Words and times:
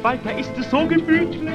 Grunewald, 0.00 0.20
da 0.24 0.30
ist 0.30 0.52
es 0.58 0.70
so 0.70 0.86
gemütlich, 0.86 1.50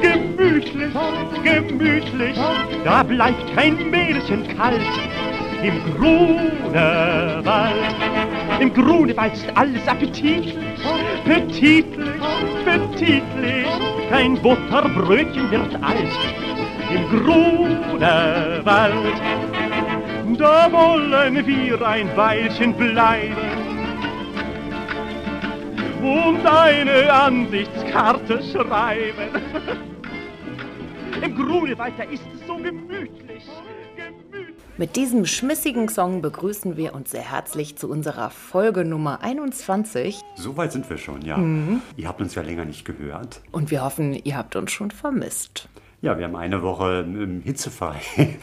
gemütlich, 0.00 0.94
gemütlich. 1.42 2.38
Da 2.84 3.02
bleibt 3.02 3.56
kein 3.56 3.90
Mädchen 3.90 4.46
kalt. 4.56 4.80
Im 5.62 5.74
Grunewald, 5.96 7.74
im 8.60 8.72
Grunewald 8.72 9.32
ist 9.32 9.46
alles 9.56 9.86
appetitlich, 9.88 10.56
appetitlich, 11.24 12.22
appetitlich. 12.64 13.66
Kein 14.08 14.34
Butterbrötchen 14.36 15.50
wird 15.50 15.74
alt. 15.82 16.18
Im 16.94 17.08
Grunewald, 17.08 18.04
da 20.38 20.72
wollen 20.72 21.44
wir 21.44 21.86
ein 21.86 22.16
Weilchen 22.16 22.72
bleiben 22.72 23.49
und 26.02 26.46
eine 26.46 27.12
Ansichtskarte 27.12 28.42
schreiben. 28.42 29.42
Im 31.22 31.34
Grunewald, 31.34 31.94
da 31.98 32.04
ist 32.04 32.22
es 32.34 32.46
so 32.46 32.56
gemütlich. 32.56 33.44
Mit 34.78 34.96
diesem 34.96 35.26
schmissigen 35.26 35.90
Song 35.90 36.22
begrüßen 36.22 36.78
wir 36.78 36.94
uns 36.94 37.10
sehr 37.10 37.20
herzlich 37.30 37.76
zu 37.76 37.90
unserer 37.90 38.30
Folge 38.30 38.84
Nummer 38.86 39.20
21 39.22 40.20
So 40.36 40.56
weit 40.56 40.72
sind 40.72 40.88
wir 40.88 40.96
schon, 40.96 41.20
ja. 41.22 41.36
Mhm. 41.36 41.82
Ihr 41.98 42.08
habt 42.08 42.22
uns 42.22 42.34
ja 42.34 42.40
länger 42.42 42.64
nicht 42.64 42.86
gehört. 42.86 43.42
und 43.52 43.70
wir 43.70 43.84
hoffen, 43.84 44.14
ihr 44.14 44.36
habt 44.38 44.56
uns 44.56 44.72
schon 44.72 44.90
vermisst. 44.90 45.68
Ja, 46.02 46.16
wir 46.16 46.24
haben 46.24 46.36
eine 46.36 46.62
Woche 46.62 47.04
hitzefrei 47.44 47.96
Könnte 48.16 48.38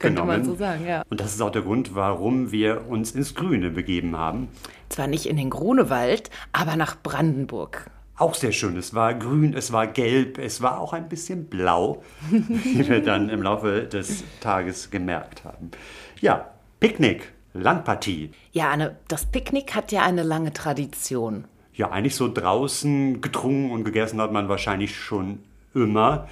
genommen. 0.00 0.28
man 0.28 0.44
so 0.44 0.54
sagen, 0.54 0.86
ja. 0.86 1.02
Und 1.10 1.20
das 1.20 1.34
ist 1.34 1.42
auch 1.42 1.50
der 1.50 1.60
Grund, 1.60 1.94
warum 1.94 2.50
wir 2.50 2.88
uns 2.88 3.12
ins 3.12 3.34
Grüne 3.34 3.68
begeben 3.68 4.16
haben. 4.16 4.48
Zwar 4.94 5.08
nicht 5.08 5.26
in 5.26 5.36
den 5.36 5.50
Grunewald, 5.50 6.30
aber 6.52 6.76
nach 6.76 6.94
Brandenburg. 7.02 7.90
Auch 8.16 8.36
sehr 8.36 8.52
schön. 8.52 8.76
Es 8.76 8.94
war 8.94 9.12
grün, 9.12 9.52
es 9.52 9.72
war 9.72 9.88
gelb, 9.88 10.38
es 10.38 10.62
war 10.62 10.78
auch 10.78 10.92
ein 10.92 11.08
bisschen 11.08 11.46
blau, 11.46 12.04
wie 12.30 12.88
wir 12.88 13.02
dann 13.02 13.28
im 13.28 13.42
Laufe 13.42 13.88
des 13.88 14.22
Tages 14.38 14.92
gemerkt 14.92 15.42
haben. 15.44 15.72
Ja, 16.20 16.48
Picknick, 16.78 17.32
Landpartie. 17.54 18.30
Ja, 18.52 18.70
Anne, 18.70 18.94
das 19.08 19.26
Picknick 19.26 19.74
hat 19.74 19.90
ja 19.90 20.02
eine 20.04 20.22
lange 20.22 20.52
Tradition. 20.52 21.46
Ja, 21.72 21.90
eigentlich 21.90 22.14
so 22.14 22.32
draußen 22.32 23.20
getrunken 23.20 23.72
und 23.72 23.82
gegessen 23.82 24.20
hat 24.20 24.30
man 24.30 24.48
wahrscheinlich 24.48 24.94
schon 24.94 25.40
immer. 25.74 26.28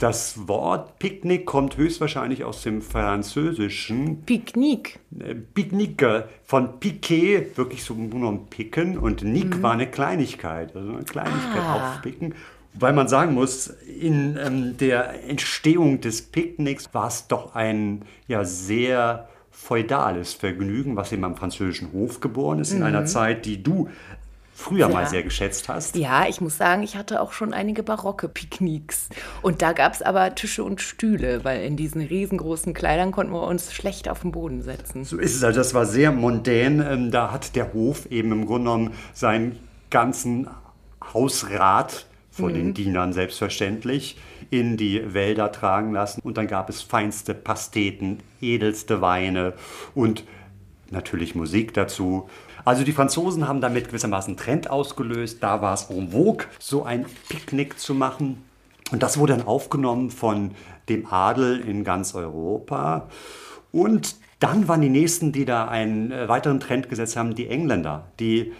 Das 0.00 0.48
Wort 0.48 0.98
Picknick 0.98 1.44
kommt 1.44 1.76
höchstwahrscheinlich 1.76 2.42
aus 2.42 2.62
dem 2.62 2.80
Französischen. 2.80 4.22
Picknick. 4.22 4.98
Äh, 5.18 5.34
Picknicker 5.34 6.26
von 6.42 6.80
Piquet, 6.80 7.48
wirklich 7.56 7.84
so 7.84 7.92
nur 7.92 8.32
ein 8.32 8.46
Picken 8.46 8.96
und 8.96 9.22
Nick 9.22 9.62
war 9.62 9.72
eine 9.72 9.86
Kleinigkeit, 9.86 10.74
also 10.74 10.90
eine 10.92 11.04
Kleinigkeit 11.04 11.62
Ah. 11.62 11.92
aufpicken. 11.92 12.34
Wobei 12.72 12.92
man 12.94 13.08
sagen 13.08 13.34
muss, 13.34 13.66
in 13.66 14.38
ähm, 14.42 14.78
der 14.78 15.28
Entstehung 15.28 16.00
des 16.00 16.22
Picknicks 16.22 16.94
war 16.94 17.08
es 17.08 17.26
doch 17.26 17.54
ein 17.54 18.06
ja, 18.26 18.42
sehr 18.44 19.28
feudales 19.50 20.32
Vergnügen, 20.32 20.96
was 20.96 21.12
eben 21.12 21.24
am 21.24 21.36
französischen 21.36 21.92
Hof 21.92 22.20
geboren 22.20 22.60
ist, 22.60 22.72
in 22.72 22.82
einer 22.82 23.04
Zeit, 23.04 23.44
die 23.44 23.62
du 23.62 23.90
früher 24.60 24.88
mal 24.88 25.02
Ja. 25.04 25.08
sehr 25.08 25.22
geschätzt 25.22 25.68
hast. 25.68 25.96
Ja, 25.96 26.26
ich 26.28 26.40
muss 26.40 26.56
sagen, 26.56 26.82
ich 26.82 26.96
hatte 26.96 27.20
auch 27.20 27.32
schon 27.32 27.52
einige 27.54 27.82
barocke 27.82 28.28
Picknicks. 28.28 29.08
Und 29.42 29.62
da 29.62 29.72
gab 29.72 29.94
es 29.94 30.02
aber 30.02 30.34
Tische 30.34 30.62
und 30.62 30.80
Stühle, 30.80 31.44
weil 31.44 31.62
in 31.64 31.76
diesen 31.76 32.02
riesengroßen 32.02 32.74
Kleidern 32.74 33.10
konnten 33.12 33.32
wir 33.32 33.42
uns 33.46 33.72
schlecht 33.72 34.08
auf 34.08 34.20
den 34.20 34.32
Boden 34.32 34.62
setzen. 34.62 35.04
So 35.04 35.18
ist 35.18 35.34
es. 35.36 35.42
Also 35.44 35.58
das 35.60 35.74
war 35.74 35.86
sehr 35.86 36.12
mondän. 36.12 36.84
Ähm, 36.86 37.10
Da 37.10 37.32
hat 37.32 37.56
der 37.56 37.72
Hof 37.72 38.06
eben 38.10 38.32
im 38.32 38.46
Grunde 38.46 38.70
genommen 38.70 38.94
seinen 39.14 39.58
ganzen 39.90 40.46
Hausrat 41.12 42.06
von 42.30 42.54
den 42.54 42.74
Dienern 42.74 43.12
selbstverständlich 43.12 44.16
in 44.50 44.76
die 44.76 45.12
Wälder 45.14 45.50
tragen 45.52 45.92
lassen. 45.92 46.20
Und 46.22 46.36
dann 46.36 46.46
gab 46.46 46.68
es 46.70 46.80
feinste 46.82 47.34
Pasteten, 47.34 48.20
edelste 48.40 49.00
Weine 49.00 49.54
und 49.94 50.24
natürlich 50.90 51.34
Musik 51.34 51.74
dazu. 51.74 52.28
Also 52.64 52.84
die 52.84 52.92
Franzosen 52.92 53.48
haben 53.48 53.60
damit 53.60 53.88
gewissermaßen 53.88 54.32
einen 54.32 54.36
Trend 54.36 54.70
ausgelöst. 54.70 55.42
Da 55.42 55.62
war 55.62 55.74
es 55.74 55.90
en 55.90 56.10
vogue, 56.10 56.46
so 56.58 56.84
ein 56.84 57.06
Picknick 57.28 57.78
zu 57.78 57.94
machen. 57.94 58.44
Und 58.92 59.02
das 59.02 59.18
wurde 59.18 59.36
dann 59.36 59.46
aufgenommen 59.46 60.10
von 60.10 60.52
dem 60.88 61.06
Adel 61.06 61.60
in 61.60 61.84
ganz 61.84 62.14
Europa. 62.14 63.08
Und 63.72 64.16
dann 64.40 64.66
waren 64.66 64.80
die 64.80 64.88
nächsten, 64.88 65.32
die 65.32 65.44
da 65.44 65.68
einen 65.68 66.10
äh, 66.10 66.28
weiteren 66.28 66.58
Trend 66.60 66.88
gesetzt 66.88 67.16
haben, 67.16 67.34
die 67.34 67.46
Engländer, 67.46 68.08
die 68.18 68.52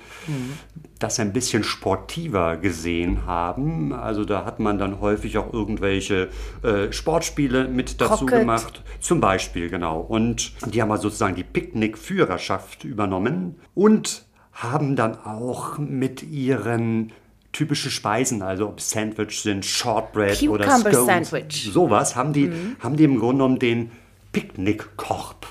das 0.98 1.18
ein 1.18 1.32
bisschen 1.32 1.64
sportiver 1.64 2.56
gesehen 2.56 3.26
haben. 3.26 3.92
Also 3.92 4.24
da 4.24 4.44
hat 4.44 4.60
man 4.60 4.78
dann 4.78 5.00
häufig 5.00 5.38
auch 5.38 5.52
irgendwelche 5.52 6.28
äh, 6.62 6.92
Sportspiele 6.92 7.68
mit 7.68 8.00
dazu 8.00 8.26
Croquet. 8.26 8.40
gemacht. 8.40 8.82
Zum 9.00 9.20
Beispiel, 9.20 9.70
genau. 9.70 10.00
Und 10.00 10.52
die 10.72 10.82
haben 10.82 10.90
also 10.90 11.04
sozusagen 11.04 11.34
die 11.34 11.44
Picknick-Führerschaft 11.44 12.84
übernommen 12.84 13.56
und 13.74 14.26
haben 14.52 14.94
dann 14.94 15.16
auch 15.18 15.78
mit 15.78 16.22
ihren 16.22 17.12
typische 17.52 17.90
Speisen, 17.90 18.42
also 18.42 18.68
ob 18.68 18.80
Sandwich 18.80 19.40
sind, 19.40 19.64
Shortbread 19.64 20.42
oder 20.48 20.66
Cucumber 20.66 20.92
Scones, 20.92 21.30
Sandwich. 21.30 21.70
sowas, 21.72 22.14
haben 22.14 22.32
die, 22.32 22.52
haben 22.78 22.96
die 22.96 23.04
im 23.04 23.18
Grunde 23.18 23.42
genommen 23.42 23.58
den 23.58 23.90
Picknickkorb 24.32 25.46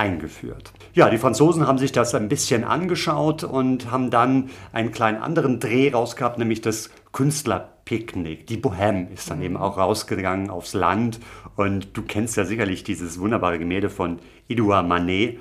eingeführt. 0.00 0.72
Ja, 0.94 1.10
die 1.10 1.18
Franzosen 1.18 1.66
haben 1.66 1.76
sich 1.76 1.92
das 1.92 2.14
ein 2.14 2.28
bisschen 2.28 2.64
angeschaut 2.64 3.44
und 3.44 3.90
haben 3.90 4.10
dann 4.10 4.48
einen 4.72 4.92
kleinen 4.92 5.20
anderen 5.20 5.60
Dreh 5.60 5.92
rausgehabt, 5.92 6.38
nämlich 6.38 6.62
das 6.62 6.90
Künstlerpicknick. 7.12 8.46
Die 8.46 8.56
Bohème 8.56 9.12
ist 9.12 9.30
dann 9.30 9.42
eben 9.42 9.58
auch 9.58 9.76
rausgegangen 9.76 10.48
aufs 10.48 10.72
Land 10.72 11.20
und 11.54 11.96
du 11.96 12.02
kennst 12.02 12.38
ja 12.38 12.44
sicherlich 12.44 12.82
dieses 12.82 13.20
wunderbare 13.20 13.58
Gemälde 13.58 13.90
von 13.90 14.18
Edouard 14.48 14.88
Manet, 14.88 15.38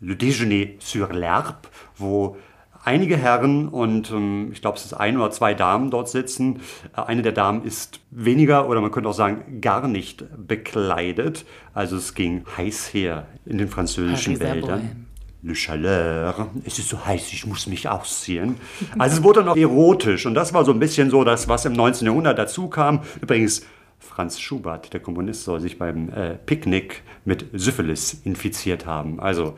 Le 0.00 0.16
Déjeuner 0.16 0.74
sur 0.80 1.08
l'Herbe, 1.10 1.66
wo 1.96 2.36
einige 2.84 3.16
Herren 3.16 3.68
und 3.68 4.10
ähm, 4.10 4.50
ich 4.52 4.60
glaube, 4.60 4.78
es 4.78 4.84
ist 4.84 4.94
ein 4.94 5.16
oder 5.16 5.30
zwei 5.30 5.54
Damen 5.54 5.90
dort 5.90 6.08
sitzen. 6.08 6.60
Äh, 6.96 7.02
Eine 7.02 7.22
der 7.22 7.32
Damen 7.32 7.64
ist 7.64 8.00
weniger 8.10 8.68
oder 8.68 8.80
man 8.80 8.90
könnte 8.90 9.08
auch 9.08 9.14
sagen 9.14 9.60
gar 9.60 9.88
nicht 9.88 10.24
bekleidet. 10.36 11.44
Also 11.72 11.96
es 11.96 12.14
ging 12.14 12.44
heiß 12.56 12.92
her 12.94 13.26
in 13.46 13.58
den 13.58 13.68
französischen 13.68 14.40
Wäldern. 14.40 15.06
Le 15.42 15.52
Chaleur, 15.52 16.48
es 16.64 16.78
ist 16.78 16.88
so 16.88 17.04
heiß, 17.04 17.30
ich 17.34 17.46
muss 17.46 17.66
mich 17.66 17.86
ausziehen. 17.86 18.56
Also 18.98 19.18
es 19.18 19.22
wurde 19.22 19.44
noch 19.44 19.56
erotisch 19.58 20.24
und 20.24 20.34
das 20.34 20.54
war 20.54 20.64
so 20.64 20.72
ein 20.72 20.78
bisschen 20.78 21.10
so 21.10 21.22
das, 21.22 21.48
was 21.48 21.66
im 21.66 21.74
19. 21.74 22.06
Jahrhundert 22.06 22.38
dazu 22.38 22.68
kam. 22.68 23.00
Übrigens, 23.20 23.60
Franz 24.04 24.38
Schubert, 24.40 24.92
der 24.92 25.00
Kommunist, 25.00 25.44
soll 25.44 25.60
sich 25.60 25.78
beim 25.78 26.10
äh, 26.10 26.34
Picknick 26.34 27.02
mit 27.24 27.46
Syphilis 27.52 28.14
infiziert 28.24 28.86
haben. 28.86 29.18
Also 29.18 29.54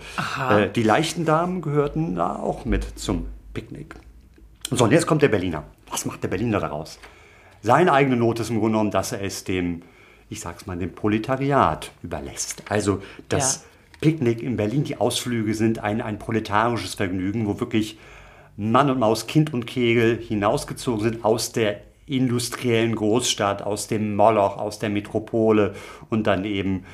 äh, 0.50 0.69
die 0.70 0.82
leichten 0.82 1.25
Damen 1.25 1.60
gehörten 1.60 2.14
da 2.14 2.37
auch 2.37 2.64
mit 2.64 2.98
zum 2.98 3.26
Picknick. 3.52 3.96
So, 4.70 4.84
und 4.84 4.93
jetzt 4.93 5.06
kommt 5.06 5.22
der 5.22 5.28
Berliner. 5.28 5.64
Was 5.90 6.04
macht 6.06 6.22
der 6.22 6.28
Berliner 6.28 6.60
daraus? 6.60 6.98
Seine 7.62 7.93
eigene 7.93 8.16
Note 8.16 8.43
ist 8.43 8.50
im 8.50 8.58
Grunde 8.58 8.72
genommen, 8.72 8.90
dass 8.90 9.12
er 9.12 9.22
es 9.22 9.44
dem, 9.44 9.82
ich 10.28 10.40
sag's 10.40 10.66
mal, 10.66 10.76
dem 10.76 10.93
Proletariat 10.94 11.90
überlässt. 12.02 12.62
Also 12.69 13.02
das 13.28 13.56
Ja. 13.56 13.62
Picknick 14.00 14.43
in 14.43 14.56
Berlin, 14.56 14.84
die 14.84 14.98
Ausflüge 14.98 15.54
sind 15.54 15.78
ein, 15.78 16.00
ein 16.00 16.19
proletarisches 16.19 16.94
Vergnügen, 16.94 17.46
wo 17.46 17.58
wirklich 17.60 17.98
Mann 18.56 18.90
und 18.90 18.98
Maus, 18.98 19.26
Kind 19.26 19.52
und 19.52 19.66
Kegel 19.66 20.19
hinausgezogen 20.19 21.02
sind 21.02 21.25
aus 21.25 21.52
der 21.52 21.81
industriellen 22.06 22.94
Großstadt, 22.94 23.62
aus 23.62 23.88
dem 23.88 24.17
Moloch, 24.17 24.58
aus 24.58 24.79
der 24.79 24.91
Metropole 24.91 25.75
und 26.08 26.26
dann 26.26 26.44
eben 26.44 26.85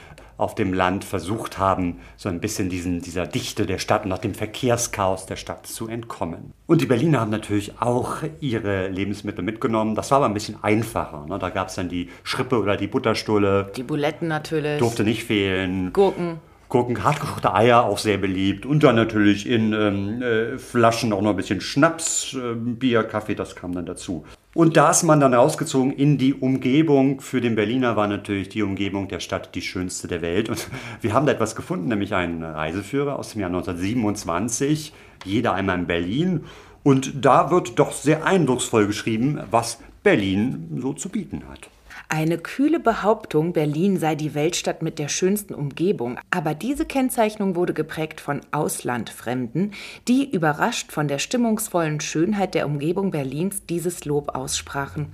auf 0.42 0.54
dem 0.54 0.74
Land 0.74 1.04
versucht 1.04 1.58
haben, 1.58 2.00
so 2.16 2.28
ein 2.28 2.40
bisschen 2.40 2.68
diesen, 2.68 3.00
dieser 3.00 3.26
Dichte 3.26 3.64
der 3.64 3.78
Stadt 3.78 4.04
und 4.04 4.12
auch 4.12 4.18
dem 4.18 4.34
Verkehrschaos 4.34 5.26
der 5.26 5.36
Stadt 5.36 5.66
zu 5.66 5.88
entkommen. 5.88 6.52
Und 6.66 6.80
die 6.80 6.86
Berliner 6.86 7.20
haben 7.20 7.30
natürlich 7.30 7.80
auch 7.80 8.16
ihre 8.40 8.88
Lebensmittel 8.88 9.44
mitgenommen. 9.44 9.94
Das 9.94 10.10
war 10.10 10.18
aber 10.18 10.26
ein 10.26 10.34
bisschen 10.34 10.56
einfacher. 10.62 11.26
Ne? 11.28 11.38
Da 11.38 11.50
gab 11.50 11.68
es 11.68 11.76
dann 11.76 11.88
die 11.88 12.08
Schrippe 12.24 12.58
oder 12.58 12.76
die 12.76 12.88
Butterstulle. 12.88 13.70
Die 13.76 13.84
Buletten 13.84 14.28
natürlich. 14.28 14.78
Durfte 14.78 15.04
nicht 15.04 15.24
fehlen. 15.24 15.92
Gurken. 15.92 16.38
Gurken, 16.68 17.04
hartgekochte 17.04 17.54
Eier 17.54 17.84
auch 17.84 17.98
sehr 17.98 18.16
beliebt. 18.16 18.64
Und 18.64 18.82
dann 18.82 18.96
natürlich 18.96 19.46
in 19.46 19.74
ähm, 19.74 20.22
äh, 20.22 20.58
Flaschen 20.58 21.12
auch 21.12 21.20
noch 21.20 21.30
ein 21.30 21.36
bisschen 21.36 21.60
Schnaps, 21.60 22.34
äh, 22.34 22.54
Bier, 22.54 23.04
Kaffee, 23.04 23.34
das 23.34 23.54
kam 23.54 23.74
dann 23.74 23.84
dazu. 23.84 24.24
Und 24.54 24.76
da 24.76 24.90
ist 24.90 25.02
man 25.02 25.18
dann 25.18 25.32
rausgezogen 25.32 25.92
in 25.92 26.18
die 26.18 26.34
Umgebung. 26.34 27.22
Für 27.22 27.40
den 27.40 27.54
Berliner 27.54 27.96
war 27.96 28.06
natürlich 28.06 28.50
die 28.50 28.62
Umgebung 28.62 29.08
der 29.08 29.20
Stadt 29.20 29.54
die 29.54 29.62
schönste 29.62 30.08
der 30.08 30.20
Welt. 30.20 30.50
Und 30.50 30.68
wir 31.00 31.14
haben 31.14 31.24
da 31.24 31.32
etwas 31.32 31.56
gefunden, 31.56 31.88
nämlich 31.88 32.14
einen 32.14 32.42
Reiseführer 32.42 33.18
aus 33.18 33.30
dem 33.30 33.40
Jahr 33.40 33.48
1927. 33.48 34.92
Jeder 35.24 35.54
einmal 35.54 35.78
in 35.78 35.86
Berlin. 35.86 36.44
Und 36.82 37.24
da 37.24 37.50
wird 37.50 37.78
doch 37.78 37.92
sehr 37.92 38.26
eindrucksvoll 38.26 38.86
geschrieben, 38.86 39.40
was 39.50 39.78
Berlin 40.02 40.78
so 40.82 40.92
zu 40.92 41.08
bieten 41.08 41.44
hat. 41.48 41.70
Eine 42.14 42.36
kühle 42.36 42.78
Behauptung, 42.78 43.54
Berlin 43.54 43.96
sei 43.96 44.16
die 44.16 44.34
Weltstadt 44.34 44.82
mit 44.82 44.98
der 44.98 45.08
schönsten 45.08 45.54
Umgebung. 45.54 46.18
Aber 46.30 46.52
diese 46.52 46.84
Kennzeichnung 46.84 47.56
wurde 47.56 47.72
geprägt 47.72 48.20
von 48.20 48.42
Auslandfremden, 48.50 49.72
die 50.08 50.30
überrascht 50.30 50.92
von 50.92 51.08
der 51.08 51.18
stimmungsvollen 51.18 52.00
Schönheit 52.00 52.52
der 52.52 52.66
Umgebung 52.66 53.12
Berlins 53.12 53.64
dieses 53.64 54.04
Lob 54.04 54.34
aussprachen. 54.34 55.06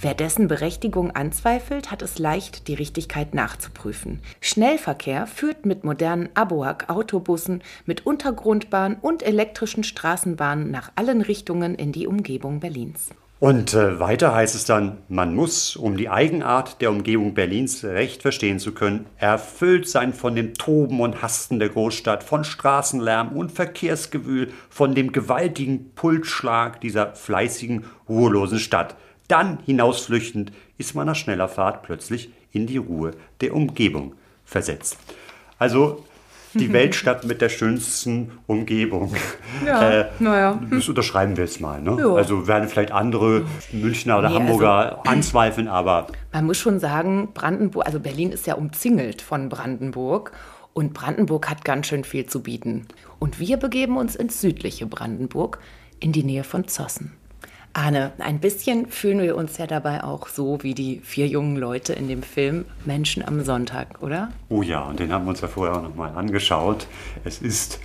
Wer 0.00 0.14
dessen 0.14 0.48
Berechtigung 0.48 1.10
anzweifelt, 1.10 1.90
hat 1.90 2.00
es 2.00 2.18
leicht, 2.18 2.68
die 2.68 2.74
Richtigkeit 2.74 3.34
nachzuprüfen. 3.34 4.20
Schnellverkehr 4.40 5.26
führt 5.26 5.66
mit 5.66 5.84
modernen 5.84 6.30
Aboak-Autobussen, 6.32 7.62
mit 7.84 8.06
Untergrundbahn 8.06 8.96
und 9.02 9.22
elektrischen 9.22 9.84
Straßenbahnen 9.84 10.70
nach 10.70 10.90
allen 10.94 11.20
Richtungen 11.20 11.74
in 11.74 11.92
die 11.92 12.06
Umgebung 12.06 12.60
Berlins. 12.60 13.10
Und 13.40 13.72
äh, 13.72 13.98
weiter 13.98 14.34
heißt 14.34 14.54
es 14.54 14.66
dann, 14.66 14.98
man 15.08 15.34
muss, 15.34 15.74
um 15.74 15.96
die 15.96 16.10
Eigenart 16.10 16.82
der 16.82 16.90
Umgebung 16.90 17.32
Berlins 17.32 17.82
recht 17.82 18.20
verstehen 18.20 18.58
zu 18.58 18.72
können, 18.72 19.06
erfüllt 19.16 19.88
sein 19.88 20.12
von 20.12 20.36
dem 20.36 20.52
Toben 20.52 21.00
und 21.00 21.22
Hasten 21.22 21.58
der 21.58 21.70
Großstadt, 21.70 22.22
von 22.22 22.44
Straßenlärm 22.44 23.32
und 23.32 23.50
Verkehrsgewühl, 23.50 24.52
von 24.68 24.94
dem 24.94 25.10
gewaltigen 25.10 25.94
Pulsschlag 25.94 26.82
dieser 26.82 27.14
fleißigen, 27.14 27.86
ruhelosen 28.10 28.58
Stadt. 28.58 28.94
Dann 29.26 29.60
hinausflüchtend 29.64 30.52
ist 30.76 30.94
man 30.94 31.06
nach 31.06 31.16
schneller 31.16 31.48
Fahrt 31.48 31.82
plötzlich 31.82 32.30
in 32.52 32.66
die 32.66 32.76
Ruhe 32.76 33.12
der 33.40 33.54
Umgebung 33.54 34.16
versetzt. 34.44 34.98
Also 35.58 36.04
die 36.54 36.72
Weltstadt 36.72 37.24
mit 37.24 37.40
der 37.40 37.48
schönsten 37.48 38.32
Umgebung. 38.46 39.14
Ja, 39.64 39.90
äh, 39.90 40.06
naja. 40.18 40.60
Das 40.70 40.88
unterschreiben 40.88 41.36
wir 41.36 41.44
jetzt 41.44 41.60
mal. 41.60 41.80
Ne? 41.80 42.04
Also 42.16 42.46
werden 42.46 42.68
vielleicht 42.68 42.92
andere 42.92 43.44
Münchner 43.72 44.18
oder 44.18 44.30
Nee, 44.30 44.36
Hamburger 44.36 45.00
anzweifeln, 45.06 45.68
aber 45.68 46.06
Man 46.32 46.46
muss 46.46 46.58
schon 46.58 46.80
sagen, 46.80 47.28
Brandenburg, 47.34 47.86
also 47.86 48.00
Berlin 48.00 48.32
ist 48.32 48.46
ja 48.46 48.54
umzingelt 48.54 49.22
von 49.22 49.48
Brandenburg 49.48 50.32
und 50.72 50.94
Brandenburg 50.94 51.48
hat 51.50 51.64
ganz 51.64 51.86
schön 51.86 52.04
viel 52.04 52.26
zu 52.26 52.42
bieten. 52.42 52.86
Und 53.18 53.38
wir 53.38 53.56
begeben 53.56 53.96
uns 53.96 54.16
ins 54.16 54.40
südliche 54.40 54.86
Brandenburg, 54.86 55.58
in 55.98 56.12
die 56.12 56.24
Nähe 56.24 56.44
von 56.44 56.66
Zossen. 56.66 57.12
Arne, 57.72 58.12
ein 58.18 58.40
bisschen 58.40 58.86
fühlen 58.86 59.20
wir 59.20 59.36
uns 59.36 59.58
ja 59.58 59.66
dabei 59.66 60.02
auch 60.02 60.28
so 60.28 60.62
wie 60.62 60.74
die 60.74 61.00
vier 61.04 61.26
jungen 61.28 61.56
Leute 61.56 61.92
in 61.92 62.08
dem 62.08 62.22
Film 62.22 62.64
Menschen 62.84 63.26
am 63.26 63.42
Sonntag, 63.42 64.02
oder? 64.02 64.32
oh 64.48 64.62
ja, 64.62 64.82
und 64.82 64.98
den 64.98 65.12
haben 65.12 65.24
wir 65.24 65.30
uns 65.30 65.40
ja 65.40 65.48
vorher 65.48 65.76
auch 65.76 65.82
nochmal 65.82 66.12
angeschaut. 66.16 66.86
Es 67.24 67.40
ist 67.40 67.78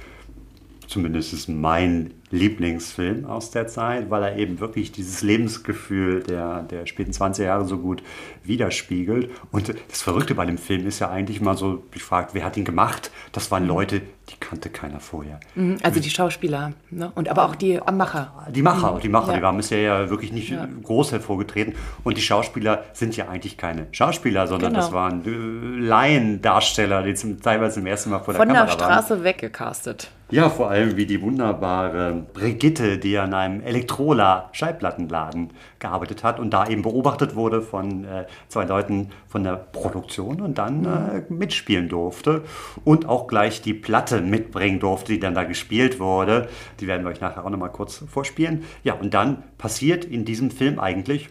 zumindest 0.87 1.49
mein 1.49 2.13
Lieblingsfilm 2.31 3.25
aus 3.25 3.51
der 3.51 3.67
Zeit, 3.67 4.09
weil 4.09 4.23
er 4.23 4.37
eben 4.37 4.59
wirklich 4.59 4.91
dieses 4.91 5.21
Lebensgefühl 5.21 6.23
der, 6.23 6.63
der 6.63 6.85
späten 6.85 7.11
20er 7.11 7.43
Jahre 7.43 7.65
so 7.65 7.77
gut 7.77 8.03
widerspiegelt. 8.47 9.29
Und 9.51 9.73
das 9.89 10.01
Verrückte 10.01 10.35
bei 10.35 10.45
dem 10.45 10.57
Film 10.57 10.85
ist 10.87 10.99
ja 10.99 11.09
eigentlich 11.09 11.41
mal 11.41 11.57
so, 11.57 11.83
ich 11.93 12.03
frage, 12.03 12.29
wer 12.33 12.43
hat 12.45 12.57
ihn 12.57 12.65
gemacht? 12.65 13.11
Das 13.31 13.51
waren 13.51 13.65
Leute, 13.67 14.01
die 14.29 14.35
kannte 14.39 14.69
keiner 14.69 14.99
vorher. 14.99 15.39
Mhm, 15.55 15.77
Also 15.83 15.99
die 15.99 16.09
Schauspieler, 16.09 16.73
ne? 16.89 17.11
und 17.15 17.29
aber 17.29 17.45
auch 17.45 17.55
die 17.55 17.79
Macher. 17.93 18.47
Die 18.49 18.61
Macher, 18.61 18.99
die 19.01 19.09
Macher, 19.09 19.31
Ja. 19.31 19.37
die 19.37 19.43
waren 19.43 19.57
bisher 19.57 19.79
ja 19.81 20.09
wirklich 20.09 20.31
nicht 20.31 20.53
groß 20.83 21.11
hervorgetreten. 21.11 21.75
Und 22.03 22.17
die 22.17 22.21
Schauspieler 22.21 22.83
sind 22.93 23.15
ja 23.17 23.27
eigentlich 23.29 23.57
keine 23.57 23.87
Schauspieler, 23.91 24.47
sondern 24.47 24.71
Genau. 24.73 24.81
das 24.83 24.91
waren 24.93 25.21
äh, 25.25 25.85
Laiendarsteller, 25.85 27.03
die 27.03 27.13
zum, 27.13 27.39
teilweise 27.41 27.75
zum 27.75 27.85
ersten 27.85 28.09
Mal 28.09 28.19
vor 28.19 28.33
Von 28.33 28.47
der 28.47 28.55
der 28.55 28.65
Kamera 28.65 28.79
waren. 28.89 29.03
Straße 29.03 29.23
weggecastet. 29.23 30.09
Ja, 30.31 30.49
vor 30.49 30.71
allem 30.71 30.97
wie 30.97 31.05
die 31.05 31.21
wunderbare 31.21 32.25
Brigitte, 32.33 32.97
die 32.97 33.15
an 33.19 33.35
einem 33.35 33.61
Elektrola-Schallplattenladen 33.61 35.51
gearbeitet 35.85 36.23
hat 36.23 36.39
und 36.39 36.51
da 36.51 36.67
eben 36.67 36.81
beobachtet 36.81 37.35
wurde 37.35 37.61
von 37.61 38.03
äh, 38.05 38.25
zwei 38.47 38.65
Leuten 38.65 39.09
von 39.27 39.43
der 39.43 39.55
Produktion 39.55 40.41
und 40.41 40.57
dann 40.57 40.85
äh, 40.85 41.23
mitspielen 41.29 41.89
durfte 41.89 42.43
und 42.83 43.07
auch 43.07 43.27
gleich 43.27 43.61
die 43.61 43.73
Platte 43.73 44.21
mitbringen 44.21 44.79
durfte, 44.79 45.13
die 45.13 45.19
dann 45.19 45.35
da 45.35 45.43
gespielt 45.43 45.99
wurde. 45.99 46.49
Die 46.79 46.87
werden 46.87 47.03
wir 47.03 47.11
euch 47.11 47.21
nachher 47.21 47.45
auch 47.45 47.49
nochmal 47.49 47.71
kurz 47.71 48.03
vorspielen. 48.07 48.63
Ja, 48.83 48.95
und 48.95 49.13
dann 49.13 49.43
passiert 49.57 50.05
in 50.05 50.25
diesem 50.25 50.51
Film 50.51 50.79
eigentlich 50.79 51.29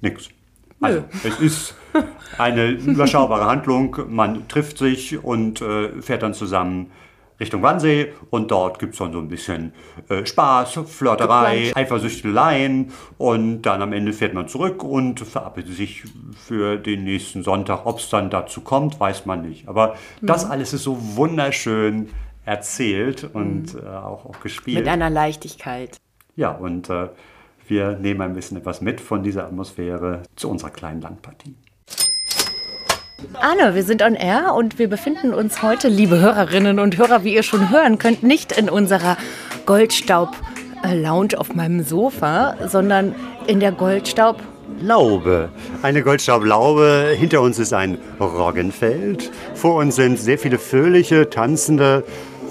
nichts. 0.00 0.30
Also, 0.80 1.04
es 1.24 1.40
ist 1.40 1.74
eine 2.38 2.68
überschaubare 2.68 3.46
Handlung. 3.46 3.96
Man 4.08 4.46
trifft 4.48 4.78
sich 4.78 5.22
und 5.22 5.62
äh, 5.62 6.02
fährt 6.02 6.22
dann 6.22 6.34
zusammen 6.34 6.90
Richtung 7.38 7.62
Wannsee 7.62 8.12
und 8.30 8.50
dort 8.50 8.78
gibt 8.78 8.94
es 8.94 8.98
dann 8.98 9.12
so 9.12 9.18
ein 9.18 9.28
bisschen 9.28 9.72
äh, 10.08 10.24
Spaß, 10.24 10.80
Flirterei. 10.86 11.72
Eifersüchteleien 11.74 12.92
und 13.18 13.62
dann 13.62 13.82
am 13.82 13.92
Ende 13.92 14.12
fährt 14.12 14.34
man 14.34 14.48
zurück 14.48 14.82
und 14.82 15.20
verabredet 15.20 15.74
sich 15.74 16.04
für 16.36 16.76
den 16.78 17.04
nächsten 17.04 17.42
Sonntag. 17.42 17.84
Ob 17.84 17.98
es 17.98 18.08
dann 18.08 18.30
dazu 18.30 18.62
kommt, 18.62 18.98
weiß 18.98 19.26
man 19.26 19.42
nicht. 19.42 19.68
Aber 19.68 19.96
das 20.22 20.48
alles 20.48 20.72
ist 20.72 20.84
so 20.84 20.98
wunderschön 21.16 22.08
erzählt 22.44 23.24
und 23.24 23.74
äh, 23.74 23.86
auch, 23.86 24.24
auch 24.24 24.40
gespielt. 24.40 24.78
Mit 24.78 24.88
einer 24.88 25.10
Leichtigkeit. 25.10 25.98
Ja, 26.36 26.52
und 26.52 26.88
äh, 26.88 27.08
wir 27.66 27.98
nehmen 27.98 28.20
ein 28.22 28.34
bisschen 28.34 28.56
etwas 28.56 28.80
mit 28.80 29.00
von 29.00 29.22
dieser 29.22 29.44
Atmosphäre 29.44 30.22
zu 30.36 30.48
unserer 30.48 30.70
kleinen 30.70 31.00
Landpartie. 31.00 31.56
Arne, 33.40 33.74
wir 33.74 33.82
sind 33.82 34.02
on 34.02 34.14
air 34.14 34.54
und 34.54 34.78
wir 34.78 34.88
befinden 34.88 35.34
uns 35.34 35.62
heute, 35.62 35.88
liebe 35.88 36.18
Hörerinnen 36.18 36.78
und 36.78 36.96
Hörer, 36.96 37.22
wie 37.22 37.34
ihr 37.34 37.42
schon 37.42 37.70
hören 37.70 37.98
könnt, 37.98 38.22
nicht 38.22 38.52
in 38.52 38.70
unserer 38.70 39.18
Goldstaub-Lounge 39.66 41.38
auf 41.38 41.54
meinem 41.54 41.82
Sofa, 41.84 42.56
sondern 42.66 43.14
in 43.46 43.60
der 43.60 43.72
Goldstaub. 43.72 44.42
Laube. 44.80 45.50
Eine 45.82 46.02
Goldstaublaube. 46.02 47.14
Hinter 47.16 47.40
uns 47.40 47.58
ist 47.58 47.72
ein 47.72 47.98
Roggenfeld. 48.20 49.30
Vor 49.54 49.76
uns 49.76 49.96
sind 49.96 50.18
sehr 50.18 50.38
viele 50.38 50.58
fröhliche, 50.58 51.30
tanzende, 51.30 52.04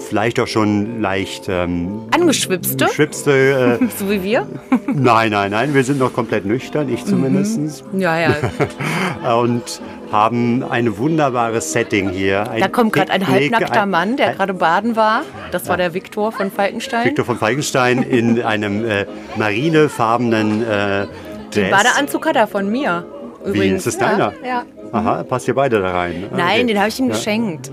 vielleicht 0.06 0.40
auch 0.40 0.46
schon 0.46 1.00
leicht 1.00 1.46
ähm, 1.48 2.02
Angeschwipste, 2.12 2.86
geschwipste. 2.86 3.78
Äh, 3.80 3.86
so 3.98 4.10
wie 4.10 4.22
wir. 4.22 4.46
nein, 4.86 5.30
nein, 5.30 5.50
nein, 5.50 5.74
wir 5.74 5.84
sind 5.84 5.98
noch 5.98 6.12
komplett 6.12 6.44
nüchtern, 6.46 6.88
ich 6.92 7.04
zumindest. 7.04 7.84
Ja, 7.92 8.18
ja. 8.18 8.34
Und 9.38 9.80
haben 10.12 10.62
ein 10.62 10.98
wunderbares 10.98 11.72
Setting 11.72 12.10
hier. 12.10 12.48
Ein 12.50 12.60
Da 12.60 12.68
kommt 12.68 12.92
gerade 12.92 13.10
ein 13.12 13.26
halbnackter 13.26 13.82
ein- 13.82 13.90
Mann, 13.90 14.16
der 14.16 14.34
gerade 14.34 14.54
baden 14.54 14.94
war. 14.96 15.22
Das 15.50 15.68
war 15.68 15.76
der 15.76 15.94
Viktor 15.94 16.32
von 16.32 16.50
Falkenstein. 16.50 17.04
Viktor 17.06 17.24
von 17.24 17.36
Falkenstein 17.38 18.02
in 18.02 18.40
einem 18.42 18.84
äh, 18.84 19.06
marinefarbenen 19.36 20.62
äh, 20.62 21.06
Den 21.54 21.70
Dress. 21.70 21.70
Badeanzug 21.70 22.26
hat 22.26 22.36
er 22.36 22.46
von 22.46 22.70
mir. 22.70 23.04
Übrigens. 23.46 23.60
Wie, 23.62 23.76
ist 23.76 23.86
das 23.86 23.98
deiner? 23.98 24.32
Ja. 24.42 24.48
ja. 24.48 24.64
Aha, 24.92 25.24
passt 25.24 25.48
ihr 25.48 25.54
beide 25.54 25.80
da 25.80 25.90
rein? 25.92 26.24
Nein, 26.32 26.60
Okay. 26.60 26.66
den 26.66 26.78
habe 26.78 26.88
ich 26.88 26.98
ihm 27.00 27.08
Ja. 27.08 27.14
geschenkt. 27.16 27.70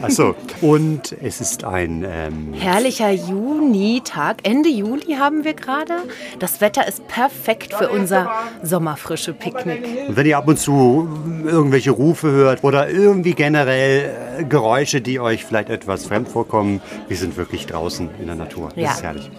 Achso, 0.00 0.34
und 0.60 1.14
es 1.22 1.40
ist 1.40 1.64
ein 1.64 2.04
ähm, 2.08 2.52
Herrlicher 2.54 3.10
Junitag. 3.10 4.36
Ende 4.44 4.68
Juli 4.68 5.16
haben 5.18 5.44
wir 5.44 5.54
gerade. 5.54 5.94
Das 6.38 6.60
Wetter 6.60 6.86
ist 6.86 7.06
perfekt 7.08 7.74
für 7.74 7.88
unser 7.90 8.30
sommerfrische 8.62 9.32
Picknick. 9.32 9.82
Wenn 10.08 10.26
ihr 10.26 10.38
ab 10.38 10.46
und 10.48 10.58
zu 10.58 11.08
irgendwelche 11.44 11.90
Rufe 11.90 12.30
hört 12.30 12.62
oder 12.64 12.88
irgendwie 12.88 13.34
generell 13.34 14.10
äh, 14.38 14.44
Geräusche, 14.44 15.00
die 15.00 15.18
euch 15.20 15.44
vielleicht 15.44 15.68
etwas 15.68 16.06
fremd 16.06 16.28
vorkommen, 16.28 16.80
wir 17.08 17.16
sind 17.16 17.36
wirklich 17.36 17.66
draußen 17.66 18.08
in 18.20 18.26
der 18.26 18.36
Natur. 18.36 18.68
Das 18.70 18.76
Ja. 18.76 18.90
ist 18.92 19.02
herrlich. 19.02 19.30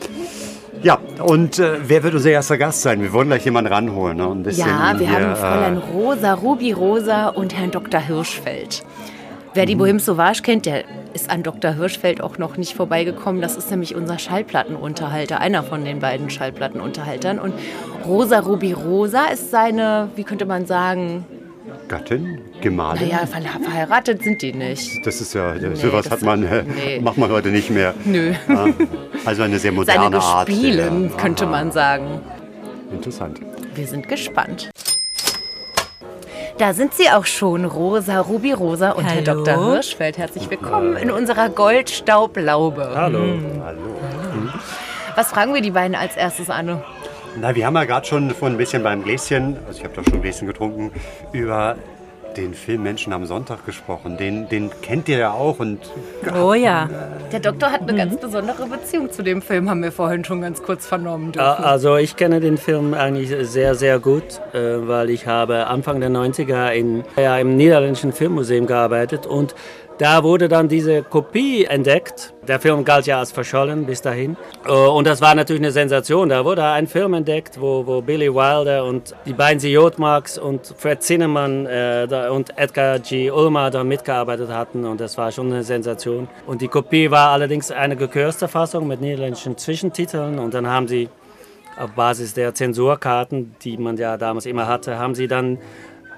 Ja, 0.83 0.99
und 1.25 1.59
äh, 1.59 1.77
wer 1.87 2.03
wird 2.03 2.13
unser 2.13 2.31
erster 2.31 2.57
Gast 2.57 2.81
sein? 2.81 3.01
Wir 3.01 3.13
wollen 3.13 3.27
gleich 3.29 3.45
jemanden 3.45 3.71
ranholen. 3.71 4.17
Ne? 4.17 4.27
Ein 4.29 4.43
bisschen 4.43 4.67
Ja, 4.67 4.93
wir 4.99 5.07
hier, 5.07 5.19
haben 5.29 5.35
Fräulein 5.35 5.77
äh, 5.77 5.91
Rosa, 5.93 6.33
Ruby 6.33 6.71
Rosa 6.73 7.29
und 7.29 7.57
Herrn 7.57 7.71
Dr. 7.71 8.01
Hirschfeld. 8.01 8.83
Wer 9.53 9.63
Mhm. 9.63 9.67
die 9.67 9.75
Bohème 9.77 9.99
Sauvage 9.99 10.41
kennt, 10.41 10.65
der 10.65 10.83
ist 11.13 11.29
an 11.29 11.41
Dr. 11.43 11.71
Hirschfeld 11.75 12.21
auch 12.21 12.37
noch 12.37 12.57
nicht 12.57 12.73
vorbeigekommen. 12.75 13.41
Das 13.41 13.55
ist 13.55 13.71
nämlich 13.71 13.95
unser 13.95 14.19
Schallplattenunterhalter, 14.19 15.39
einer 15.39 15.63
von 15.63 15.85
den 15.85 15.99
beiden 15.99 16.29
Schallplattenunterhaltern. 16.29 17.39
Und 17.39 17.53
Rosa 18.05 18.39
Ruby 18.39 18.73
Rosa 18.73 19.25
ist 19.31 19.51
seine, 19.51 20.09
wie 20.15 20.23
könnte 20.25 20.45
man 20.45 20.65
sagen, 20.65 21.25
Gattin, 21.87 22.39
Gemahlin. 22.61 23.09
Naja, 23.09 23.25
verheiratet 23.27 24.23
sind 24.23 24.41
die 24.41 24.53
nicht. 24.53 25.05
Das 25.05 25.19
ist 25.21 25.33
ja, 25.33 25.53
Nee, 25.53 25.75
sowas 25.75 26.03
das- 26.05 26.13
hat 26.13 26.21
man, 26.21 26.43
äh, 26.43 26.63
nee. 26.63 26.99
macht 26.99 27.17
man 27.17 27.31
heute 27.31 27.49
nicht 27.49 27.69
mehr. 27.69 27.93
Nö. 28.05 28.33
Ja, 28.47 28.67
also 29.25 29.43
eine 29.43 29.59
sehr 29.59 29.71
moderne 29.71 30.03
Seine 30.03 30.19
Art. 30.21 30.47
Gespielen, 30.47 31.09
der- 31.09 31.17
könnte 31.17 31.45
man 31.45 31.71
sagen. 31.71 32.21
Interessant. 32.91 33.39
Wir 33.75 33.87
sind 33.87 34.07
gespannt. 34.07 34.69
Da 36.59 36.73
sind 36.73 36.93
sie 36.93 37.09
auch 37.09 37.25
schon, 37.25 37.65
Rosa, 37.65 38.19
Ruby 38.19 38.51
Rosa 38.53 38.91
und 38.91 39.05
Herr 39.05 39.25
Hallo. 39.25 39.43
Dr. 39.43 39.73
Hirschfeld. 39.73 40.17
Herzlich 40.19 40.49
willkommen 40.51 40.95
in 40.97 41.09
unserer 41.09 41.49
Goldstaublaube. 41.49 42.91
Hallo. 42.95 43.19
Hallo. 43.65 43.79
Was 45.15 45.29
fragen 45.31 45.53
wir 45.53 45.61
die 45.61 45.71
beiden 45.71 45.95
als 45.95 46.15
erstes, 46.15 46.49
Anne? 46.51 46.83
Na, 47.39 47.55
wir 47.55 47.65
haben 47.65 47.75
ja 47.75 47.85
gerade 47.85 48.05
schon 48.05 48.29
vor 48.31 48.47
ein 48.49 48.57
bisschen 48.57 48.83
beim 48.83 49.03
Gläschen, 49.03 49.57
also 49.67 49.79
ich 49.79 49.83
habe 49.83 49.95
doch 49.95 50.03
schon 50.03 50.15
ein 50.15 50.21
Gläschen 50.21 50.47
getrunken, 50.47 50.91
über 51.31 51.75
den 52.37 52.53
Film 52.55 52.81
Menschen 52.81 53.13
am 53.13 53.25
Sonntag 53.25 53.63
gesprochen. 53.65 54.17
Den, 54.17 54.49
den 54.49 54.71
kennt 54.81 55.07
ihr 55.07 55.17
ja 55.19 55.31
auch 55.31 55.59
und 55.59 55.79
Oh 56.35 56.53
ja. 56.55 56.89
Der 57.31 57.39
Doktor 57.39 57.71
hat 57.71 57.81
eine 57.81 57.95
ganz 57.95 58.17
besondere 58.19 58.65
Beziehung 58.65 59.11
zu 59.11 59.21
dem 59.21 59.41
Film, 59.43 59.69
haben 59.69 59.83
wir 59.83 59.91
vorhin 59.91 60.23
schon 60.25 60.41
ganz 60.41 60.63
kurz 60.63 60.87
vernommen 60.87 61.31
Ah, 61.37 61.53
dürfen. 61.55 61.63
Also 61.63 61.97
ich 61.97 62.15
kenne 62.15 62.39
den 62.39 62.57
Film 62.57 62.95
eigentlich 62.95 63.29
sehr, 63.47 63.75
sehr 63.75 63.99
gut, 63.99 64.41
äh, 64.53 64.87
weil 64.87 65.11
ich 65.11 65.27
habe 65.27 65.67
Anfang 65.67 65.99
der 65.99 66.09
90er 66.09 66.71
in, 66.71 67.03
ja, 67.17 67.37
im 67.37 67.55
Niederländischen 67.55 68.13
Filmmuseum 68.13 68.65
gearbeitet 68.65 69.27
und 69.27 69.53
da 70.03 70.21
wurde 70.21 70.49
dann 70.49 70.67
diese 70.67 71.01
Kopie 71.01 71.63
entdeckt. 71.63 72.33
Der 72.45 72.59
Film 72.59 72.83
galt 72.83 73.05
ja 73.05 73.19
als 73.19 73.31
verschollen 73.31 73.85
bis 73.85 74.01
dahin. 74.01 74.35
Äh, 74.67 74.71
Und 74.71 75.07
das 75.07 75.21
war 75.21 75.33
natürlich 75.33 75.61
eine 75.61 75.71
Sensation. 75.71 76.27
Da 76.27 76.43
wurde 76.43 76.61
ein 76.65 76.87
Film 76.87 77.13
entdeckt, 77.13 77.61
wo, 77.61 77.87
wo 77.87 78.01
Billy 78.01 78.27
Wilder 78.27 78.83
und 78.83 79.15
die 79.25 79.31
beiden 79.31 79.61
Siotmarks 79.61 80.37
und 80.37 80.75
Fred 80.77 81.01
Zinnemann 81.01 81.67
äh, 81.67 82.27
und 82.29 82.57
Edgar 82.57 82.99
G. 82.99 83.31
Ulmer 83.31 83.71
da 83.71 83.85
mitgearbeitet 83.85 84.49
hatten. 84.49 84.83
Und 84.83 84.99
das 84.99 85.17
war 85.17 85.31
schon 85.31 85.53
eine 85.53 85.63
Sensation. 85.63 86.27
Und 86.47 86.61
die 86.61 86.67
Kopie 86.67 87.09
war 87.09 87.29
allerdings 87.29 87.71
eine 87.71 87.95
gekürzte 87.95 88.49
Fassung 88.49 88.85
mit 88.89 88.99
niederländischen 88.99 89.57
Zwischentiteln. 89.57 90.37
Und 90.37 90.53
dann 90.53 90.67
haben 90.67 90.89
sie 90.89 91.07
auf 91.79 91.91
Basis 91.91 92.33
der 92.33 92.53
Zensurkarten, 92.53 93.55
die 93.63 93.77
man 93.77 93.95
ja 93.95 94.17
damals 94.17 94.45
immer 94.47 94.67
hatte, 94.67 94.99
haben 94.99 95.15
sie 95.15 95.27
dann 95.27 95.59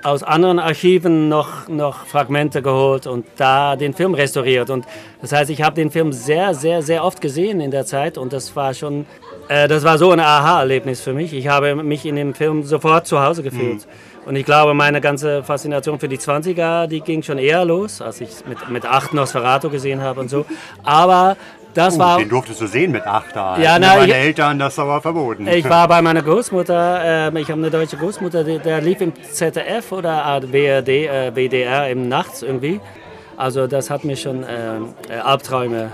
aus 0.06 0.22
anderen 0.22 0.60
Archiven 0.60 1.30
noch, 1.30 1.68
noch 1.68 2.06
Fragmente 2.06 2.62
geholt 2.62 3.08
und 3.08 3.26
da 3.38 3.76
den 3.76 3.94
Film 3.94 4.14
restauriert. 4.14 4.70
Und 4.70 4.86
das 5.20 5.32
heißt, 5.32 5.50
ich 5.50 5.64
habe 5.64 5.76
den 5.76 5.90
Film 5.90 6.14
sehr, 6.14 6.54
sehr, 6.54 6.84
sehr 6.84 7.04
oft 7.04 7.22
gesehen 7.22 7.60
in 7.60 7.72
der 7.72 7.86
Zeit 7.86 8.20
und 8.20 8.32
das 8.32 8.56
war 8.56 8.76
schon, 8.76 9.08
äh, 9.48 9.68
das 9.68 9.84
war 9.84 9.98
so 9.98 10.12
ein 10.12 10.20
Aha-Erlebnis 10.20 11.02
für 11.02 11.14
mich. 11.14 11.34
Ich 11.34 11.48
habe 11.48 11.76
mich 11.76 12.06
in 12.06 12.16
dem 12.16 12.36
Film 12.36 12.62
sofort 12.64 13.08
zu 13.08 13.20
Hause 13.20 13.42
gefühlt. 13.42 13.88
Und 14.28 14.36
ich 14.36 14.46
glaube, 14.46 14.74
meine 14.76 15.02
ganze 15.02 15.44
Faszination 15.44 16.00
für 16.00 16.08
die 16.08 16.18
20er, 16.18 16.88
die 16.88 17.02
ging 17.02 17.24
schon 17.24 17.40
eher 17.40 17.66
los, 17.66 18.02
als 18.02 18.22
ich 18.22 18.30
mit, 18.48 18.70
mit 18.70 18.86
8 18.86 19.14
Nosferatu 19.14 19.70
gesehen 19.70 20.02
habe 20.02 20.20
und 20.20 20.30
so. 20.30 20.46
Aber 20.84 21.36
das 21.76 21.96
uh, 21.96 22.00
war... 22.00 22.18
den 22.18 22.30
durftest 22.30 22.62
du 22.62 22.68
sehen 22.68 22.92
mit 22.92 23.06
acht 23.06 23.36
Jahren. 23.36 23.62
Ja, 23.62 23.78
na, 23.80 23.96
meine 23.98 24.08
ich- 24.08 24.14
Eltern 24.14 24.58
das 24.60 24.80
aber 24.80 25.02
verboten. 25.02 25.48
Ich 25.48 25.70
war 25.70 25.88
bei 25.88 26.02
meiner 26.02 26.22
Großmutter, 26.24 27.02
ähm, 27.04 27.38
ich 27.38 27.50
habe 27.50 27.62
eine 27.62 27.70
deutsche 27.70 27.98
Großmutter, 27.98 28.44
die, 28.44 28.60
der 28.60 28.82
lief 28.82 29.02
im 29.02 29.14
ZDF 29.16 29.92
oder 29.92 30.42
BRD, 30.42 30.90
äh, 30.90 31.32
WDR 31.36 31.90
im 31.90 32.08
Nachts 32.08 32.42
irgendwie. 32.42 32.80
Also 33.38 33.68
das 33.68 33.90
hat 33.90 34.06
mir 34.06 34.16
schon 34.16 34.46
ähm, 34.50 34.94
äh, 35.10 35.18
Albträume 35.18 35.92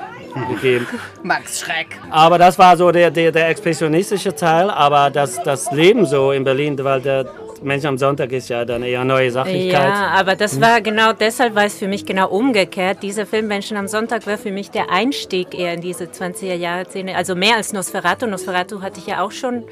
gegeben. 0.50 0.88
Max 1.24 1.60
Schreck. 1.60 1.88
Aber 2.10 2.38
das 2.38 2.58
war 2.60 2.78
so 2.78 2.92
der, 2.92 3.10
der, 3.10 3.32
der 3.32 3.50
expressionistische 3.50 4.36
Teil, 4.36 4.70
aber 4.70 5.10
das, 5.10 5.42
das 5.44 5.72
Leben 5.72 6.06
so 6.06 6.32
in 6.32 6.44
Berlin, 6.44 6.78
weil 6.84 7.02
der 7.02 7.26
Mensch 7.64 7.86
am 7.86 7.98
Sonntag 7.98 8.32
ist 8.32 8.50
ja 8.50 8.66
dann 8.66 8.84
eher 8.84 9.04
neue 9.04 9.32
Sachlichkeit. 9.32 9.84
Ja, 9.84 10.08
aber 10.10 10.36
das 10.36 10.60
war 10.60 10.82
genau 10.82 11.14
deshalb 11.14 11.56
war 11.56 11.66
es 11.66 11.78
für 11.78 11.88
mich 11.88 12.06
genau 12.06 12.30
umgekehrt. 12.30 13.04
Dieser 13.04 13.26
Film 13.26 13.48
Menschen 13.48 13.78
am 13.78 13.88
Sonntag 13.88 14.26
war 14.26 14.38
für 14.38 14.52
mich 14.52 14.72
der 14.72 14.92
Einstieg 14.92 15.58
eher 15.58 15.74
in 15.74 15.82
diese 15.82 16.06
20er 16.06 16.56
Jahre 16.56 16.86
Szene. 16.86 17.16
Also 17.16 17.36
mehr 17.36 17.56
als 17.56 17.74
Nosferatu. 17.74 18.26
Nosferatu 18.26 18.82
hatte 18.82 19.00
ich 19.00 19.08
ja 19.08 19.22
auch 19.22 19.32
schon 19.32 19.64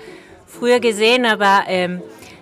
früher 0.45 0.79
gesehen, 0.79 1.25
aber 1.25 1.63
ähm, 1.67 2.01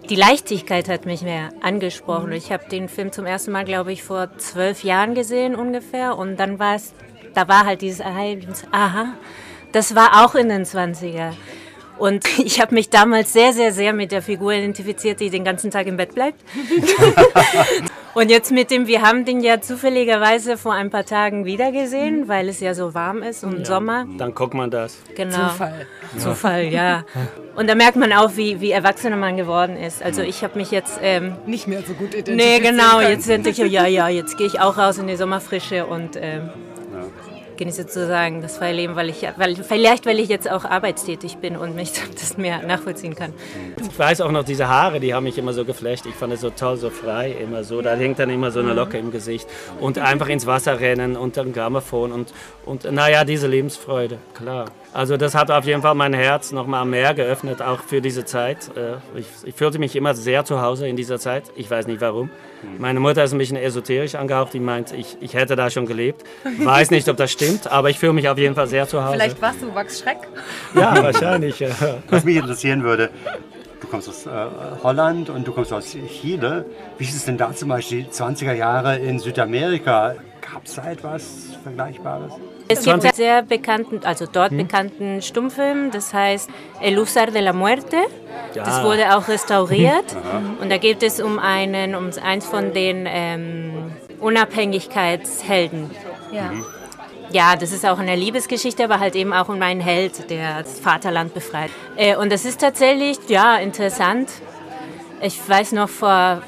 die 0.10 0.16
Leichtigkeit 0.16 0.90
hat 0.90 1.06
mich 1.06 1.22
mehr 1.22 1.50
angesprochen. 1.62 2.32
Ich 2.32 2.52
habe 2.52 2.68
den 2.70 2.90
Film 2.90 3.12
zum 3.12 3.26
ersten 3.26 3.52
Mal, 3.52 3.66
glaube 3.66 3.92
ich, 3.92 4.04
vor 4.04 4.30
zwölf 4.38 4.84
Jahren 4.84 5.16
gesehen 5.16 5.56
ungefähr. 5.56 6.18
Und 6.18 6.38
dann 6.38 6.60
war 6.60 6.76
es, 6.76 6.94
da 7.34 7.48
war 7.48 7.66
halt 7.66 7.82
dieses 7.82 8.02
aha, 8.02 9.14
das 9.72 9.96
war 9.96 10.26
auch 10.26 10.36
in 10.36 10.50
den 10.50 10.64
20er. 10.64 11.32
Und 11.98 12.26
ich 12.40 12.62
habe 12.62 12.76
mich 12.76 12.90
damals 12.90 13.34
sehr, 13.34 13.54
sehr, 13.54 13.72
sehr 13.72 13.94
mit 13.94 14.12
der 14.12 14.22
Figur 14.22 14.54
identifiziert, 14.54 15.20
die 15.20 15.30
den 15.30 15.44
ganzen 15.44 15.72
Tag 15.72 15.88
im 15.88 15.98
Bett 15.98 16.14
bleibt. 16.14 16.40
Und 18.14 18.32
jetzt 18.32 18.52
mit 18.52 18.72
dem, 18.72 18.88
wir 18.88 19.04
haben 19.04 19.26
den 19.26 19.42
ja 19.42 19.62
zufälligerweise 19.62 20.58
vor 20.58 20.74
ein 20.74 20.90
paar 20.90 21.06
Tagen 21.06 21.46
wiedergesehen, 21.46 22.28
weil 22.28 22.50
es 22.50 22.60
ja 22.60 22.74
so 22.74 22.96
warm 22.96 23.22
ist 23.22 23.44
und 23.44 23.68
Sommer. 23.68 24.08
Dann 24.18 24.34
guckt 24.34 24.56
man 24.56 24.72
das. 24.72 24.98
Genau. 25.16 25.50
Zufall. 25.50 25.86
Zufall, 26.18 26.64
ja. 26.66 27.06
Und 27.56 27.68
da 27.68 27.76
merkt 27.76 27.96
man 27.96 28.14
auch, 28.14 28.32
wie, 28.36 28.60
wie 28.60 28.72
erwachsener 28.72 29.18
man 29.18 29.38
geworden 29.38 29.78
ist. 29.78 30.02
Also 30.04 30.24
ich 30.24 30.44
habe 30.44 30.58
mich 30.58 30.72
jetzt, 30.72 31.00
ähm, 31.04 31.36
Nicht 31.46 31.68
mehr 31.68 31.82
so 31.82 31.94
gut 31.94 32.12
nee, 32.14 32.20
identifizieren 32.20 32.78
genau, 32.78 33.02
jetzt 33.02 33.30
denke 33.30 33.50
ich, 33.50 33.58
ja, 33.58 33.86
ja, 33.86 34.08
jetzt 34.08 34.38
gehe 34.38 34.48
ich 34.48 34.60
auch 34.60 34.78
raus 34.78 34.98
in 34.98 35.08
die 35.08 35.16
Sommerfrische 35.16 35.86
und 35.86 36.18
ähm, 36.20 36.50
genieße 37.58 37.84
sozusagen 37.84 38.42
das 38.42 38.58
freie 38.58 38.74
Leben, 38.74 38.96
weil 38.96 39.10
ich, 39.10 39.26
weil, 39.38 39.56
vielleicht 39.56 40.06
weil 40.06 40.20
ich 40.20 40.30
jetzt 40.30 40.50
auch 40.50 40.66
arbeitstätig 40.66 41.38
bin 41.38 41.58
und 41.58 41.76
mich 41.76 41.92
das 42.20 42.38
mehr 42.38 42.64
nachvollziehen 42.64 43.16
kann. 43.16 43.34
Ich 43.82 43.98
weiß 43.98 44.22
auch 44.22 44.32
noch, 44.32 44.44
diese 44.44 44.68
Haare, 44.68 45.00
die 45.00 45.14
haben 45.14 45.24
mich 45.24 45.38
immer 45.38 45.54
so 45.54 45.66
geflasht. 45.66 46.06
Ich 46.06 46.16
fand 46.16 46.34
es 46.34 46.42
so 46.42 46.50
toll, 46.50 46.78
so 46.78 46.90
frei, 46.90 47.32
immer 47.32 47.64
so. 47.64 47.82
Da 47.82 47.96
hängt 47.96 48.20
dann 48.20 48.30
immer 48.30 48.52
so 48.52 48.60
eine 48.60 48.74
Locke 48.74 48.98
im 48.98 49.12
Gesicht. 49.12 49.48
Und 49.80 50.00
einfach 50.00 50.30
ins 50.30 50.46
Wasser 50.46 50.80
rennen 50.80 51.18
und 51.18 51.38
dann 51.38 51.54
Grammophon 51.54 52.12
und, 52.12 52.34
und 52.66 52.92
naja, 52.92 53.24
diese 53.24 53.48
Lebensfreude, 53.48 54.20
klar. 54.34 54.66
Also 54.94 55.16
das 55.18 55.36
hat 55.36 55.52
auf 55.52 55.66
jeden 55.66 55.82
Fall 55.82 55.94
mein 55.96 56.14
Herz 56.14 56.52
noch 56.52 56.66
mal 56.66 56.84
mehr 56.86 57.14
geöffnet, 57.14 57.62
auch 57.62 57.82
für 57.82 58.02
diese 58.02 58.26
Zeit. 58.26 58.72
Äh, 58.76 58.96
Ich, 59.20 59.28
ich 59.44 59.54
fühlte 59.54 59.78
mich 59.80 59.96
immer 59.96 60.16
sehr 60.16 60.44
zu 60.46 60.62
Hause 60.62 60.88
in 60.88 60.96
dieser 60.96 61.20
Zeit. 61.20 61.44
Ich 61.56 61.70
weiß 61.70 61.88
nicht 61.88 62.02
warum. 62.02 62.30
Meine 62.80 63.00
Mutter 63.00 63.24
ist 63.24 63.34
ein 63.34 63.38
bisschen 63.38 63.58
esoterisch 63.58 64.16
angehaucht. 64.16 64.54
Die 64.54 64.60
meint, 64.60 64.92
ich, 64.94 65.18
ich 65.20 65.36
hätte 65.36 65.56
da 65.56 65.70
schon 65.70 65.86
gelebt. 65.86 66.24
Weiß 66.60 66.90
nicht, 66.90 67.08
ob 67.10 67.18
das 67.18 67.32
stimmt, 67.32 67.72
aber 67.72 67.90
ich 67.92 68.00
fühle 68.00 68.14
mich 68.14 68.28
auf 68.30 68.38
jeden 68.40 68.56
Fall 68.56 68.68
sehr 68.68 68.88
zu 68.88 69.04
Hause. 69.04 69.14
Vielleicht 69.14 69.42
warst 69.42 69.62
du 69.62 69.68
Max 69.68 70.00
Schreck. 70.00 70.18
Ja, 70.74 71.04
wahrscheinlich. 71.04 71.64
Was 72.10 72.24
mich 72.24 72.38
interessieren 72.38 72.82
würde, 72.84 73.10
du 73.82 73.88
kommst 73.88 74.10
aus 74.10 74.26
äh, 74.26 74.30
Holland 74.82 75.30
und 75.30 75.48
du 75.48 75.52
kommst 75.52 75.72
aus 75.74 75.96
Chile. 76.22 76.66
Wie 76.98 77.04
ist 77.04 77.16
es 77.16 77.26
denn 77.26 77.38
da 77.38 77.54
zum 77.54 77.70
Beispiel 77.70 78.04
die 78.04 78.10
20er 78.10 78.54
Jahre 78.54 78.98
in 78.98 79.20
Südamerika? 79.20 80.16
Gab 80.42 80.66
es 80.66 80.76
da 80.76 80.90
etwas 80.90 81.50
Vergleichbares? 81.62 82.34
Es 82.68 82.84
gibt 82.84 83.04
einen 83.04 83.14
sehr 83.14 83.44
bekannten, 83.44 84.02
also 84.04 84.26
dort 84.32 84.56
bekannten 84.56 85.22
Stummfilm, 85.22 85.92
das 85.92 86.14
heißt 86.14 86.50
El 86.82 87.00
Usar 87.00 87.28
de 87.28 87.42
la 87.42 87.54
Muerte. 87.54 87.98
Das 88.54 88.84
wurde 88.84 89.16
auch 89.16 89.28
restauriert. 89.28 90.16
Und 90.62 90.70
da 90.70 90.78
geht 90.78 91.04
es 91.04 91.20
um 91.20 91.40
einen, 91.40 91.96
um 91.96 92.10
eins 92.22 92.46
von 92.46 92.74
den 92.74 93.06
ähm, 93.08 93.92
Unabhängigkeitshelden. 94.20 95.92
Ja. 96.32 96.52
Ja, 97.30 97.56
das 97.58 97.74
ist 97.74 97.86
auch 97.86 98.00
eine 98.00 98.16
Liebesgeschichte, 98.16 98.86
aber 98.86 99.00
halt 99.00 99.16
eben 99.16 99.34
auch 99.34 99.50
um 99.50 99.62
einen 99.62 99.82
Held, 99.82 100.30
der 100.30 100.64
das 100.64 100.80
Vaterland 100.80 101.34
befreit. 101.34 101.72
Äh, 101.98 102.16
und 102.16 102.32
das 102.32 102.46
ist 102.46 102.62
tatsächlich, 102.62 103.18
ja, 103.28 103.58
interessant. 103.58 104.30
Ich 105.22 105.38
weiß 105.48 105.74
noch 105.74 105.90
vor, 105.90 106.42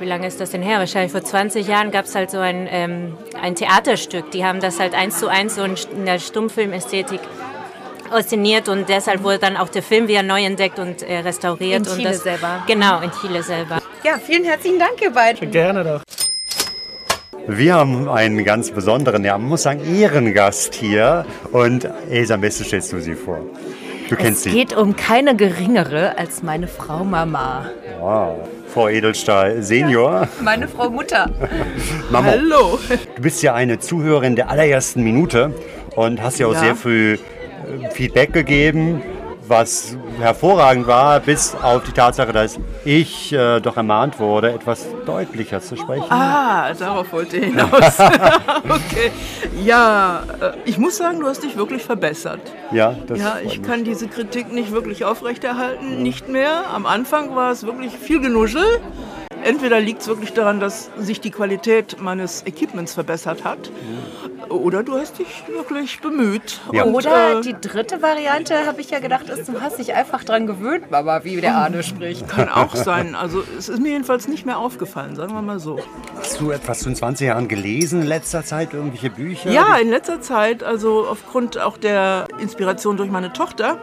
wie 0.00 0.06
lange 0.06 0.26
ist 0.26 0.40
das 0.40 0.50
denn 0.50 0.62
her? 0.62 0.78
Wahrscheinlich 0.78 1.12
vor 1.12 1.22
20 1.22 1.66
Jahren 1.66 1.90
gab 1.90 2.06
es 2.06 2.14
halt 2.14 2.30
so 2.30 2.38
ein, 2.38 2.66
ähm, 2.70 3.16
ein 3.40 3.54
Theaterstück. 3.54 4.30
Die 4.30 4.44
haben 4.44 4.60
das 4.60 4.80
halt 4.80 4.94
eins 4.94 5.18
zu 5.18 5.28
eins 5.28 5.56
so 5.56 5.64
in 5.64 6.06
der 6.06 6.18
Stummfilmästhetik 6.18 7.20
inszeniert 8.16 8.68
und 8.68 8.88
deshalb 8.88 9.22
wurde 9.22 9.38
dann 9.38 9.56
auch 9.56 9.68
der 9.68 9.82
Film 9.82 10.08
wieder 10.08 10.22
neu 10.22 10.42
entdeckt 10.44 10.78
und 10.78 11.02
äh, 11.02 11.18
restauriert. 11.18 11.86
In 11.86 11.92
und 11.92 11.96
Chile 11.98 12.10
das, 12.10 12.22
selber. 12.22 12.64
Genau, 12.66 13.00
in 13.00 13.10
Chile 13.12 13.42
selber. 13.42 13.80
Ja, 14.02 14.18
vielen 14.18 14.44
herzlichen 14.44 14.78
Dank, 14.78 15.00
ihr 15.00 15.10
beiden. 15.10 15.50
Gerne 15.50 15.84
doch. 15.84 16.02
Wir 17.46 17.74
haben 17.74 18.08
einen 18.08 18.44
ganz 18.44 18.70
besonderen, 18.70 19.24
ja, 19.24 19.36
man 19.38 19.48
muss 19.48 19.62
sagen, 19.62 19.80
Ehrengast 19.94 20.74
hier. 20.74 21.24
Und 21.52 21.88
Elsa, 22.08 22.34
am 22.34 22.40
besten 22.40 22.64
stellst 22.64 22.92
du 22.92 23.00
sie 23.00 23.14
vor. 23.14 23.40
Du 24.08 24.16
kennst 24.16 24.38
Es 24.38 24.42
sie. 24.44 24.50
geht 24.50 24.76
um 24.76 24.96
keine 24.96 25.36
geringere 25.36 26.18
als 26.18 26.42
meine 26.42 26.66
Frau 26.68 27.04
Mama. 27.04 27.70
Wow. 28.00 28.48
Frau 28.72 28.88
Edelstahl 28.88 29.62
Senior. 29.62 30.28
Meine 30.42 30.68
Frau 30.68 30.90
Mutter. 30.90 31.30
Mama, 32.10 32.28
Hallo. 32.28 32.78
du 33.16 33.22
bist 33.22 33.42
ja 33.42 33.54
eine 33.54 33.78
Zuhörerin 33.78 34.36
der 34.36 34.48
allerersten 34.50 35.02
Minute 35.02 35.52
und 35.96 36.22
hast 36.22 36.38
ja 36.38 36.46
auch 36.46 36.54
Ja. 36.54 36.60
sehr 36.60 36.76
früh 36.76 37.14
äh, 37.14 37.18
Feedback 37.90 38.32
gegeben, 38.32 39.02
was 39.50 39.96
hervorragend 40.18 40.86
war, 40.86 41.20
bis 41.20 41.54
auf 41.54 41.82
die 41.82 41.92
Tatsache, 41.92 42.32
dass 42.32 42.58
ich 42.84 43.32
äh, 43.32 43.60
doch 43.60 43.76
ermahnt 43.76 44.18
wurde, 44.20 44.52
etwas 44.52 44.86
deutlicher 45.04 45.60
zu 45.60 45.76
sprechen. 45.76 46.06
Ah, 46.08 46.72
darauf 46.72 47.12
wollte 47.12 47.36
ich 47.36 47.46
hinaus. 47.46 47.68
okay. 47.98 49.10
Ja, 49.62 50.22
äh, 50.40 50.52
ich 50.64 50.78
muss 50.78 50.96
sagen, 50.96 51.20
du 51.20 51.26
hast 51.26 51.42
dich 51.42 51.56
wirklich 51.56 51.82
verbessert. 51.82 52.40
Ja, 52.70 52.94
das 53.06 53.18
Ja, 53.18 53.38
ich 53.44 53.62
kann 53.62 53.84
diese 53.84 54.08
Kritik 54.08 54.52
nicht 54.52 54.70
wirklich 54.70 55.04
aufrechterhalten, 55.04 56.02
nicht 56.02 56.28
mehr. 56.28 56.70
Am 56.72 56.86
Anfang 56.86 57.34
war 57.34 57.50
es 57.50 57.64
wirklich 57.64 57.92
viel 57.92 58.20
Genuschel. 58.20 58.80
entweder 59.42 59.80
liegt 59.80 60.02
es 60.02 60.08
wirklich 60.08 60.32
daran, 60.32 60.60
dass 60.60 60.90
sich 60.98 61.20
die 61.20 61.30
Qualität 61.30 61.96
meines 62.00 62.46
Equipments 62.46 62.94
verbessert 62.94 63.42
hat, 63.44 63.70
oder 64.50 64.82
du 64.82 64.94
hast 64.98 65.18
dich 65.18 65.44
wirklich 65.48 66.00
bemüht. 66.00 66.60
Ja. 66.72 66.84
Und, 66.84 66.94
Oder 66.94 67.38
äh, 67.38 67.40
die 67.40 67.54
dritte 67.54 68.02
Variante, 68.02 68.66
habe 68.66 68.80
ich 68.80 68.90
ja 68.90 68.98
gedacht, 68.98 69.28
ist, 69.28 69.48
du 69.48 69.60
hast 69.60 69.78
dich 69.78 69.94
einfach 69.94 70.24
dran 70.24 70.46
gewöhnt, 70.46 70.90
Mama, 70.90 71.24
wie 71.24 71.40
der 71.40 71.56
Arne 71.56 71.82
spricht. 71.82 72.28
kann 72.28 72.48
auch 72.48 72.74
sein. 72.76 73.14
Also 73.14 73.42
es 73.58 73.68
ist 73.68 73.80
mir 73.80 73.90
jedenfalls 73.90 74.28
nicht 74.28 74.46
mehr 74.46 74.58
aufgefallen, 74.58 75.16
sagen 75.16 75.32
wir 75.32 75.42
mal 75.42 75.58
so. 75.60 75.78
Hast 76.16 76.40
du 76.40 76.50
etwas 76.50 76.80
zu 76.80 76.86
den 76.86 76.96
20 76.96 77.26
Jahren 77.28 77.48
gelesen 77.48 78.02
in 78.02 78.08
letzter 78.08 78.44
Zeit? 78.44 78.74
Irgendwelche 78.74 79.10
Bücher? 79.10 79.50
Ja, 79.50 79.76
in 79.76 79.90
letzter 79.90 80.20
Zeit, 80.20 80.62
also 80.62 81.06
aufgrund 81.06 81.58
auch 81.58 81.76
der 81.76 82.28
Inspiration 82.40 82.96
durch 82.96 83.10
meine 83.10 83.32
Tochter, 83.32 83.78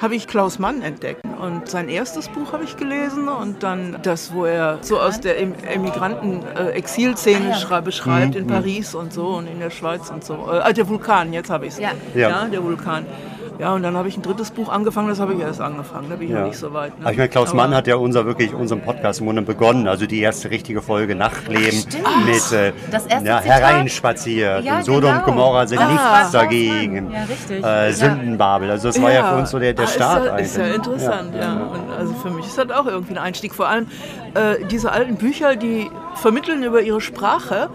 habe 0.00 0.14
ich 0.14 0.26
Klaus 0.28 0.58
Mann 0.58 0.82
entdeckt. 0.82 1.22
Und 1.40 1.68
sein 1.68 1.88
erstes 1.88 2.28
Buch 2.28 2.52
habe 2.52 2.64
ich 2.64 2.76
gelesen 2.76 3.28
und 3.28 3.62
dann 3.62 3.98
das, 4.02 4.32
wo 4.32 4.44
er 4.44 4.78
so 4.80 4.98
aus 5.00 5.20
der 5.20 5.40
Em- 5.40 5.54
Emigranten-Exilszene 5.64 7.54
schra- 7.54 7.80
beschreibt 7.80 8.34
in 8.34 8.46
Paris 8.46 8.94
und 8.94 9.12
so 9.12 9.28
und 9.28 9.46
in 9.46 9.58
der 9.60 9.70
Schweiz 9.70 10.10
und 10.10 10.24
so. 10.24 10.34
Äh, 10.34 10.58
ah, 10.62 10.72
der 10.72 10.88
Vulkan, 10.88 11.32
jetzt 11.32 11.50
habe 11.50 11.66
ich 11.66 11.74
es. 11.74 11.78
Ja. 11.78 11.90
Ja. 12.14 12.28
ja, 12.30 12.44
der 12.46 12.62
Vulkan. 12.62 13.06
Ja, 13.58 13.74
und 13.74 13.82
dann 13.82 13.96
habe 13.96 14.06
ich 14.08 14.16
ein 14.16 14.22
drittes 14.22 14.52
Buch 14.52 14.68
angefangen, 14.68 15.08
das 15.08 15.18
habe 15.18 15.34
ich 15.34 15.40
erst 15.40 15.60
angefangen, 15.60 16.08
da 16.08 16.14
bin 16.16 16.28
ich 16.28 16.34
noch 16.34 16.46
nicht 16.46 16.56
so 16.58 16.72
weit. 16.72 16.90
Ne? 16.96 17.02
Aber 17.04 17.10
ich 17.12 17.18
meine, 17.18 17.28
Klaus 17.28 17.48
Aber- 17.48 17.56
Mann 17.56 17.74
hat 17.74 17.88
ja 17.88 17.96
unser 17.96 18.24
wirklich 18.24 18.54
unseren 18.54 18.80
Podcast 18.82 19.18
im 19.18 19.26
Grunde 19.26 19.42
begonnen, 19.42 19.88
also 19.88 20.06
die 20.06 20.20
erste 20.20 20.50
richtige 20.50 20.80
Folge 20.80 21.16
Nachtleben 21.16 21.84
mit 22.24 22.52
äh, 22.52 22.72
Das 22.90 23.06
erste 23.06 23.26
ja, 23.28 23.40
hereinspaziert 23.40 24.64
Ja, 24.64 24.76
und 24.76 24.84
Sodom 24.84 25.10
und 25.10 25.24
genau. 25.24 25.24
Gomorra 25.24 25.66
sind 25.66 25.80
Ah, 25.80 25.88
nichts 26.18 26.30
dagegen. 26.32 27.10
Ja, 27.10 27.22
richtig. 27.24 27.64
Äh, 27.64 27.86
Ja. 27.88 27.92
Sündenbabel, 27.92 28.70
also 28.70 28.88
das 28.88 29.02
war 29.02 29.12
ja, 29.12 29.32
für 29.32 29.38
uns 29.38 29.50
so 29.50 29.58
der, 29.58 29.72
der 29.72 29.86
Ah, 29.86 29.88
Start 29.88 30.18
ist 30.20 30.26
ja, 30.26 30.32
eigentlich. 30.32 30.46
Ist 30.46 30.56
ja 30.56 30.66
interessant, 30.74 31.34
ja. 31.34 31.52
Und 31.54 31.90
also 31.98 32.12
für 32.14 32.30
mich 32.30 32.46
ist 32.46 32.58
das 32.58 32.70
auch 32.70 32.86
irgendwie 32.86 33.14
ein 33.14 33.18
Einstieg. 33.18 33.54
Vor 33.54 33.66
allem 33.68 33.86
äh, 34.34 34.64
diese 34.70 34.92
alten 34.92 35.16
Bücher, 35.16 35.56
die 35.56 35.90
vermitteln 36.14 36.62
über 36.62 36.80
ihre 36.80 37.00
Sprache 37.00 37.70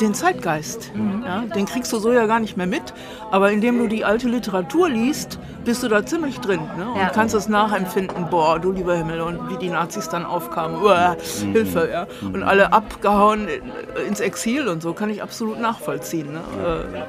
den 0.00 0.14
Zeitgeist. 0.14 0.92
Mhm. 0.94 1.22
Ja, 1.26 1.40
den 1.42 1.66
kriegst 1.66 1.92
du 1.92 1.98
so 1.98 2.12
ja 2.12 2.26
gar 2.26 2.40
nicht 2.40 2.56
mehr 2.56 2.66
mit. 2.66 2.94
Aber 3.30 3.50
indem 3.52 3.78
du 3.78 3.86
die 3.86 4.04
alte 4.04 4.28
Literatur 4.28 4.88
liest, 4.88 5.38
bist 5.64 5.82
du 5.82 5.88
da 5.88 6.04
ziemlich 6.04 6.40
drin 6.40 6.60
ne? 6.76 6.90
und 6.90 6.96
Ja. 7.00 7.08
kannst 7.08 7.34
es 7.34 7.48
nachempfinden. 7.48 8.28
Boah, 8.30 8.58
du 8.58 8.70
lieber 8.72 8.94
Himmel 8.96 9.20
und 9.22 9.48
wie 9.50 9.56
die 9.56 9.70
Nazis 9.70 10.08
dann 10.08 10.24
aufkamen. 10.26 10.82
Uah, 10.82 11.16
Mhm. 11.42 11.52
Hilfe, 11.52 11.88
ja. 11.92 12.06
Und 12.22 12.42
alle 12.42 12.72
abgehauen 12.72 13.48
in- 13.48 14.06
ins 14.08 14.20
Exil 14.20 14.68
und 14.68 14.82
so 14.82 14.92
kann 14.92 15.08
ich 15.10 15.22
absolut 15.22 15.58
nachvollziehen. 15.60 16.32
Ne? 16.32 16.40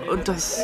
Äh, 0.07 0.11
Und 0.11 0.27
das 0.27 0.61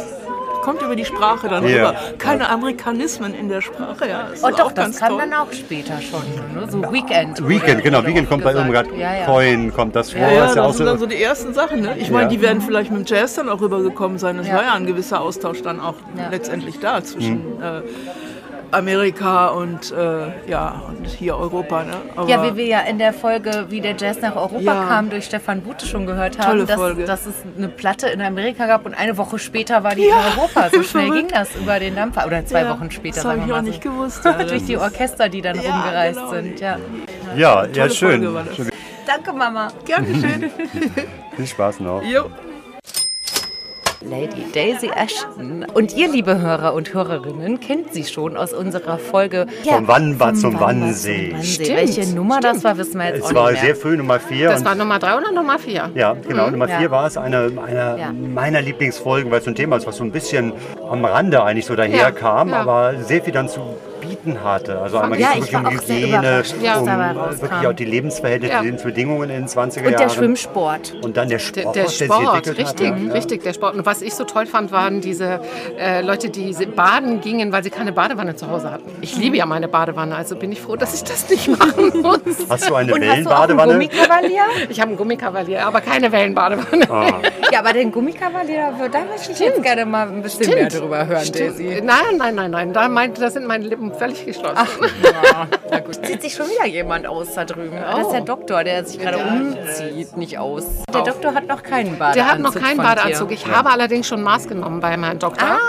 kommt 0.62 0.82
über 0.82 0.96
die 0.96 1.06
Sprache 1.06 1.48
dann 1.50 1.68
Ja. 1.68 1.90
rüber. 1.90 1.96
Keine 2.18 2.50
Amerikanismen 2.50 3.34
in 3.34 3.50
der 3.50 3.62
Sprache, 3.62 4.08
ja. 4.08 4.28
Das 4.32 4.44
Oh 4.44 4.50
doch, 4.50 4.66
auch 4.66 4.72
das 4.72 4.86
ganz 4.86 5.00
kam 5.00 5.10
toll. 5.10 5.20
dann 5.20 5.34
auch 5.34 5.52
später 5.52 6.00
schon. 6.02 6.22
Ne? 6.54 6.68
So 6.70 6.82
Weekend. 6.92 7.48
Weekend, 7.48 7.84
genau, 7.84 8.06
Weekend 8.06 8.30
kommt 8.30 8.44
bei. 8.44 8.52
Irmgard 8.54 8.88
Ja, 8.98 9.16
ja. 9.16 9.26
Coin, 9.26 9.74
kommt 9.74 9.96
das 9.96 10.12
vor. 10.12 10.22
Ja, 10.22 10.32
ja, 10.32 10.44
auch 10.46 10.56
das 10.56 10.78
sind 10.78 10.86
so, 10.86 10.92
dann 10.92 11.00
so 11.00 11.06
die 11.06 11.22
ersten 11.22 11.54
Sachen. 11.54 11.82
Ne? 11.82 11.96
Ich 11.98 12.10
meine, 12.12 12.28
die 12.30 12.42
werden 12.42 12.62
vielleicht 12.62 12.92
mit 12.92 13.00
dem 13.00 13.06
Jazz 13.16 13.36
dann 13.36 13.50
auch 13.50 13.62
rübergekommen 13.62 14.18
sein. 14.18 14.38
Es 14.40 14.48
Ja. 14.48 14.56
war 14.56 14.64
ja 14.64 14.74
ein 14.74 14.86
gewisser 14.86 15.22
Austausch 15.22 15.62
dann 15.62 15.80
auch 15.80 15.96
Ja. 16.18 16.30
letztendlich 16.30 16.80
da 16.80 17.04
zwischen 17.04 17.56
Mhm. 17.58 17.64
äh, 17.64 17.82
Amerika 18.72 19.48
und, 19.48 19.92
äh, 19.92 20.50
ja, 20.50 20.82
und 20.88 21.06
hier 21.08 21.36
Europa. 21.38 21.84
Ne? 21.84 21.94
Aber 22.16 22.30
Ja, 22.30 22.44
wie 22.44 22.56
wir 22.56 22.66
ja 22.66 22.80
in 22.82 22.98
der 23.00 23.14
Folge, 23.14 23.66
wie 23.70 23.82
der 23.82 23.96
Jazz 23.98 24.22
nach 24.22 24.36
Europa 24.36 24.60
Ja. 24.62 24.86
kam, 24.88 25.10
durch 25.10 25.26
Stefan 25.26 25.62
Bute 25.62 25.86
schon 25.86 26.06
gehört 26.06 26.38
haben, 26.40 26.48
Tolle 26.52 26.66
dass, 26.66 26.76
Folge. 26.78 27.06
dass 27.06 27.26
es 27.26 27.36
eine 27.58 27.68
Platte 27.68 28.08
in 28.08 28.22
Amerika 28.22 28.68
gab 28.68 28.86
und 28.86 28.94
eine 28.94 29.18
Woche 29.18 29.40
später 29.40 29.84
war 29.84 29.96
die 29.96 30.06
in 30.06 30.14
Europa. 30.14 30.70
So 30.72 30.84
schnell 30.84 31.08
verrückt. 31.08 31.28
ging 31.30 31.38
das 31.38 31.56
über 31.56 31.80
den 31.80 31.96
Dampfer. 31.96 32.26
Oder 32.26 32.46
zwei 32.46 32.62
Ja, 32.64 32.70
Wochen 32.72 32.90
später, 32.92 33.16
das 33.24 33.26
habe 33.26 33.42
ich 33.46 33.52
auch 33.52 33.58
so. 33.58 33.62
nicht 33.64 33.82
gewusst. 33.82 34.26
Ja, 34.26 34.32
durch 34.44 34.66
die 34.66 34.78
Orchester, 34.78 35.30
die 35.30 35.42
dann 35.42 35.62
Ja, 35.62 35.72
rumgereist 35.72 36.18
genau. 36.20 36.32
sind. 36.32 36.60
Ja. 36.60 36.78
ja, 37.36 37.66
ja, 37.74 37.90
schön. 37.90 38.28
Danke, 39.06 39.34
Mama. 39.34 39.68
Gern 39.86 40.06
geschehen. 40.06 40.50
Viel 41.36 41.48
Spaß 41.48 41.80
noch. 41.82 42.02
jo. 42.04 42.26
Lady 44.10 44.46
Daisy 44.54 44.90
Ashton. 44.96 45.66
Und 45.74 45.96
ihr, 45.96 46.10
liebe 46.12 46.40
Hörer 46.42 46.74
und 46.74 46.94
Hörerinnen, 46.94 47.60
kennt 47.60 47.94
sie 47.94 48.04
schon 48.04 48.36
aus 48.36 48.52
unserer 48.54 48.98
Folge 48.98 49.46
Vom 49.64 49.88
Wannbad 49.88 50.38
zum 50.38 50.54
Wannbad 50.56 50.68
Wannsee. 50.70 51.30
zum 51.30 51.38
Wannsee. 51.38 51.44
Stimmt, 51.64 51.78
Welche 51.78 52.16
Nummer 52.16 52.40
das 52.40 52.64
war, 52.64 52.78
wissen 52.78 52.98
wir 52.98 53.08
jetzt 53.10 53.20
Es 53.20 53.26
auch 53.26 53.34
war 53.36 53.52
nicht 53.52 53.60
sehr 53.62 53.70
mehr. 53.70 53.76
früh 53.76 53.98
Nummer 53.98 54.20
4. 54.20 54.50
Das 54.50 54.66
war 54.66 54.74
Nummer 54.76 54.98
drei 54.98 55.18
oder 55.18 55.32
Nummer 55.32 55.60
vier? 55.60 55.92
Ja, 55.94 56.14
genau. 56.28 56.50
Nummer 56.50 56.68
Ja. 56.68 56.80
vier 56.80 56.90
war 56.92 57.06
es, 57.06 57.18
eine, 57.18 57.52
eine 57.66 57.98
Ja. 58.00 58.12
meiner 58.12 58.62
Lieblingsfolgen, 58.62 59.32
weil 59.32 59.40
es 59.40 59.46
so 59.46 59.52
ein 59.52 59.56
Thema 59.56 59.76
ist, 59.78 59.86
was 59.86 59.98
so 59.98 60.04
ein 60.04 60.12
bisschen 60.12 60.54
am 60.90 61.06
Rande 61.06 61.44
eigentlich 61.44 61.66
so 61.68 61.76
daherkam, 61.76 62.50
Ja, 62.50 62.56
ja. 62.56 62.62
aber 62.62 62.96
sehr 63.04 63.22
viel 63.22 63.34
dann 63.34 63.50
zu 63.50 63.60
bieten 64.24 64.44
hatte. 64.44 64.80
Also 64.80 64.98
einmal 65.00 65.20
Ja, 65.20 65.34
geht 65.34 65.44
es 65.44 65.54
um 65.54 65.70
Hygiene, 65.70 66.44
um 66.80 67.42
wirklich 67.42 67.68
auch 67.68 67.74
die 67.74 67.86
Lebensverhältnisse, 67.86 68.54
Ja. 68.54 68.60
die 68.62 68.66
Lebensbedingungen 68.68 69.30
in 69.30 69.36
den 69.42 69.48
20er 69.48 69.86
Und 69.86 69.92
Jahren. 69.92 70.04
der 70.04 70.10
Schwimmsport. 70.10 70.94
Und 71.04 71.18
dann 71.18 71.30
der 71.30 71.38
Der, 71.40 71.44
Sport, 71.62 71.76
der 71.76 71.88
sich 71.88 72.06
Sport, 72.06 72.22
entwickelt 72.48 72.58
richtig, 72.68 72.92
hat. 72.92 73.00
ja. 73.00 73.12
richtig, 73.14 73.44
der 73.44 73.54
Sport. 73.54 73.76
Und 73.76 73.86
was 73.86 74.02
ich 74.02 74.14
so 74.14 74.24
toll 74.24 74.46
fand, 74.46 74.72
waren 74.72 75.02
diese 75.02 75.40
äh, 75.80 76.02
Leute, 76.02 76.30
die 76.30 76.54
baden 76.76 77.22
gingen, 77.22 77.52
weil 77.52 77.64
sie 77.64 77.70
keine 77.70 77.92
Badewanne 77.92 78.36
zu 78.36 78.50
Hause 78.50 78.72
hatten. 78.72 78.90
Ich 79.02 79.16
liebe 79.18 79.38
ja 79.38 79.46
meine 79.46 79.68
Badewanne, 79.68 80.16
also 80.16 80.36
bin 80.36 80.52
ich 80.52 80.62
froh, 80.62 80.76
dass 80.76 80.94
ich 80.94 81.04
das 81.04 81.30
nicht 81.30 81.48
machen 81.48 82.02
muss. 82.02 82.20
Hast 82.50 82.70
du 82.70 82.76
eine 82.76 82.94
Und 82.94 83.04
hast 83.04 83.26
du 83.26 83.30
auch 83.30 83.42
einen 83.42 83.58
Wellenbadewanne? 83.58 83.74
Gummikavalier? 83.74 84.42
Ich 84.70 84.80
habe 84.80 84.90
einen 84.90 84.98
Gummikavalier, 84.98 85.66
aber 85.66 85.82
keine 85.82 86.12
Wellenbadewanne. 86.12 86.88
ja, 87.52 87.60
aber 87.60 87.74
den 87.74 87.92
Gummikavalier, 87.92 88.74
da 88.92 89.00
möchte 89.06 89.32
ich 89.32 89.40
jetzt 89.40 89.62
gerne 89.64 89.86
mal 89.86 90.08
ein 90.08 90.22
bisschen 90.22 90.54
mehr 90.54 90.68
drüber 90.70 91.06
hören, 91.08 91.32
Daisy. 91.32 91.82
Nein, 91.84 92.18
nein, 92.18 92.36
nein, 92.36 92.52
nein. 92.52 92.74
Da, 92.74 92.88
meint, 92.88 93.22
da 93.22 93.30
sind 93.30 93.48
meine 93.48 93.66
Lippen 93.66 93.94
völlig 93.94 94.11
geschlossen. 94.26 94.58
Na 95.70 95.80
gut. 95.80 96.06
Zieht 96.06 96.22
sich 96.22 96.34
schon 96.34 96.48
wieder 96.48 96.66
jemand 96.66 97.08
aus 97.08 97.34
da 97.34 97.46
drüben. 97.46 97.78
Das 97.80 98.08
ist 98.08 98.12
der 98.12 98.22
Doktor, 98.22 98.64
der 98.64 98.86
sich 98.86 99.00
gerade 99.00 99.18
umzieht, 99.18 100.18
nicht 100.18 100.38
aus. 100.38 100.66
Der 100.94 101.04
Doktor 101.04 101.34
hat 101.34 101.48
noch 101.48 101.64
keinen 101.64 101.98
Badeanzug. 101.98 102.14
Der 102.16 102.32
hat 102.32 102.40
noch 102.40 102.56
keinen. 102.56 102.78
Badeanzug. 102.78 103.32
Ich 103.32 103.46
habe 103.48 103.70
allerdings 103.70 104.08
schon 104.08 104.24
Maß 104.24 104.48
genommen 104.48 104.80
bei 104.80 104.98
meinem 104.98 105.20
Doktor. 105.20 105.60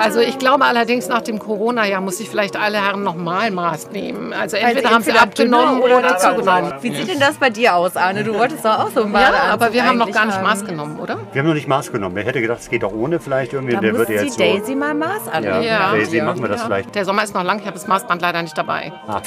Also 0.00 0.20
ich 0.20 0.38
glaube 0.38 0.64
allerdings 0.64 1.08
nach 1.08 1.22
dem 1.22 1.38
Corona-Jahr 1.38 2.00
muss 2.00 2.20
ich 2.20 2.28
vielleicht 2.30 2.56
alle 2.56 2.78
Herren 2.84 3.02
nochmal 3.02 3.50
Maß 3.50 3.90
nehmen. 3.90 4.32
Also 4.32 4.56
entweder 4.56 4.90
haben 4.90 5.02
sie 5.02 5.10
entweder 5.10 5.22
abgenommen 5.22 5.80
dünner 5.82 5.84
oder 5.98 6.08
dicker 6.08 6.18
zugenommen. 6.36 6.72
Wie 6.80 6.94
sieht 6.94 7.08
denn 7.08 7.20
das 7.20 7.34
bei 7.36 7.50
dir 7.50 7.74
aus, 7.76 7.96
Arne? 7.96 8.24
Du 8.24 8.34
wolltest 8.34 8.64
doch 8.64 8.78
auch 8.78 8.88
so 8.88 9.04
Badeanzug 9.06 9.14
Ja, 9.14 9.52
aber 9.52 9.72
wir 9.72 9.86
haben 9.86 9.98
noch 9.98 10.10
gar 10.10 10.26
nicht 10.26 10.42
Maß 10.42 10.64
genommen, 10.64 10.98
oder? 10.98 11.18
Wir 11.32 11.40
haben 11.40 11.48
noch 11.48 11.54
nicht 11.54 11.68
Maß 11.68 11.92
genommen. 11.92 12.14
Wer 12.16 12.24
hätte 12.24 12.40
gedacht, 12.40 12.60
es 12.60 12.70
geht 12.70 12.84
auch 12.84 12.92
ohne 12.92 13.20
vielleicht 13.20 13.52
irgendwie. 13.52 13.74
Da 13.74 13.80
der 13.80 13.92
die 14.04 14.12
jetzt 14.12 14.32
so. 14.34 14.38
Daisy 14.38 14.74
mal 14.74 14.94
Maß 14.94 15.26
Ja, 15.26 15.32
anlegen. 15.32 15.62
Ja. 15.62 15.92
Daisy, 15.92 16.16
Ja. 16.18 16.24
machen 16.24 16.42
wir 16.42 16.48
das 16.48 16.62
vielleicht. 16.62 16.94
Der 16.94 17.04
Sommer 17.04 17.22
ist 17.24 17.34
noch 17.34 17.44
lang, 17.44 17.58
ich 17.60 17.66
habe 17.66 17.74
das 17.74 17.86
Maßband 17.86 18.22
leider 18.22 18.42
nicht 18.42 18.56
dabei. 18.56 18.92
Ah. 19.06 19.20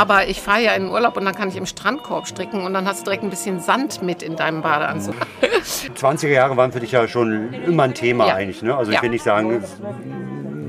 Aber 0.00 0.26
ich 0.28 0.40
fahre 0.40 0.60
ja 0.62 0.72
in 0.72 0.84
den 0.84 0.92
Urlaub 0.92 1.16
und 1.16 1.24
dann 1.24 1.34
kann 1.34 1.48
ich 1.48 1.56
im 1.56 1.66
Strandkorb 1.66 2.26
stricken 2.26 2.64
und 2.64 2.74
dann 2.74 2.86
hast 2.86 3.00
du 3.00 3.04
direkt 3.04 3.22
ein 3.22 3.30
bisschen 3.30 3.60
Sand 3.60 4.02
mit 4.02 4.22
in 4.22 4.36
deinem 4.36 4.62
Badeanzug. 4.62 5.14
20er 6.00 6.28
Jahre 6.28 6.56
waren 6.56 6.72
für 6.72 6.80
dich 6.80 6.92
ja 6.92 7.06
schon 7.08 7.52
immer 7.66 7.84
ein 7.84 7.94
Thema 7.94 8.26
Ja. 8.28 8.34
eigentlich. 8.34 8.62
Ne? 8.62 8.76
Also 8.76 8.90
ich 8.90 8.96
Ja. 8.96 9.02
will 9.02 9.10
nicht 9.10 9.24
sagen 9.24 9.62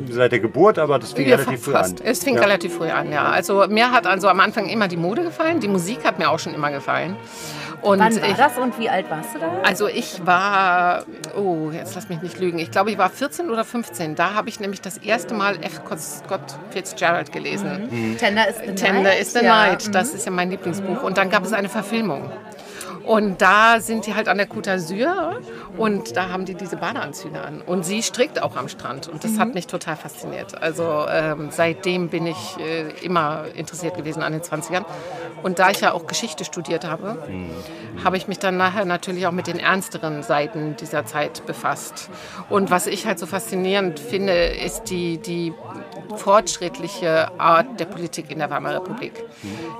seit 0.09 0.31
der 0.31 0.39
Geburt, 0.39 0.77
aber 0.79 0.99
das 0.99 1.13
fing 1.13 1.27
Ja, 1.27 1.35
relativ 1.37 1.63
früh 1.63 1.71
fast. 1.71 2.01
an. 2.01 2.07
Es 2.07 2.23
fing 2.23 2.35
ja. 2.35 2.41
relativ 2.41 2.75
früh 2.75 2.89
an, 2.89 3.11
ja. 3.11 3.25
Also 3.25 3.65
mir 3.67 3.91
hat 3.91 4.05
also 4.07 4.27
am 4.27 4.39
Anfang 4.39 4.67
immer 4.69 4.87
die 4.87 4.97
Mode 4.97 5.23
gefallen, 5.23 5.59
die 5.59 5.67
Musik 5.67 6.05
hat 6.05 6.19
mir 6.19 6.29
auch 6.29 6.39
schon 6.39 6.53
immer 6.53 6.71
gefallen. 6.71 7.15
Und 7.81 7.99
Wann 7.99 8.15
war 8.21 8.29
ich, 8.29 8.35
das 8.35 8.57
und 8.57 8.79
wie 8.79 8.89
alt 8.89 9.09
warst 9.09 9.35
du 9.35 9.39
da? 9.39 9.51
Also 9.63 9.89
ich 9.89 10.25
war, 10.25 11.03
oh, 11.35 11.69
jetzt 11.73 11.95
lass 11.95 12.07
mich 12.07 12.21
nicht 12.21 12.39
lügen, 12.39 12.57
ich 12.57 12.71
glaube, 12.71 12.91
ich 12.91 12.97
war 12.97 13.09
14 13.09 13.49
oder 13.49 13.65
15. 13.65 14.15
Da 14.15 14.35
habe 14.35 14.47
ich 14.47 14.61
nämlich 14.61 14.79
das 14.79 14.99
erste 14.99 15.33
Mal 15.33 15.57
F. 15.61 15.81
Scott 15.97 16.57
Fitzgerald 16.69 17.33
gelesen. 17.33 18.15
Tender 18.17 18.47
is 18.47 18.55
the 18.65 18.73
Tender 18.73 19.01
Night. 19.03 19.19
is 19.19 19.33
the 19.33 19.43
ja. 19.43 19.67
Night, 19.67 19.93
das 19.93 20.13
ist 20.13 20.25
ja 20.25 20.31
mein 20.31 20.49
Lieblingsbuch. 20.49 21.03
Und 21.03 21.17
dann 21.17 21.29
gab 21.29 21.43
es 21.43 21.51
eine 21.51 21.67
Verfilmung. 21.67 22.31
Und 23.03 23.41
da 23.41 23.79
sind 23.79 24.05
die 24.05 24.15
halt 24.15 24.27
an 24.27 24.37
der 24.37 24.47
Côte 24.47 24.71
d'Azur 24.71 25.41
und 25.77 26.15
da 26.15 26.29
haben 26.29 26.45
die 26.45 26.55
diese 26.55 26.77
Badeanzüge 26.77 27.41
an. 27.41 27.61
Und 27.61 27.83
sie 27.83 28.01
strickt 28.03 28.41
auch 28.41 28.55
am 28.55 28.69
Strand 28.69 29.07
und 29.07 29.23
das 29.23 29.37
hat 29.39 29.53
mich 29.53 29.67
total 29.67 29.95
fasziniert. 29.95 30.61
Also 30.61 31.05
ähm, 31.09 31.49
seitdem 31.51 32.09
bin 32.09 32.27
ich 32.27 32.57
äh, 32.59 32.89
immer 33.03 33.45
interessiert 33.55 33.97
gewesen 33.97 34.23
an 34.23 34.31
den 34.31 34.41
20ern. 34.41 34.85
Und 35.41 35.59
da 35.59 35.71
ich 35.71 35.81
ja 35.81 35.91
auch 35.91 36.07
Geschichte 36.07 36.45
studiert 36.45 36.85
habe, 36.85 37.17
habe 38.03 38.17
ich 38.17 38.27
mich 38.27 38.39
dann 38.39 38.55
nachher 38.55 38.85
natürlich 38.85 39.27
auch 39.27 39.31
mit 39.31 39.47
den 39.47 39.59
ernsteren 39.59 40.23
Seiten 40.23 40.75
dieser 40.77 41.05
Zeit 41.05 41.45
befasst. 41.45 42.09
Und 42.49 42.71
was 42.71 42.87
ich 42.87 43.05
halt 43.05 43.19
so 43.19 43.25
faszinierend 43.25 43.99
finde, 43.99 44.33
ist 44.33 44.83
die, 44.89 45.17
die 45.17 45.53
fortschrittliche 46.15 47.31
Art 47.39 47.79
der 47.79 47.85
Politik 47.85 48.31
in 48.31 48.39
der 48.39 48.49
Weimarer 48.49 48.77
Republik. 48.77 49.23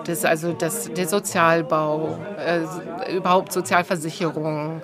Das 0.06 0.20
ist 0.20 0.26
also 0.26 0.54
das, 0.54 0.92
der 0.92 1.08
Sozialbau, 1.08 2.18
äh, 2.38 3.13
überhaupt 3.14 3.52
Sozialversicherung, 3.54 4.82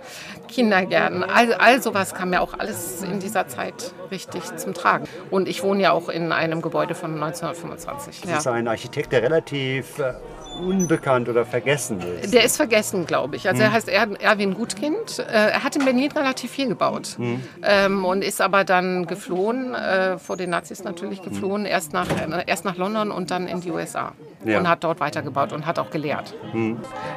Kindergärten, 0.48 1.24
all, 1.24 1.54
all 1.54 1.82
sowas 1.82 2.14
kam 2.14 2.34
ja 2.34 2.40
auch 2.42 2.54
alles 2.58 3.04
in 3.04 3.20
dieser 3.20 3.48
Zeit 3.48 3.94
richtig 4.12 4.44
zum 4.58 4.74
Tragen. 4.74 5.06
Und 5.30 5.48
ich 5.48 5.64
wohne 5.64 5.82
ja 5.84 5.92
auch 5.92 6.10
in 6.10 6.32
einem 6.32 6.62
Gebäude 6.62 6.96
von 6.96 7.14
1925. 7.14 8.22
Das 8.22 8.40
ist 8.40 8.46
Ja. 8.46 8.52
ein 8.54 8.68
Architekt, 8.68 9.12
der 9.12 9.22
relativ 9.22 10.00
äh, 10.00 10.14
unbekannt 10.58 11.30
oder 11.30 11.46
vergessen 11.46 12.00
ist. 12.22 12.34
Der 12.34 12.44
ist 12.44 12.58
vergessen, 12.58 13.06
glaube 13.06 13.36
ich. 13.36 13.48
Also 13.48 13.62
er 13.64 13.72
heißt 13.72 13.88
Er- 13.88 14.20
Erwin 14.22 14.54
Gutkind. 14.54 15.20
Äh, 15.20 15.24
Er 15.52 15.64
hat 15.64 15.76
in 15.76 15.86
Berlin 15.86 16.12
relativ 16.12 16.52
viel 16.52 16.68
gebaut 16.68 17.18
ähm, 17.64 18.06
und 18.06 18.24
ist 18.24 18.42
aber 18.42 18.64
dann 18.64 19.06
geflohen, 19.06 19.74
äh, 19.74 20.18
vor 20.18 20.36
den 20.38 20.50
Nazis 20.50 20.84
natürlich 20.84 21.22
geflohen, 21.22 21.66
erst, 21.66 21.94
nach, 21.94 22.08
äh, 22.10 22.44
erst 22.46 22.66
nach 22.66 22.76
London 22.78 23.12
und 23.12 23.32
dann 23.32 23.48
in 23.48 23.62
die 23.62 23.72
USA. 23.72 24.14
Ja. 24.46 24.58
und 24.58 24.70
hat 24.70 24.86
dort 24.86 25.02
weitergebaut 25.02 25.52
und 25.52 25.66
hat 25.66 25.80
auch 25.80 25.90
gelehrt. 25.90 26.34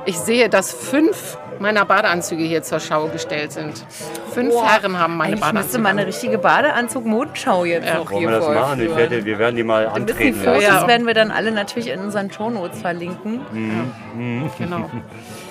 Ich 0.07 0.18
sehe, 0.18 0.49
dass 0.49 0.73
fünf 0.73 1.38
meiner 1.61 1.85
Badeanzüge 1.85 2.42
hier 2.42 2.64
zur 2.64 2.81
Schau 2.81 3.07
gestellt 3.07 3.53
sind. 3.53 3.87
Fünf 4.33 4.53
Herren 4.61 4.99
haben 4.99 5.16
meine 5.16 5.35
Eigentlich 5.37 5.53
müsste 5.53 5.79
Badeanzüge. 5.79 5.83
man 5.85 5.99
eine 5.99 6.07
richtige 6.09 6.38
Badeanzug-Modenschau 6.38 7.64
jetzt 7.64 7.87
Ja. 7.87 7.99
Wollen 7.99 8.18
hier 8.18 8.29
wir 8.29 8.38
das 8.40 8.49
machen? 8.49 8.81
Ich 8.83 8.97
werde, 8.97 9.25
wir 9.25 9.38
werden 9.38 9.55
die 9.55 9.62
mal 9.62 9.87
Ein 9.87 10.05
bisschen 10.05 10.18
antreten 10.18 10.40
Fotos 10.40 10.62
lassen. 10.64 10.75
Ja. 10.83 10.88
werden 10.88 11.07
wir 11.07 11.14
dann 11.14 11.31
alle 11.31 11.53
natürlich 11.53 11.90
in 11.90 12.01
unseren 12.01 12.29
Shownotes 12.33 12.81
verlinken. 12.81 13.22
Genau. 13.25 14.91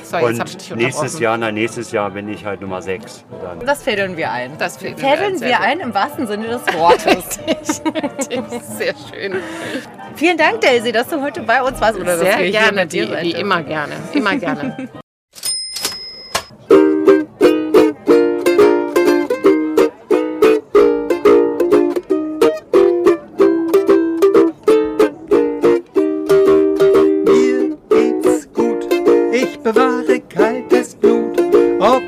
So, 0.04 0.18
jetzt 0.18 0.40
habe 0.40 0.50
ich 0.50 0.58
dich 0.58 0.76
nächstes. 0.76 1.20
Jahr, 1.20 1.38
nein, 1.38 1.54
nächstes 1.54 1.92
Jahr 1.92 2.10
bin 2.12 2.28
ich 2.28 2.44
halt 2.46 2.62
Nummer 2.62 2.82
6. 2.82 3.24
Dann. 3.42 3.66
Das 3.66 3.84
fädeln 3.84 4.18
wir 4.18 4.32
ein. 4.32 4.58
Das 4.58 4.78
fädeln 4.78 4.98
wir 5.02 5.10
fädeln 5.10 5.34
ein, 5.34 5.38
sehr 5.38 5.48
wir 5.50 5.60
ein 5.62 5.80
im 5.80 5.94
wahrsten 5.94 6.28
Sinne 6.28 6.48
des 6.48 6.62
Wortes. 6.74 7.40
Sehr 8.78 8.94
schön. 9.10 9.36
Vielen 10.16 10.38
Dank, 10.38 10.62
Daisy, 10.62 10.92
dass 10.92 11.08
du 11.08 11.22
heute 11.22 11.42
bei 11.44 11.62
uns 11.62 11.80
warst. 11.80 12.00
Oder 12.00 12.18
Sehr 12.18 12.40
wir 12.40 12.52
gerne, 12.52 12.92
wie 12.92 13.06
dürfen. 13.06 13.32
immer 13.32 13.64
gerne. 13.64 13.94
Immer 14.14 14.36
gerne. 14.36 14.90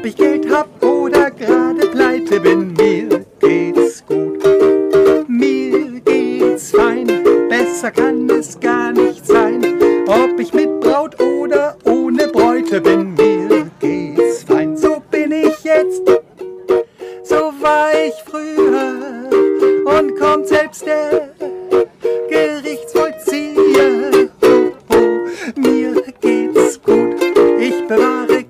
Ob 0.03 0.09
ich 0.09 0.17
Geld 0.17 0.51
hab 0.51 0.83
oder 0.83 1.31
gerade 1.31 1.87
pleite 1.87 2.41
bin, 2.41 2.73
mir 2.73 3.25
geht's 3.39 4.05
gut. 4.05 4.43
Mir 5.29 6.01
geht's 6.01 6.71
fein, 6.71 7.07
besser 7.47 7.89
kann 7.89 8.29
es 8.29 8.59
gar 8.59 8.91
nicht 8.91 9.25
sein. 9.25 9.63
Ob 10.05 10.37
ich 10.37 10.53
mit 10.53 10.81
Braut 10.81 11.17
oder 11.21 11.77
ohne 11.85 12.27
Bräute 12.27 12.81
bin, 12.81 13.13
mir 13.13 13.71
geht's 13.79 14.43
fein. 14.43 14.75
So 14.75 15.01
bin 15.09 15.31
ich 15.31 15.63
jetzt, 15.63 16.05
so 17.23 17.53
war 17.61 17.91
ich 17.93 18.15
früher 18.25 19.29
und 19.85 20.19
kommt 20.19 20.49
selbst 20.49 20.85
der 20.85 21.29
Gerichtsvollzieher. 22.29 24.29
Oh, 24.41 24.73
oh, 24.89 25.29
mir 25.55 26.03
geht's 26.19 26.77
gut, 26.83 27.15
ich 27.57 27.87
bewahre 27.87 28.42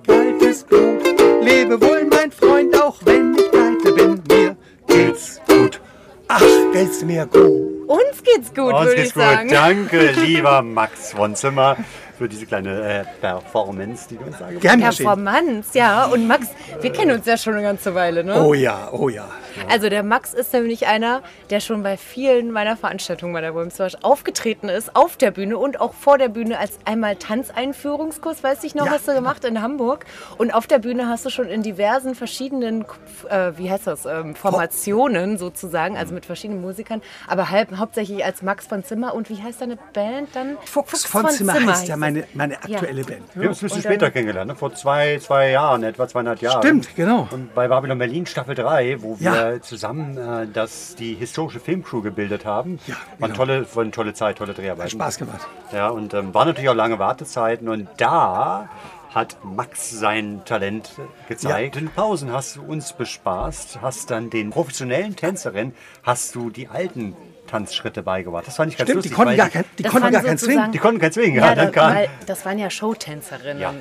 geht's 6.94 7.06
mir 7.06 7.26
gut. 7.26 7.90
Uns 7.90 8.24
geht's 8.24 8.54
gut, 8.54 8.72
Uns 8.74 8.86
würde 8.86 8.96
geht's 8.96 9.08
ich 9.10 9.14
gut. 9.16 9.24
sagen. 9.24 9.50
Danke, 9.50 10.12
lieber 10.24 10.62
Max 10.62 11.12
von 11.12 11.36
Zimmer, 11.36 11.78
für 12.24 12.30
diese 12.30 12.46
kleine 12.46 13.02
äh, 13.02 13.04
Performance, 13.20 14.08
die 14.08 14.16
du 14.16 14.24
uns 14.24 14.36
angeboten 14.36 14.62
Gern 14.62 14.80
geschehen. 14.80 15.06
Performance, 15.06 15.78
ja. 15.78 16.06
Und 16.06 16.26
Max, 16.26 16.48
wir 16.80 16.90
kennen 16.94 17.12
uns 17.12 17.26
ja 17.26 17.36
schon 17.36 17.54
eine 17.54 17.64
ganze 17.64 17.96
Weile, 17.96 18.24
ne? 18.24 18.42
Oh 18.42 18.54
ja, 18.54 18.88
oh 18.94 19.10
ja. 19.10 19.28
Also 19.70 19.90
der 19.90 20.04
Max 20.04 20.34
ist 20.34 20.54
nämlich 20.54 20.88
einer, 20.88 21.22
der 21.50 21.60
schon 21.60 21.84
bei 21.84 21.98
vielen 21.98 22.52
meiner 22.52 22.78
Veranstaltungen 22.78 23.34
bei 23.34 23.42
der 23.42 23.54
Wilmswash 23.54 23.96
aufgetreten 24.04 24.70
ist, 24.70 24.96
auf 24.96 25.18
der 25.18 25.32
Bühne 25.32 25.58
und 25.58 25.82
auch 25.82 25.94
vor 25.94 26.18
der 26.18 26.30
Bühne 26.30 26.60
als 26.60 26.80
einmal 26.86 27.18
Tanzeinführungskurs, 27.18 28.42
weiß 28.42 28.64
ich 28.64 28.74
noch, 28.74 28.86
Ja, 28.86 28.94
hast 28.94 29.08
du 29.08 29.14
gemacht 29.14 29.44
in 29.44 29.62
Hamburg. 29.62 30.06
Und 30.38 30.54
auf 30.54 30.66
der 30.66 30.80
Bühne 30.80 31.10
hast 31.10 31.26
du 31.26 31.30
schon 31.30 31.50
in 31.50 31.62
diversen 31.62 32.16
verschiedenen, 32.16 32.86
äh, 33.30 33.52
wie 33.58 33.70
heißt 33.70 33.86
das, 33.86 34.06
ähm, 34.06 34.34
Formationen 34.34 35.38
sozusagen, 35.38 35.98
also 35.98 36.14
mit 36.14 36.26
verschiedenen 36.26 36.62
Musikern, 36.62 37.02
aber 37.28 37.50
halb, 37.50 37.76
hauptsächlich 37.78 38.24
als 38.24 38.42
Max 38.42 38.66
von 38.66 38.86
Zimmer 38.86 39.14
und 39.14 39.30
wie 39.30 39.44
heißt 39.44 39.60
deine 39.60 39.78
Band 39.94 40.30
dann? 40.34 40.58
Fuchs, 40.64 41.04
von 41.06 41.28
Zimmer, 41.30 41.54
heißt 41.54 41.82
hieß 41.82 41.88
ja 41.90 41.96
es. 41.96 42.00
Meine, 42.14 42.28
meine 42.34 42.54
Ja. 42.68 42.78
aktuelle 42.80 43.04
Band. 43.04 43.22
Wir 43.36 43.44
haben 43.44 43.50
uns 43.50 43.62
ein 43.62 43.68
bisschen 43.68 43.82
später 43.82 44.12
kennengelernt, 44.12 44.50
ne? 44.50 44.56
vor 44.56 44.74
zwei, 44.74 45.18
zwei 45.20 45.50
Jahren, 45.52 45.84
etwa 45.84 46.08
zweieinhalb 46.08 46.42
Jahren. 46.42 46.62
Stimmt, 46.62 46.96
genau. 46.96 47.28
Und 47.32 47.54
bei 47.54 47.68
Babylon 47.68 47.98
Berlin 47.98 48.26
Staffel 48.26 48.56
3, 48.56 49.02
wo 49.02 49.20
wir 49.20 49.32
Ja. 49.56 49.62
zusammen 49.62 50.18
äh, 50.18 50.48
das, 50.52 50.96
die 50.96 51.16
historische 51.16 51.60
Filmcrew 51.60 52.02
gebildet 52.02 52.46
haben. 52.46 52.80
Ja, 52.88 52.96
War 52.96 53.00
eine 53.18 53.28
genau. 53.28 53.36
tolle, 53.36 53.76
war 53.76 53.82
eine 53.84 53.92
tolle 53.92 54.14
Zeit, 54.14 54.38
tolle 54.38 54.54
Dreharbeiten. 54.54 54.84
Hat 54.84 54.92
Spaß 54.92 55.18
gemacht. 55.18 55.48
Ja, 55.72 55.90
und 55.90 56.14
ähm, 56.14 56.34
waren 56.34 56.48
natürlich 56.48 56.70
auch 56.70 56.76
lange 56.76 57.00
Wartezeiten 57.00 57.68
und 57.70 57.88
da 57.98 58.70
hat 59.14 59.38
Max 59.44 59.92
sein 59.92 60.42
Talent 60.46 60.90
gezeigt. 61.28 61.76
In 61.76 61.88
Pausen 61.90 62.32
hast 62.32 62.56
du 62.56 62.64
uns 62.64 62.94
bespaßt, 62.94 63.80
hast 63.82 64.10
dann 64.10 64.32
den 64.32 64.50
professionellen 64.50 65.16
Tänzerinnen, 65.16 65.76
hast 66.02 66.34
du 66.34 66.50
die 66.50 66.68
alten 66.68 67.16
Tanzschritte 67.54 68.02
beigebracht. 68.02 68.48
Das 68.48 68.56
fand 68.56 68.72
ich 68.72 68.78
ganz 68.80 68.90
Stimmt, 68.90 69.06
die 69.06 69.10
lustig. 69.10 69.16
konnten 69.16 69.30
weil 69.32 69.38
gar 69.38 69.50
kein, 69.50 69.66
die 69.78 69.84
konnten 69.84 70.12
gar 70.12 70.24
kein 70.24 70.38
Swing. 70.40 70.72
die 70.72 70.78
konnten 70.80 71.00
kein 71.00 71.14
Swing, 71.14 71.36
ja, 71.36 71.46
Ja, 71.50 71.56
dann 71.56 71.66
da, 71.68 71.72
kam, 71.72 71.96
weil 71.96 72.10
das 72.26 72.44
waren 72.48 72.58
ja 72.58 72.70
Showtänzerinnen. 72.72 73.62
Ja. 73.62 73.74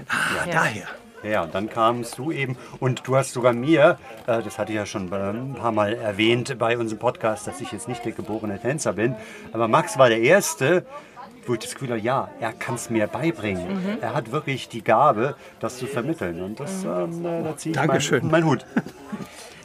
Ja, 0.46 0.52
daher. 0.52 0.84
Ja, 1.22 1.42
und 1.44 1.54
dann 1.54 1.70
kamst 1.70 2.18
du 2.18 2.32
eben 2.32 2.58
und 2.80 3.06
du 3.06 3.16
hast 3.16 3.32
sogar 3.32 3.54
mir, 3.54 3.96
äh, 4.26 4.42
das 4.42 4.58
hatte 4.58 4.72
ich 4.72 4.76
ja 4.76 4.84
schon 4.84 5.10
ein 5.10 5.54
paar 5.54 5.72
Mal 5.72 5.94
erwähnt 5.94 6.58
bei 6.58 6.76
unserem 6.76 6.98
Podcast, 6.98 7.46
dass 7.46 7.62
ich 7.62 7.72
jetzt 7.72 7.88
nicht 7.88 8.04
der 8.04 8.12
geborene 8.12 8.58
Tänzer 8.60 8.92
bin, 8.92 9.14
aber 9.52 9.68
Max 9.68 9.96
war 9.96 10.10
der 10.10 10.20
Erste, 10.20 10.84
wo 11.46 11.54
ich 11.54 11.60
das 11.60 11.72
Gefühl 11.72 11.88
habe, 11.90 12.00
ja, 12.00 12.28
er 12.40 12.52
kann 12.52 12.74
es 12.74 12.90
mir 12.90 13.06
beibringen. 13.06 13.68
Mhm. 13.68 13.98
Er 14.02 14.14
hat 14.14 14.32
wirklich 14.32 14.68
die 14.68 14.84
Gabe, 14.84 15.34
das 15.60 15.78
zu 15.78 15.86
vermitteln 15.86 16.42
und 16.42 16.60
das, 16.60 16.84
ähm, 16.84 17.24
äh, 17.24 17.42
da 17.42 17.56
ziehe 17.56 17.70
ich 17.72 17.76
Dankeschön. 17.80 18.22
meinen 18.22 18.30
mein 18.30 18.44
Hut. 18.44 18.66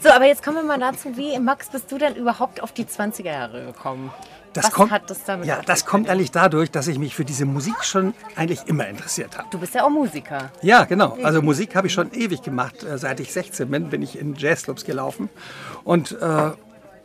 So, 0.02 0.10
aber 0.10 0.26
jetzt 0.26 0.44
kommen 0.44 0.58
wir 0.58 0.64
mal 0.64 0.80
dazu, 0.80 1.18
wie, 1.18 1.38
Max, 1.40 1.70
bist 1.70 1.92
du 1.92 1.98
denn 1.98 2.16
überhaupt 2.16 2.62
auf 2.62 2.72
die 2.72 2.86
20er 2.86 3.26
Jahre 3.26 3.66
gekommen? 3.66 4.12
Das 4.54 4.66
Was 4.66 4.72
kommt, 4.72 4.92
hat 4.92 5.10
das 5.10 5.24
damit 5.24 5.48
ja, 5.48 5.62
das 5.64 5.86
kommt 5.86 6.10
eigentlich 6.10 6.32
dadurch, 6.32 6.72
dass 6.72 6.88
ich 6.88 6.98
mich 6.98 7.16
für 7.16 7.26
diese 7.26 7.46
Musik 7.46 7.84
schon 7.84 8.14
eigentlich 8.36 8.68
immer 8.68 8.88
interessiert 8.88 9.38
habe. 9.38 9.48
Du 9.52 9.60
bist 9.60 9.76
ja 9.76 9.84
auch 9.84 9.90
Musiker. 9.90 10.52
Ja, 10.62 10.86
genau. 10.86 11.18
Also 11.22 11.42
Musik 11.42 11.76
habe 11.76 11.88
ich 11.88 11.94
schon 11.94 12.12
ewig 12.12 12.42
gemacht. 12.42 12.84
Äh, 12.84 12.98
Seit 12.98 13.20
ich 13.20 13.34
16 13.34 13.70
bin, 13.70 13.90
bin 13.90 14.02
ich 14.02 14.18
in 14.18 14.36
Jazzclubs 14.36 14.84
gelaufen. 14.84 15.30
Und 15.84 16.14
äh, 16.14 16.52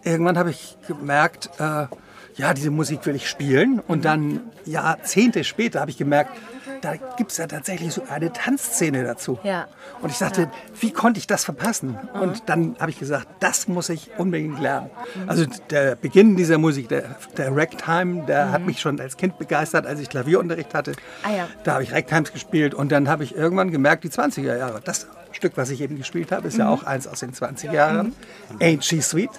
irgendwann 0.02 0.38
habe 0.38 0.50
ich 0.50 0.78
gemerkt, 0.86 1.50
äh, 1.58 1.86
ja, 2.36 2.54
diese 2.54 2.70
Musik 2.70 3.04
will 3.04 3.16
ich 3.16 3.28
spielen. 3.28 3.80
Und 3.86 4.04
dann 4.04 4.40
Jahrzehnte 4.64 5.44
später 5.44 5.80
habe 5.80 5.90
ich 5.90 5.98
gemerkt, 5.98 6.30
da 6.82 6.94
gibt 7.16 7.30
es 7.32 7.38
ja 7.38 7.46
tatsächlich 7.46 7.92
so 7.94 8.02
eine 8.10 8.32
Tanzszene 8.32 9.04
dazu. 9.04 9.38
Ja. 9.42 9.66
Und 10.02 10.10
ich 10.10 10.18
dachte, 10.18 10.50
wie 10.80 10.92
konnte 10.92 11.18
ich 11.18 11.26
das 11.26 11.44
verpassen? 11.44 11.96
Und 12.12 12.42
dann 12.50 12.76
habe 12.78 12.90
ich 12.90 12.98
gesagt, 12.98 13.26
das 13.40 13.68
muss 13.68 13.88
ich 13.88 14.10
unbedingt 14.18 14.60
lernen. 14.60 14.90
Also 15.26 15.46
der 15.70 15.94
Beginn 15.96 16.36
dieser 16.36 16.58
Musik, 16.58 16.88
der, 16.88 17.16
der 17.36 17.56
Ragtime, 17.56 18.26
der 18.26 18.50
hat 18.52 18.62
mich 18.66 18.80
schon 18.80 19.00
als 19.00 19.16
Kind 19.16 19.38
begeistert, 19.38 19.86
als 19.86 20.00
ich 20.00 20.08
Klavierunterricht 20.10 20.74
hatte. 20.74 20.92
Ah 21.22 21.30
ja. 21.30 21.48
Da 21.64 21.74
habe 21.74 21.84
ich 21.84 21.92
Ragtimes 21.92 22.32
gespielt 22.32 22.74
und 22.74 22.92
dann 22.92 23.08
habe 23.08 23.24
ich 23.24 23.34
irgendwann 23.34 23.70
gemerkt, 23.70 24.04
die 24.04 24.10
20er 24.10 24.56
Jahre, 24.58 24.80
das 24.84 25.06
Stück, 25.30 25.52
was 25.56 25.70
ich 25.70 25.80
eben 25.80 25.96
gespielt 25.96 26.30
habe, 26.32 26.48
ist 26.48 26.58
ja 26.58 26.68
auch 26.68 26.82
eins 26.84 27.06
aus 27.06 27.20
den 27.20 27.32
20er 27.32 27.72
Jahren, 27.72 28.14
Ain't 28.60 28.82
She 28.82 29.00
Sweet. 29.00 29.30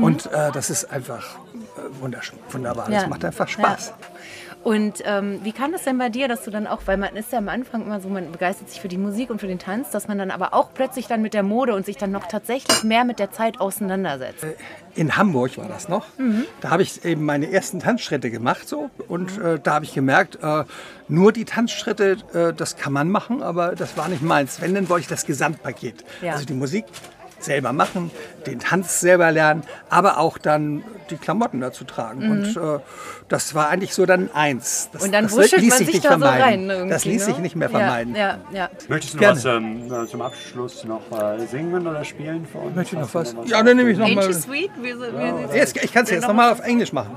Und 0.00 0.26
äh, 0.26 0.52
das 0.52 0.70
ist 0.70 0.90
einfach 0.92 1.24
äh, 1.34 2.00
wunderschön, 2.00 2.38
wunderbar. 2.50 2.86
Das 2.88 3.02
Ja. 3.02 3.08
macht 3.08 3.24
einfach 3.24 3.48
Spaß. 3.48 3.92
Und 4.62 5.02
ähm, 5.06 5.40
wie 5.42 5.52
kam 5.52 5.72
das 5.72 5.84
denn 5.84 5.96
bei 5.96 6.10
dir, 6.10 6.28
dass 6.28 6.44
du 6.44 6.50
dann 6.50 6.66
auch, 6.66 6.82
weil 6.84 6.98
man 6.98 7.16
ist 7.16 7.32
ja 7.32 7.38
am 7.38 7.48
Anfang 7.48 7.82
immer 7.82 8.00
so, 8.00 8.10
man 8.10 8.30
begeistert 8.30 8.68
sich 8.68 8.80
für 8.80 8.88
die 8.88 8.98
Musik 8.98 9.30
und 9.30 9.40
für 9.40 9.46
den 9.46 9.58
Tanz, 9.58 9.90
dass 9.90 10.06
man 10.06 10.18
dann 10.18 10.30
aber 10.30 10.52
auch 10.52 10.74
plötzlich 10.74 11.06
dann 11.06 11.22
mit 11.22 11.32
der 11.32 11.42
Mode 11.42 11.74
und 11.74 11.86
sich 11.86 11.96
dann 11.96 12.10
noch 12.10 12.26
tatsächlich 12.26 12.84
mehr 12.84 13.04
mit 13.04 13.18
der 13.18 13.30
Zeit 13.30 13.58
auseinandersetzt. 13.58 14.44
In 14.94 15.16
Hamburg 15.16 15.56
war 15.56 15.68
das 15.68 15.88
noch. 15.88 16.06
Da 16.60 16.70
habe 16.70 16.82
ich 16.82 17.04
eben 17.04 17.24
meine 17.24 17.50
ersten 17.50 17.80
Tanzschritte 17.80 18.30
gemacht 18.30 18.68
so 18.68 18.90
und 19.08 19.38
äh, 19.38 19.58
da 19.58 19.74
habe 19.74 19.84
ich 19.84 19.94
gemerkt, 19.94 20.38
äh, 20.42 20.64
nur 21.08 21.32
die 21.32 21.44
Tanzschritte, 21.46 22.18
äh, 22.34 22.52
das 22.52 22.76
kann 22.76 22.92
man 22.92 23.08
machen, 23.08 23.42
aber 23.42 23.74
das 23.74 23.96
war 23.96 24.08
nicht 24.08 24.22
meins. 24.22 24.60
Wenn, 24.60 24.74
dann 24.74 24.88
wollte 24.88 25.02
ich 25.02 25.08
das 25.08 25.24
Gesamtpaket. 25.24 26.04
Ja. 26.20 26.34
Also 26.34 26.44
die 26.44 26.54
Musik 26.54 26.84
selber 27.42 27.72
machen, 27.72 28.10
den 28.46 28.60
Tanz 28.60 29.00
selber 29.00 29.30
lernen, 29.32 29.62
aber 29.88 30.18
auch 30.18 30.38
dann 30.38 30.84
die 31.10 31.16
Klamotten 31.16 31.60
dazu 31.60 31.84
tragen. 31.84 32.30
Und 32.30 32.56
äh, 32.56 32.78
das 33.28 33.54
war 33.54 33.68
eigentlich 33.68 33.94
so 33.94 34.06
dann 34.06 34.30
eins. 34.32 34.88
Das, 34.92 35.02
Und 35.04 35.12
dann 35.12 35.24
das 35.24 35.32
wuschelt 35.36 35.62
ließ 35.62 35.70
man 35.70 35.78
sich 35.78 35.86
sich 35.86 35.94
nicht 35.96 36.04
da 36.04 36.14
so 36.14 36.18
vermeiden. 36.20 36.42
rein. 36.42 36.70
Irgendwie, 36.70 36.90
das 36.92 37.04
ließ 37.04 37.26
ne? 37.26 37.34
sich 37.34 37.38
nicht 37.42 37.56
mehr 37.56 37.70
Ja, 37.70 37.78
vermeiden. 37.78 38.14
Ja, 38.14 38.38
ja. 38.52 38.68
Möchtest 38.88 39.14
du 39.14 39.18
Gerne. 39.18 39.36
was 39.36 39.44
ähm, 39.44 39.92
äh, 39.92 40.06
zum 40.06 40.22
Abschluss 40.22 40.84
noch 40.84 41.02
äh, 41.12 41.46
singen 41.46 41.86
oder 41.86 42.04
spielen 42.04 42.46
für 42.50 42.58
uns? 42.58 42.76
Möchte 42.76 42.96
ich 42.96 43.02
noch 43.02 43.10
du 43.10 43.18
was? 43.18 43.34
Ja, 43.46 43.62
dann 43.62 43.76
nehme 43.76 43.90
ich 43.90 43.98
noch 43.98 44.06
Ain't 44.06 44.14
mal. 44.16 44.26
you 44.26 44.32
sweet? 44.32 44.70
Jetzt, 45.54 45.76
ich 45.82 45.92
kann 45.92 46.04
es 46.04 46.10
jetzt 46.10 46.26
nochmal 46.26 46.52
auf 46.52 46.60
Englisch 46.60 46.92
machen. 46.92 47.16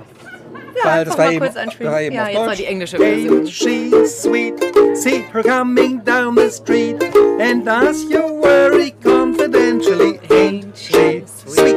Ja, 0.75 0.89
Weil 0.91 1.05
das 1.05 1.17
war 1.17 1.25
mal 1.25 1.33
eben, 1.33 1.39
kurz 1.45 1.55
einspielen. 1.55 1.91
war 1.91 2.01
eben 2.01 2.15
Ja, 2.15 2.27
jetzt 2.27 2.37
war 2.39 2.45
Deutsch. 2.47 2.57
die 2.57 2.65
englische 2.65 2.97
Version. 2.97 3.39
Ain't 3.39 3.49
she 3.49 3.91
sweet? 4.05 4.53
See 4.95 5.23
her 5.33 5.43
coming 5.43 6.03
down 6.03 6.35
the 6.35 6.49
street 6.49 7.03
and 7.39 7.67
ask 7.67 8.09
you 8.09 8.19
worry 8.41 8.93
confidentially. 9.03 10.19
Ain't 10.29 10.75
she 10.77 11.23
sweet? 11.45 11.75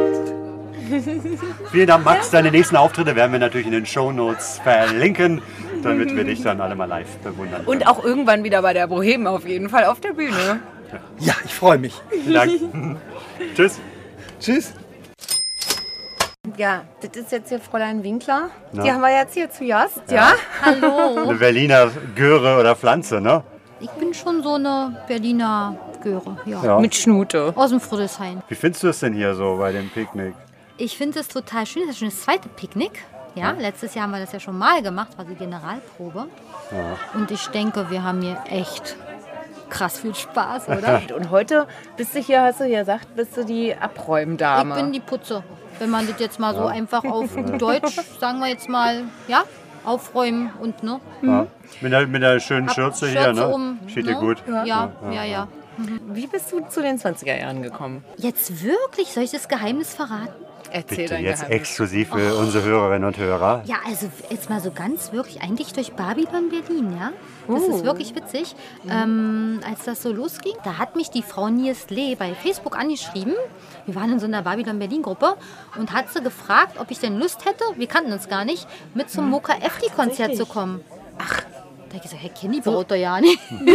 Vielen 1.72 1.86
Dank, 1.88 2.04
Max. 2.04 2.30
Deine 2.30 2.50
nächsten 2.50 2.76
Auftritte 2.76 3.16
werden 3.16 3.32
wir 3.32 3.38
natürlich 3.40 3.66
in 3.66 3.72
den 3.72 3.86
Shownotes 3.86 4.60
verlinken, 4.62 5.42
damit 5.82 6.14
wir 6.14 6.24
dich 6.24 6.42
dann 6.42 6.60
alle 6.60 6.76
mal 6.76 6.84
live 6.86 7.08
bewundern 7.18 7.64
können. 7.64 7.66
Und 7.68 7.86
auch 7.88 8.04
irgendwann 8.04 8.44
wieder 8.44 8.62
bei 8.62 8.72
der 8.72 8.86
Bohem 8.86 9.26
auf 9.26 9.46
jeden 9.46 9.68
Fall 9.68 9.84
auf 9.84 10.00
der 10.00 10.12
Bühne. 10.12 10.60
Ja, 11.18 11.34
ich 11.44 11.52
freue 11.52 11.78
mich. 11.78 11.94
Vielen 12.10 12.32
Dank. 12.34 12.52
Tschüss. 13.56 13.80
Tschüss. 14.40 14.72
Ja, 16.56 16.84
das 17.02 17.10
ist 17.16 17.32
jetzt 17.32 17.50
hier 17.50 17.60
Fräulein 17.60 18.02
Winkler. 18.02 18.50
Na? 18.72 18.82
Die 18.82 18.90
haben 18.90 19.02
wir 19.02 19.10
jetzt 19.14 19.34
hier 19.34 19.50
zu 19.50 19.66
Gast, 19.66 20.00
ja? 20.10 20.32
Hallo. 20.62 21.22
Eine 21.22 21.34
Berliner 21.34 21.90
Göre 22.14 22.58
oder 22.58 22.74
Pflanze, 22.74 23.20
ne? 23.20 23.42
Ich 23.78 23.90
bin 23.90 24.14
schon 24.14 24.42
so 24.42 24.54
eine 24.54 24.96
Berliner 25.06 25.76
Göre, 26.02 26.38
ja. 26.46 26.64
Ja. 26.64 26.80
Mit 26.80 26.94
Schnute. 26.94 27.52
Aus 27.54 27.70
dem 27.70 27.80
Friedrichshain. 27.80 28.42
Wie 28.48 28.54
findest 28.54 28.82
du 28.82 28.88
es 28.88 29.00
denn 29.00 29.12
hier 29.12 29.34
so 29.34 29.56
bei 29.58 29.72
dem 29.72 29.90
Picknick? 29.90 30.34
Ich 30.78 30.96
finde 30.96 31.20
es 31.20 31.28
total 31.28 31.66
schön. 31.66 31.82
Das 31.82 31.92
ist 31.92 31.98
schon 31.98 32.08
das 32.08 32.22
zweite 32.22 32.48
Picknick. 32.48 33.04
Ja, 33.34 33.50
letztes 33.50 33.94
Jahr 33.94 34.04
haben 34.04 34.12
wir 34.12 34.20
das 34.20 34.32
ja 34.32 34.40
schon 34.40 34.56
mal 34.56 34.80
gemacht, 34.80 35.18
war 35.18 35.26
die 35.26 35.34
Generalprobe. 35.34 36.26
Und 37.12 37.30
ich 37.30 37.48
denke, 37.48 37.90
wir 37.90 38.02
haben 38.02 38.22
hier 38.22 38.38
echt 38.48 38.96
krass 39.68 40.00
viel 40.00 40.14
Spaß, 40.14 40.68
oder? 40.68 41.02
Und 41.14 41.30
heute 41.30 41.66
bist 41.98 42.14
du 42.14 42.20
hier, 42.20 42.40
hast 42.42 42.60
du 42.60 42.64
ja 42.64 42.80
gesagt, 42.80 43.14
bist 43.14 43.36
du 43.36 43.44
die 43.44 43.74
Abräumdame. 43.74 44.74
Ich 44.74 44.82
bin 44.82 44.92
die 44.92 45.00
Putze. 45.00 45.44
Wenn 45.78 45.90
man 45.90 46.06
das 46.06 46.18
jetzt 46.20 46.38
mal 46.40 46.54
so 46.54 46.66
einfach 46.66 47.04
auf 47.04 47.30
Deutsch, 47.58 47.96
sagen 48.20 48.40
wir 48.40 48.48
jetzt 48.48 48.68
mal, 48.68 49.04
ja, 49.28 49.44
aufräumen 49.84 50.50
und 50.60 50.82
ne? 50.82 51.00
Ja. 51.22 51.46
Mit, 51.80 51.94
einer, 51.94 52.06
mit 52.06 52.24
einer 52.24 52.40
schönen 52.40 52.68
Hab 52.68 52.74
Schürze 52.74 53.08
hier, 53.08 53.22
Schürze 53.22 53.40
ne? 53.40 53.48
um, 53.48 53.78
Steht 53.86 54.06
dir 54.06 54.14
ne? 54.14 54.20
gut. 54.20 54.42
Ja, 54.64 54.90
ja, 55.12 55.24
ja. 55.24 55.48
Wie 56.08 56.26
bist 56.26 56.52
du 56.52 56.60
zu 56.68 56.80
den 56.80 56.98
20er 56.98 57.38
Jahren 57.38 57.62
gekommen? 57.62 58.02
Jetzt 58.16 58.64
wirklich? 58.64 59.12
Soll 59.12 59.24
ich 59.24 59.30
das 59.30 59.48
Geheimnis 59.48 59.94
verraten? 59.94 60.45
Erzähl 60.70 60.96
Bitte 60.96 61.14
dein 61.14 61.24
jetzt 61.24 61.40
Geheimnis. 61.40 61.60
exklusiv 61.60 62.08
für 62.10 62.34
unsere 62.36 62.64
Hörerinnen 62.64 63.04
und 63.06 63.16
Hörer. 63.18 63.62
Ja, 63.66 63.76
also 63.86 64.08
jetzt 64.30 64.50
mal 64.50 64.60
so 64.60 64.70
ganz 64.70 65.12
wirklich, 65.12 65.42
eigentlich 65.42 65.72
durch 65.72 65.92
Babylon 65.92 66.50
Berlin, 66.50 66.96
ja. 66.98 67.12
Das 67.48 67.62
Oh. 67.62 67.76
ist 67.76 67.84
wirklich 67.84 68.14
witzig. 68.14 68.54
Ähm, 68.90 69.60
als 69.68 69.84
das 69.84 70.02
so 70.02 70.12
losging, 70.12 70.54
da 70.64 70.78
hat 70.78 70.96
mich 70.96 71.10
die 71.10 71.22
Frau 71.22 71.48
Nies 71.48 71.88
Lee 71.90 72.14
bei 72.16 72.34
Facebook 72.34 72.76
angeschrieben. 72.76 73.34
Wir 73.86 73.94
waren 73.94 74.12
in 74.12 74.18
so 74.18 74.26
einer 74.26 74.42
Babylon 74.42 74.78
Berlin 74.78 75.02
Gruppe 75.02 75.36
und 75.78 75.92
hat 75.92 76.12
sie 76.12 76.20
gefragt, 76.22 76.78
ob 76.80 76.90
ich 76.90 76.98
denn 76.98 77.18
Lust 77.18 77.44
hätte, 77.44 77.62
wir 77.76 77.86
kannten 77.86 78.12
uns 78.12 78.28
gar 78.28 78.44
nicht, 78.44 78.66
mit 78.94 79.10
zum 79.10 79.30
Mocha 79.30 79.54
Efti 79.54 79.88
Konzert 79.94 80.36
zu 80.36 80.44
kommen. 80.46 80.80
Ach, 81.18 81.42
da 81.96 82.00
hab 82.00 82.04
ich 82.04 82.10
gesagt, 82.10 82.22
Herr 82.22 82.30
Kenny 82.30 82.60
baut 82.60 82.90
doch 82.90 82.96
ja 82.96 83.20
nicht. 83.20 83.38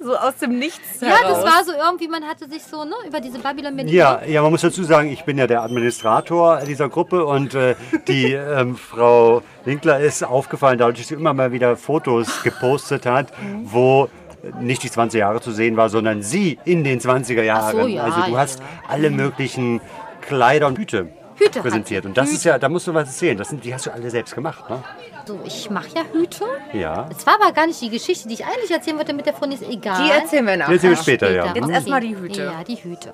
So 0.00 0.16
aus 0.16 0.36
dem 0.36 0.58
Nichts 0.58 1.00
Ja, 1.00 1.16
das 1.22 1.44
war 1.44 1.64
so 1.64 1.72
irgendwie, 1.72 2.08
man 2.08 2.24
hatte 2.24 2.48
sich 2.48 2.62
so 2.62 2.84
ne, 2.84 2.94
über 3.06 3.20
diese 3.20 3.38
Babylon 3.38 3.76
Berlin 3.76 3.94
Ja, 3.94 4.22
ja, 4.24 4.42
man 4.42 4.50
muss 4.50 4.62
dazu 4.62 4.82
sagen, 4.82 5.10
ich 5.10 5.24
bin 5.24 5.38
ja 5.38 5.46
der 5.46 5.62
Administrator 5.62 6.60
dieser 6.66 6.88
Gruppe 6.88 7.24
und 7.24 7.54
äh, 7.54 7.74
die 8.08 8.32
ähm, 8.32 8.76
Frau 8.76 9.42
Winkler 9.64 10.00
ist 10.00 10.24
aufgefallen, 10.24 10.78
dadurch, 10.78 10.98
dass 10.98 11.08
sie 11.08 11.14
immer 11.14 11.34
mal 11.34 11.52
wieder 11.52 11.76
Fotos 11.76 12.42
gepostet 12.42 13.06
hat, 13.06 13.32
wo 13.64 14.08
nicht 14.60 14.82
die 14.82 14.90
20 14.90 15.20
Jahre 15.20 15.40
zu 15.40 15.52
sehen 15.52 15.76
war, 15.76 15.88
sondern 15.88 16.22
sie 16.22 16.58
in 16.64 16.82
den 16.84 17.00
20er 17.00 17.42
Jahren. 17.42 17.76
So, 17.76 17.86
ja, 17.86 18.02
also 18.02 18.22
du 18.22 18.32
ja, 18.32 18.38
hast 18.38 18.62
alle 18.88 19.10
möglichen 19.10 19.80
Kleider 20.20 20.66
und 20.66 20.78
Hüte, 20.78 21.08
Hüte 21.36 21.60
präsentiert. 21.60 22.04
Und 22.06 22.16
das 22.16 22.32
ist 22.32 22.44
ja, 22.44 22.58
da 22.58 22.68
musst 22.68 22.88
du 22.88 22.94
was 22.94 23.08
erzählen. 23.08 23.38
Das 23.38 23.50
sind, 23.50 23.64
die 23.64 23.72
hast 23.72 23.86
du 23.86 23.92
alle 23.92 24.10
selbst 24.10 24.34
gemacht, 24.34 24.68
ne? 24.68 24.82
So, 25.24 25.38
ich 25.44 25.70
mache 25.70 25.88
ja 25.94 26.02
Hüte. 26.12 26.44
Ja. 26.72 27.08
Es 27.16 27.24
war 27.26 27.34
aber 27.40 27.52
gar 27.52 27.66
nicht 27.66 27.80
die 27.80 27.90
Geschichte, 27.90 28.26
die 28.26 28.34
ich 28.34 28.44
eigentlich 28.44 28.70
erzählen 28.70 28.96
wollte 28.96 29.12
mit 29.12 29.26
der 29.26 29.34
Freundin, 29.34 29.60
ist 29.60 29.68
egal. 29.68 30.04
Die 30.04 30.10
erzählen 30.10 30.46
wir 30.46 30.56
nachher. 30.56 30.68
Die 30.68 30.74
erzählen 30.74 30.92
wir 30.92 31.02
später, 31.02 31.30
ja. 31.30 31.46
Jetzt 31.54 31.64
okay. 31.64 31.72
erstmal 31.72 32.00
die 32.00 32.16
Hüte. 32.16 32.42
Ja, 32.42 32.64
die 32.64 32.76
Hüte. 32.76 33.12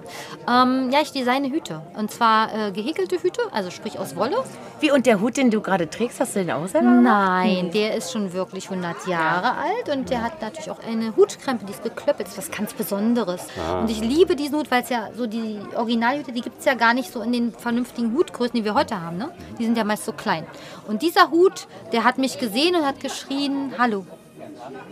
Ähm, 0.49 0.91
ja, 0.91 1.01
ich 1.03 1.13
designe 1.13 1.51
Hüte. 1.51 1.83
Und 1.95 2.11
zwar 2.11 2.69
äh, 2.69 2.73
gehäkelte 2.73 3.23
Hüte, 3.23 3.43
also 3.53 3.71
sprich 3.71 3.99
aus 3.99 4.17
Wolle. 4.17 4.37
Wie, 4.81 4.91
und 4.91 5.07
der 5.07 5.21
Hut, 5.21 5.37
den 5.37 5.51
du 5.51 5.61
gerade 5.61 5.91
trägst, 5.91 6.21
hast 6.21 6.35
du 6.35 6.41
den 6.41 6.51
auch 6.51 6.67
selber 6.67 6.89
gemacht? 6.89 7.05
Nein, 7.05 7.71
der 7.73 7.95
ist 7.95 8.13
schon 8.13 8.33
wirklich 8.33 8.71
100 8.71 9.07
Jahre 9.07 9.57
alt 9.59 9.95
und 9.95 10.09
der 10.09 10.23
hat 10.23 10.41
natürlich 10.41 10.71
auch 10.71 10.81
eine 10.87 11.15
Hutkrempe, 11.17 11.67
die 11.67 11.73
ist 11.73 11.83
geklöppelt, 11.83 12.29
ist 12.29 12.39
was 12.39 12.51
ganz 12.51 12.73
Besonderes. 12.73 13.47
Und 13.81 13.91
ich 13.91 14.01
liebe 14.01 14.37
diesen 14.37 14.59
Hut, 14.59 14.71
weil 14.71 14.83
es 14.83 14.89
ja 14.89 15.09
so 15.17 15.27
die 15.27 15.59
Originalhüte, 15.77 16.33
die 16.33 16.41
gibt 16.41 16.61
es 16.61 16.65
ja 16.65 16.75
gar 16.75 16.95
nicht 16.95 17.13
so 17.13 17.21
in 17.23 17.33
den 17.33 17.53
vernünftigen 17.53 18.15
Hutgrößen, 18.15 18.55
die 18.55 18.65
wir 18.65 18.75
heute 18.75 19.01
haben. 19.01 19.19
Ne? 19.19 19.31
Die 19.59 19.65
sind 19.65 19.77
ja 19.77 19.85
meist 19.85 20.05
so 20.05 20.13
klein. 20.13 20.47
Und 20.87 21.03
dieser 21.03 21.31
Hut, 21.31 21.67
der 21.93 21.98
hat 22.05 22.19
mich 22.19 22.39
gesehen 22.39 22.77
und 22.77 22.87
hat 22.87 23.01
geschrien, 23.01 23.73
hallo. 23.79 24.07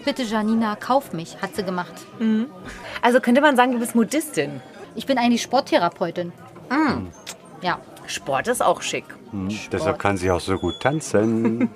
Bitte 0.04 0.22
Janina, 0.22 0.76
kauf 0.76 1.12
mich, 1.12 1.40
hat 1.42 1.56
sie 1.56 1.62
gemacht. 1.62 1.94
Also 3.02 3.20
könnte 3.20 3.40
man 3.40 3.56
sagen, 3.56 3.72
du 3.72 3.78
bist 3.78 3.94
Modistin. 3.94 4.60
Ich 4.94 5.06
bin 5.06 5.18
eigentlich 5.18 5.42
Sporttherapeutin. 5.42 6.32
Ja. 7.62 7.78
Sport 8.06 8.48
ist 8.48 8.62
auch 8.62 8.82
schick. 8.82 9.04
Hm, 9.30 9.48
deshalb 9.72 9.98
kann 9.98 10.16
sie 10.16 10.30
auch 10.30 10.40
so 10.40 10.56
gut 10.56 10.80
tanzen. 10.80 11.68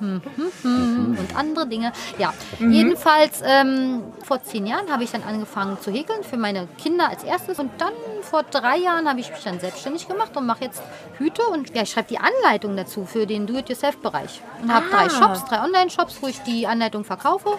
und 0.00 1.36
andere 1.36 1.66
Dinge. 1.66 1.92
Ja, 2.18 2.32
jedenfalls 2.58 3.42
ähm, 3.44 4.02
vor 4.22 4.42
zehn 4.42 4.66
Jahren 4.66 4.90
habe 4.90 5.04
ich 5.04 5.10
dann 5.10 5.22
angefangen 5.22 5.78
zu 5.80 5.90
häkeln 5.90 6.22
für 6.22 6.36
meine 6.36 6.68
Kinder 6.78 7.08
als 7.08 7.24
erstes 7.24 7.58
und 7.58 7.70
dann 7.78 7.92
vor 8.22 8.42
drei 8.44 8.78
Jahren 8.78 9.08
habe 9.08 9.20
ich 9.20 9.30
mich 9.30 9.42
dann 9.42 9.58
selbstständig 9.60 10.08
gemacht 10.08 10.36
und 10.36 10.46
mache 10.46 10.64
jetzt 10.64 10.82
Hüte 11.18 11.42
und 11.52 11.74
ja, 11.74 11.82
ich 11.82 11.90
schreibe 11.90 12.08
die 12.08 12.18
Anleitung 12.18 12.76
dazu 12.76 13.04
für 13.04 13.26
den 13.26 13.46
Do-it-yourself-Bereich 13.46 14.40
und 14.62 14.72
habe 14.72 14.86
drei 14.90 15.08
Shops, 15.08 15.44
drei 15.44 15.62
Online-Shops, 15.62 16.18
wo 16.22 16.28
ich 16.28 16.38
die 16.42 16.66
Anleitung 16.66 17.04
verkaufe. 17.04 17.50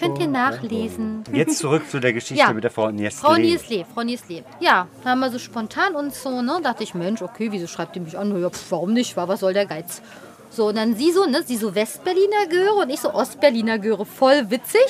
Könnt 0.00 0.18
ihr 0.18 0.28
nachlesen. 0.28 1.24
Jetzt 1.32 1.58
zurück 1.58 1.88
zu 1.90 2.00
der 2.00 2.12
Geschichte 2.12 2.38
Ja. 2.38 2.52
mit 2.52 2.62
der 2.64 2.70
Frau 2.70 2.90
Niestle. 2.90 3.28
Frau 3.28 3.36
Niesle, 3.36 3.84
Frau 3.92 4.02
Niesle. 4.02 4.44
Ja, 4.60 4.86
da 5.02 5.10
haben 5.10 5.20
wir 5.20 5.30
so 5.30 5.38
spontan 5.38 5.94
uns 5.96 6.22
so, 6.22 6.40
ne, 6.42 6.60
dachte 6.62 6.84
ich, 6.84 6.94
Mensch, 6.94 7.20
okay, 7.22 7.48
wieso 7.50 7.66
schreibt 7.66 7.96
ihr 7.96 8.02
mich 8.02 8.16
an? 8.16 8.40
Ja, 8.40 8.48
pf, 8.50 8.72
warum 8.78 8.92
nicht? 8.92 9.16
Wa- 9.16 9.26
Was 9.26 9.40
soll 9.40 9.52
der 9.54 9.66
Geiz? 9.66 10.00
So, 10.50 10.68
und 10.68 10.76
dann 10.76 10.94
sie 10.94 11.10
so, 11.12 11.24
ne, 11.26 11.42
sie 11.44 11.56
so 11.56 11.74
Westberliner 11.74 12.46
Göre 12.48 12.74
und 12.82 12.90
ich 12.90 13.00
so 13.00 13.12
Ostberliner 13.12 13.78
Göre, 13.78 14.06
voll 14.06 14.50
witzig. 14.50 14.86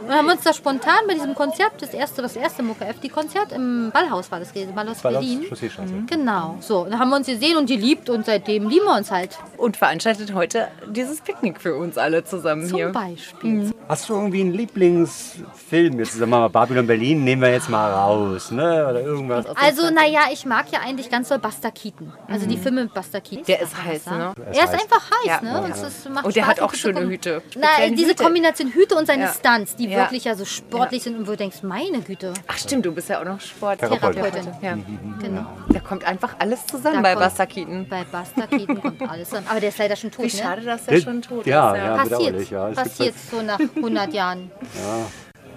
Und 0.00 0.08
dann 0.08 0.18
haben 0.18 0.26
wir 0.26 0.32
uns 0.34 0.42
da 0.42 0.52
spontan 0.52 0.98
bei 1.06 1.14
diesem 1.14 1.34
Konzert, 1.34 1.72
das 1.80 1.94
erste, 1.94 2.22
das 2.22 2.36
erste 2.36 2.62
Mucke 2.62 2.84
FD 2.84 3.08
Konzert 3.08 3.52
im 3.52 3.90
Ballhaus 3.92 4.30
war 4.30 4.38
das 4.40 4.52
gewesen, 4.52 4.74
Ballhaus, 4.74 4.98
Ballhaus, 4.98 5.24
Berlin. 5.24 5.46
Chausseestraße. 5.48 5.92
Genau, 6.08 6.56
so, 6.60 6.84
dann 6.84 6.98
haben 6.98 7.08
wir 7.10 7.16
uns 7.16 7.26
gesehen 7.26 7.56
und 7.56 7.68
die 7.70 7.76
liebt 7.76 8.08
und 8.10 8.26
seitdem 8.26 8.68
lieben 8.68 8.84
wir 8.86 8.94
uns 8.96 9.10
halt. 9.10 9.38
Und 9.56 9.76
veranstaltet 9.76 10.34
heute 10.34 10.68
dieses 10.88 11.20
Picknick 11.20 11.60
für 11.60 11.74
uns 11.76 11.98
alle 11.98 12.24
zusammen 12.24 12.66
Zum 12.66 12.76
hier. 12.76 12.88
Beispiel. 12.90 13.72
Hast 13.88 14.08
du 14.08 14.14
irgendwie 14.14 14.40
einen 14.40 14.52
Lieblingsfilm? 14.52 15.98
Jetzt 15.98 16.12
sagen 16.14 16.30
wir 16.30 16.38
mal 16.40 16.48
Babylon 16.48 16.86
Berlin, 16.86 17.24
nehmen 17.24 17.42
wir 17.42 17.50
jetzt 17.52 17.68
mal 17.70 17.92
raus, 17.92 18.50
ne? 18.50 18.86
Oder 18.88 19.00
irgendwas. 19.00 19.46
Also, 19.56 19.90
naja, 19.90 20.22
ich 20.32 20.44
mag 20.44 20.66
ja 20.72 20.80
eigentlich 20.80 21.10
ganz 21.10 21.28
doll 21.28 21.38
Buster 21.38 21.70
Keaton. 21.70 22.12
Also 22.28 22.46
die 22.46 22.56
Filme 22.56 22.84
mit 22.84 22.94
Buster 22.94 23.20
Keaton. 23.20 23.44
Der 23.46 23.60
ist 23.62 23.82
heiß, 23.82 24.06
ne? 24.06 24.32
Er 24.52 24.64
ist 24.64 24.72
einfach 24.72 25.10
heiß, 25.10 25.26
Ja. 25.26 25.40
ne? 25.40 25.62
Und, 25.62 26.14
macht 26.14 26.24
Und 26.26 26.36
der 26.36 26.42
Spaß, 26.42 26.56
hat 26.56 26.60
auch 26.60 26.74
schöne. 26.74 27.00
Hüte. 27.06 27.42
Na, 27.56 27.66
diese 27.90 28.10
Hüte. 28.10 28.24
Kombination 28.24 28.72
Hüte 28.72 28.96
und 28.96 29.06
seine 29.06 29.24
Ja. 29.24 29.32
Stunts, 29.32 29.76
die 29.76 29.85
Ja. 29.90 29.98
wirklich 29.98 30.24
ja 30.24 30.34
so 30.34 30.44
sportlich 30.44 31.02
sind 31.02 31.16
und 31.18 31.26
wo 31.26 31.32
du 31.32 31.36
denkst, 31.36 31.62
meine 31.62 32.00
Güte, 32.00 32.32
Ach 32.46 32.58
stimmt, 32.58 32.84
du 32.86 32.92
bist 32.92 33.08
ja 33.08 33.20
auch 33.20 33.24
noch 33.24 33.38
Therapeutin. 33.40 33.88
Sporttherapeutin. 33.98 34.52
Ja. 34.62 34.78
Genau. 35.20 35.46
Da 35.68 35.80
kommt 35.80 36.04
einfach 36.04 36.34
alles 36.38 36.66
zusammen 36.66 37.02
Da 37.02 37.14
bei 37.14 37.46
Keaton. 37.46 37.86
Bei 37.88 38.04
Buster 38.04 38.46
Keaton 38.46 38.80
kommt 38.80 39.02
alles 39.02 39.28
zusammen. 39.28 39.46
Aber 39.50 39.60
der 39.60 39.68
ist 39.70 39.78
leider 39.78 39.96
schon 39.96 40.10
tot, 40.10 40.24
Wie 40.24 40.30
schade, 40.30 40.60
ne? 40.62 40.66
dass 40.66 40.84
der 40.86 41.00
schon 41.00 41.22
tot 41.22 41.46
ja, 41.46 41.72
ist. 41.72 41.78
ja, 41.82 41.96
Passiert, 41.96 42.18
bedauerlich. 42.18 42.50
Ja. 42.50 42.68
Passiert 42.70 43.14
so 43.30 43.42
nach 43.42 43.58
100 43.58 44.12
Jahren. 44.14 44.50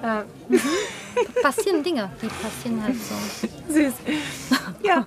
Ja. 0.02 0.24
Mhm. 0.48 0.62
Passieren 1.44 1.84
Dinge, 1.84 2.10
die 2.22 2.28
passieren 2.28 2.82
halt 2.82 2.96
so. 2.96 3.74
Süß. 3.74 3.94
Ja. 4.82 5.06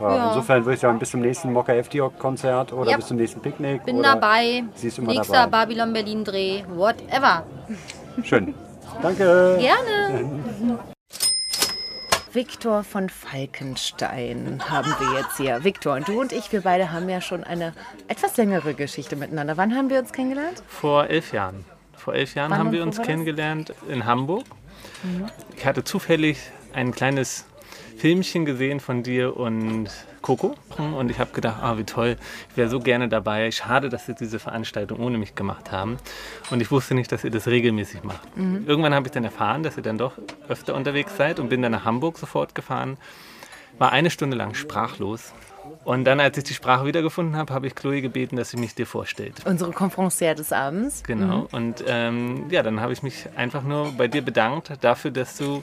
Ja, 0.00 0.16
Ja. 0.16 0.28
Insofern 0.30 0.64
würde 0.64 0.74
ich 0.74 0.80
sagen, 0.80 0.98
bis 0.98 1.10
zum 1.12 1.20
nächsten 1.20 1.52
Mokka 1.52 1.72
FDO-Konzert 1.72 2.72
oder 2.72 2.90
Ja. 2.90 2.96
bis 2.96 3.06
zum 3.06 3.16
nächsten 3.16 3.40
Picknick. 3.40 3.84
Bin 3.84 3.98
oder 3.98 4.14
dabei. 4.14 4.64
Sie 4.74 4.88
ist 4.88 4.98
immer 4.98 5.12
Nächster 5.12 5.34
dabei. 5.46 5.66
Babylon 5.66 5.92
Berlin 5.92 6.24
Dreh, 6.24 6.64
whatever. 6.74 7.44
Schön. 8.24 8.54
Danke. 9.02 9.58
Gerne. 9.60 10.78
Viktor 12.32 12.84
von 12.84 13.08
Falkenstein 13.08 14.60
haben 14.68 14.94
wir 14.98 15.20
jetzt 15.20 15.38
hier. 15.38 15.64
Viktor 15.64 15.94
und 15.96 16.08
du 16.08 16.20
und 16.20 16.32
ich, 16.32 16.52
wir 16.52 16.60
beide 16.60 16.92
haben 16.92 17.08
ja 17.08 17.20
schon 17.20 17.42
eine 17.42 17.72
etwas 18.06 18.36
längere 18.36 18.74
Geschichte 18.74 19.16
miteinander. 19.16 19.56
Wann 19.56 19.74
haben 19.74 19.88
wir 19.88 19.98
uns 19.98 20.12
kennengelernt? 20.12 20.62
Vor 20.68 21.06
elf 21.06 21.32
Jahren. 21.32 21.64
Vor 21.96 22.14
elf 22.14 22.34
Jahren 22.34 22.50
Wann 22.50 22.58
haben 22.58 22.72
wir 22.72 22.82
uns 22.82 22.98
war 22.98 23.04
das? 23.04 23.10
kennengelernt 23.10 23.72
in 23.88 24.04
Hamburg. 24.04 24.44
Mhm. 25.02 25.26
Ich 25.56 25.64
hatte 25.64 25.84
zufällig 25.84 26.38
ein 26.72 26.92
kleines 26.92 27.46
Filmchen 27.96 28.44
gesehen 28.44 28.78
von 28.80 29.02
dir 29.02 29.36
und 29.36 29.88
Coco 30.22 30.54
und 30.76 31.10
ich 31.10 31.18
habe 31.18 31.32
gedacht, 31.32 31.62
ah, 31.62 31.78
wie 31.78 31.84
toll, 31.84 32.16
ich 32.50 32.56
wäre 32.56 32.68
so 32.68 32.80
gerne 32.80 33.08
dabei. 33.08 33.50
Schade, 33.50 33.88
dass 33.88 34.06
sie 34.06 34.14
diese 34.14 34.38
Veranstaltung 34.38 35.00
ohne 35.00 35.18
mich 35.18 35.34
gemacht 35.34 35.72
haben. 35.72 35.98
Und 36.50 36.60
ich 36.60 36.70
wusste 36.70 36.94
nicht, 36.94 37.10
dass 37.12 37.24
ihr 37.24 37.30
das 37.30 37.46
regelmäßig 37.46 38.04
macht. 38.04 38.36
Mhm. 38.36 38.64
Irgendwann 38.66 38.94
habe 38.94 39.06
ich 39.06 39.12
dann 39.12 39.24
erfahren, 39.24 39.62
dass 39.62 39.76
ihr 39.76 39.82
dann 39.82 39.98
doch 39.98 40.12
öfter 40.48 40.74
unterwegs 40.74 41.16
seid 41.16 41.40
und 41.40 41.48
bin 41.48 41.62
dann 41.62 41.72
nach 41.72 41.84
Hamburg 41.84 42.18
sofort 42.18 42.54
gefahren. 42.54 42.96
War 43.78 43.92
eine 43.92 44.10
Stunde 44.10 44.36
lang 44.36 44.54
sprachlos. 44.54 45.32
Und 45.84 46.04
dann, 46.04 46.20
als 46.20 46.36
ich 46.38 46.44
die 46.44 46.54
Sprache 46.54 46.86
wiedergefunden 46.86 47.36
habe, 47.36 47.52
habe 47.52 47.66
ich 47.66 47.74
Chloe 47.74 48.00
gebeten, 48.00 48.36
dass 48.36 48.50
sie 48.50 48.56
mich 48.56 48.74
dir 48.74 48.86
vorstellt. 48.86 49.34
Unsere 49.44 49.70
Conferencière 49.72 50.34
des 50.34 50.52
Abends. 50.52 51.02
Genau. 51.04 51.40
Mhm. 51.40 51.46
Und 51.52 51.84
ähm, 51.86 52.50
ja, 52.50 52.62
dann 52.62 52.80
habe 52.80 52.92
ich 52.92 53.02
mich 53.02 53.28
einfach 53.36 53.62
nur 53.62 53.92
bei 53.92 54.08
dir 54.08 54.22
bedankt 54.22 54.72
dafür, 54.80 55.10
dass 55.10 55.36
du 55.36 55.62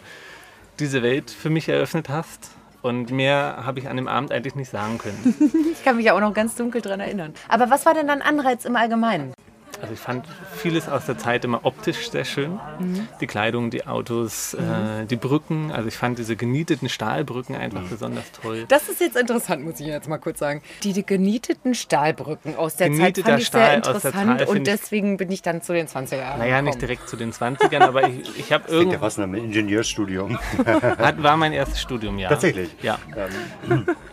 diese 0.79 1.03
Welt 1.03 1.31
für 1.31 1.49
mich 1.49 1.69
eröffnet 1.69 2.09
hast. 2.09 2.51
Und 2.85 3.09
mehr 3.09 3.63
habe 3.65 3.79
ich 3.79 3.89
an 3.89 3.97
dem 3.97 4.07
Abend 4.07 4.31
eigentlich 4.31 4.53
nicht 4.53 4.69
sagen 4.69 4.99
können. 4.99 5.33
Ich 5.71 5.83
kann 5.83 5.97
mich 5.97 6.05
ja 6.05 6.13
auch 6.13 6.19
noch 6.19 6.33
ganz 6.33 6.55
dunkel 6.55 6.81
dran 6.81 6.99
erinnern. 6.99 7.33
Aber 7.47 7.69
was 7.69 7.85
war 7.85 7.93
denn 7.95 8.07
dein 8.07 8.21
Anreiz 8.21 8.63
im 8.65 8.75
Allgemeinen? 8.75 9.33
Also 9.81 9.93
ich 9.93 9.99
fand 9.99 10.25
vieles 10.55 10.87
aus 10.89 11.05
der 11.05 11.17
Zeit 11.17 11.43
immer 11.45 11.65
optisch 11.65 12.09
sehr 12.09 12.25
schön. 12.25 12.59
Mhm. 12.79 13.07
Die 13.21 13.27
Kleidung, 13.27 13.69
die 13.69 13.85
Autos, 13.87 14.55
Mhm. 14.59 15.03
äh, 15.03 15.05
die 15.05 15.15
Brücken. 15.15 15.71
Also 15.71 15.87
ich 15.87 15.95
fand 15.97 16.17
diese 16.19 16.35
genieteten 16.35 16.89
Stahlbrücken 16.89 17.55
einfach 17.55 17.81
Mhm. 17.81 17.89
besonders 17.89 18.31
toll. 18.31 18.65
Das 18.67 18.89
ist 18.89 18.99
jetzt 19.01 19.17
interessant, 19.17 19.63
muss 19.63 19.79
ich 19.79 19.87
jetzt 19.87 20.07
mal 20.07 20.17
kurz 20.17 20.39
sagen. 20.39 20.61
Die, 20.83 20.93
die 20.93 21.05
genieteten 21.05 21.75
Stahlbrücken 21.75 22.55
aus 22.55 22.75
der 22.75 22.87
Zeit 22.87 22.95
Genieteter 23.15 23.29
fand 23.29 23.41
ich 23.41 23.49
sehr 23.49 23.61
Stahl 23.61 23.77
aus 23.79 23.83
der 24.01 24.11
interessant 24.11 24.39
Zeit 24.39 24.47
und 24.49 24.67
deswegen 24.67 25.17
bin 25.17 25.31
ich 25.31 25.41
dann 25.41 25.61
zu 25.61 25.73
den 25.73 25.87
20er 25.87 26.17
Jahren 26.17 26.39
Naja, 26.39 26.61
nicht 26.61 26.73
gekommen. 26.73 26.79
direkt 26.79 27.09
zu 27.09 27.17
den 27.17 27.31
20ern, 27.33 27.81
aber 27.81 28.07
ich, 28.07 28.39
ich 28.39 28.51
habe 28.51 28.63
Klingt 28.65 28.81
ja 28.83 28.87
irgend 28.91 28.99
fast 29.01 29.17
nach 29.17 29.25
einem 29.25 29.35
Ingenieurstudium. 29.35 30.37
hat, 30.97 31.21
war 31.21 31.37
mein 31.37 31.53
erstes 31.53 31.81
Studium, 31.81 32.17
ja. 32.19 32.29
Tatsächlich? 32.29 32.69
Ja. 32.81 32.97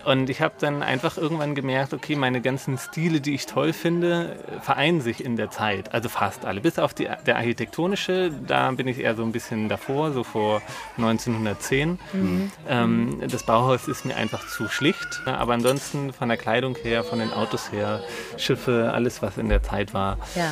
Und 0.05 0.29
ich 0.31 0.41
habe 0.43 0.55
dann 0.59 0.83
einfach 0.83 1.17
irgendwann 1.17 1.55
gemerkt, 1.55 1.95
okay, 1.95 2.17
meine 2.17 2.41
ganzen 2.41 2.79
Stile, 2.79 3.21
die 3.21 3.35
ich 3.35 3.47
toll 3.47 3.73
finde, 3.73 4.37
vereinen 4.63 5.01
sich 5.01 5.25
in 5.25 5.37
der 5.37 5.51
Zeit. 5.53 5.95
Also 5.95 6.09
fast 6.09 6.45
alle. 6.45 6.61
Bis 6.61 6.79
auf 6.81 6.93
die, 6.95 7.09
der 7.27 7.37
architektonische, 7.37 8.33
da 8.47 8.71
bin 8.73 8.89
ich 8.89 8.99
eher 8.99 9.15
so 9.15 9.23
ein 9.23 9.31
bisschen 9.31 9.69
davor, 9.69 10.11
so 10.13 10.25
vor 10.25 10.61
1910. 10.99 11.99
Mhm. 12.13 12.51
Ähm, 12.69 13.21
das 13.29 13.45
Bauhaus 13.47 13.87
ist 13.87 14.05
mir 14.05 14.17
einfach 14.17 14.47
zu 14.49 14.67
schlicht. 14.69 15.23
Aber 15.27 15.53
ansonsten 15.55 16.13
von 16.13 16.29
der 16.29 16.39
Kleidung 16.39 16.75
her, 16.83 17.05
von 17.05 17.19
den 17.21 17.33
Autos 17.33 17.71
her, 17.71 18.01
Schiffe, 18.37 18.91
alles, 18.93 19.23
was 19.23 19.39
in 19.39 19.49
der 19.49 19.63
Zeit 19.63 19.95
war, 19.95 20.19
Ja. 20.35 20.51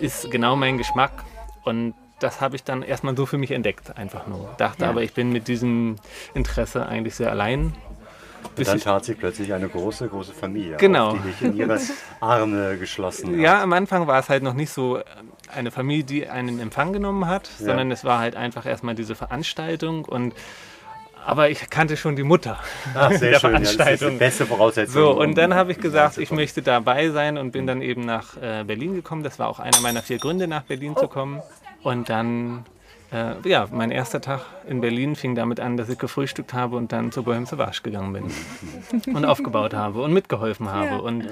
ist 0.00 0.30
genau 0.30 0.56
mein 0.56 0.76
Geschmack. 0.76 1.24
Und 1.64 1.94
das 2.18 2.40
habe 2.40 2.54
ich 2.56 2.62
dann 2.64 2.82
erstmal 2.82 3.16
so 3.16 3.26
für 3.26 3.38
mich 3.38 3.50
entdeckt, 3.50 3.96
einfach 3.96 4.26
nur. 4.26 4.54
Dachte 4.58 4.84
Ja. 4.84 4.90
aber, 4.90 5.02
ich 5.02 5.12
bin 5.14 5.30
mit 5.32 5.48
diesem 5.48 5.96
Interesse 6.34 6.86
eigentlich 6.86 7.14
sehr 7.16 7.30
allein. 7.30 7.74
Und 8.56 8.66
dann 8.66 8.80
tat 8.80 9.04
sich 9.04 9.18
plötzlich 9.18 9.52
eine 9.52 9.68
große, 9.68 10.08
große 10.08 10.32
Familie 10.32 10.76
Genau. 10.76 11.10
auf, 11.10 11.18
die 11.22 11.28
dich 11.30 11.42
in 11.42 11.56
ihre 11.56 11.78
Arme 12.20 12.76
geschlossen 12.78 13.32
hat. 13.32 13.40
Ja, 13.40 13.62
am 13.62 13.72
Anfang 13.72 14.06
war 14.06 14.18
es 14.18 14.28
halt 14.28 14.42
noch 14.42 14.54
nicht 14.54 14.70
so 14.70 14.98
äh, 14.98 15.04
eine 15.54 15.70
Familie, 15.70 16.04
die 16.04 16.28
einen 16.28 16.48
in 16.48 16.60
Empfang 16.60 16.92
genommen 16.92 17.26
hat, 17.26 17.50
Ja. 17.58 17.66
sondern 17.66 17.90
es 17.90 18.04
war 18.04 18.18
halt 18.18 18.36
einfach 18.36 18.66
erstmal 18.66 18.94
diese 18.94 19.14
Veranstaltung 19.14 20.04
und 20.04 20.34
aber 21.24 21.50
ich 21.50 21.70
kannte 21.70 21.96
schon 21.96 22.16
die 22.16 22.24
Mutter 22.24 22.58
Ach, 22.96 23.12
sehr 23.12 23.30
der 23.30 23.38
schön. 23.38 23.52
Ja, 23.52 23.58
das 23.60 23.68
ist 23.70 23.72
die 23.72 23.76
Veranstaltung. 23.76 24.18
beste 24.18 24.44
Voraussetzung, 24.46 24.92
So, 24.94 25.10
um- 25.12 25.18
und 25.18 25.38
dann 25.38 25.54
habe 25.54 25.70
ich 25.70 25.78
gesagt, 25.78 26.18
ich 26.18 26.32
möchte 26.32 26.62
dabei 26.62 27.10
sein 27.10 27.38
und 27.38 27.52
bin 27.52 27.64
dann 27.66 27.80
eben 27.80 28.04
nach 28.04 28.36
äh, 28.38 28.64
Berlin 28.64 28.94
gekommen. 28.94 29.22
Das 29.22 29.38
war 29.38 29.48
auch 29.48 29.60
einer 29.60 29.78
meiner 29.82 30.02
vier 30.02 30.18
Gründe, 30.18 30.48
nach 30.48 30.62
Berlin 30.62 30.96
zu 30.96 31.06
kommen. 31.06 31.40
Und 31.84 32.08
dann, 32.08 32.64
äh, 33.12 33.34
ja, 33.48 33.66
mein 33.70 33.90
erster 33.90 34.20
Tag 34.20 34.40
in 34.66 34.80
Berlin 34.80 35.16
fing 35.16 35.34
damit 35.34 35.60
an, 35.60 35.76
dass 35.76 35.88
ich 35.88 35.98
gefrühstückt 35.98 36.54
habe 36.54 36.76
und 36.76 36.92
dann 36.92 37.12
zur 37.12 37.24
Bohem 37.24 37.46
Sauvage 37.46 37.80
gegangen 37.82 38.12
bin 38.12 39.14
und 39.14 39.24
aufgebaut 39.24 39.74
habe 39.74 40.02
und 40.02 40.12
mitgeholfen 40.12 40.70
habe. 40.70 40.86
Ja. 40.86 40.96
Und 40.96 41.28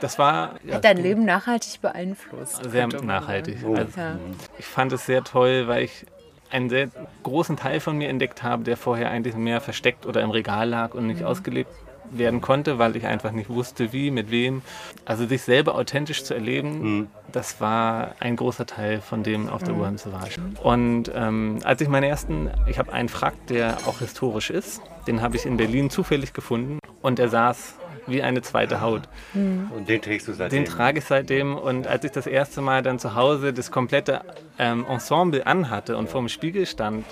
das 0.00 0.18
war 0.18 0.54
ja, 0.64 0.76
Hat 0.76 0.84
dein 0.84 0.96
Leben 0.98 1.24
nachhaltig 1.24 1.80
beeinflusst? 1.80 2.70
sehr 2.70 2.86
nachhaltig. 2.88 3.60
sagen. 3.60 3.76
Also, 3.76 4.00
Ja. 4.00 4.16
Ich 4.58 4.66
fand 4.66 4.92
es 4.92 5.06
sehr 5.06 5.24
toll, 5.24 5.68
weil 5.68 5.84
ich 5.84 6.06
einen 6.50 6.70
sehr 6.70 6.88
großen 7.24 7.56
Teil 7.56 7.78
von 7.80 7.98
mir 7.98 8.08
entdeckt 8.08 8.42
habe, 8.42 8.64
der 8.64 8.76
vorher 8.78 9.10
eigentlich 9.10 9.34
mehr 9.34 9.60
versteckt 9.60 10.06
oder 10.06 10.22
im 10.22 10.30
Regal 10.30 10.68
lag 10.68 10.94
und 10.94 11.06
nicht 11.06 11.20
Mhm. 11.20 11.26
ausgelebt 11.26 11.70
werden 12.10 12.40
konnte, 12.40 12.78
weil 12.78 12.96
ich 12.96 13.06
einfach 13.06 13.32
nicht 13.32 13.48
wusste, 13.48 13.92
wie, 13.92 14.10
mit 14.10 14.30
wem. 14.30 14.62
Also 15.04 15.26
sich 15.26 15.42
selber 15.42 15.74
authentisch 15.74 16.24
zu 16.24 16.34
erleben, 16.34 17.08
das 17.32 17.60
war 17.60 18.14
ein 18.20 18.36
großer 18.36 18.66
Teil 18.66 19.00
von 19.00 19.22
dem 19.22 19.48
auf 19.48 19.62
der 19.62 19.74
Mhm. 19.74 19.80
Urheim 19.80 19.98
Sauvage. 19.98 20.36
Und 20.62 21.10
ähm, 21.14 21.58
als 21.64 21.80
ich 21.80 21.88
meinen 21.88 22.04
ersten, 22.04 22.50
ich 22.66 22.78
habe 22.78 22.92
einen 22.92 23.08
Frack, 23.08 23.34
der 23.48 23.76
auch 23.86 23.98
historisch 23.98 24.50
ist, 24.50 24.80
den 25.06 25.22
habe 25.22 25.36
ich 25.36 25.46
in 25.46 25.56
Berlin 25.56 25.90
zufällig 25.90 26.32
gefunden 26.32 26.78
und 27.02 27.18
der 27.18 27.28
saß 27.28 27.74
wie 28.06 28.22
eine 28.22 28.40
zweite 28.40 28.80
Haut. 28.80 29.02
Und 29.34 29.86
den 29.86 30.00
trägst 30.00 30.28
du 30.28 30.32
seitdem? 30.32 30.64
Den 30.64 30.72
trage 30.72 30.98
ich 31.00 31.04
seitdem 31.04 31.56
und 31.56 31.86
als 31.86 32.04
ich 32.04 32.10
das 32.10 32.26
erste 32.26 32.62
Mal 32.62 32.82
dann 32.82 32.98
zu 32.98 33.14
Hause 33.14 33.52
das 33.52 33.70
komplette 33.70 34.22
ähm, 34.58 34.86
Ensemble 34.88 35.46
anhatte 35.46 35.94
und 35.96 36.08
vor 36.08 36.22
dem 36.22 36.28
Spiegel 36.30 36.64
stand, 36.64 37.04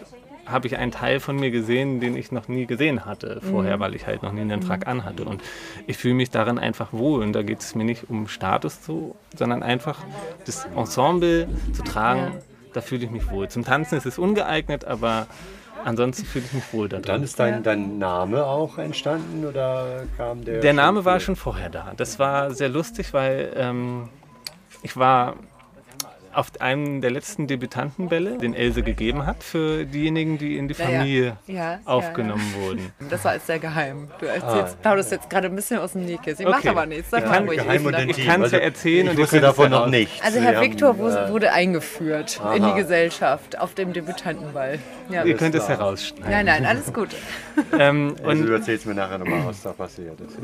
habe 0.46 0.66
ich 0.68 0.76
einen 0.76 0.92
Teil 0.92 1.20
von 1.20 1.36
mir 1.36 1.50
gesehen, 1.50 2.00
den 2.00 2.16
ich 2.16 2.30
noch 2.32 2.48
nie 2.48 2.66
gesehen 2.66 3.04
hatte 3.04 3.40
vorher, 3.50 3.76
Mhm. 3.76 3.80
weil 3.80 3.94
ich 3.94 4.06
halt 4.06 4.22
noch 4.22 4.32
nie 4.32 4.40
einen 4.42 4.62
Frack 4.62 4.86
anhatte. 4.86 5.24
Und 5.24 5.42
ich 5.86 5.96
fühle 5.96 6.14
mich 6.14 6.30
darin 6.30 6.58
einfach 6.58 6.92
wohl. 6.92 7.22
Und 7.22 7.32
da 7.32 7.42
geht 7.42 7.60
es 7.60 7.74
mir 7.74 7.84
nicht 7.84 8.08
um 8.08 8.28
Status 8.28 8.80
zu, 8.82 9.16
sondern 9.36 9.62
einfach 9.62 9.98
das 10.44 10.64
Ensemble 10.76 11.48
zu 11.72 11.82
tragen, 11.82 12.20
Ja. 12.20 12.40
da 12.74 12.80
fühle 12.80 13.04
ich 13.04 13.10
mich 13.10 13.30
wohl. 13.30 13.48
Zum 13.48 13.64
Tanzen 13.64 13.98
ist 13.98 14.06
es 14.06 14.18
ungeeignet, 14.18 14.84
aber 14.84 15.26
ansonsten 15.84 16.24
fühle 16.26 16.44
ich 16.46 16.52
mich 16.52 16.72
wohl 16.72 16.88
da 16.88 16.96
drin. 16.98 17.06
Dann 17.06 17.22
ist 17.22 17.38
dein, 17.40 17.62
dein 17.62 17.98
Name 17.98 18.44
auch 18.44 18.78
entstanden 18.78 19.44
oder 19.44 20.04
kam 20.16 20.44
der? 20.44 20.60
Der 20.60 20.72
Name 20.72 21.04
war 21.04 21.18
schon 21.20 21.36
vorher 21.36 21.70
da. 21.70 21.92
Das 21.96 22.18
war 22.18 22.52
sehr 22.52 22.68
lustig, 22.68 23.12
weil 23.12 23.52
ähm, 23.56 24.08
ich 24.82 24.96
war 24.96 25.36
auf 26.36 26.48
einem 26.60 27.00
der 27.00 27.10
letzten 27.10 27.46
Debütantenbälle, 27.46 28.38
den 28.38 28.54
Else 28.54 28.82
gegeben 28.82 29.26
hat, 29.26 29.42
für 29.42 29.84
diejenigen, 29.84 30.38
die 30.38 30.56
in 30.58 30.68
die. 30.68 30.74
Familie 30.76 31.38
Ja, 31.46 31.54
ja, 31.54 31.78
aufgenommen 31.86 32.42
ja. 32.60 32.62
wurden. 32.66 32.92
Das 33.08 33.24
war 33.24 33.34
jetzt 33.34 33.46
sehr 33.46 33.58
geheim. 33.58 34.08
Du 34.20 34.26
Ah. 34.28 34.34
erzählst, 34.34 34.82
plaudest 34.82 35.10
jetzt 35.10 35.30
gerade 35.30 35.46
ein 35.48 35.56
bisschen 35.56 35.78
aus 35.78 35.92
dem 35.92 36.04
Nähkästchen. 36.04 36.46
Macht 36.48 36.60
Okay. 36.60 36.68
aber 36.68 36.84
nichts. 36.86 37.10
Sag 37.10 37.20
Ich 37.22 37.26
mal 37.28 37.34
kann- 37.34 37.46
ruhig. 37.48 37.60
und 37.60 37.74
Isla. 37.74 37.98
intim. 37.98 38.10
Ich 38.10 38.26
kann's 38.26 38.50
ja 38.52 38.58
erzählen 38.58 39.06
ich 39.06 39.10
und 39.12 39.18
wusste 39.18 39.36
es 39.36 39.42
davon 39.42 39.70
noch 39.70 39.86
nichts. 39.86 40.20
Also 40.22 40.40
Herr 40.40 40.60
Viktor 40.60 40.98
wu- 40.98 41.08
äh, 41.08 41.30
wurde 41.30 41.52
eingeführt 41.52 42.40
in 42.54 42.62
Aha. 42.62 42.74
die 42.74 42.80
Gesellschaft 42.82 43.58
auf 43.58 43.74
dem 43.74 43.92
Debütantenball. 43.94 44.78
Ja. 45.08 45.24
Ihr 45.24 45.36
könnt 45.36 45.54
es 45.54 45.66
herausschneiden. 45.68 46.30
Nein, 46.30 46.44
nein, 46.46 46.66
alles 46.66 46.92
gut. 46.92 47.08
Ähm, 47.78 48.14
Also 48.18 48.30
und 48.42 48.46
du 48.46 48.52
erzählst 48.52 48.84
mir 48.84 48.94
nachher 48.94 49.16
nochmal, 49.16 49.46
was 49.46 49.62
da 49.62 49.72
passiert 49.72 50.20
ist. 50.20 50.36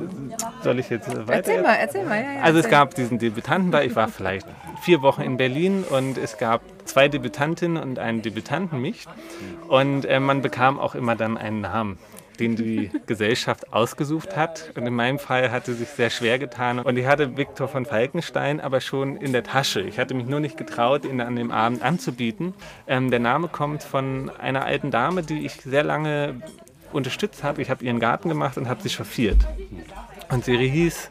soll 0.64 0.78
ich 0.78 0.88
jetzt 0.88 1.08
weiter? 1.10 1.32
Erzähl 1.34 1.60
mal, 1.62 1.74
erzähl 1.74 2.04
mal. 2.06 2.16
Ja, 2.22 2.32
ja, 2.36 2.40
Also 2.40 2.58
es 2.60 2.68
gab 2.70 2.94
diesen 2.94 3.18
Debütantenball. 3.18 3.84
Ich 3.84 3.94
war 3.94 4.08
vielleicht 4.08 4.46
vier 4.80 5.02
Wochen 5.02 5.20
in 5.20 5.36
Berlin 5.36 5.81
und 5.84 6.18
es 6.18 6.38
gab 6.38 6.62
zwei 6.84 7.08
Debütantinnen 7.08 7.82
und 7.82 7.98
einen 7.98 8.22
Debütanten 8.22 8.80
mich. 8.80 9.06
Und 9.68 10.04
äh, 10.04 10.20
man 10.20 10.42
bekam 10.42 10.78
auch 10.78 10.94
immer 10.94 11.16
dann 11.16 11.36
einen 11.36 11.62
Namen 11.62 11.98
den 12.38 12.56
die 12.56 12.90
Gesellschaft 13.06 13.72
ausgesucht 13.72 14.36
hat. 14.36 14.72
Und 14.74 14.86
in 14.86 14.94
meinem 14.94 15.18
Fall 15.18 15.50
hatte 15.50 15.74
sich 15.74 15.88
sehr 15.88 16.10
schwer 16.10 16.38
getan. 16.38 16.78
Und 16.80 16.96
ich 16.96 17.06
hatte 17.06 17.36
Viktor 17.36 17.68
von 17.68 17.86
Falkenstein 17.86 18.60
aber 18.60 18.80
schon 18.80 19.16
in 19.16 19.32
der 19.32 19.44
Tasche. 19.44 19.80
Ich 19.82 19.98
hatte 19.98 20.14
mich 20.14 20.26
nur 20.26 20.40
nicht 20.40 20.56
getraut, 20.56 21.04
ihn 21.04 21.20
an 21.20 21.36
dem 21.36 21.50
Abend 21.50 21.82
anzubieten. 21.82 22.54
Ähm, 22.86 23.10
der 23.10 23.20
Name 23.20 23.48
kommt 23.48 23.82
von 23.82 24.30
einer 24.30 24.64
alten 24.64 24.90
Dame, 24.90 25.22
die 25.22 25.44
ich 25.44 25.60
sehr 25.62 25.84
lange 25.84 26.42
unterstützt 26.92 27.42
habe. 27.42 27.62
Ich 27.62 27.70
habe 27.70 27.84
ihren 27.84 28.00
Garten 28.00 28.28
gemacht 28.28 28.56
und 28.58 28.68
habe 28.68 28.82
sie 28.82 28.90
chauffiert. 28.90 29.38
Und 30.30 30.44
sie 30.44 30.56
hieß 30.56 31.10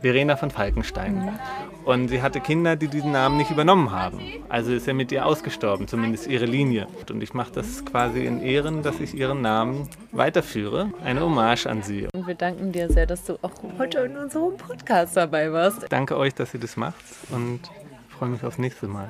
Verena 0.00 0.36
von 0.36 0.50
Falkenstein. 0.50 1.38
Und 1.84 2.08
sie 2.08 2.20
hatte 2.20 2.40
Kinder, 2.40 2.76
die 2.76 2.88
diesen 2.88 3.12
Namen 3.12 3.38
nicht 3.38 3.50
übernommen 3.50 3.90
haben. 3.90 4.20
Also 4.48 4.72
ist 4.72 4.86
er 4.86 4.94
mit 4.94 5.10
ihr 5.10 5.24
ausgestorben, 5.24 5.88
zumindest 5.88 6.26
ihre 6.26 6.44
Linie. 6.44 6.86
Und 7.10 7.22
ich 7.22 7.34
mache 7.34 7.52
das 7.52 7.84
quasi 7.84 8.26
in 8.26 8.42
Ehren, 8.42 8.82
dass 8.82 9.00
ich 9.00 9.14
ihren 9.14 9.40
Namen 9.40 9.88
weiterführe. 10.12 10.90
Eine 11.02 11.22
Hommage 11.22 11.66
an 11.66 11.82
sie. 11.82 12.06
Und 12.12 12.26
wir 12.26 12.34
danken 12.34 12.72
dir 12.72 12.90
sehr, 12.90 13.06
dass 13.06 13.24
du 13.24 13.38
auch 13.42 13.52
heute 13.78 14.00
in 14.00 14.16
unserem 14.16 14.56
Podcast 14.56 15.16
dabei 15.16 15.52
warst. 15.52 15.86
Danke 15.88 16.16
euch, 16.16 16.34
dass 16.34 16.52
ihr 16.52 16.60
das 16.60 16.76
macht 16.76 17.02
und 17.30 17.60
freue 18.08 18.28
mich 18.28 18.44
aufs 18.44 18.58
nächste 18.58 18.86
Mal. 18.86 19.08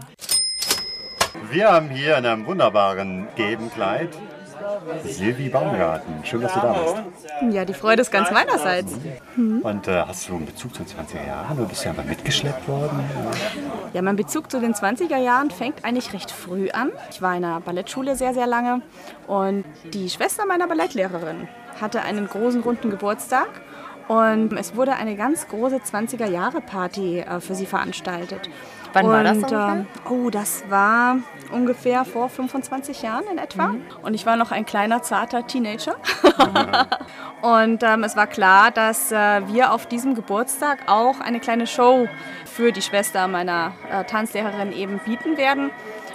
Wir 1.51 1.71
haben 1.71 1.89
hier 1.89 2.17
in 2.17 2.27
einem 2.27 2.47
wunderbaren 2.47 3.27
Gebenkleid 3.37 4.11
Silvi 5.05 5.49
Baumgarten. 5.49 6.25
Schön, 6.25 6.41
dass 6.41 6.55
du 6.55 6.61
da 6.61 6.73
bist. 6.73 7.55
Ja, 7.55 7.65
die 7.65 7.75
Freude 7.75 8.03
ist 8.03 8.11
ganz 8.11 8.31
meinerseits. 8.31 8.93
Und 9.37 9.89
äh, 9.89 10.03
hast 10.03 10.29
du 10.29 10.35
einen 10.37 10.47
Bezug 10.47 10.75
zu 10.75 10.83
den 10.83 10.93
20er 10.93 11.27
Jahren? 11.27 11.57
Du 11.57 11.67
bist 11.67 11.85
ja 11.85 11.91
aber 11.91 12.03
mitgeschleppt 12.03 12.69
worden. 12.69 13.01
Ja, 13.93 14.03
mein 14.03 14.17
Bezug 14.17 14.51
zu 14.51 14.61
den 14.61 14.75
20er 14.75 15.17
Jahren 15.17 15.51
fängt 15.51 15.85
eigentlich 15.85 16.13
recht 16.13 16.31
früh 16.31 16.71
an. 16.71 16.91
Ich 17.11 17.23
war 17.23 17.37
in 17.37 17.45
einer 17.45 17.61
Ballettschule 17.61 18.17
sehr, 18.17 18.35
sehr 18.35 18.47
lange 18.47 18.83
und 19.27 19.65
die 19.93 20.11
Schwester 20.11 20.47
meiner 20.47 20.67
Ballettlehrerin 20.67 21.49
hatte 21.81 22.03
einen 22.03 22.27
großen 22.27 22.63
runden 22.63 22.91
Geburtstag 22.91 23.49
und 24.09 24.57
es 24.57 24.75
wurde 24.75 24.95
eine 24.95 25.17
ganz 25.17 25.49
große 25.49 25.77
20er-Jahre-Party 25.77 27.21
äh, 27.21 27.41
für 27.41 27.55
sie 27.55 27.67
veranstaltet. 27.67 28.49
Wann 28.93 29.07
und, 29.07 29.13
war 29.13 29.23
das 29.25 29.37
ungefähr? 29.37 29.69
ähm, 29.69 29.87
oh, 30.11 30.31
das 30.31 30.65
war 30.69 31.17
ungefähr 31.53 32.05
vor 32.05 32.29
25 32.29 33.03
Jahren 33.03 33.25
in 33.31 33.39
etwa. 33.39 33.75
Und 34.03 34.15
ich 34.15 34.27
war 34.27 34.37
noch 34.37 34.51
ein 34.51 34.67
kleiner, 34.67 35.03
zarter 35.03 35.47
Teenager. 35.47 35.97
Und 37.43 37.83
ähm, 37.83 38.03
es 38.03 38.17
war 38.17 38.27
klar, 38.27 38.71
dass 38.71 39.13
äh, 39.13 39.47
wir 39.49 39.73
auf 39.73 39.87
diesem 39.87 40.15
Geburtstag 40.15 40.81
auch 40.87 41.21
eine 41.21 41.39
kleine 41.41 41.67
Show 41.67 42.09
für 42.45 42.73
die 42.73 42.83
Schwester 42.83 43.29
meiner 43.29 43.73
äh, 43.91 44.05
Tanzlehrerin 44.05 44.73
eben 44.73 44.99
bieten 45.05 45.37
werden. 45.37 45.71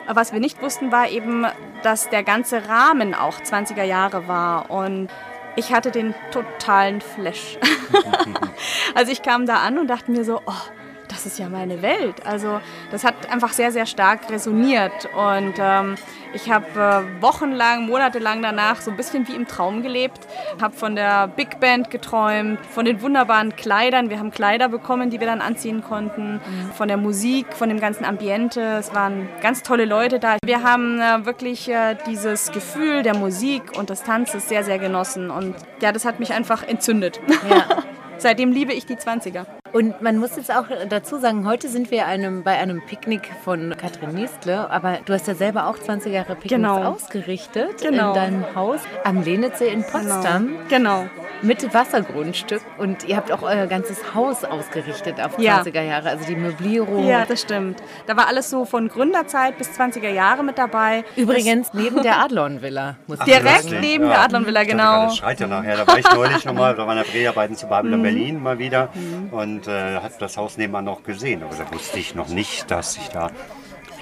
Was 0.08 0.34
wir 0.34 0.42
nicht 0.42 0.62
wussten, 0.62 0.92
war 0.92 1.08
eben, 1.08 1.46
dass 1.82 2.10
der 2.10 2.24
ganze 2.24 2.68
Rahmen 2.68 3.14
auch 3.14 3.40
20er 3.40 3.84
Jahre 3.84 4.28
war. 4.28 4.70
Und 4.70 5.08
ich 5.56 5.74
hatte 5.74 5.92
den 5.92 6.14
totalen 6.32 7.00
Flash. 7.00 7.58
also 8.96 9.12
ich 9.12 9.22
kam 9.22 9.46
da 9.46 9.58
an 9.58 9.78
und 9.78 9.88
dachte 9.88 10.12
mir 10.12 10.26
so, 10.26 10.42
oh, 10.46 10.83
das 11.14 11.26
ist 11.26 11.40
ja 11.40 11.48
meine 11.48 11.82
Welt. 11.82 12.26
Also 12.26 12.60
das 12.92 13.04
hat 13.04 13.32
einfach 13.32 13.54
sehr, 13.54 13.72
sehr 13.72 13.86
stark 13.86 14.30
resoniert. 14.30 15.08
Und 15.16 15.54
ähm, 15.60 15.96
ich 16.34 16.52
habe 16.52 16.66
äh, 16.76 17.22
wochenlang, 17.22 17.86
monatelang 17.86 18.42
danach 18.42 18.82
so 18.82 18.92
ein 18.92 18.98
bisschen 18.98 19.28
wie 19.28 19.36
im 19.36 19.48
Traum 19.48 19.84
gelebt. 19.84 20.28
Habe 20.60 20.76
von 20.76 20.96
der 20.96 21.28
Big 21.28 21.60
Band 21.60 21.92
geträumt, 21.92 22.60
von 22.66 22.86
den 22.86 23.02
wunderbaren 23.02 23.56
Kleidern. 23.56 24.10
Wir 24.10 24.20
haben 24.20 24.32
Kleider 24.32 24.70
bekommen, 24.70 25.12
die 25.12 25.20
wir 25.20 25.28
dann 25.28 25.42
anziehen 25.42 25.84
konnten. 25.84 26.42
Von 26.76 26.88
der 26.88 26.98
Musik, 26.98 27.54
von 27.54 27.70
dem 27.70 27.80
ganzen 27.80 28.06
Ambiente. 28.06 28.62
Es 28.80 28.94
waren 28.94 29.30
ganz 29.42 29.62
tolle 29.62 29.86
Leute 29.86 30.20
da. 30.20 30.38
Wir 30.44 30.64
haben 30.64 31.00
äh, 31.00 31.26
wirklich 31.26 31.70
äh, 31.70 31.96
dieses 32.08 32.52
Gefühl 32.52 33.04
der 33.04 33.16
Musik 33.16 33.78
und 33.78 33.90
des 33.90 34.04
Tanzes 34.04 34.50
sehr, 34.50 34.64
sehr 34.64 34.80
genossen. 34.80 35.30
Und 35.30 35.56
ja, 35.82 35.92
das 35.92 36.06
hat 36.06 36.20
mich 36.20 36.34
einfach 36.34 36.64
entzündet. 36.64 37.22
Ja. 37.50 37.84
Seitdem 38.24 38.54
liebe 38.54 38.72
ich 38.72 38.86
die 38.86 38.96
20er. 38.96 39.46
Und 39.74 40.02
man 40.02 40.18
muss 40.18 40.38
jetzt 40.38 40.50
auch 40.50 40.66
dazu 40.88 41.18
sagen, 41.18 41.46
heute 41.46 41.68
sind 41.68 41.92
wir 41.92 42.06
einem, 42.06 42.44
bei 42.44 42.58
einem 42.58 42.82
Picknick 42.86 43.30
von 43.44 43.76
Katrin 43.76 44.14
Niestle, 44.16 44.70
aber 44.72 45.00
du 45.04 45.12
hast 45.14 45.28
ja 45.28 45.36
selber 45.36 45.68
auch 45.68 45.78
20 45.78 46.14
Jahre 46.14 46.36
Picknicks 46.36 46.52
Genau. 46.52 46.84
ausgerichtet 46.84 47.82
Genau. 47.82 48.10
in 48.10 48.16
deinem 48.16 48.56
Haus 48.56 48.80
am 49.04 49.24
Lenitzsee 49.24 49.68
in 49.68 49.84
Potsdam. 49.84 50.52
Genau. 50.70 51.08
Mit 51.42 51.74
Wassergrundstück 51.74 52.62
und 52.78 53.04
ihr 53.10 53.18
habt 53.18 53.30
auch 53.32 53.42
euer 53.42 53.68
ganzes 53.68 54.14
Haus 54.16 54.46
ausgerichtet 54.46 55.20
auf 55.20 55.38
Ja. 55.40 55.58
20er 55.62 55.82
Jahre, 55.82 56.10
also 56.12 56.24
die 56.26 56.38
Möblierung. 56.38 57.06
Ja, 57.06 57.26
das 57.26 57.42
stimmt. 57.42 57.82
Da 58.08 58.16
war 58.16 58.28
alles 58.28 58.50
so 58.50 58.64
von 58.64 58.88
Gründerzeit 58.88 59.58
bis 59.58 59.70
20er 59.78 60.10
Jahre 60.10 60.44
mit 60.46 60.58
dabei. 60.58 61.04
Übrigens 61.18 61.74
neben 61.74 62.02
der 62.04 62.20
Adlon-Villa. 62.24 62.96
muss 63.08 63.20
ich 63.20 63.26
Direkt 63.26 63.70
neben 63.82 64.06
der 64.08 64.22
Adlon-Villa, 64.22 64.64
genau. 64.64 65.06
Das 65.06 65.18
schreit 65.18 65.40
ja 65.42 65.48
nachher. 65.48 65.78
Da 65.78 65.88
war 65.88 65.98
ich 65.98 66.14
neulich 66.14 66.46
nochmal, 66.46 66.76
da 66.76 66.88
waren 66.88 66.98
ja 66.98 67.04
Dreharbeiten 67.04 67.56
zu 67.58 67.68
Babylon 67.68 68.00
Mhm. 68.00 68.04
Berlin 68.14 68.42
mal 68.42 68.60
wieder 68.60 68.90
und 69.32 69.68
äh, 69.68 70.00
hat 70.00 70.22
das 70.22 70.38
Haus 70.38 70.58
nebenan 70.58 70.86
noch 70.86 71.04
gesehen. 71.04 71.44
Aber 71.44 71.56
da 71.56 71.72
wusste 71.74 72.00
ich 72.00 72.16
noch 72.16 72.28
nicht, 72.30 72.70
dass 72.70 72.98
ich 72.98 73.08
da 73.10 73.30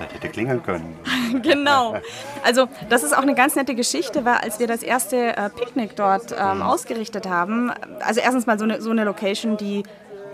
vielleicht 0.01 0.15
hätte 0.15 0.29
klingeln 0.29 0.63
können. 0.63 0.97
genau. 1.43 1.95
Also 2.43 2.67
das 2.89 3.03
ist 3.03 3.15
auch 3.15 3.21
eine 3.21 3.35
ganz 3.35 3.55
nette 3.55 3.75
Geschichte, 3.75 4.25
weil 4.25 4.35
als 4.35 4.59
wir 4.59 4.67
das 4.67 4.83
erste 4.83 5.37
äh, 5.37 5.49
Picknick 5.49 5.95
dort 5.95 6.35
ähm, 6.37 6.61
ausgerichtet 6.61 7.27
haben, 7.27 7.71
also 7.99 8.21
erstens 8.21 8.45
mal 8.45 8.57
so 8.57 8.65
eine, 8.65 8.81
so 8.81 8.91
eine 8.91 9.03
Location, 9.03 9.57
die 9.57 9.83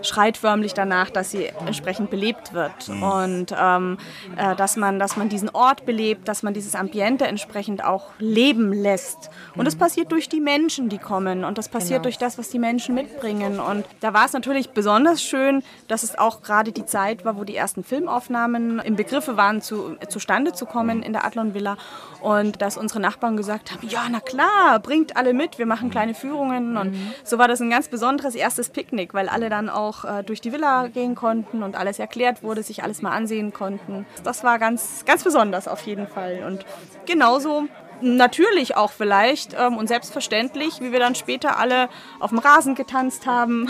schreit 0.02 0.36
förmlich 0.36 0.74
danach, 0.74 1.10
dass 1.10 1.30
sie 1.30 1.46
entsprechend 1.66 2.10
belebt 2.10 2.52
wird 2.52 2.88
Mhm. 2.88 3.02
und 3.02 3.54
ähm, 3.58 3.98
äh, 4.36 4.54
dass, 4.56 4.76
man, 4.76 4.98
dass 4.98 5.16
man 5.16 5.28
diesen 5.28 5.48
Ort 5.50 5.86
belebt, 5.86 6.28
dass 6.28 6.42
man 6.42 6.54
dieses 6.54 6.74
Ambiente 6.74 7.26
entsprechend 7.26 7.84
auch 7.84 8.06
leben 8.18 8.72
lässt. 8.72 9.30
Und 9.56 9.64
das 9.66 9.76
passiert 9.76 10.12
durch 10.12 10.28
die 10.28 10.40
Menschen, 10.40 10.88
die 10.88 10.98
kommen 10.98 11.44
und 11.44 11.58
das 11.58 11.68
passiert 11.68 11.88
Genau. 11.98 12.02
durch 12.04 12.18
das, 12.18 12.38
was 12.38 12.48
die 12.50 12.58
Menschen 12.58 12.94
mitbringen. 12.94 13.58
Und 13.60 13.84
da 14.00 14.12
war 14.14 14.24
es 14.26 14.32
natürlich 14.32 14.70
besonders 14.70 15.22
schön, 15.22 15.62
dass 15.88 16.02
es 16.02 16.18
auch 16.18 16.42
gerade 16.42 16.72
die 16.72 16.84
Zeit 16.86 17.24
war, 17.24 17.36
wo 17.36 17.44
die 17.44 17.56
ersten 17.56 17.82
Filmaufnahmen 17.84 18.78
im 18.80 18.96
Begriffe 18.96 19.36
waren, 19.36 19.60
zu, 19.62 19.96
zustande 20.08 20.52
zu 20.52 20.66
kommen 20.66 21.02
in 21.02 21.12
der 21.12 21.24
Adlon 21.24 21.54
Villa. 21.54 21.76
Und 22.20 22.60
dass 22.62 22.76
unsere 22.76 23.00
Nachbarn 23.00 23.36
gesagt 23.36 23.72
haben, 23.72 23.86
ja, 23.88 24.02
na 24.10 24.20
klar, 24.20 24.78
bringt 24.80 25.16
alle 25.16 25.32
mit, 25.32 25.58
wir 25.58 25.66
machen 25.66 25.88
kleine 25.90 26.14
Führungen. 26.14 26.76
Und 26.76 26.94
so 27.24 27.38
war 27.38 27.48
das 27.48 27.60
ein 27.60 27.70
ganz 27.70 27.88
besonderes 27.88 28.34
erstes 28.34 28.68
Picknick, 28.70 29.14
weil 29.14 29.28
alle 29.28 29.48
dann 29.48 29.68
auch 29.68 29.87
äh, 30.04 30.22
durch 30.24 30.40
die 30.40 30.52
Villa 30.52 30.86
gehen 30.88 31.14
konnten 31.14 31.62
und 31.62 31.76
alles 31.76 31.98
erklärt 31.98 32.42
wurde, 32.42 32.62
sich 32.62 32.82
alles 32.82 33.02
mal 33.02 33.12
ansehen 33.12 33.52
konnten. 33.52 34.06
Das 34.24 34.44
war 34.44 34.58
ganz, 34.58 35.04
ganz 35.06 35.24
besonders 35.24 35.68
auf 35.68 35.82
jeden 35.86 36.06
Fall. 36.06 36.42
Und 36.46 36.64
genauso 37.06 37.64
natürlich 38.00 38.76
auch 38.76 38.92
vielleicht 38.92 39.56
ähm, 39.58 39.76
und 39.76 39.88
selbstverständlich, 39.88 40.80
wie 40.80 40.92
wir 40.92 41.00
dann 41.00 41.16
später 41.16 41.58
alle 41.58 41.88
auf 42.20 42.30
dem 42.30 42.38
Rasen 42.38 42.74
getanzt 42.76 43.26
haben, 43.26 43.68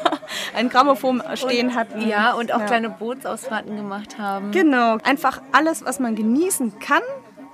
ein 0.56 0.68
Grammophon 0.68 1.22
stehen 1.34 1.68
Und- 1.68 1.74
hatten. 1.74 2.06
Ja, 2.08 2.34
und 2.34 2.52
auch 2.52 2.66
kleine 2.66 2.90
Bootsausfahrten 2.90 3.74
gemacht 3.76 4.18
haben. 4.18 4.50
Genau, 4.50 4.98
einfach 5.04 5.40
alles, 5.52 5.84
was 5.84 6.00
man 6.00 6.14
genießen 6.14 6.78
kann, 6.80 7.00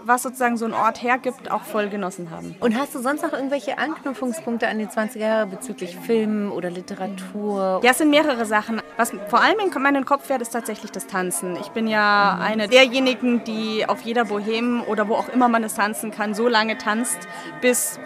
was 0.09 0.23
sozusagen 0.23 0.57
so 0.57 0.65
ein 0.65 0.73
Ort 0.73 1.03
hergibt, 1.03 1.51
auch 1.51 1.63
voll 1.63 1.89
genossen 1.89 2.31
haben. 2.31 2.57
Und 2.61 2.77
hast 2.77 2.95
du 2.95 3.01
sonst 3.01 3.23
noch 3.23 3.33
irgendwelche 3.33 3.79
Anknüpfungspunkte 3.79 4.67
an 4.67 4.79
die 4.79 4.87
20er 4.87 5.19
Jahre 5.19 5.47
bezüglich 5.47 5.97
Film 5.97 6.51
oder 6.51 6.71
Literatur? 6.71 7.81
Ja, 7.85 7.91
es 7.91 7.99
sind 7.99 8.11
mehrere 8.11 8.47
Sachen. 8.47 8.81
Was 8.97 9.13
vor 9.29 9.41
allem 9.41 9.59
in 9.61 9.83
meinen 9.83 10.05
Kopf 10.05 10.27
fährt, 10.27 10.43
ist 10.43 10.51
tatsächlich 10.51 10.91
das 10.91 11.07
Tanzen. 11.07 11.57
Ich 11.61 11.69
bin 11.69 11.87
ja 11.87 12.39
eine 12.43 12.69
derjenigen, 12.69 13.45
die 13.45 13.87
auf 13.87 14.01
jeder 14.01 14.25
Boheme 14.25 14.83
oder 14.85 15.09
wo 15.09 15.15
auch 15.15 15.29
immer 15.29 15.49
man 15.49 15.63
es 15.63 15.75
tanzen 15.75 16.11
kann, 16.11 16.35
so 16.35 16.49
lange 16.49 16.79
tanzt, 16.79 17.19
bis 17.61 18.01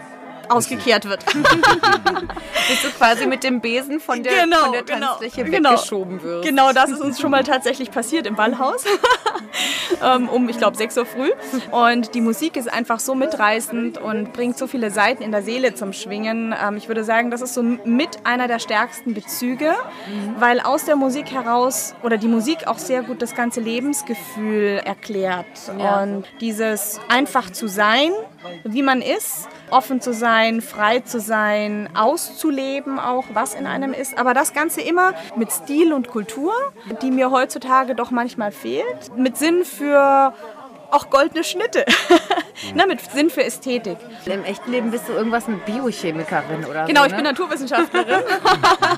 ausgekehrt 0.49 1.05
wird. 1.05 1.25
Bis 2.67 2.81
du 2.81 2.89
quasi 2.97 3.27
mit 3.27 3.43
dem 3.43 3.61
Besen 3.61 3.99
von 3.99 4.23
der, 4.23 4.43
Genau, 4.43 4.57
von 4.57 4.71
der 4.71 4.83
genau, 4.83 5.07
Tanzfläche 5.07 5.43
genau. 5.43 5.71
weggeschoben 5.71 6.23
wirst. 6.23 6.47
Genau, 6.47 6.71
das 6.71 6.91
ist 6.91 7.01
uns 7.01 7.19
schon 7.19 7.31
mal 7.31 7.43
tatsächlich 7.43 7.91
passiert 7.91 8.25
im 8.25 8.35
Ballhaus. 8.35 8.85
ähm, 10.03 10.29
um, 10.29 10.47
ich 10.49 10.57
glaube, 10.57 10.77
6 10.77 10.97
Uhr 10.97 11.05
früh. 11.05 11.31
Und 11.71 12.15
die 12.15 12.21
Musik 12.21 12.55
ist 12.55 12.71
einfach 12.71 12.99
so 12.99 13.15
mitreißend 13.15 13.97
und 13.97 14.33
bringt 14.33 14.57
so 14.57 14.67
viele 14.67 14.91
Seiten 14.91 15.23
in 15.23 15.31
der 15.31 15.41
Seele 15.41 15.75
zum 15.75 15.93
Schwingen. 15.93 16.55
Ähm, 16.59 16.77
ich 16.77 16.87
würde 16.87 17.03
sagen, 17.03 17.31
das 17.31 17.41
ist 17.41 17.53
so 17.53 17.63
mit 17.63 18.09
einer 18.25 18.47
der 18.47 18.59
stärksten 18.59 19.13
Bezüge, 19.13 19.73
weil 20.39 20.59
aus 20.59 20.85
der 20.85 20.95
Musik 20.95 21.31
heraus 21.31 21.95
oder 22.03 22.17
die 22.17 22.27
Musik 22.27 22.67
auch 22.67 22.77
sehr 22.77 23.03
gut 23.03 23.21
das 23.21 23.35
ganze 23.35 23.59
Lebensgefühl 23.59 24.81
erklärt. 24.83 25.45
Ja. 25.77 26.03
Und 26.03 26.25
dieses 26.41 26.99
einfach 27.09 27.51
zu 27.51 27.67
sein, 27.67 28.11
wie 28.63 28.81
man 28.81 29.01
ist, 29.01 29.47
offen 29.73 29.99
zu 29.99 30.13
sein, 30.13 30.61
frei 30.61 30.99
zu 30.99 31.19
sein, 31.19 31.89
auszuleben 31.95 32.99
auch, 32.99 33.25
was 33.33 33.55
in 33.55 33.65
einem 33.65 33.93
ist. 33.93 34.17
Aber 34.17 34.33
das 34.33 34.53
Ganze 34.53 34.81
immer 34.81 35.13
mit 35.35 35.51
Stil 35.51 35.91
und 35.93 36.07
Kultur, 36.07 36.53
die 37.01 37.11
mir 37.11 37.31
heutzutage 37.31 37.95
doch 37.95 38.11
manchmal 38.11 38.51
fehlt. 38.51 39.17
Mit 39.17 39.37
Sinn 39.37 39.65
für 39.65 40.33
auch 40.93 41.09
goldene 41.09 41.43
Schnitte. 41.43 41.85
Na, 42.75 42.85
mit 42.85 43.01
Sinn 43.01 43.29
für 43.29 43.43
Ästhetik. 43.43 43.97
Im 44.25 44.43
echten 44.43 44.71
Leben 44.71 44.91
bist 44.91 45.09
du 45.09 45.13
irgendwas 45.13 45.47
mit 45.47 45.65
Biochemikerin 45.65 46.65
oder 46.69 46.85
Genau, 46.85 47.01
so, 47.01 47.05
ich 47.07 47.11
ne? 47.11 47.17
bin 47.17 47.25
Naturwissenschaftlerin. 47.25 48.23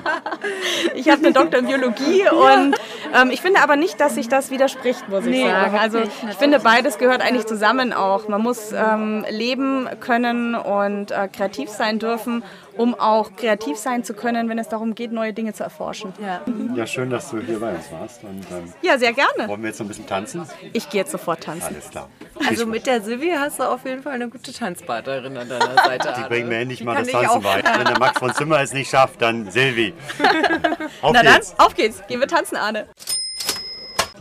ich 0.94 1.08
habe 1.08 1.24
eine 1.24 1.32
Doktor 1.32 1.58
in 1.60 1.66
Biologie 1.66 2.28
und 2.28 2.76
ähm, 3.14 3.30
ich 3.30 3.40
finde 3.40 3.60
aber 3.62 3.76
nicht, 3.76 4.00
dass 4.00 4.14
sich 4.14 4.28
das 4.28 4.50
widerspricht, 4.50 5.08
muss 5.08 5.24
Nee, 5.24 5.42
ich 5.44 5.50
sagen. 5.50 5.78
Also 5.78 5.98
nicht, 6.00 6.10
ich 6.30 6.36
finde, 6.36 6.60
beides 6.60 6.98
gehört 6.98 7.22
eigentlich 7.22 7.46
zusammen 7.46 7.92
auch. 7.92 8.28
Man 8.28 8.42
muss 8.42 8.72
ähm, 8.72 9.24
leben 9.30 9.88
können 10.00 10.54
und 10.54 11.10
äh, 11.10 11.28
kreativ 11.28 11.70
sein 11.70 11.98
dürfen, 11.98 12.44
um 12.76 12.94
auch 12.94 13.34
kreativ 13.36 13.76
sein 13.76 14.04
zu 14.04 14.14
können, 14.14 14.48
wenn 14.48 14.58
es 14.58 14.68
darum 14.68 14.94
geht, 14.94 15.12
neue 15.12 15.32
Dinge 15.32 15.52
zu 15.52 15.62
erforschen. 15.64 16.12
Ja. 16.22 16.40
Ja, 16.74 16.86
schön, 16.86 17.10
dass 17.10 17.30
du 17.30 17.40
hier 17.40 17.58
bei 17.60 17.74
uns 17.74 17.90
warst. 17.92 18.22
Und, 18.24 18.46
ähm, 18.50 18.72
Ja, 18.82 18.98
sehr 18.98 19.12
gerne. 19.12 19.48
Wollen 19.48 19.62
wir 19.62 19.68
jetzt 19.68 19.78
noch 19.78 19.86
ein 19.86 19.88
bisschen 19.88 20.06
tanzen? 20.06 20.46
Ich 20.72 20.88
gehe 20.88 21.00
jetzt 21.00 21.10
sofort 21.12 21.42
tanzen. 21.42 21.74
Alles 21.74 21.90
klar. 21.90 22.08
Also 22.48 22.66
mit 22.66 22.86
der 22.86 23.00
Silvi 23.00 23.30
hast 23.36 23.58
du 23.58 23.64
auf 23.64 23.84
jeden 23.84 24.02
Fall 24.02 24.12
eine 24.12 24.28
gute 24.28 24.52
Tanzpartnerin 24.52 25.36
an 25.36 25.48
deiner 25.48 25.74
Seite. 25.84 26.14
Die 26.18 26.28
bringen 26.28 26.48
mir 26.48 26.58
endlich 26.58 26.82
mal 26.84 26.94
das 26.96 27.08
Tanzen 27.08 27.42
bei. 27.42 27.62
Wenn 27.62 27.84
der 27.86 27.98
Max 27.98 28.18
von 28.18 28.32
Zimmer 28.34 28.60
es 28.60 28.72
nicht 28.72 28.90
schafft, 28.90 29.22
dann 29.22 29.50
Silvi. 29.50 29.94
Auf 31.02 31.12
Na 31.12 31.22
geht's. 31.22 31.54
dann, 31.56 31.66
auf 31.66 31.74
geht's. 31.74 32.02
Gehen 32.08 32.20
wir 32.20 32.28
tanzen, 32.28 32.56
Arne. 32.56 32.86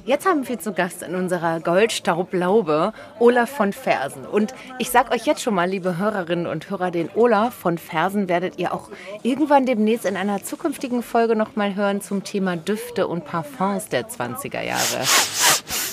Jetzt 0.06 0.28
haben 0.28 0.48
wir 0.48 0.60
zu 0.60 0.72
Gast 0.72 1.02
in 1.02 1.16
unserer 1.16 1.60
Goldstaublaube 1.60 2.94
Olaf 3.18 3.50
von 3.50 3.74
Fersen. 3.74 4.24
Und 4.28 4.54
ich 4.78 4.92
sag 4.92 5.12
euch 5.12 5.26
jetzt 5.26 5.42
schon 5.42 5.56
mal, 5.56 5.68
liebe 5.68 5.98
Hörerinnen 5.98 6.46
und 6.46 6.70
Hörer, 6.70 6.92
den 6.92 7.10
Olaf 7.16 7.56
von 7.56 7.80
Fersen 7.80 8.30
werdet 8.30 8.60
ihr 8.60 8.72
auch 8.72 8.92
irgendwann 9.24 9.66
demnächst 9.66 10.06
in 10.06 10.16
einer 10.16 10.44
zukünftigen 10.44 11.02
Folge 11.02 11.36
noch 11.36 11.56
mal 11.56 11.74
hören 11.74 12.02
zum 12.02 12.24
Thema 12.24 12.56
Düfte 12.56 13.08
und 13.08 13.26
Parfums 13.26 13.90
der 13.90 14.08
20er 14.08 14.62
Jahre. 14.62 15.06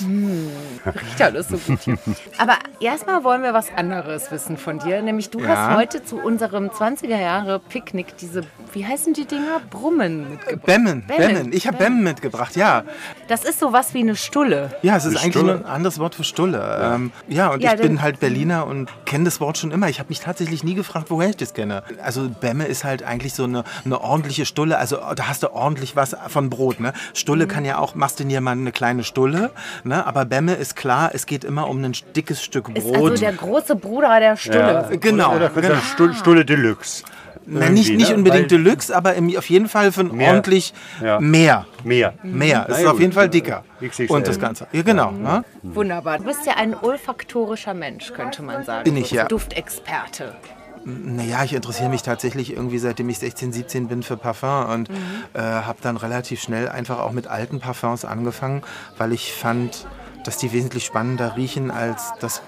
Hm, 0.04 0.48
riecht 0.86 1.22
alles 1.22 1.48
so 1.48 1.56
gut 1.58 1.80
hier. 1.80 1.98
Aber 2.38 2.54
erstmal 2.80 3.24
wollen 3.24 3.42
wir 3.42 3.52
was 3.54 3.66
anderes 3.76 4.30
wissen 4.30 4.56
von 4.56 4.78
dir. 4.78 5.02
Nämlich 5.02 5.30
du 5.30 5.40
Ja. 5.40 5.48
hast 5.48 5.76
heute 5.76 6.04
zu 6.04 6.16
unserem 6.18 6.70
20er 6.70 7.18
Jahre 7.20 7.58
Picknick 7.58 8.16
diese, 8.16 8.42
wie 8.72 8.86
heißen 8.86 9.14
die 9.14 9.24
Dinger? 9.26 9.60
Brummen 9.70 10.30
mitgebracht. 10.30 10.66
Bämmen, 10.66 11.04
Bämmen. 11.06 11.52
Ich 11.52 11.66
habe 11.66 11.78
Bämmen 11.78 12.02
mitgebracht, 12.02 12.56
ja. 12.56 12.84
Das 13.28 13.44
ist 13.44 13.60
sowas 13.60 13.94
wie 13.94 14.00
eine 14.00 14.16
Stulle. 14.16 14.70
Ja, 14.82 14.96
es 14.96 15.04
ist 15.04 15.12
Eine 15.16 15.20
eigentlich 15.24 15.36
Stulle. 15.36 15.54
ein 15.58 15.64
anderes 15.66 15.98
Wort 15.98 16.14
für 16.14 16.24
Stulle. 16.24 16.58
Ja, 16.58 16.94
ähm, 16.94 17.12
ja 17.28 17.48
und 17.50 17.62
Ja, 17.62 17.74
ich 17.74 17.80
bin 17.80 18.02
halt 18.02 18.20
Berliner 18.20 18.66
und 18.66 18.88
kenne 19.04 19.24
das 19.24 19.40
Wort 19.40 19.58
schon 19.58 19.70
immer. 19.70 19.88
Ich 19.88 19.98
habe 19.98 20.08
mich 20.08 20.20
tatsächlich 20.20 20.64
nie 20.64 20.74
gefragt, 20.74 21.06
woher 21.10 21.30
ich 21.30 21.36
das 21.36 21.54
kenne. 21.54 21.82
Also 22.02 22.28
Bämme 22.28 22.64
ist 22.66 22.84
halt 22.84 23.02
eigentlich 23.02 23.34
so 23.34 23.44
eine, 23.44 23.64
eine 23.84 24.00
ordentliche 24.00 24.46
Stulle. 24.46 24.78
Also 24.78 24.96
da 25.14 25.28
hast 25.28 25.42
du 25.42 25.52
ordentlich 25.52 25.96
was 25.96 26.16
von 26.28 26.50
Brot. 26.50 26.80
Ne? 26.80 26.92
Stulle 27.14 27.44
Mhm. 27.44 27.48
kann 27.48 27.64
ja 27.64 27.78
auch, 27.78 27.94
machst 27.94 28.20
du 28.20 28.24
dir 28.24 28.40
mal 28.40 28.52
eine 28.52 28.72
kleine 28.72 29.04
Stulle. 29.04 29.50
Ne? 29.84 29.91
Aber 30.00 30.24
Bämme 30.24 30.54
ist 30.54 30.76
klar, 30.76 31.10
es 31.12 31.26
geht 31.26 31.44
immer 31.44 31.68
um 31.68 31.82
ein 31.84 31.92
dickes 32.16 32.42
Stück 32.42 32.68
Ist 32.74 32.84
Brot. 32.86 33.10
also 33.12 33.22
der 33.22 33.32
große 33.32 33.76
Bruder 33.76 34.18
der 34.20 34.36
Stulle. 34.36 34.88
Genau. 35.00 35.36
Oder 35.36 35.48
genau. 35.50 35.74
Stulle, 35.92 36.14
Stulle 36.14 36.44
Deluxe. 36.44 37.04
Na, 37.44 37.68
nicht, 37.70 37.88
Irgendwie, 37.88 37.96
nicht 37.96 38.10
ne? 38.10 38.16
unbedingt 38.18 38.52
Weil- 38.52 38.58
Deluxe, 38.62 38.94
aber 38.94 39.14
im, 39.14 39.36
auf 39.36 39.50
jeden 39.50 39.68
Fall 39.68 39.90
von 39.90 40.16
Mehr. 40.16 40.28
ordentlich 40.30 40.72
Ja. 41.02 41.18
mehr. 41.18 41.66
Mehr. 41.82 42.14
Mehr. 42.22 42.62
Es 42.62 42.68
Na 42.68 42.74
ist 42.76 42.82
ja, 42.84 42.90
auf 42.92 43.00
jeden. 43.00 43.12
Fall 43.12 43.28
dicker. 43.28 43.64
XXL. 43.84 44.12
Und 44.14 44.28
das 44.28 44.38
Ganze. 44.38 44.68
Ja, 44.70 44.82
genau. 44.82 45.10
Ne? 45.10 45.44
Wunderbar. 45.62 46.18
Du 46.18 46.24
bist 46.24 46.46
ja 46.46 46.52
ein 46.56 46.74
olfaktorischer 46.80 47.74
Mensch, 47.74 48.12
könnte 48.12 48.42
man 48.44 48.62
sagen. 48.64 48.84
Bin 48.84 48.96
ich, 48.96 49.10
ja. 49.10 49.24
Duftexperte. 49.26 50.36
Naja, 50.84 51.44
ich 51.44 51.52
interessiere 51.54 51.88
mich 51.88 52.02
tatsächlich 52.02 52.52
irgendwie 52.56 52.78
seitdem 52.78 53.08
ich 53.08 53.18
16, 53.18 53.52
17 53.52 53.88
bin 53.88 54.02
für 54.02 54.16
Parfum 54.16 54.66
und 54.70 54.88
Mhm. 54.90 54.96
äh, 55.34 55.40
habe 55.40 55.78
dann 55.82 55.96
relativ 55.96 56.40
schnell 56.42 56.68
einfach 56.68 56.98
auch 56.98 57.12
mit 57.12 57.28
alten 57.28 57.60
Parfums 57.60 58.04
angefangen, 58.04 58.62
weil 58.98 59.12
ich 59.12 59.32
fand, 59.32 59.86
dass 60.24 60.38
die 60.38 60.52
wesentlich 60.52 60.84
spannender 60.84 61.36
riechen 61.36 61.70
als 61.70 62.12
das. 62.20 62.42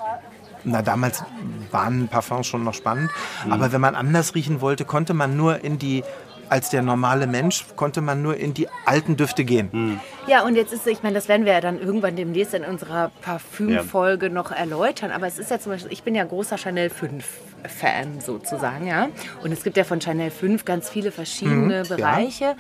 Na, 0.64 0.80
damals 0.82 1.22
waren 1.70 2.08
Parfums 2.08 2.46
schon 2.46 2.64
noch 2.64 2.74
spannend, 2.74 3.10
Mhm. 3.44 3.52
aber 3.52 3.72
wenn 3.72 3.80
man 3.80 3.94
anders 3.94 4.34
riechen 4.34 4.60
wollte, 4.60 4.84
konnte 4.84 5.12
man 5.14 5.36
nur 5.36 5.62
in 5.62 5.78
die, 5.78 6.02
als 6.48 6.70
der 6.70 6.82
normale 6.82 7.26
Mensch, 7.26 7.64
konnte 7.76 8.00
man 8.00 8.22
nur 8.22 8.36
in 8.36 8.54
die 8.54 8.66
alten 8.86 9.16
Düfte 9.16 9.44
gehen. 9.44 9.68
Mhm. 9.72 10.00
Ja, 10.26 10.42
und 10.42 10.56
jetzt 10.56 10.72
ist, 10.72 10.86
ich 10.86 11.02
meine, 11.02 11.14
das 11.14 11.28
werden 11.28 11.44
wir 11.44 11.52
ja 11.52 11.60
dann 11.60 11.78
irgendwann 11.78 12.16
demnächst 12.16 12.54
in 12.54 12.64
unserer 12.64 13.10
Parfümfolge 13.20 14.30
noch 14.30 14.50
erläutern. 14.52 15.10
Aber 15.10 15.26
es 15.26 15.38
ist 15.38 15.50
ja 15.50 15.58
zum 15.60 15.72
Beispiel, 15.72 15.92
ich 15.92 16.02
bin 16.02 16.14
ja 16.14 16.24
großer 16.24 16.56
Chanel 16.58 16.88
5 16.90 17.26
Fan 17.68 18.20
sozusagen, 18.20 18.86
ja. 18.86 19.08
Und 19.42 19.52
es 19.52 19.62
gibt 19.64 19.76
ja 19.76 19.84
von 19.84 20.00
Chanel 20.00 20.30
5 20.30 20.64
ganz 20.64 20.88
viele 20.88 21.10
verschiedene 21.10 21.56
Mhm, 21.64 21.70
ja. 21.70 21.96
Bereiche. 21.96 22.56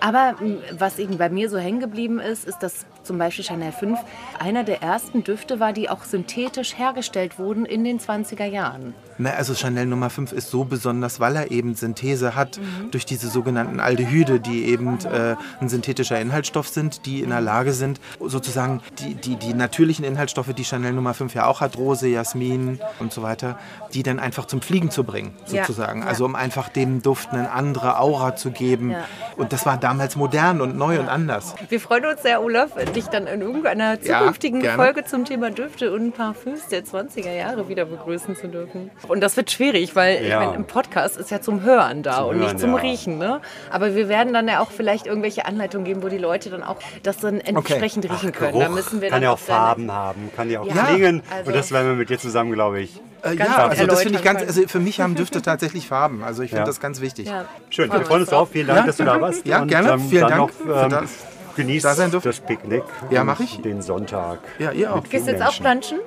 Aber 0.00 0.34
m, 0.40 0.58
was 0.78 0.98
eben 0.98 1.18
bei 1.18 1.28
mir 1.28 1.48
so 1.50 1.58
hängen 1.58 1.80
geblieben 1.80 2.20
ist, 2.20 2.44
ist, 2.46 2.58
dass 2.58 2.86
zum 3.04 3.18
Beispiel 3.18 3.44
Chanel 3.44 3.72
5 3.72 3.98
einer 4.38 4.64
der 4.64 4.82
ersten 4.82 5.22
Düfte 5.24 5.60
war, 5.60 5.72
die 5.72 5.88
auch 5.90 6.04
synthetisch 6.04 6.76
hergestellt 6.78 7.38
wurden 7.38 7.64
in 7.66 7.84
den 7.84 8.00
20er 8.00 8.44
Jahren. 8.46 8.94
Na, 9.16 9.30
also 9.30 9.54
Chanel 9.54 9.86
Nummer 9.86 10.10
5 10.10 10.32
ist 10.32 10.50
so 10.50 10.64
besonders, 10.64 11.20
weil 11.20 11.36
er 11.36 11.50
eben 11.52 11.74
Synthese 11.76 12.34
hat 12.34 12.58
Mhm. 12.58 12.90
durch 12.90 13.06
diese 13.06 13.28
sogenannten 13.28 13.78
Aldehyde, 13.78 14.40
die 14.40 14.64
eben 14.64 14.98
äh, 15.04 15.36
ein 15.60 15.68
synthetischer 15.68 16.20
Inhaltsstoff 16.20 16.66
sind, 16.68 17.06
die 17.06 17.20
in 17.20 17.30
der 17.30 17.40
Lage 17.40 17.72
sind, 17.72 18.00
sozusagen 18.20 18.80
die, 18.98 19.14
die, 19.14 19.36
die 19.36 19.54
natürlichen 19.54 20.04
Inhaltsstoffe, 20.04 20.52
die 20.54 20.64
Chanel 20.64 20.92
Nummer 20.92 21.14
5 21.14 21.34
ja 21.34 21.46
auch 21.46 21.60
hat, 21.60 21.76
Rose, 21.76 22.08
Jasmin 22.08 22.80
und 22.98 23.12
so 23.12 23.22
weiter, 23.22 23.58
die 23.92 24.02
dann 24.02 24.18
einfach 24.18 24.46
zum 24.46 24.62
Fliegen 24.62 24.90
zu 24.90 25.04
bringen, 25.04 25.34
Ja, 25.46 25.64
sozusagen. 25.64 26.00
ja. 26.02 26.08
Also 26.08 26.24
um 26.24 26.34
einfach 26.34 26.68
dem 26.68 27.02
Duft 27.02 27.30
eine 27.30 27.52
andere 27.52 27.98
Aura 28.00 28.34
zu 28.34 28.50
geben. 28.50 28.90
Ja. 28.90 29.04
Und 29.36 29.52
das 29.52 29.64
war 29.66 29.76
damals 29.76 30.16
modern 30.16 30.60
und 30.60 30.76
neu 30.76 30.98
und 30.98 31.08
anders. 31.08 31.54
Wir 31.68 31.80
freuen 31.80 32.06
uns 32.06 32.22
sehr, 32.22 32.42
Olaf, 32.42 32.70
dich 32.94 33.06
dann 33.08 33.26
in 33.26 33.40
irgendeiner 33.42 33.98
Ja, 34.02 34.18
zukünftigen 34.20 34.60
gerne. 34.60 34.76
Folge 34.82 35.04
zum 35.04 35.24
Thema 35.24 35.50
Düfte 35.50 35.92
und 35.92 36.12
Parfüms 36.12 36.68
der 36.68 36.84
20er 36.84 37.32
Jahre 37.32 37.68
wieder 37.68 37.84
begrüßen 37.84 38.36
zu 38.36 38.48
dürfen. 38.48 38.90
Und 39.08 39.20
das 39.20 39.36
wird 39.36 39.50
schwierig, 39.50 39.94
weil 39.96 40.22
ich 40.22 40.28
Ja. 40.28 40.40
meine, 40.40 40.54
im 40.54 40.64
Podcast 40.64 41.16
ist 41.16 41.30
ja 41.30 41.40
zum 41.40 41.62
Hören 41.62 42.02
da 42.02 42.18
Zum 42.18 42.28
und 42.28 42.34
Hören, 42.36 42.42
nicht 42.44 42.58
zum 42.60 42.70
ja. 42.74 42.76
Riechen. 42.80 43.18
Ne? 43.18 43.40
Aber 43.70 43.94
wir 43.94 44.08
werden 44.08 44.32
dann 44.32 44.48
ja 44.48 44.60
auch 44.60 44.70
vielleicht 44.70 45.06
irgendwelche 45.06 45.44
Anleitungen 45.46 45.84
geben, 45.84 46.02
wo 46.02 46.08
die 46.08 46.18
Leute 46.18 46.50
dann 46.50 46.62
auch 46.62 46.76
das 47.02 47.18
dann 47.18 47.40
entsprechend 47.40 48.10
riechen 48.10 48.32
können. 48.32 48.58
da 48.60 48.68
müssen 48.68 49.00
wir 49.00 49.08
kann 49.10 49.16
dann 49.16 49.22
ja 49.24 49.30
auch 49.32 49.38
Farben 49.38 49.90
haben, 49.92 50.30
kann 50.36 50.50
ja 50.50 50.60
auch 50.60 50.66
Ja, 50.66 50.84
klingen. 50.86 51.22
also- 51.30 51.48
und 51.50 51.56
das 51.56 51.72
werden 51.72 51.88
wir 51.88 51.94
mit 51.96 52.08
dir 52.10 52.18
zusammen, 52.18 52.52
glaube 52.52 52.80
ich. 52.80 53.00
Äh, 53.22 53.36
Ganz 53.36 53.50
ja, 53.50 53.68
also 53.68 53.86
das 53.86 54.02
finde 54.02 54.18
ich 54.18 54.24
ganz, 54.24 54.42
also 54.42 54.68
für 54.68 54.80
mich 54.80 55.00
haben 55.00 55.14
Düfte 55.14 55.40
tatsächlich 55.40 55.88
Farben. 55.88 56.22
Also 56.22 56.42
ich 56.42 56.50
finde 56.50 56.62
Ja. 56.62 56.66
das 56.66 56.78
ganz 56.78 57.00
wichtig. 57.00 57.26
Ja. 57.28 57.46
Schön, 57.70 57.90
wir 57.90 58.00
freuen 58.04 58.20
uns 58.20 58.30
drauf. 58.30 58.50
Vielen 58.52 58.66
Dank, 58.66 58.80
Ja. 58.80 58.86
dass 58.86 58.96
du 58.98 59.04
da 59.04 59.18
warst. 59.20 59.46
Ja, 59.46 59.62
Und, 59.62 59.68
gerne. 59.68 59.92
ähm, 59.92 60.00
Vielen 60.10 60.28
Dank 60.28 60.36
Noch, 60.36 60.50
für 60.50 60.82
ähm, 60.82 60.90
das. 60.90 61.10
Genießt 61.56 61.84
da 61.84 61.94
sein 61.94 62.10
durfte. 62.10 62.28
das 62.28 62.40
Picknick. 62.40 62.84
Ja, 63.10 63.20
und 63.20 63.26
mach 63.26 63.40
ich. 63.40 63.60
Den 63.62 63.82
Sonntag. 63.82 64.40
Ja, 64.58 64.72
ihr 64.72 64.94
auch. 64.94 65.02
Gehst 65.04 65.26
du 65.26 65.32
jetzt 65.32 65.42
auch 65.42 65.54
planschen? 65.56 65.98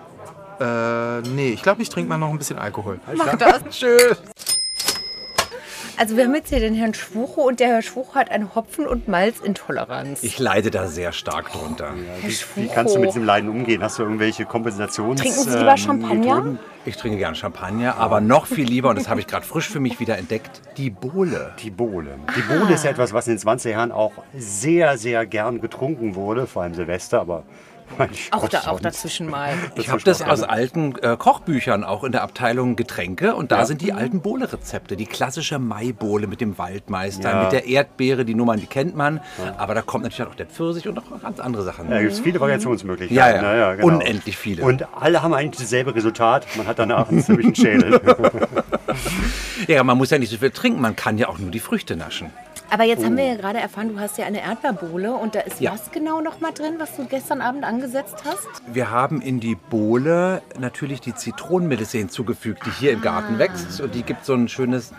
Äh, 0.59 1.21
nee, 1.29 1.49
ich 1.49 1.61
glaube, 1.61 1.81
ich 1.81 1.89
trinke 1.89 2.09
mal 2.09 2.17
noch 2.17 2.29
ein 2.29 2.37
bisschen 2.37 2.57
Alkohol. 2.57 2.99
Mach 3.15 3.35
das. 3.35 3.61
Tschüss. 3.69 4.17
Also 5.99 6.15
wir 6.15 6.25
haben 6.25 6.35
jetzt 6.35 6.49
hier 6.49 6.59
den 6.59 6.75
Herrn 6.75 6.93
Schwucho 6.93 7.41
und 7.41 7.59
der 7.59 7.69
Herr 7.69 7.81
Schwucho 7.81 8.13
hat 8.13 8.29
eine 8.29 8.53
Hopfen- 8.53 8.85
und 8.85 9.07
Malzintoleranz. 9.07 10.21
Ich 10.21 10.37
leide 10.37 10.69
da 10.69 10.87
sehr 10.87 11.11
stark 11.11 11.51
drunter. 11.51 11.95
Wie, 12.21 12.35
wie 12.61 12.67
kannst 12.67 12.95
du 12.95 12.99
mit 12.99 13.09
diesem 13.09 13.23
Leiden 13.23 13.49
umgehen? 13.49 13.81
Hast 13.81 13.97
du 13.97 14.03
irgendwelche 14.03 14.45
Kompensations... 14.45 15.19
Trinken 15.19 15.39
Sie 15.39 15.57
lieber 15.57 15.71
ähm, 15.71 15.77
Champagner? 15.77 16.35
Methoden? 16.35 16.59
Ich 16.85 16.97
trinke 16.97 17.17
gern 17.17 17.33
Champagner, 17.33 17.97
aber 17.97 18.21
noch 18.21 18.45
viel 18.45 18.67
lieber, 18.67 18.89
und 18.89 18.99
das 18.99 19.09
habe 19.09 19.19
ich 19.19 19.25
gerade 19.25 19.45
frisch 19.45 19.67
für 19.67 19.79
mich 19.79 19.99
wieder 19.99 20.19
entdeckt, 20.19 20.61
die 20.77 20.91
Bohle. 20.91 21.55
Die 21.63 21.71
Bohle. 21.71 22.11
Die 22.35 22.41
Bohle 22.41 22.75
ist 22.75 22.85
ja 22.85 22.91
etwas, 22.91 23.11
was 23.11 23.27
in 23.27 23.35
den 23.35 23.45
20er 23.45 23.71
Jahren 23.71 23.91
auch 23.91 24.13
sehr, 24.37 24.99
sehr 24.99 25.25
gern 25.25 25.61
getrunken 25.61 26.13
wurde, 26.13 26.45
vor 26.45 26.61
allem 26.61 26.75
Silvester, 26.75 27.19
aber 27.19 27.43
Auch, 28.31 28.47
da, 28.49 28.67
auch 28.67 28.79
dazwischen 28.79 29.29
mal. 29.29 29.53
Ich 29.75 29.89
habe 29.89 30.01
das 30.03 30.21
aus 30.21 30.43
alten 30.43 30.95
äh, 31.01 31.17
Kochbüchern 31.17 31.83
auch 31.83 32.03
in 32.03 32.11
der 32.11 32.21
Abteilung 32.23 32.75
Getränke 32.75 33.35
und 33.35 33.51
da 33.51 33.59
Ja. 33.59 33.65
sind 33.65 33.81
die 33.81 33.93
alten 33.93 34.21
Bohle-Rezepte. 34.21 34.95
Die 34.95 35.05
klassische 35.05 35.57
Maibohle 35.59 36.27
mit 36.27 36.41
dem 36.41 36.57
Waldmeister, 36.57 37.29
Ja. 37.31 37.43
mit 37.43 37.51
der 37.53 37.65
Erdbeere, 37.65 38.25
die 38.25 38.35
Nummern, 38.35 38.59
die 38.59 38.67
kennt 38.67 38.95
man. 38.95 39.21
Aber 39.57 39.73
da 39.73 39.81
kommt 39.81 40.03
natürlich 40.03 40.29
auch 40.29 40.35
der 40.35 40.45
Pfirsich 40.47 40.87
und 40.87 40.95
noch 40.95 41.03
ganz 41.21 41.39
andere 41.39 41.63
Sachen. 41.63 41.85
Ja, 41.89 41.95
da 41.95 42.01
gibt 42.01 42.13
es 42.13 42.19
viele 42.19 42.39
Variationsmöglichkeiten. 42.39 43.43
Ja, 43.43 43.53
ja. 43.53 43.57
Ja, 43.57 43.75
genau. 43.75 43.87
Unendlich 43.87 44.37
viele. 44.37 44.63
Und 44.63 44.85
alle 44.99 45.23
haben 45.23 45.33
eigentlich 45.33 45.61
dasselbe 45.61 45.95
Resultat. 45.95 46.45
Man 46.55 46.67
hat 46.67 46.79
danach 46.79 47.09
einen 47.09 47.21
ziemlichen 47.23 47.55
Schädel. 47.55 47.99
Ja, 49.67 49.83
man 49.83 49.97
muss 49.97 50.09
ja 50.11 50.17
nicht 50.17 50.29
so 50.31 50.37
viel 50.37 50.51
trinken, 50.51 50.79
man 50.81 50.95
kann 50.95 51.17
ja 51.17 51.27
auch 51.27 51.39
nur 51.39 51.51
die 51.51 51.59
Früchte 51.59 51.95
naschen. 51.95 52.31
Aber 52.69 52.83
jetzt 52.83 53.03
haben 53.05 53.15
wir 53.15 53.25
ja 53.25 53.35
gerade 53.35 53.59
erfahren, 53.59 53.89
du 53.93 53.99
hast 53.99 54.17
ja 54.17 54.25
eine 54.25 54.41
Erdbeerbohle 54.41 55.13
und 55.13 55.35
da 55.35 55.39
ist 55.39 55.61
Ja. 55.61 55.71
was 55.73 55.91
genau 55.91 56.19
noch 56.21 56.41
mal 56.41 56.51
drin, 56.51 56.75
was 56.79 56.95
du 56.97 57.05
gestern 57.05 57.41
Abend 57.41 57.63
angesetzt 57.63 58.23
hast? 58.25 58.47
Wir 58.67 58.91
haben 58.91 59.21
in 59.21 59.39
die 59.39 59.55
Bohle 59.55 60.41
natürlich 60.59 60.99
die 60.99 61.15
Zitronenmelisse 61.15 61.97
hinzugefügt, 61.97 62.65
die 62.65 62.71
hier 62.71 62.91
im 62.91 63.01
Garten 63.01 63.39
wächst. 63.39 63.79
Und 63.79 63.95
die 63.95 64.03
gibt 64.03 64.25
so 64.25 64.33
ein 64.33 64.49
schönes, 64.49 64.91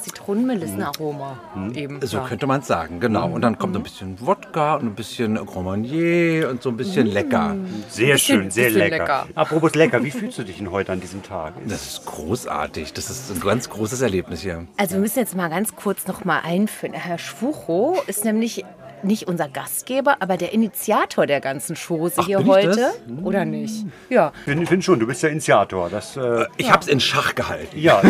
Zitronenmelissenaroma 0.00 1.38
eben. 1.74 2.00
so 2.02 2.18
ja. 2.18 2.24
könnte 2.26 2.46
man 2.46 2.60
es 2.60 2.66
sagen, 2.66 3.00
genau. 3.00 3.28
Und 3.30 3.42
dann 3.42 3.58
kommt 3.58 3.76
ein 3.76 3.82
bisschen 3.82 4.16
Wodka 4.20 4.76
und 4.76 4.86
ein 4.86 4.94
bisschen 4.94 5.34
Grand 5.46 5.64
Marnier 5.64 6.48
und 6.50 6.62
so 6.62 6.70
ein 6.70 6.76
bisschen 6.76 7.06
lecker. 7.06 7.56
Sehr 7.88 8.14
Bisschen- 8.14 8.42
schön, 8.42 8.50
sehr 8.50 8.70
lecker. 8.70 8.98
lecker. 8.98 9.26
Apropos 9.34 9.74
lecker, 9.74 10.02
wie 10.04 10.10
fühlst 10.10 10.38
du 10.38 10.42
dich 10.42 10.58
denn 10.58 10.70
heute 10.70 10.92
an 10.92 11.00
diesem 11.00 11.22
Tag? 11.22 11.54
Das 11.66 11.86
ist 11.86 12.06
großartig. 12.06 12.92
Das 12.92 13.10
ist 13.10 13.30
ein 13.30 13.40
ganz 13.40 13.68
großes 13.68 14.00
Erlebnis 14.00 14.40
hier. 14.40 14.66
Also 14.76 14.94
wir 14.94 15.00
müssen 15.00 15.18
jetzt 15.18 15.36
mal 15.36 15.48
ganz 15.48 15.74
kurz 15.76 16.06
noch 16.06 16.24
mal 16.24 16.40
einführen. 16.40 16.94
Herr 16.94 17.18
Schwucho 17.18 17.96
ist 18.06 18.24
nämlich 18.24 18.64
nicht 19.04 19.28
unser 19.28 19.48
Gastgeber, 19.48 20.16
aber 20.20 20.36
der 20.36 20.52
Initiator 20.52 21.26
der 21.26 21.40
ganzen 21.40 21.76
Chose 21.76 22.14
Ach, 22.18 22.26
hier 22.26 22.38
bin 22.38 22.46
ich 22.46 22.52
heute. 22.52 22.68
das? 22.76 23.24
Oder 23.24 23.44
nicht? 23.44 23.84
Ja. 24.08 24.32
Ich 24.38 24.44
finde 24.44 24.66
find 24.66 24.84
schon, 24.84 25.00
du 25.00 25.06
bist 25.06 25.22
der 25.22 25.30
Initiator. 25.30 25.88
Das, 25.90 26.16
äh, 26.16 26.46
Ich 26.56 26.70
habe 26.70 26.80
es 26.82 26.88
in 26.88 27.00
Schach 27.00 27.34
gehalten. 27.34 27.78
ja. 27.78 28.00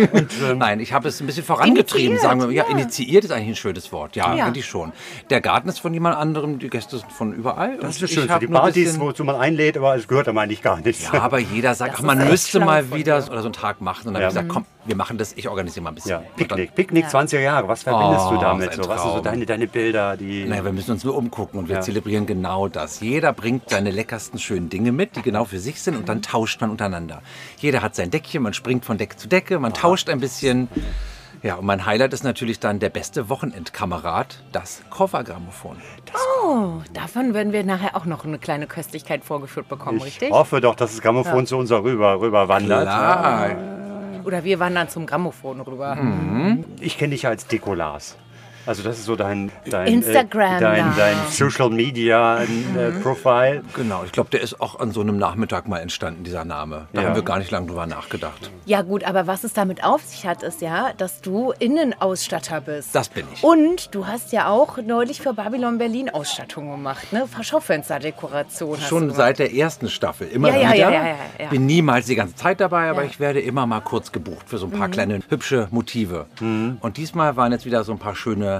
Nein, 0.56 0.80
ich 0.80 0.92
habe 0.92 1.08
es 1.08 1.20
ein 1.20 1.26
bisschen 1.26 1.44
vorangetrieben, 1.44 2.12
Initiiert, 2.12 2.20
sagen 2.22 2.40
wir. 2.42 2.50
Ja, 2.50 2.64
ja. 2.64 2.70
initiiert 2.70 3.24
ist 3.24 3.30
eigentlich 3.30 3.48
ein 3.48 3.56
schönes 3.56 3.92
Wort. 3.92 4.16
Ja, 4.16 4.34
Ja. 4.34 4.46
eigentlich 4.46 4.66
schon. 4.66 4.92
Der 5.30 5.40
Garten 5.40 5.68
ist 5.68 5.78
von 5.80 5.92
jemand 5.94 6.16
anderem, 6.16 6.58
die 6.58 6.68
Gäste 6.70 6.98
sind 6.98 7.10
von 7.12 7.32
überall. 7.32 7.78
Das 7.78 8.00
ist 8.00 8.16
Und 8.18 8.30
hab 8.30 8.40
Die 8.40 8.46
Partys, 8.46 8.84
bisschen- 8.84 9.00
wozu 9.00 9.24
man 9.24 9.36
einlädt, 9.36 9.76
aber 9.76 9.96
es 9.96 10.06
gehört 10.08 10.26
da 10.26 10.32
meine 10.32 10.52
ich 10.52 10.62
gar 10.62 10.80
nicht. 10.80 11.02
Ja, 11.12 11.20
aber 11.22 11.38
jeder 11.38 11.74
sagt, 11.74 11.94
Das 11.94 12.00
ach, 12.00 12.04
man 12.04 12.18
müsste 12.28 12.60
mal 12.60 12.92
wieder 12.92 13.16
oder 13.16 13.40
so 13.40 13.46
einen 13.48 13.52
Tag 13.52 13.80
machen. 13.80 14.08
Und 14.08 14.14
dann 14.14 14.22
Ja. 14.22 14.28
habe 14.28 14.38
ich 14.38 14.42
gesagt, 14.44 14.48
komm, 14.48 14.66
wir 14.86 14.96
machen 14.96 15.16
das, 15.18 15.32
ich 15.34 15.48
organisiere 15.48 15.82
mal 15.82 15.90
ein 15.90 15.94
bisschen. 15.94 16.10
Ja, 16.10 16.22
Picknick. 16.36 16.74
Picknick 16.74 17.06
20er 17.06 17.40
Jahre. 17.40 17.68
Was 17.68 17.82
verbindest 17.84 18.26
Oh, 18.28 18.34
du 18.34 18.40
damit? 18.40 18.72
So, 18.74 18.88
was 18.88 19.02
sind 19.02 19.12
so 19.12 19.20
deine, 19.20 19.46
deine 19.46 19.66
Bilder? 19.66 20.16
Die 20.16 20.44
Naja, 20.44 20.64
wir 20.64 20.72
müssen 20.72 20.90
uns 20.92 21.04
nur 21.04 21.16
umgucken 21.16 21.58
und 21.58 21.68
wir 21.68 21.76
Ja. 21.76 21.80
zelebrieren 21.80 22.26
genau 22.26 22.68
das. 22.68 23.00
Jeder 23.00 23.32
bringt 23.32 23.70
seine 23.70 23.90
leckersten 23.90 24.38
schönen 24.38 24.68
Dinge 24.68 24.92
mit, 24.92 25.16
die 25.16 25.22
genau 25.22 25.44
für 25.44 25.58
sich 25.58 25.80
sind 25.80 25.96
und 25.96 26.08
dann 26.08 26.22
tauscht 26.22 26.60
man 26.60 26.70
untereinander. 26.70 27.22
Jeder 27.58 27.82
hat 27.82 27.94
sein 27.94 28.10
Deckchen, 28.10 28.42
man 28.42 28.52
springt 28.54 28.84
von 28.84 28.98
Deck 28.98 29.18
zu 29.18 29.28
Decke, 29.28 29.58
man 29.58 29.72
tauscht 29.74 30.08
ein 30.10 30.20
bisschen. 30.20 30.68
Ja, 31.42 31.56
und 31.56 31.66
mein 31.66 31.84
Highlight 31.84 32.14
ist 32.14 32.24
natürlich 32.24 32.58
dann 32.58 32.78
der 32.78 32.88
beste 32.88 33.28
Wochenendkamerad, 33.28 34.42
das 34.52 34.80
Koffergrammophon. 34.88 35.76
Oh, 36.42 36.80
davon 36.94 37.34
werden 37.34 37.52
wir 37.52 37.64
nachher 37.64 37.96
auch 37.96 38.06
noch 38.06 38.24
eine 38.24 38.38
kleine 38.38 38.66
Köstlichkeit 38.66 39.24
vorgeführt 39.26 39.68
bekommen, 39.68 39.98
ich 39.98 40.04
richtig? 40.04 40.30
hoffe 40.30 40.62
doch, 40.62 40.74
dass 40.74 40.92
das 40.92 41.02
Grammophon 41.02 41.40
Ja. 41.40 41.44
zu 41.44 41.56
uns 41.58 41.70
rüber, 41.70 42.18
rüber 42.20 42.48
wandert. 42.48 42.84
Klar. 42.84 43.50
Oder 44.24 44.44
wir 44.44 44.58
wandern 44.58 44.88
zum 44.88 45.06
Grammophon 45.06 45.60
rüber. 45.60 45.98
Ich 46.80 46.98
kenne 46.98 47.10
dich 47.12 47.22
ja 47.22 47.30
als 47.30 47.46
Dekolas. 47.46 48.16
Also 48.66 48.82
das 48.82 48.98
ist 48.98 49.04
so 49.04 49.14
dein, 49.16 49.50
dein, 49.68 49.86
Instagram, 49.88 50.56
äh, 50.56 50.60
dein, 50.60 50.96
dein 50.96 51.16
Social 51.30 51.70
Media 51.70 52.42
äh, 52.42 52.46
Profile. 53.02 53.62
Genau, 53.74 54.02
ich 54.04 54.12
glaube, 54.12 54.30
der 54.30 54.40
ist 54.40 54.60
auch 54.60 54.80
an 54.80 54.90
so 54.92 55.00
einem 55.02 55.18
Nachmittag 55.18 55.68
mal 55.68 55.78
entstanden, 55.78 56.24
dieser 56.24 56.44
Name. 56.44 56.88
Da 56.92 57.02
Ja. 57.02 57.08
haben 57.08 57.14
wir 57.14 57.22
gar 57.22 57.38
nicht 57.38 57.50
lange 57.50 57.66
drüber 57.66 57.86
nachgedacht. 57.86 58.50
Ja 58.64 58.82
gut, 58.82 59.04
aber 59.04 59.26
was 59.26 59.44
es 59.44 59.52
damit 59.52 59.84
auf 59.84 60.02
sich 60.02 60.26
hat, 60.26 60.42
ist 60.42 60.60
ja, 60.62 60.92
dass 60.96 61.20
du 61.20 61.52
Innenausstatter 61.58 62.60
bist. 62.62 62.94
Das 62.94 63.08
bin 63.10 63.26
ich. 63.34 63.42
Und 63.44 63.94
du 63.94 64.06
hast 64.06 64.32
ja 64.32 64.48
auch 64.48 64.78
neulich 64.78 65.20
für 65.20 65.34
Babylon 65.34 65.78
Berlin 65.78 66.08
Ausstattung 66.10 66.70
gemacht, 66.70 67.12
ne? 67.12 67.26
Schaufensterdekoration 67.42 68.76
hast 68.78 68.90
du 68.90 68.98
Schon 68.98 69.10
seit 69.10 69.38
der 69.38 69.52
ersten 69.54 69.88
Staffel. 69.90 70.28
Immer 70.28 70.48
Ja, 70.48 70.56
ja, 70.56 70.68
wieder. 70.72 70.76
ja, 70.76 70.90
ja, 70.90 71.06
ja, 71.08 71.16
ja. 71.40 71.48
Bin 71.50 71.66
niemals 71.66 72.06
die 72.06 72.14
ganze 72.14 72.34
Zeit 72.34 72.60
dabei, 72.60 72.88
aber 72.88 73.02
Ja. 73.02 73.08
ich 73.10 73.20
werde 73.20 73.40
immer 73.40 73.66
mal 73.66 73.80
kurz 73.80 74.10
gebucht 74.12 74.48
für 74.48 74.58
so 74.58 74.66
ein 74.66 74.72
paar 74.72 74.88
Mhm. 74.88 74.92
kleine 74.92 75.20
hübsche 75.28 75.68
Motive. 75.70 76.26
Und 76.40 76.96
diesmal 76.96 77.36
waren 77.36 77.52
jetzt 77.52 77.66
wieder 77.66 77.84
so 77.84 77.92
ein 77.92 77.98
paar 77.98 78.14
schöne 78.16 78.53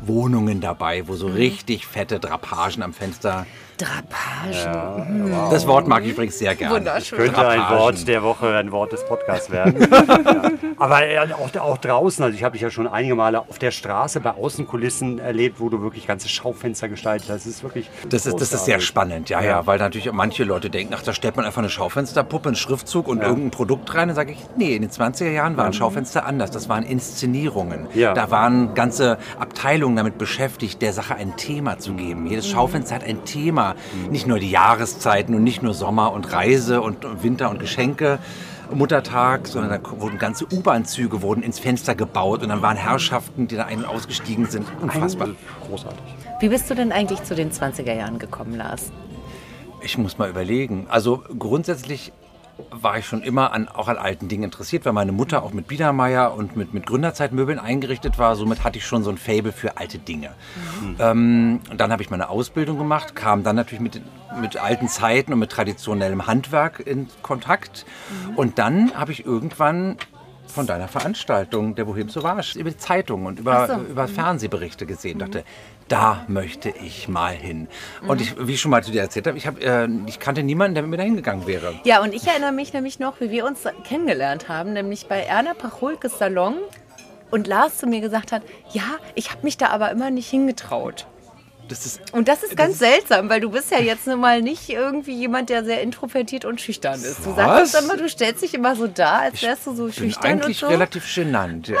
Wohnungen 0.00 0.60
dabei, 0.60 1.06
wo 1.08 1.14
so 1.16 1.28
Mhm. 1.28 1.34
richtig 1.34 1.86
fette 1.86 2.20
Drapagen 2.20 2.82
am 2.82 2.92
Fenster 2.92 3.46
Drapagen. 3.78 5.06
Hm. 5.06 5.50
Das 5.50 5.66
Wort 5.66 5.86
mag 5.88 6.04
ich 6.04 6.10
übrigens 6.10 6.38
sehr 6.38 6.54
gerne. 6.54 6.76
Wunderschön. 6.76 7.18
Könnte 7.18 7.46
ein 7.46 7.58
Drapagen. 7.58 7.78
Wort 7.78 8.08
der 8.08 8.22
Woche, 8.22 8.56
ein 8.56 8.72
Wort 8.72 8.92
des 8.92 9.04
Podcasts 9.04 9.50
werden. 9.50 9.76
ja. 9.90 10.50
Aber 10.76 11.06
äh, 11.06 11.18
auch, 11.18 11.54
auch 11.60 11.78
draußen, 11.78 12.24
also 12.24 12.36
ich 12.36 12.44
habe 12.44 12.52
dich 12.52 12.62
ja 12.62 12.70
schon 12.70 12.86
einige 12.86 13.14
Male 13.14 13.40
auf 13.40 13.58
der 13.58 13.70
Straße 13.70 14.20
bei 14.20 14.30
Außenkulissen 14.30 15.18
erlebt, 15.18 15.60
wo 15.60 15.68
du 15.68 15.82
wirklich 15.82 16.06
ganze 16.06 16.28
Schaufenster 16.28 16.88
gestaltet 16.88 17.28
hast. 17.28 17.46
Das 17.46 17.46
ist 17.46 17.62
wirklich 17.62 17.90
Das 18.08 18.26
ist, 18.26 18.40
das 18.40 18.52
ist 18.52 18.64
sehr 18.64 18.80
spannend, 18.80 19.28
ja, 19.28 19.42
ja, 19.42 19.66
weil 19.66 19.78
natürlich 19.78 20.10
manche 20.12 20.44
Leute 20.44 20.70
denken, 20.70 20.94
ach, 20.96 21.02
da 21.02 21.12
stellt 21.12 21.36
man 21.36 21.44
einfach 21.44 21.58
eine 21.58 21.70
Schaufensterpuppe, 21.70 22.48
einen 22.48 22.56
Schriftzug 22.56 23.08
und 23.08 23.22
irgendein 23.22 23.50
Produkt 23.50 23.94
rein. 23.94 24.08
Dann 24.08 24.16
sage 24.16 24.32
ich, 24.32 24.38
nee, 24.56 24.74
in 24.74 24.82
den 24.82 24.90
20er 24.90 25.30
Jahren 25.30 25.56
waren 25.56 25.72
Schaufenster 25.72 26.26
anders. 26.26 26.50
Das 26.50 26.68
waren 26.68 26.84
Inszenierungen. 26.84 27.88
Ja. 27.94 28.14
Da 28.14 28.30
waren 28.30 28.74
ganze 28.74 29.18
Abteilungen 29.38 29.96
damit 29.96 30.18
beschäftigt, 30.18 30.82
der 30.82 30.92
Sache 30.92 31.14
ein 31.14 31.36
Thema 31.36 31.78
zu 31.78 31.94
geben. 31.94 32.26
Jedes 32.26 32.48
Schaufenster 32.48 32.96
hat 32.96 33.04
ein 33.04 33.24
Thema. 33.24 33.67
Nicht 34.10 34.26
nur 34.26 34.38
die 34.38 34.50
Jahreszeiten 34.50 35.34
und 35.34 35.42
nicht 35.42 35.62
nur 35.62 35.74
Sommer 35.74 36.12
und 36.12 36.32
Reise 36.32 36.80
und 36.80 37.22
Winter 37.22 37.50
und 37.50 37.58
Geschenke. 37.58 38.18
Muttertag, 38.74 39.46
sondern 39.46 39.82
da 39.82 40.00
wurden 40.00 40.18
ganze 40.18 40.44
U-Bahn-Züge 40.44 41.22
wurden 41.22 41.42
ins 41.42 41.58
Fenster 41.58 41.94
gebaut 41.94 42.42
und 42.42 42.50
dann 42.50 42.60
waren 42.60 42.76
Herrschaften, 42.76 43.48
die 43.48 43.56
da 43.56 43.64
ein- 43.64 43.78
und 43.78 43.86
ausgestiegen 43.86 44.46
sind. 44.46 44.66
Unfassbar. 44.82 45.28
Großartig. 45.66 46.00
Wie 46.40 46.48
bist 46.48 46.68
du 46.68 46.74
denn 46.74 46.92
eigentlich 46.92 47.22
zu 47.22 47.34
den 47.34 47.50
20er 47.50 47.94
Jahren 47.94 48.18
gekommen, 48.18 48.54
Lars? 48.54 48.92
Ich 49.80 49.96
muss 49.96 50.18
mal 50.18 50.28
überlegen. 50.28 50.86
Also 50.90 51.22
grundsätzlich 51.38 52.12
war 52.70 52.98
ich 52.98 53.06
schon 53.06 53.22
immer 53.22 53.52
an, 53.52 53.68
auch 53.68 53.88
an 53.88 53.96
alten 53.96 54.28
Dingen 54.28 54.44
interessiert, 54.44 54.84
weil 54.84 54.92
meine 54.92 55.12
Mutter 55.12 55.42
auch 55.42 55.52
mit 55.52 55.68
Biedermeier 55.68 56.34
und 56.34 56.56
mit, 56.56 56.74
mit 56.74 56.86
Gründerzeitmöbeln 56.86 57.58
eingerichtet 57.58 58.18
war. 58.18 58.36
Somit 58.36 58.64
hatte 58.64 58.78
ich 58.78 58.86
schon 58.86 59.02
so 59.02 59.10
ein 59.10 59.18
Fable 59.18 59.52
für 59.52 59.76
alte 59.76 59.98
Dinge. 59.98 60.30
Ähm, 60.98 61.60
und 61.70 61.80
dann 61.80 61.92
habe 61.92 62.02
ich 62.02 62.10
meine 62.10 62.28
Ausbildung 62.28 62.78
gemacht, 62.78 63.14
kam 63.14 63.42
dann 63.42 63.56
natürlich 63.56 63.80
mit, 63.80 64.00
mit 64.40 64.56
alten 64.56 64.88
Zeiten 64.88 65.32
und 65.32 65.38
mit 65.38 65.50
traditionellem 65.50 66.26
Handwerk 66.26 66.80
in 66.80 67.08
Kontakt. 67.22 67.86
Und 68.36 68.58
dann 68.58 68.94
habe 68.94 69.12
ich 69.12 69.24
irgendwann 69.24 69.96
von 70.48 70.66
deiner 70.66 70.88
Veranstaltung, 70.88 71.74
der 71.74 71.84
Bohem 71.84 72.08
Sauvage, 72.08 72.58
über 72.58 72.70
die 72.70 72.76
Zeitung 72.76 73.26
und 73.26 73.38
über, 73.38 73.66
so. 73.66 73.74
über 73.74 74.08
Fernsehberichte 74.08 74.86
gesehen. 74.86 75.18
Dachte, 75.18 75.44
da 75.88 76.24
möchte 76.28 76.68
ich 76.68 77.08
mal 77.08 77.34
hin. 77.34 77.68
Und 78.06 78.20
ich, 78.20 78.34
wie 78.38 78.52
ich 78.52 78.60
schon 78.60 78.70
mal 78.70 78.84
zu 78.84 78.92
dir 78.92 79.02
erzählt 79.02 79.26
habe, 79.26 79.36
ich, 79.38 79.46
hab, 79.46 79.60
äh, 79.62 79.88
ich 80.06 80.20
kannte 80.20 80.42
niemanden, 80.42 80.74
der 80.74 80.82
mit 80.82 80.90
mir 80.90 80.96
dahin 80.98 81.16
gegangen 81.16 81.46
wäre. 81.46 81.74
Ja, 81.84 82.02
und 82.02 82.14
ich 82.14 82.26
erinnere 82.26 82.52
mich 82.52 82.72
nämlich 82.72 82.98
noch, 82.98 83.20
wie 83.20 83.30
wir 83.30 83.46
uns 83.46 83.60
kennengelernt 83.84 84.48
haben, 84.48 84.72
nämlich 84.72 85.06
bei 85.06 85.20
Erna 85.20 85.54
Pacholkes 85.54 86.18
Salon 86.18 86.54
und 87.30 87.46
Lars 87.46 87.78
zu 87.78 87.86
mir 87.86 88.00
gesagt 88.00 88.32
hat, 88.32 88.42
ja, 88.72 88.84
ich 89.14 89.30
habe 89.30 89.42
mich 89.42 89.56
da 89.56 89.68
aber 89.68 89.90
immer 89.90 90.10
nicht 90.10 90.28
hingetraut. 90.28 91.06
Das 91.68 91.84
ist, 91.86 92.00
Und 92.12 92.28
das 92.28 92.42
ist 92.42 92.56
ganz 92.56 92.78
seltsam, 92.78 93.28
weil 93.28 93.40
du 93.40 93.50
bist 93.50 93.70
ja 93.70 93.78
jetzt 93.78 94.06
nun 94.06 94.20
mal 94.20 94.40
nicht 94.40 94.68
irgendwie 94.70 95.12
jemand, 95.12 95.50
der 95.50 95.64
sehr 95.64 95.82
introvertiert 95.82 96.44
und 96.44 96.60
schüchtern 96.60 96.94
ist. 96.94 97.24
Du 97.24 97.34
sagst 97.34 97.80
immer, 97.80 97.96
du 97.96 98.08
stellst 98.08 98.42
dich 98.42 98.54
immer 98.54 98.74
so 98.74 98.86
dar, 98.86 99.20
als 99.20 99.42
wärst 99.42 99.66
du 99.66 99.74
so 99.74 99.84
bin 99.84 99.92
schüchtern 99.92 100.32
und 100.32 100.44
eigentlich 100.44 100.58
so. 100.58 100.66
relativ 100.68 101.14
genannt. 101.14 101.68
Ja. 101.68 101.78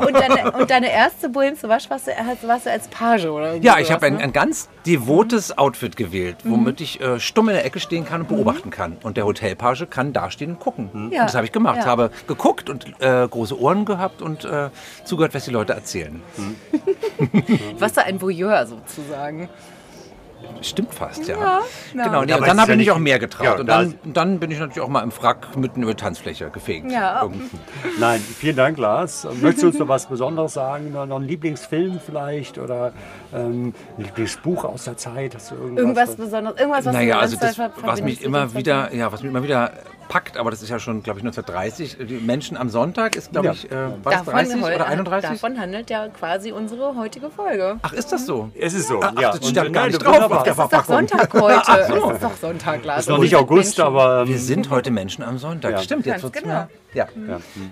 Und 0.04 0.14
deine, 0.14 0.52
und 0.52 0.70
deine 0.70 0.90
erste 0.90 1.28
Bohem 1.28 1.54
Sauvage 1.54 1.88
warst 1.88 2.06
du, 2.08 2.12
warst 2.46 2.66
du 2.66 2.70
als 2.70 2.88
Page 2.88 3.26
oder 3.26 3.54
Ja, 3.56 3.78
ich 3.78 3.90
habe 3.90 4.06
ein, 4.06 4.14
ne? 4.16 4.20
ein 4.20 4.32
ganz 4.32 4.68
devotes 4.86 5.56
Outfit 5.56 5.96
gewählt, 5.96 6.36
womit 6.44 6.78
Mhm. 6.80 6.84
ich 6.84 7.00
äh, 7.00 7.18
stumm 7.20 7.48
in 7.48 7.54
der 7.54 7.64
Ecke 7.64 7.80
stehen 7.80 8.04
kann 8.04 8.22
und 8.22 8.28
beobachten 8.28 8.70
kann. 8.70 8.96
Und 9.02 9.16
der 9.16 9.24
Hotelpage 9.24 9.86
kann 9.90 10.12
dastehen 10.12 10.52
und 10.52 10.60
gucken. 10.60 10.90
Ja. 11.10 11.20
Und 11.20 11.26
das 11.28 11.34
habe 11.34 11.46
ich 11.46 11.52
gemacht. 11.52 11.78
Ja. 11.78 11.86
Habe 11.86 12.10
geguckt 12.26 12.68
und 12.68 12.86
äh, 13.00 13.26
große 13.28 13.58
Ohren 13.58 13.84
gehabt 13.84 14.20
und 14.22 14.44
äh, 14.44 14.70
zugehört, 15.04 15.34
was 15.34 15.44
die 15.44 15.50
Leute 15.50 15.72
erzählen. 15.72 16.22
Warst 17.78 17.96
du 17.96 18.04
ein 18.04 18.20
Voyeur 18.20 18.66
sozusagen? 18.66 19.48
Stimmt 20.60 20.92
fast, 20.94 21.26
ja. 21.26 21.38
Ja. 21.38 21.60
Genau, 21.92 22.22
nee, 22.24 22.34
und 22.34 22.46
dann 22.46 22.60
habe 22.60 22.72
ich 22.72 22.78
mich 22.78 22.90
auch 22.90 22.98
mehr 22.98 23.18
getraut. 23.18 23.44
Ja, 23.46 23.54
und 23.56 23.66
da 23.66 23.78
dann, 23.82 23.94
dann 24.04 24.40
bin 24.40 24.50
ich 24.50 24.58
natürlich 24.58 24.82
auch 24.82 24.88
mal 24.88 25.02
im 25.02 25.10
Frack 25.10 25.56
mitten 25.56 25.82
über 25.82 25.94
die 25.94 26.00
Tanzfläche 26.02 26.50
gefegt. 26.50 26.90
Ja. 26.92 27.22
Irgendwie. 27.22 27.56
Nein, 27.98 28.20
vielen 28.20 28.56
Dank, 28.56 28.76
Lars. 28.76 29.26
Möchtest 29.40 29.62
du 29.62 29.66
uns 29.68 29.78
noch 29.78 29.88
was 29.88 30.06
Besonderes 30.06 30.52
sagen? 30.52 30.92
Noch 30.92 31.06
noch 31.06 31.16
einen 31.16 31.26
Lieblingsfilm 31.28 31.98
vielleicht 32.04 32.58
oder 32.58 32.92
ähm, 33.34 33.74
ein 33.98 34.04
Lieblingsbuch 34.04 34.64
aus 34.64 34.84
der 34.84 34.96
Zeit? 34.96 35.34
Hast 35.34 35.50
du 35.50 35.54
irgendwas? 35.56 35.78
Irgendwas 35.82 36.16
Besonderes, 36.16 36.58
irgendwas, 36.60 36.84
was 36.86 36.94
Naja, 36.94 37.18
also 37.18 37.36
das, 37.36 37.58
was 37.58 38.02
mich 38.02 38.22
immer 38.22 38.54
wieder, 38.54 38.94
ja, 38.94 39.12
was 39.12 39.22
mich 39.22 39.30
immer 39.30 39.42
wieder 39.42 39.72
packt, 40.08 40.36
aber 40.36 40.50
das 40.50 40.62
ist 40.62 40.68
ja 40.68 40.78
schon, 40.78 41.02
glaube 41.02 41.18
ich, 41.20 41.24
1930. 41.24 41.96
Die 42.06 42.14
Menschen 42.24 42.56
am 42.56 42.68
Sonntag 42.68 43.16
ist, 43.16 43.32
glaube 43.32 43.46
Ja. 43.48 43.52
ich, 43.52 43.70
äh, 43.70 43.88
was, 44.02 44.22
30 44.24 44.62
heu- 44.62 44.74
oder 44.74 44.86
31? 44.86 45.30
Davon 45.30 45.58
handelt 45.58 45.90
ja 45.90 46.08
quasi 46.08 46.52
unsere 46.52 46.94
heutige 46.96 47.30
Folge. 47.30 47.78
Ach, 47.82 47.92
ist 47.92 48.12
das 48.12 48.26
so? 48.26 48.50
Es 48.54 48.74
ist 48.74 48.88
so, 48.88 49.00
Ach, 49.02 49.12
ja. 49.18 49.32
das 49.32 49.48
äh, 49.50 49.52
gar 49.54 49.68
nein, 49.70 49.88
nicht 49.88 50.04
drauf 50.04 50.30
auf 50.30 50.42
der 50.42 50.52
Es 50.52 50.58
ist 50.58 50.72
doch. 50.72 50.84
Sonntag 50.84 51.32
heute. 51.34 51.62
Ach 51.66 51.88
so. 51.88 52.10
Es 52.10 52.14
ist 52.16 52.22
doch 52.22 52.36
Sonntag, 52.36 52.84
Lars. 52.84 53.00
Ist 53.00 53.08
noch 53.08 53.18
nicht 53.18 53.32
wir 53.32 53.38
sind 53.38 53.44
August, 53.50 53.78
Menschen. 53.78 53.82
aber 53.82 54.22
ähm, 54.22 54.28
Wir 54.28 54.38
sind 54.38 54.70
heute 54.70 54.90
Menschen 54.90 55.24
am 55.24 55.38
Sonntag. 55.38 55.72
Ja. 55.72 55.78
Stimmt, 55.78 56.06
jetzt 56.06 56.22
wird's 56.22 56.40
genau. 56.42 56.54
mir. 56.54 56.68
Ja. 56.92 57.08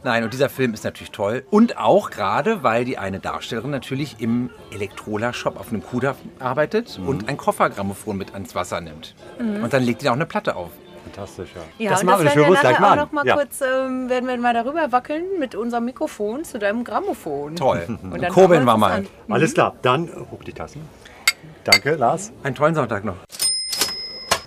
Nein, 0.03 0.25
und 0.25 0.33
dieser 0.33 0.49
Film 0.49 0.75
ist 0.75 0.83
natürlich 0.85 1.13
toll. 1.13 1.45
Und 1.51 1.79
auch 1.79 2.11
gerade, 2.11 2.65
weil 2.65 2.85
die 2.85 2.99
eine 2.99 3.21
Darstellerin 3.21 3.71
natürlich 3.71 4.17
im 4.19 4.51
Elektrola-Shop 4.73 5.52
auf 5.57 5.71
einem 5.71 5.83
Kuder 5.83 6.17
arbeitet 6.39 6.99
und 7.05 7.29
ein 7.29 7.37
Koffergrammophon 7.37 8.17
mit 8.17 8.35
ans 8.35 8.55
Wasser 8.55 8.81
nimmt. 8.81 9.15
Mhm. 9.39 9.65
Und 9.65 9.73
dann 9.73 9.83
legt 9.83 10.05
da 10.05 10.11
auch 10.11 10.15
eine 10.15 10.27
Platte 10.27 10.57
auf. 10.57 10.71
Fantastisch, 11.05 11.51
ja. 11.55 11.63
Ja, 11.85 11.91
das 11.91 12.01
und 12.01 12.07
machen 12.07 12.21
wir, 12.21 12.25
das 12.27 12.37
wir 12.37 12.49
uns 12.49 12.61
gleich 12.61 12.79
mal 12.79 12.93
auch 12.93 13.05
noch 13.05 13.13
mal 13.13 13.27
ja. 13.27 13.35
kurz, 13.35 13.61
ähm, 13.61 14.09
werden 14.09 14.29
wir 14.29 14.37
mal 14.39 14.55
darüber 14.55 14.93
wackeln 14.93 15.25
mit 15.39 15.55
unserem 15.55 15.85
Mikrofon 15.85 16.45
zu 16.45 16.59
deinem 16.59 16.85
Grammophon. 16.85 17.57
Toll. 17.57 17.99
Und 18.03 18.23
dann 18.23 18.33
kurbeln 18.33 18.65
wir 18.65 18.77
mal. 18.77 18.93
an. 18.93 19.07
Alles 19.29 19.55
klar, 19.55 19.75
dann 19.83 20.09
hoch 20.31 20.45
die 20.45 20.53
Tassen. 20.53 20.83
Danke, 21.65 21.95
Lars. 21.95 22.33
Einen 22.43 22.55
tollen 22.55 22.75
Sonntag 22.75 23.05
noch. 23.05 23.17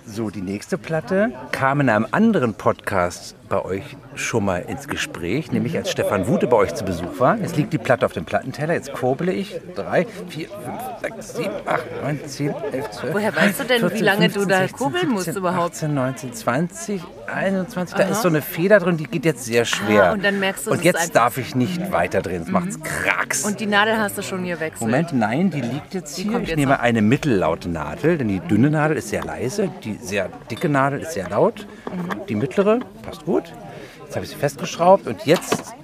So, 0.06 0.30
die 0.30 0.40
nächste 0.40 0.78
Platte 0.78 1.32
kam 1.50 1.80
in 1.80 1.88
einem 1.90 2.06
anderen 2.10 2.54
Podcast 2.54 3.34
bei 3.48 3.64
euch 3.64 3.96
schon 4.14 4.44
mal 4.44 4.58
ins 4.58 4.88
Gespräch, 4.88 5.52
nämlich 5.52 5.76
als 5.76 5.90
Stefan 5.90 6.26
Wute 6.26 6.46
bei 6.46 6.56
euch 6.56 6.74
zu 6.74 6.84
Besuch 6.84 7.18
war. 7.20 7.36
Jetzt 7.38 7.56
liegt 7.56 7.72
die 7.72 7.78
Platte 7.78 8.06
auf 8.06 8.12
dem 8.12 8.24
Plattenteller, 8.24 8.74
jetzt 8.74 8.92
kurbele 8.92 9.32
ich. 9.32 9.60
Drei, 9.74 10.06
vier, 10.28 10.48
fünf, 10.48 10.80
sechs, 11.02 11.36
sieben, 11.36 11.54
acht, 11.66 11.84
neun, 12.02 12.20
zehn, 12.26 12.54
elf, 12.72 12.90
zwölf. 12.90 13.14
Woher 13.14 13.34
weißt 13.34 13.60
du 13.60 13.64
denn, 13.64 13.92
wie 13.92 14.00
lange 14.00 14.28
du 14.28 14.44
da 14.44 14.66
kurbeln 14.68 15.10
musst 15.10 15.28
überhaupt? 15.28 15.74
18, 15.74 15.94
19, 15.94 16.32
20, 16.34 17.02
21, 17.32 17.96
da 17.96 18.04
Aha. 18.04 18.10
ist 18.12 18.22
so 18.22 18.28
eine 18.28 18.42
Feder 18.42 18.78
drin, 18.78 18.96
die 18.96 19.04
geht 19.04 19.24
jetzt 19.24 19.44
sehr 19.44 19.64
schwer. 19.64 20.10
Ah, 20.10 20.12
und 20.12 20.24
dann 20.24 20.38
merkst 20.40 20.66
du, 20.66 20.70
Und 20.70 20.84
jetzt 20.84 21.14
darf 21.14 21.38
ich 21.38 21.54
nicht 21.54 21.92
weiter 21.92 22.22
drehen, 22.22 22.42
es 22.42 22.48
macht's 22.48 22.78
kracks. 22.82 23.44
Und 23.44 23.60
die 23.60 23.66
Nadel 23.66 23.98
hast 23.98 24.16
du 24.18 24.22
schon 24.22 24.44
gewechselt. 24.44 24.80
Moment, 24.80 25.12
nein, 25.12 25.50
die 25.50 25.60
liegt 25.60 25.94
jetzt 25.94 26.16
Die 26.18 26.22
hier. 26.24 26.40
Ich 26.40 26.48
jetzt 26.48 26.56
nehme 26.56 26.72
noch. 26.72 26.80
eine 26.80 27.02
mittellaute 27.02 27.68
Nadel, 27.68 28.18
denn 28.18 28.28
die 28.28 28.40
dünne 28.40 28.70
Nadel 28.70 28.96
ist 28.96 29.08
sehr 29.08 29.24
leise, 29.24 29.70
die 29.84 29.94
sehr 29.94 30.28
dicke 30.50 30.68
Nadel 30.68 31.00
ist 31.00 31.12
sehr 31.12 31.28
laut. 31.28 31.66
Mhm. 31.92 32.26
Die 32.28 32.34
mittlere 32.34 32.80
passt 33.02 33.24
gut. 33.24 33.35
Habe 34.16 34.24
ich 34.24 34.30
sie 34.30 34.38
festgeschraubt 34.38 35.06
und 35.06 35.26
jetzt 35.26 35.74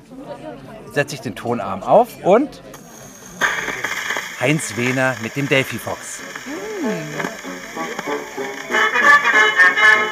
setze 0.94 1.14
ich 1.14 1.20
den 1.20 1.34
Tonarm 1.34 1.82
auf 1.82 2.24
und 2.24 2.62
Heinz 4.40 4.74
Wehner 4.78 5.14
mit 5.22 5.36
dem 5.36 5.50
Delphi 5.50 5.76
Fox. 5.76 6.20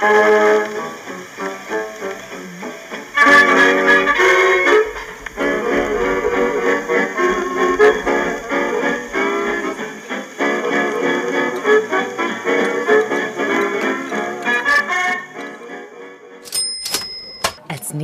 Als 0.02 0.79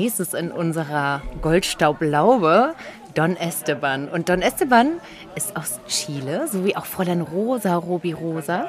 nächstes 0.07 0.34
in 0.34 0.52
unserer 0.52 1.20
Goldstaublaube 1.42 2.76
Don 3.14 3.36
Esteban. 3.36 4.09
Und 4.09 4.28
Don 4.28 4.40
Esteban 4.40 5.00
ist 5.34 5.57
aus 5.57 5.80
Chile, 5.88 6.46
so 6.46 6.64
wie 6.64 6.76
auch 6.76 6.86
Fräulein 6.86 7.22
Rosa, 7.22 7.74
Robi 7.74 8.12
Rosa. 8.12 8.68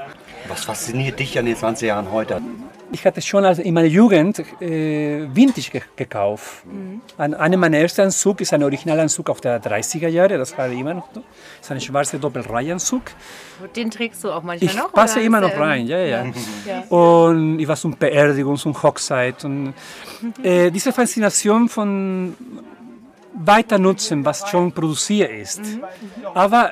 Was 0.49 0.65
fasziniert 0.65 1.19
dich 1.19 1.37
an 1.37 1.45
den 1.45 1.55
20 1.55 1.87
Jahren 1.87 2.11
heute? 2.11 2.41
Ich 2.91 3.05
hatte 3.05 3.21
schon 3.21 3.43
also 3.43 3.61
in 3.61 3.73
meiner 3.73 3.87
Jugend 3.87 4.39
äh, 4.61 5.27
Vintage 5.33 5.71
ge 5.71 5.81
gekauft. 5.97 6.63
Ein, 7.17 7.33
einer 7.33 7.57
meiner 7.57 7.79
ersten 7.79 8.01
Anzug 8.01 8.39
ist 8.39 8.53
ein 8.53 8.63
Originalanzug 8.63 9.29
auf 9.29 9.41
der 9.41 9.61
30er 9.61 10.07
Jahre, 10.07 10.37
das 10.37 10.57
habe 10.57 10.73
ich 10.73 10.79
immer 10.79 10.93
noch. 10.93 11.09
Das 11.13 11.23
ist 11.61 11.71
ein 11.71 11.81
schwarzer 11.81 12.17
Doppelreihenanzug. 12.17 13.01
Den 13.75 13.91
trägst 13.91 14.23
du 14.23 14.31
auch 14.31 14.41
manchmal 14.41 14.69
Ich 14.69 14.77
noch? 14.77 14.93
passe 14.93 15.17
oder 15.17 15.25
immer 15.25 15.41
noch 15.41 15.57
rein, 15.57 15.85
ja, 15.85 15.99
ja. 15.99 16.25
Ja. 16.65 16.83
Und 16.97 17.59
ich 17.59 17.67
war 17.67 17.75
zum 17.75 17.97
Beerdigung, 17.97 18.55
zum 18.55 18.81
Hochzeit. 18.81 19.43
Und 19.43 19.73
äh, 20.41 20.71
diese 20.71 20.93
Faszination 20.93 21.67
von 21.67 22.35
weiter 23.33 23.77
nutzen, 23.79 24.23
was 24.23 24.49
schon 24.49 24.71
produziert 24.71 25.31
ist. 25.31 25.61
Aber 26.33 26.71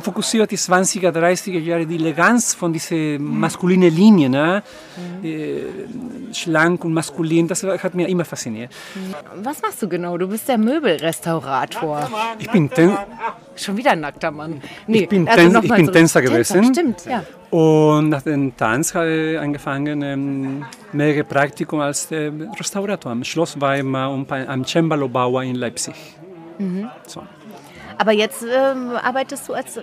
fokussiert 0.00 0.50
die 0.50 0.56
20er, 0.56 1.10
30er 1.10 1.58
Jahre, 1.58 1.86
die 1.86 1.96
Eleganz 1.96 2.54
von 2.54 2.72
dieser 2.72 3.18
maskulinen 3.18 3.94
Linie, 3.94 4.28
ne? 4.28 4.62
Äh, 5.22 6.34
schlank 6.34 6.84
und 6.84 6.92
maskulin, 6.92 7.48
das 7.48 7.62
hat 7.62 7.94
mir 7.94 8.08
immer 8.08 8.24
fasziniert. 8.24 8.70
Was 9.42 9.60
machst 9.62 9.82
du 9.82 9.88
genau? 9.88 10.16
Du 10.16 10.28
bist 10.28 10.48
der 10.48 10.58
Möbelrestaurator. 10.58 12.08
Ich 12.38 12.50
bin 12.50 12.70
Ten 12.70 12.96
Schon 13.56 13.76
wieder 13.76 13.90
ein 13.92 14.00
nackter 14.00 14.30
Mann. 14.30 14.62
ich 14.86 15.08
bin, 15.08 15.28
also 15.28 15.38
Ten 15.38 15.54
ich 15.54 15.60
bin 15.60 15.84
zurück. 15.84 15.92
Tänzer 15.92 16.22
gewesen. 16.22 16.64
Stimmt, 16.72 17.04
ja. 17.04 17.24
Und 17.50 18.10
nach 18.10 18.22
dem 18.22 18.56
Tanz 18.56 18.94
habe 18.94 19.32
ich 19.32 19.38
angefangen, 19.38 20.02
ähm, 20.02 20.64
mehrere 20.92 21.24
Praktikum 21.24 21.80
als 21.80 22.10
äh, 22.12 22.30
Restaurator 22.58 23.10
am 23.10 23.24
Schloss 23.24 23.60
Weimar 23.60 24.12
und 24.12 24.30
einem 24.30 24.64
Cembalo-Bauer 24.64 25.42
in 25.42 25.56
Leipzig. 25.56 25.94
Mhm. 26.58 26.88
So. 27.06 27.22
Aber 28.02 28.12
jetzt 28.12 28.42
ähm, 28.42 28.92
arbeitest 29.10 29.46
du 29.48 29.52
als. 29.52 29.78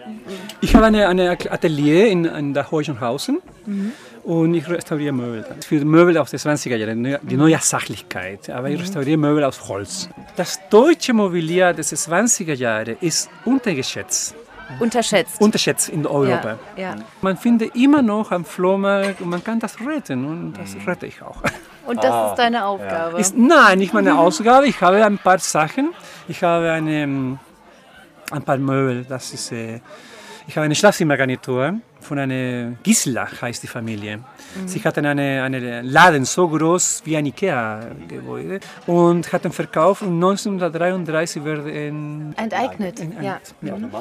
Ich 0.61 0.73
habe 0.75 0.85
eine, 0.87 1.07
eine 1.07 1.29
Atelier 1.55 2.07
in, 2.07 2.25
in 2.25 2.53
der 2.53 2.65
Heuchenhausen 2.71 3.37
Mhm. 3.67 3.91
und 4.23 4.53
ich 4.55 4.67
restauriere 4.67 5.11
Möbel. 5.13 5.45
Für 5.67 5.83
Möbel 5.85 6.17
aus 6.17 6.31
den 6.31 6.39
20er 6.39 6.75
Jahren, 6.77 7.03
die 7.03 7.35
Mhm. 7.35 7.41
neue 7.43 7.59
Sachlichkeit. 7.59 8.49
Aber 8.49 8.69
ich 8.69 8.81
restauriere 8.81 9.17
Möbel 9.17 9.43
aus 9.43 9.67
Holz. 9.69 10.09
Das 10.35 10.59
deutsche 10.69 11.13
Mobiliar 11.13 11.73
des 11.75 11.87
20er 11.93 12.55
Jahre 12.55 12.93
ist 13.01 13.29
untergeschätzt. 13.45 14.33
Unterschätzt. 14.79 15.39
Unterschätzt 15.39 15.89
in 15.89 16.05
Europa. 16.07 16.57
Ja, 16.75 16.81
ja. 16.83 16.95
Man 17.21 17.37
findet 17.37 17.75
immer 17.75 18.01
noch 18.01 18.31
am 18.31 18.43
Flohmarkt 18.45 19.21
und 19.21 19.29
man 19.29 19.43
kann 19.43 19.59
das 19.59 19.75
retten 19.79 20.25
und 20.25 20.53
das 20.57 20.75
rette 20.87 21.05
ich 21.05 21.21
auch. 21.21 21.37
Und 21.87 22.03
das 22.03 22.31
ist 22.31 22.35
deine 22.37 22.65
Aufgabe. 22.65 23.17
Ist, 23.17 23.33
nein, 23.37 23.77
nicht 23.79 23.93
meine 23.93 24.17
Ausgabe. 24.23 24.67
Ich 24.67 24.81
habe 24.81 25.05
ein 25.05 25.17
paar 25.17 25.39
Sachen. 25.39 25.93
Ich 26.27 26.43
habe 26.43 26.69
eine, 26.69 27.03
ähm, 27.03 27.39
ein 28.31 28.41
paar 28.41 28.57
Möbel. 28.57 29.05
Das 29.07 29.33
ist, 29.33 29.51
äh, 29.51 29.79
ich 30.47 30.55
habe 30.55 30.65
eine 30.65 30.75
Schlafzimmergarnitur 30.75 31.79
von 31.99 32.19
einer 32.19 32.77
Gisela, 32.83 33.27
heißt 33.41 33.63
die 33.63 33.67
Familie. 33.67 34.19
Sie 34.65 34.81
hatten 34.81 35.05
eine, 35.05 35.43
eine 35.43 35.81
Laden 35.81 36.25
so 36.25 36.47
groß 36.47 37.01
wie 37.05 37.17
ein 37.17 37.25
Ikea-Gebäude 37.25 38.59
und 38.85 39.31
hatten 39.33 39.51
Verkauf 39.51 40.01
und 40.01 40.15
1933 40.15 41.43
wurde 41.43 41.63
ein 41.63 42.33
Enteignet. 42.37 42.99
Ja. 43.21 43.39
ja. 43.61 43.75
Mhm. 43.75 43.91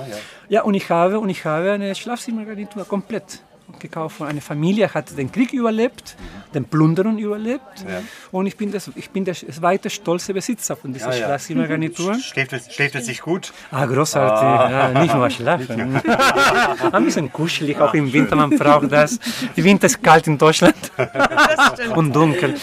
Ja, 0.49 0.63
und 0.63 0.75
ich 0.75 0.89
habe, 0.89 1.19
und 1.19 1.31
ich 1.31 1.45
habe 1.45 1.73
eine 1.73 1.95
Schlafzimmergarnitur 1.95 2.85
komplett 2.85 3.41
gekauft 3.79 4.17
von 4.17 4.29
einer 4.29 4.41
Familie, 4.41 4.93
hat 4.93 5.17
den 5.17 5.31
Krieg 5.31 5.53
überlebt, 5.53 6.17
den 6.55 6.65
Plünderung 6.65 7.19
überlebt. 7.19 7.85
Ja. 7.87 8.03
Und 8.33 8.47
ich 8.47 8.57
bin, 8.57 8.73
das, 8.73 8.91
ich 8.95 9.11
bin 9.11 9.25
der 9.25 9.35
zweite 9.35 9.91
stolze 9.91 10.33
Besitzer 10.33 10.77
von 10.77 10.93
dieser 10.93 11.15
Ja, 11.17 11.29
ja. 11.31 11.39
Schläft 12.19 12.53
es, 12.53 12.73
schläft 12.73 12.95
es 12.95 13.07
sich 13.07 13.21
gut? 13.21 13.53
Ah, 13.71 13.87
großartig. 13.87 14.43
Ah. 14.43 14.93
Ja, 14.93 15.03
nicht 15.03 15.15
nur 15.15 15.31
schlafen. 15.31 16.01
Ein 16.93 17.05
bisschen 17.05 17.33
kuschelig, 17.33 17.79
auch 17.81 17.95
im 17.95 18.13
Winter, 18.13 18.37
man 18.37 18.51
braucht 18.51 18.91
das. 18.93 19.19
Der 19.57 19.65
Winter 19.65 19.87
ist 19.87 20.03
kalt 20.03 20.27
in 20.27 20.39
Deutschland 20.39 20.75
und 21.95 22.15
dunkel. 22.15 22.55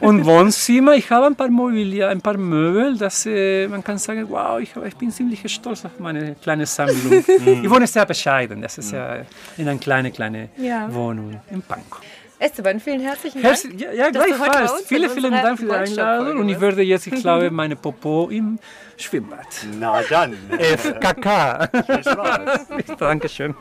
Und 0.00 0.24
Wohnzimmer, 0.24 0.94
ich 0.94 1.10
habe 1.10 1.26
ein 1.26 1.36
paar 1.36 1.48
Mobiliar, 1.48 2.10
ein 2.10 2.20
paar 2.20 2.36
Möbel, 2.36 2.96
dass 2.96 3.26
äh, 3.26 3.68
man 3.68 3.82
kann 3.82 3.98
sagen, 3.98 4.26
wow, 4.28 4.58
ich, 4.60 4.74
ich 4.76 4.96
bin 4.96 5.10
ziemlich 5.10 5.40
stolz 5.52 5.84
auf 5.84 5.98
meine 5.98 6.34
kleine 6.36 6.66
Sammlung. 6.66 7.24
ich 7.62 7.70
wohne 7.70 7.86
sehr 7.86 8.06
bescheiden, 8.06 8.62
das 8.62 8.78
ist 8.78 8.92
ja 8.92 9.16
in 9.56 9.68
einer 9.68 9.78
kleinen, 9.78 10.12
kleinen 10.12 10.45
Ja. 10.56 10.92
Wohnung 10.92 11.40
in 11.50 11.62
Pankow. 11.62 12.00
Esteban, 12.38 12.80
vielen 12.80 13.00
herzlichen 13.00 13.42
Dank. 13.42 13.56
Herz, 13.56 13.68
ja, 13.78 13.92
ja 13.92 14.10
dass 14.10 14.26
du 14.26 14.32
heute 14.32 14.40
bei 14.40 14.48
gleichfalls. 14.48 14.86
Vielen, 14.86 15.10
vielen 15.10 15.32
Dank 15.32 15.58
für 15.58 15.64
die 15.64 15.72
Einladung. 15.72 16.38
Und 16.38 16.48
ich 16.48 16.60
werde 16.60 16.82
jetzt, 16.82 17.06
ich 17.06 17.14
glaube, 17.22 17.50
meine 17.50 17.76
Popo 17.76 18.28
im 18.30 18.58
Schwimmbad. 18.96 19.46
Na 19.78 20.02
dann. 20.02 20.36
FKK. 20.58 21.68
Viel 21.86 22.02
Spaß. 22.02 22.66
Dankeschön. 22.98 23.54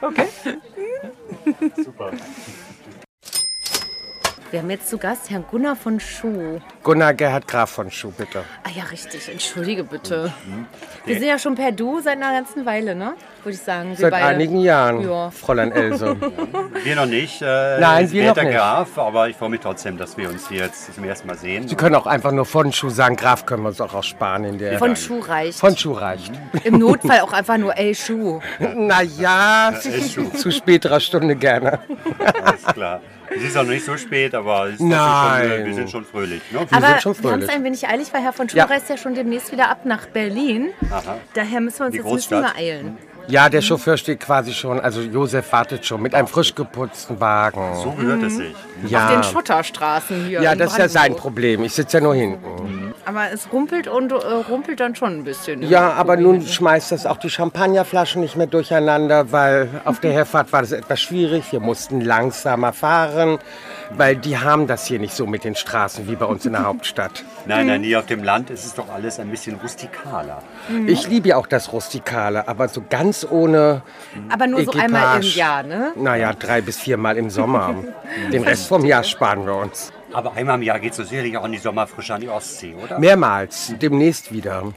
Okay. 0.00 0.28
Super. 1.76 2.12
Wir 4.54 4.60
haben 4.60 4.70
jetzt 4.70 4.88
zu 4.88 4.98
Gast 4.98 5.30
Herrn 5.30 5.44
Gunnar 5.50 5.74
von 5.74 5.98
Schuh. 5.98 6.60
Gunnar 6.84 7.12
Gerhard 7.12 7.48
Graf 7.48 7.70
von 7.70 7.90
Schuh, 7.90 8.12
bitte. 8.16 8.44
Ah 8.62 8.68
ja, 8.72 8.84
richtig. 8.84 9.28
Entschuldige 9.28 9.82
bitte. 9.82 10.32
Wir 11.04 11.18
sind 11.18 11.26
ja 11.26 11.40
schon 11.40 11.56
per 11.56 11.72
Du 11.72 11.98
seit 12.00 12.18
einer 12.18 12.30
ganzen 12.30 12.64
Weile, 12.64 12.94
ne? 12.94 13.14
Würde 13.42 13.56
ich 13.56 13.60
sagen. 13.60 13.88
wir 13.90 13.96
Seit 13.96 14.12
beide. 14.12 14.26
einigen 14.26 14.60
Jahren, 14.60 15.00
Ja. 15.02 15.32
Fräulein 15.32 15.72
Else. 15.72 16.16
Wir 16.84 16.94
noch 16.94 17.06
nicht. 17.06 17.42
Äh, 17.42 17.80
Nein, 17.80 18.12
wir 18.12 18.28
noch 18.28 18.36
nicht. 18.36 18.52
Graf, 18.54 18.96
aber 18.96 19.28
ich 19.28 19.36
freue 19.36 19.48
mich 19.50 19.60
trotzdem, 19.60 19.98
dass 19.98 20.16
wir 20.16 20.28
uns 20.30 20.48
hier 20.48 20.60
jetzt 20.66 20.94
zum 20.94 21.02
ersten 21.02 21.26
Mal 21.26 21.36
sehen. 21.36 21.66
Sie 21.66 21.74
können 21.74 21.96
auch 21.96 22.06
einfach 22.06 22.30
nur 22.30 22.44
von 22.46 22.72
Schuh 22.72 22.90
sagen. 22.90 23.16
Graf 23.16 23.46
können 23.46 23.62
wir 23.64 23.68
uns 23.70 23.80
auch 23.80 23.92
aussparen 23.92 24.44
in 24.44 24.58
der. 24.58 24.78
Von 24.78 24.94
Schuh 24.94 25.18
reicht. 25.18 25.58
Von 25.58 25.76
Schuh 25.76 25.92
reicht. 25.94 26.32
Im 26.62 26.78
Notfall 26.78 27.20
auch 27.20 27.32
einfach 27.32 27.58
nur 27.58 27.76
ey 27.76 27.92
Schuh. 27.94 28.40
Naja, 28.60 29.72
zu 30.36 30.52
späterer 30.52 31.00
Stunde 31.00 31.34
gerne. 31.34 31.80
Alles 32.44 32.62
klar. 32.72 33.00
Es 33.36 33.42
ist 33.42 33.56
auch 33.56 33.62
noch 33.64 33.70
nicht 33.70 33.84
so 33.84 33.96
spät, 33.96 34.34
aber 34.34 34.66
es 34.68 34.74
ist 34.74 34.80
Nein. 34.80 35.48
Schon, 35.50 35.64
wir 35.66 35.74
sind 35.74 35.90
schon 35.90 36.04
fröhlich. 36.04 36.42
Ne? 36.50 36.60
Aber 36.60 36.80
wir 36.80 37.32
haben 37.32 37.42
es 37.42 37.48
ein 37.48 37.64
wenig 37.64 37.86
eilig, 37.88 38.08
weil 38.12 38.22
Herr 38.22 38.32
von 38.32 38.48
Schuh 38.48 38.56
Ja. 38.58 38.64
reist 38.66 38.88
ja 38.88 38.96
schon 38.96 39.14
demnächst 39.14 39.50
wieder 39.52 39.68
ab 39.70 39.84
nach 39.84 40.06
Berlin. 40.06 40.68
Aha. 40.90 41.18
Daher 41.34 41.60
müssen 41.60 41.78
wir 41.80 41.86
uns 41.86 41.92
Die 41.92 41.98
jetzt 41.98 42.06
ein 42.06 42.14
bisschen 42.14 42.36
Großstadt. 42.38 42.54
beeilen. 42.56 42.98
Ja, 43.26 43.48
der 43.48 43.62
Chauffeur 43.62 43.96
steht 43.96 44.20
quasi 44.20 44.52
schon, 44.52 44.80
also 44.80 45.00
Josef 45.00 45.50
wartet 45.52 45.86
schon 45.86 46.02
mit 46.02 46.14
einem 46.14 46.26
frisch 46.26 46.54
geputzten 46.54 47.20
Wagen. 47.20 47.74
So 47.82 47.92
gehört 47.92 48.22
es 48.22 48.36
sich. 48.36 48.54
Ja. 48.86 49.06
Auf 49.06 49.12
den 49.14 49.22
Schotterstraßen 49.22 50.26
hier. 50.26 50.42
Ja, 50.42 50.52
in 50.52 50.58
das 50.58 50.72
ist 50.72 50.78
ja 50.78 50.88
sein. 50.88 51.14
Problem. 51.16 51.64
Ich 51.64 51.72
sitze 51.72 51.98
ja 51.98 52.02
nur 52.02 52.14
hinten. 52.14 52.92
Aber 53.06 53.30
es 53.32 53.50
rumpelt 53.52 53.88
und 53.88 54.12
äh, 54.12 54.16
rumpelt 54.16 54.80
dann 54.80 54.94
schon 54.94 55.18
ein 55.18 55.24
bisschen. 55.24 55.60
ne? 55.60 55.66
Ja, 55.66 55.92
aber 55.92 56.16
nun 56.16 56.42
schmeißt 56.42 56.92
das 56.92 57.06
auch 57.06 57.16
die 57.18 57.30
Champagnerflaschen 57.30 58.20
nicht 58.20 58.36
mehr 58.36 58.46
durcheinander, 58.46 59.30
weil 59.32 59.68
auf 59.84 60.00
der 60.00 60.12
Herfahrt 60.12 60.52
war 60.52 60.60
das 60.62 60.72
etwas 60.72 61.00
schwierig. 61.00 61.52
Wir 61.52 61.60
mussten 61.60 62.00
langsamer 62.00 62.72
fahren, 62.72 63.38
weil 63.90 64.16
die 64.16 64.38
haben 64.38 64.66
das 64.66 64.86
hier 64.86 64.98
nicht 64.98 65.14
so 65.14 65.26
mit 65.26 65.44
den 65.44 65.54
Straßen 65.54 66.08
wie 66.08 66.16
bei 66.16 66.26
uns 66.26 66.46
in 66.46 66.52
der 66.52 66.64
Hauptstadt. 66.66 67.24
Nein, 67.46 67.66
nein, 67.66 67.82
hier 67.82 67.98
auf 67.98 68.06
dem 68.06 68.22
Land 68.22 68.50
ist 68.50 68.64
es 68.64 68.74
doch 68.74 68.88
alles 68.88 69.20
ein 69.20 69.30
bisschen 69.30 69.56
rustikaler. 69.56 70.42
Ich 70.86 71.08
liebe 71.08 71.28
ja 71.28 71.36
auch 71.36 71.46
das 71.46 71.72
Rustikale, 71.72 72.48
aber 72.48 72.68
so 72.68 72.82
ganz 72.88 73.26
ohne. 73.28 73.82
Aber 74.28 74.46
nur 74.46 74.64
so 74.64 74.72
einmal 74.72 75.16
im 75.16 75.22
Equipage. 75.22 75.36
Jahr, 75.36 75.62
ne? 75.62 75.92
Naja, 75.96 76.32
drei 76.32 76.60
bis 76.60 76.78
viermal 76.78 77.16
im 77.16 77.30
Sommer. 77.30 77.74
Den 78.32 78.42
Rest 78.44 78.68
vom 78.68 78.84
Jahr 78.84 79.04
sparen 79.04 79.46
wir 79.46 79.56
uns. 79.56 79.92
Aber 80.12 80.34
einmal 80.34 80.56
im 80.56 80.62
Jahr 80.62 80.78
geht 80.78 80.92
es 80.92 80.96
so 80.96 81.02
sicherlich 81.04 81.36
auch 81.36 81.44
in 81.44 81.52
die 81.52 81.58
Sommerfrische 81.58 82.14
an 82.14 82.20
die 82.20 82.28
Ostsee, 82.28 82.74
oder? 82.82 82.98
Mehrmals, 82.98 83.74
demnächst 83.80 84.32
wieder. 84.32 84.72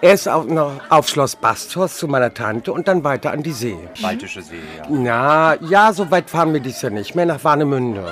Er 0.00 0.12
ist 0.14 0.28
auch 0.28 0.44
noch 0.44 0.72
auf 0.90 1.08
Schloss 1.08 1.36
Bastos 1.36 1.96
zu 1.98 2.08
meiner 2.08 2.32
Tante 2.32 2.72
und 2.72 2.88
dann 2.88 3.04
weiter 3.04 3.32
an 3.32 3.42
die 3.42 3.52
See. 3.52 3.76
Baltische 4.02 4.42
See, 4.42 4.56
ja. 4.78 4.84
Na, 4.88 5.54
ja, 5.62 5.92
so 5.92 6.10
weit 6.10 6.30
fahren 6.30 6.52
wir 6.52 6.60
dies 6.60 6.82
Jahr 6.82 6.92
nicht 6.92 7.14
mehr, 7.14 7.26
nach 7.26 7.42
Warnemünde. 7.44 8.04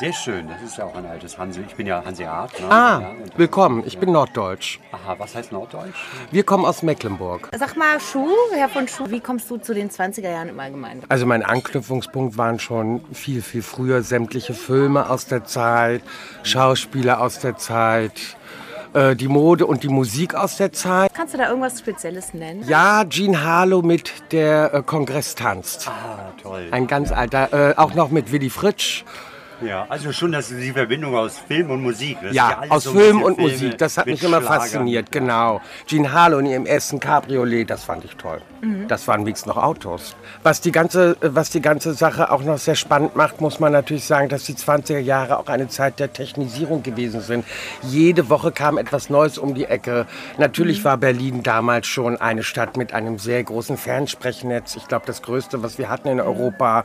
Sehr 0.00 0.12
schön, 0.12 0.48
das 0.48 0.62
ist 0.62 0.78
ja 0.78 0.84
auch 0.86 0.96
ein 0.96 1.06
altes 1.06 1.36
Hanse. 1.38 1.60
Ich 1.66 1.74
bin 1.76 1.86
ja 1.86 2.02
Hanseat. 2.04 2.58
Ne? 2.60 2.66
Ah, 2.70 3.00
Ja, 3.00 3.10
willkommen, 3.36 3.82
ich 3.86 3.98
bin 3.98 4.10
Norddeutsch. 4.12 4.80
Aha, 4.90 5.14
was 5.18 5.34
heißt 5.34 5.52
Norddeutsch? 5.52 5.94
Wir 6.30 6.42
kommen 6.44 6.64
aus 6.64 6.82
Mecklenburg. 6.82 7.48
Sag 7.56 7.76
mal, 7.76 8.00
Schuh, 8.00 8.26
Herr 8.54 8.68
von 8.70 8.88
Schuh, 8.88 9.10
wie 9.10 9.20
kommst 9.20 9.50
du 9.50 9.58
zu 9.58 9.74
den 9.74 9.90
20er 9.90 10.30
Jahren 10.30 10.48
im 10.48 10.58
Allgemeinen? 10.58 11.02
Also 11.08 11.26
mein 11.26 11.42
Anknüpfungspunkt 11.44 12.36
waren 12.38 12.58
schon 12.58 13.04
viel, 13.12 13.42
viel 13.42 13.62
früher 13.62 14.02
sämtliche 14.02 14.54
Filme 14.54 15.10
aus 15.10 15.26
der 15.26 15.44
Zeit, 15.44 16.02
Schauspieler 16.42 17.20
aus 17.20 17.38
der 17.38 17.56
Zeit, 17.58 18.36
äh, 18.94 19.16
die 19.16 19.28
Mode 19.28 19.66
und 19.66 19.82
die 19.82 19.88
Musik 19.88 20.34
aus 20.34 20.56
der 20.56 20.72
Zeit. 20.72 21.12
Kannst 21.14 21.34
du 21.34 21.38
da 21.38 21.48
irgendwas 21.48 21.78
Spezielles 21.78 22.34
nennen? 22.34 22.64
Ja, 22.68 23.04
Jean 23.04 23.42
Harlow 23.42 23.82
mit 23.82 24.12
der 24.32 24.74
äh, 24.74 24.82
Kongress 24.82 25.34
tanzt. 25.34 25.88
Ah, 25.88 26.32
toll. 26.42 26.68
Ein 26.70 26.86
ganz 26.86 27.12
alter, 27.12 27.70
äh, 27.70 27.74
auch 27.76 27.94
noch 27.94 28.10
mit 28.10 28.32
Willy 28.32 28.50
Fritsch. 28.50 29.04
Ja, 29.64 29.86
also 29.88 30.12
schon 30.12 30.32
das 30.32 30.50
ist 30.50 30.60
die 30.60 30.72
Verbindung 30.72 31.14
aus 31.14 31.38
Film 31.38 31.70
und 31.70 31.82
Musik. 31.82 32.16
Das 32.20 32.30
ist 32.30 32.36
Ja, 32.36 32.58
alles 32.58 32.70
aus 32.70 32.84
so 32.84 32.92
Film 32.92 33.22
und 33.22 33.34
Filme 33.36 33.50
Musik. 33.52 33.78
Das 33.78 33.96
hat 33.98 34.06
mich 34.06 34.22
immer 34.22 34.40
Schlagern. 34.40 34.60
fasziniert, 34.60 35.12
genau. 35.12 35.60
Jean 35.86 36.12
Harlow 36.12 36.38
in 36.38 36.46
ihrem 36.46 36.66
ersten 36.66 37.00
Cabriolet, 37.00 37.68
das 37.70 37.84
fand 37.84 38.04
ich 38.04 38.16
toll. 38.16 38.40
Mhm. 38.60 38.86
Das 38.88 39.06
waren 39.08 39.22
wenigstens 39.22 39.46
noch 39.54 39.62
Autos. 39.62 40.14
Was 40.42 40.60
die, 40.60 40.72
ganze, 40.72 41.16
was 41.20 41.50
die 41.50 41.60
ganze 41.60 41.94
Sache 41.94 42.30
auch 42.30 42.42
noch 42.42 42.58
sehr 42.58 42.74
spannend 42.76 43.16
macht, 43.16 43.40
muss 43.40 43.58
man 43.60 43.72
natürlich 43.72 44.04
sagen, 44.04 44.28
dass 44.28 44.44
die 44.44 44.54
20er 44.54 44.98
Jahre 44.98 45.38
auch 45.38 45.46
eine 45.48 45.68
Zeit 45.68 45.98
der 45.98 46.12
Technisierung 46.12 46.82
gewesen 46.82 47.20
sind. 47.20 47.44
Jede 47.82 48.28
Woche 48.30 48.52
kam 48.52 48.78
etwas 48.78 49.10
Neues 49.10 49.38
um 49.38 49.54
die 49.54 49.64
Ecke. 49.64 50.06
Natürlich 50.38 50.80
Mhm. 50.80 50.84
war 50.84 50.96
Berlin 50.96 51.42
damals 51.42 51.86
schon 51.86 52.16
eine 52.20 52.42
Stadt 52.42 52.76
mit 52.76 52.92
einem 52.94 53.18
sehr 53.18 53.42
großen 53.42 53.76
Fernsprechnetz. 53.76 54.76
Ich 54.76 54.86
glaube, 54.88 55.06
das 55.06 55.22
größte, 55.22 55.62
was 55.62 55.78
wir 55.78 55.88
hatten 55.88 56.08
in 56.08 56.20
Europa. 56.20 56.84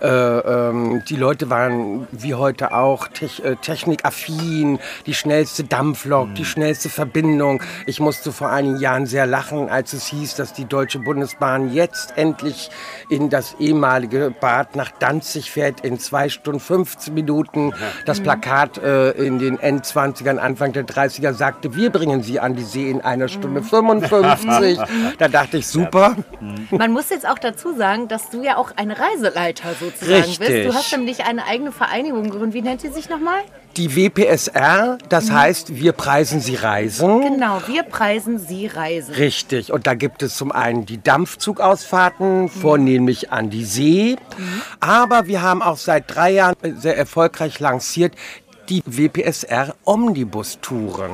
Äh, 0.00 0.06
ähm, 0.08 1.02
die 1.08 1.16
Leute 1.16 1.50
waren 1.50 2.06
wie 2.22 2.34
heute 2.34 2.72
auch, 2.72 3.08
Tech, 3.08 3.42
äh, 3.44 3.56
technikaffin, 3.56 4.78
die 5.06 5.14
schnellste 5.14 5.64
Dampflok, 5.64 6.34
die 6.34 6.44
schnellste 6.44 6.88
Verbindung. 6.88 7.62
Ich 7.86 8.00
musste 8.00 8.32
vor 8.32 8.50
einigen 8.50 8.78
Jahren 8.78 9.06
sehr 9.06 9.26
lachen, 9.26 9.68
als 9.68 9.92
es 9.92 10.06
hieß, 10.06 10.34
dass 10.36 10.52
die 10.52 10.64
Deutsche 10.64 10.98
Bundesbahn 10.98 11.72
jetzt 11.72 12.16
endlich 12.16 12.70
in 13.08 13.30
das 13.30 13.56
ehemalige 13.58 14.32
Bad 14.40 14.76
nach 14.76 14.90
Danzig 14.98 15.50
fährt 15.50 15.80
in 15.80 15.98
zwei 15.98 16.28
Stunden 16.28 16.60
15 16.60 17.14
Minuten. 17.14 17.72
Das 18.04 18.20
Plakat 18.20 18.78
äh, 18.78 19.10
in 19.12 19.38
den 19.38 19.58
Endzwanzigern, 19.58 20.38
Anfang 20.38 20.72
der 20.72 20.86
30er 20.86 21.32
sagte, 21.32 21.74
wir 21.74 21.90
bringen 21.90 22.22
sie 22.22 22.40
an 22.40 22.54
die 22.54 22.62
See 22.62 22.90
in 22.90 23.00
einer 23.00 23.28
Stunde 23.28 23.62
55. 23.62 24.78
Da 25.18 25.28
dachte 25.28 25.58
ich, 25.58 25.66
super. 25.66 26.16
Man 26.70 26.92
muss 26.92 27.10
jetzt 27.10 27.26
auch 27.26 27.38
dazu 27.38 27.74
sagen, 27.74 28.08
dass 28.08 28.30
du 28.30 28.42
ja 28.42 28.56
auch 28.56 28.72
ein 28.76 28.90
Reiseleiter 28.90 29.70
sozusagen 29.78 30.22
bist. 30.22 30.40
Richtig. 30.40 30.66
Du 30.66 30.74
hast 30.74 30.92
nämlich 30.92 31.24
eine 31.24 31.44
eigene 31.46 31.72
Vereinigung 31.72 32.07
gegründet. 32.10 32.54
Wie 32.54 32.62
nennt 32.62 32.82
die 32.82 32.88
sich 32.88 33.08
nochmal? 33.08 33.40
Die 33.76 33.94
WPSR, 33.94 34.98
das 35.08 35.30
heißt, 35.30 35.76
wir 35.76 35.92
preisen 35.92 36.40
sie 36.40 36.56
Reisen. 36.56 37.20
Genau, 37.20 37.60
wir 37.66 37.84
preisen 37.84 38.38
Sie 38.38 38.66
Reisen. 38.66 39.14
Richtig. 39.14 39.72
Und 39.72 39.86
da 39.86 39.94
gibt 39.94 40.22
es 40.22 40.36
zum 40.36 40.50
einen 40.50 40.84
die 40.84 41.00
Dampfzugausfahrten, 41.02 42.48
vornehmlich 42.48 43.30
an 43.30 43.50
die 43.50 43.64
See. 43.64 44.16
Aber 44.80 45.26
wir 45.26 45.42
haben 45.42 45.62
auch 45.62 45.76
seit 45.76 46.12
drei 46.12 46.30
Jahren 46.32 46.56
sehr 46.80 46.96
erfolgreich 46.96 47.60
lanciert 47.60 48.14
die 48.68 48.82
WPSR 48.84 49.74
Omnibus-Touren. 49.84 51.12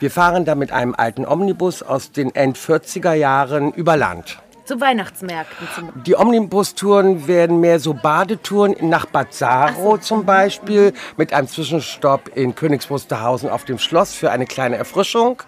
Wir 0.00 0.10
fahren 0.10 0.44
da 0.44 0.54
mit 0.54 0.72
einem 0.72 0.94
alten 0.94 1.24
Omnibus 1.24 1.82
aus 1.82 2.10
den 2.12 2.34
End-40er 2.34 3.14
Jahren 3.14 3.72
über 3.72 3.96
Land. 3.96 4.38
Zu 4.64 4.80
Weihnachtsmärkten 4.80 5.68
zum 5.74 6.02
Die 6.04 6.16
Omnibus-Touren 6.16 7.26
werden 7.26 7.60
mehr 7.60 7.78
so 7.78 7.92
Badetouren 7.92 8.74
nach 8.80 9.04
Bad 9.04 9.34
Saro 9.34 9.98
zum 9.98 10.24
Beispiel, 10.24 10.94
mit 11.18 11.34
einem 11.34 11.48
Zwischenstopp 11.48 12.30
in 12.34 12.54
Königs 12.54 12.88
Wusterhausen 12.88 13.50
auf 13.50 13.66
dem 13.66 13.78
Schloss 13.78 14.14
für 14.14 14.30
eine 14.30 14.46
kleine 14.46 14.76
Erfrischung. 14.76 15.42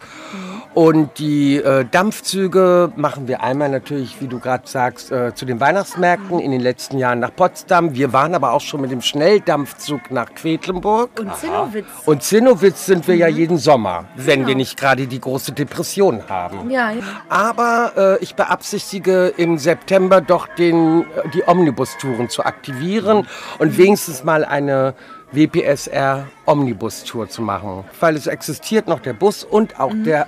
Und 0.74 1.18
die 1.18 1.56
äh, 1.56 1.86
Dampfzüge 1.90 2.92
machen 2.96 3.26
wir 3.28 3.42
einmal 3.42 3.70
natürlich, 3.70 4.20
wie 4.20 4.28
du 4.28 4.38
gerade 4.38 4.68
sagst, 4.68 5.10
äh, 5.10 5.34
zu 5.34 5.46
den 5.46 5.60
Weihnachtsmärkten, 5.60 6.38
in 6.38 6.50
den 6.50 6.60
letzten 6.60 6.98
Jahren 6.98 7.20
nach 7.20 7.34
Potsdam. 7.34 7.94
Wir 7.94 8.12
waren 8.12 8.34
aber 8.34 8.52
auch 8.52 8.60
schon 8.60 8.82
mit 8.82 8.90
dem 8.90 9.00
Schnelldampfzug 9.00 10.10
nach 10.10 10.34
Quedlinburg. 10.34 11.18
Und 11.18 11.34
Zinnowitz. 11.36 11.86
Und 12.04 12.22
Zinnowitz 12.22 12.84
sind 12.84 13.08
wir 13.08 13.16
ja 13.16 13.28
jeden 13.28 13.56
Sommer, 13.56 14.04
wenn 14.16 14.46
wir 14.46 14.54
nicht 14.54 14.76
gerade 14.78 15.06
die 15.06 15.20
große 15.20 15.52
Depression 15.52 16.28
haben. 16.28 16.70
Ja, 16.70 16.90
ja. 16.90 17.02
Aber 17.30 17.92
äh, 17.96 18.22
ich 18.22 18.34
beabsichtige 18.34 19.05
im 19.08 19.58
September 19.58 20.20
doch 20.20 20.46
den, 20.48 21.02
äh, 21.02 21.04
die 21.34 21.42
Omnibus-Touren 21.46 22.28
zu 22.28 22.44
aktivieren 22.44 23.26
und 23.58 23.78
wenigstens 23.78 24.24
mal 24.24 24.44
eine 24.44 24.94
WPSR 25.32 26.26
Omnibus-Tour 26.46 27.28
zu 27.28 27.42
machen. 27.42 27.84
Weil 28.00 28.16
es 28.16 28.26
existiert 28.26 28.88
noch 28.88 28.98
der 29.00 29.12
Bus 29.12 29.44
und 29.44 29.78
auch 29.80 29.92
der 30.04 30.26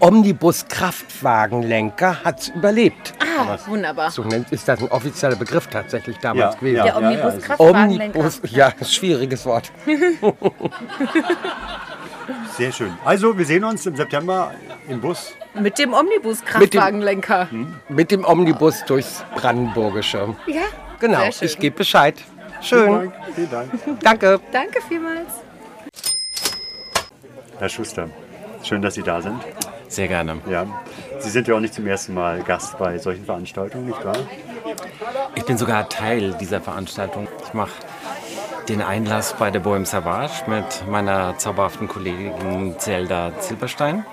Omnibus-Kraftwagenlenker 0.00 2.24
hat 2.24 2.40
es 2.40 2.48
überlebt. 2.48 3.14
Ah, 3.20 3.56
wunderbar. 3.66 4.10
So 4.10 4.22
nennt, 4.22 4.50
ist 4.52 4.66
das 4.68 4.80
ein 4.80 4.88
offizieller 4.90 5.36
Begriff 5.36 5.66
tatsächlich 5.68 6.18
damals 6.18 6.54
Ja, 6.54 6.60
gewesen. 6.60 6.76
ja, 6.76 6.84
Der. 6.84 6.96
Omnibus-Kraftwagenlenker. 6.96 8.18
Omnibus, 8.18 8.40
ja, 8.50 8.72
schwieriges 8.82 9.46
Wort. 9.46 9.70
Sehr 12.56 12.72
schön. 12.72 12.92
Also, 13.04 13.36
wir 13.36 13.44
sehen 13.46 13.64
uns 13.64 13.84
im 13.86 13.96
September 13.96 14.52
im 14.88 15.00
Bus. 15.00 15.34
Mit 15.54 15.78
dem 15.78 15.92
Omnibus-Kraftwagenlenker. 15.92 17.48
Mit 17.88 18.10
dem 18.10 18.24
Omnibus 18.24 18.84
durchs 18.86 19.24
Brandenburgische. 19.36 20.34
Ja, 20.46 20.62
Genau, 21.00 21.20
sehr 21.20 21.32
schön. 21.32 21.48
ich 21.48 21.58
gebe 21.58 21.76
Bescheid. 21.76 22.14
Schön. 22.60 23.12
Vielen 23.34 23.50
Dank. 23.50 23.70
Danke. 24.00 24.40
Danke 24.52 24.80
vielmals. 24.88 25.28
Herr 27.58 27.68
Schuster, 27.68 28.08
schön, 28.62 28.80
dass 28.82 28.94
Sie 28.94 29.02
da 29.02 29.20
sind. 29.20 29.40
Sehr 29.88 30.08
gerne. 30.08 30.38
Ja. 30.50 30.66
Sie 31.20 31.30
sind 31.30 31.46
ja 31.46 31.54
auch 31.54 31.60
nicht 31.60 31.74
zum 31.74 31.86
ersten 31.86 32.14
Mal 32.14 32.42
Gast 32.42 32.78
bei 32.78 32.98
solchen 32.98 33.24
Veranstaltungen, 33.24 33.86
nicht 33.86 34.04
wahr? 34.04 34.16
Ich 35.34 35.44
bin 35.44 35.56
sogar 35.56 35.88
Teil 35.88 36.34
dieser 36.40 36.60
Veranstaltung. 36.60 37.28
Ich 37.46 37.54
mache 37.54 37.70
den 38.68 38.82
Einlass 38.82 39.34
bei 39.34 39.50
der 39.50 39.60
Bohem 39.60 39.84
Savage 39.84 40.44
mit 40.46 40.88
meiner 40.88 41.36
zauberhaften 41.38 41.88
Kollegin 41.88 42.78
Zelda 42.78 43.32
Zilberstein. 43.40 44.04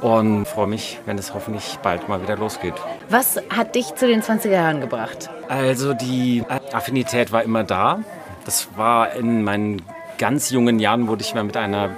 Und 0.00 0.46
freue 0.46 0.66
mich, 0.66 0.98
wenn 1.06 1.16
es 1.16 1.32
hoffentlich 1.32 1.78
bald 1.82 2.08
mal 2.08 2.20
wieder 2.22 2.36
losgeht. 2.36 2.74
Was 3.08 3.40
hat 3.50 3.74
dich 3.76 3.94
zu 3.94 4.06
den 4.06 4.22
20er 4.22 4.50
Jahren 4.50 4.80
gebracht? 4.80 5.30
Also 5.48 5.94
die 5.94 6.44
Affinität 6.72 7.30
war 7.30 7.42
immer 7.42 7.62
da. 7.62 8.00
Das 8.44 8.68
war 8.76 9.12
in 9.12 9.44
meinen 9.44 9.82
ganz 10.18 10.50
jungen 10.50 10.80
Jahren, 10.80 11.06
wurde 11.06 11.22
ich 11.22 11.34
mal 11.34 11.44
mit 11.44 11.56
einer 11.56 11.90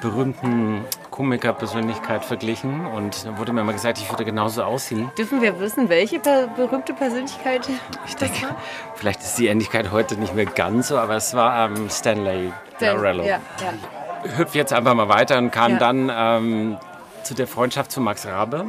berühmten 0.00 0.84
Komikerpersönlichkeit 1.20 2.24
verglichen 2.24 2.86
und 2.86 3.26
da 3.26 3.36
wurde 3.36 3.52
mir 3.52 3.60
immer 3.60 3.74
gesagt, 3.74 3.98
ich 3.98 4.10
würde 4.10 4.24
genauso 4.24 4.62
aussehen. 4.62 5.10
Dürfen 5.18 5.42
wir 5.42 5.60
wissen, 5.60 5.90
welche 5.90 6.18
per 6.18 6.46
berühmte 6.46 6.94
Persönlichkeit 6.94 7.68
Ich 8.06 8.16
denke, 8.16 8.46
vielleicht 8.94 9.20
ist 9.20 9.36
die 9.36 9.48
Ähnlichkeit 9.48 9.90
heute 9.92 10.16
nicht 10.16 10.34
mehr 10.34 10.46
ganz 10.46 10.88
so, 10.88 10.96
aber 10.96 11.16
es 11.16 11.34
war 11.34 11.66
ähm, 11.66 11.90
Stanley 11.90 12.54
Larello. 12.80 13.24
Ja, 13.24 13.38
ja. 13.60 14.38
Hüpf 14.38 14.54
jetzt 14.54 14.72
einfach 14.72 14.94
mal 14.94 15.10
weiter 15.10 15.36
und 15.36 15.50
kam 15.50 15.72
Ja. 15.72 15.78
dann 15.78 16.10
ähm, 16.10 16.76
zu 17.22 17.34
der 17.34 17.46
Freundschaft 17.46 17.92
zu 17.92 18.00
Max 18.00 18.26
Rabe 18.26 18.64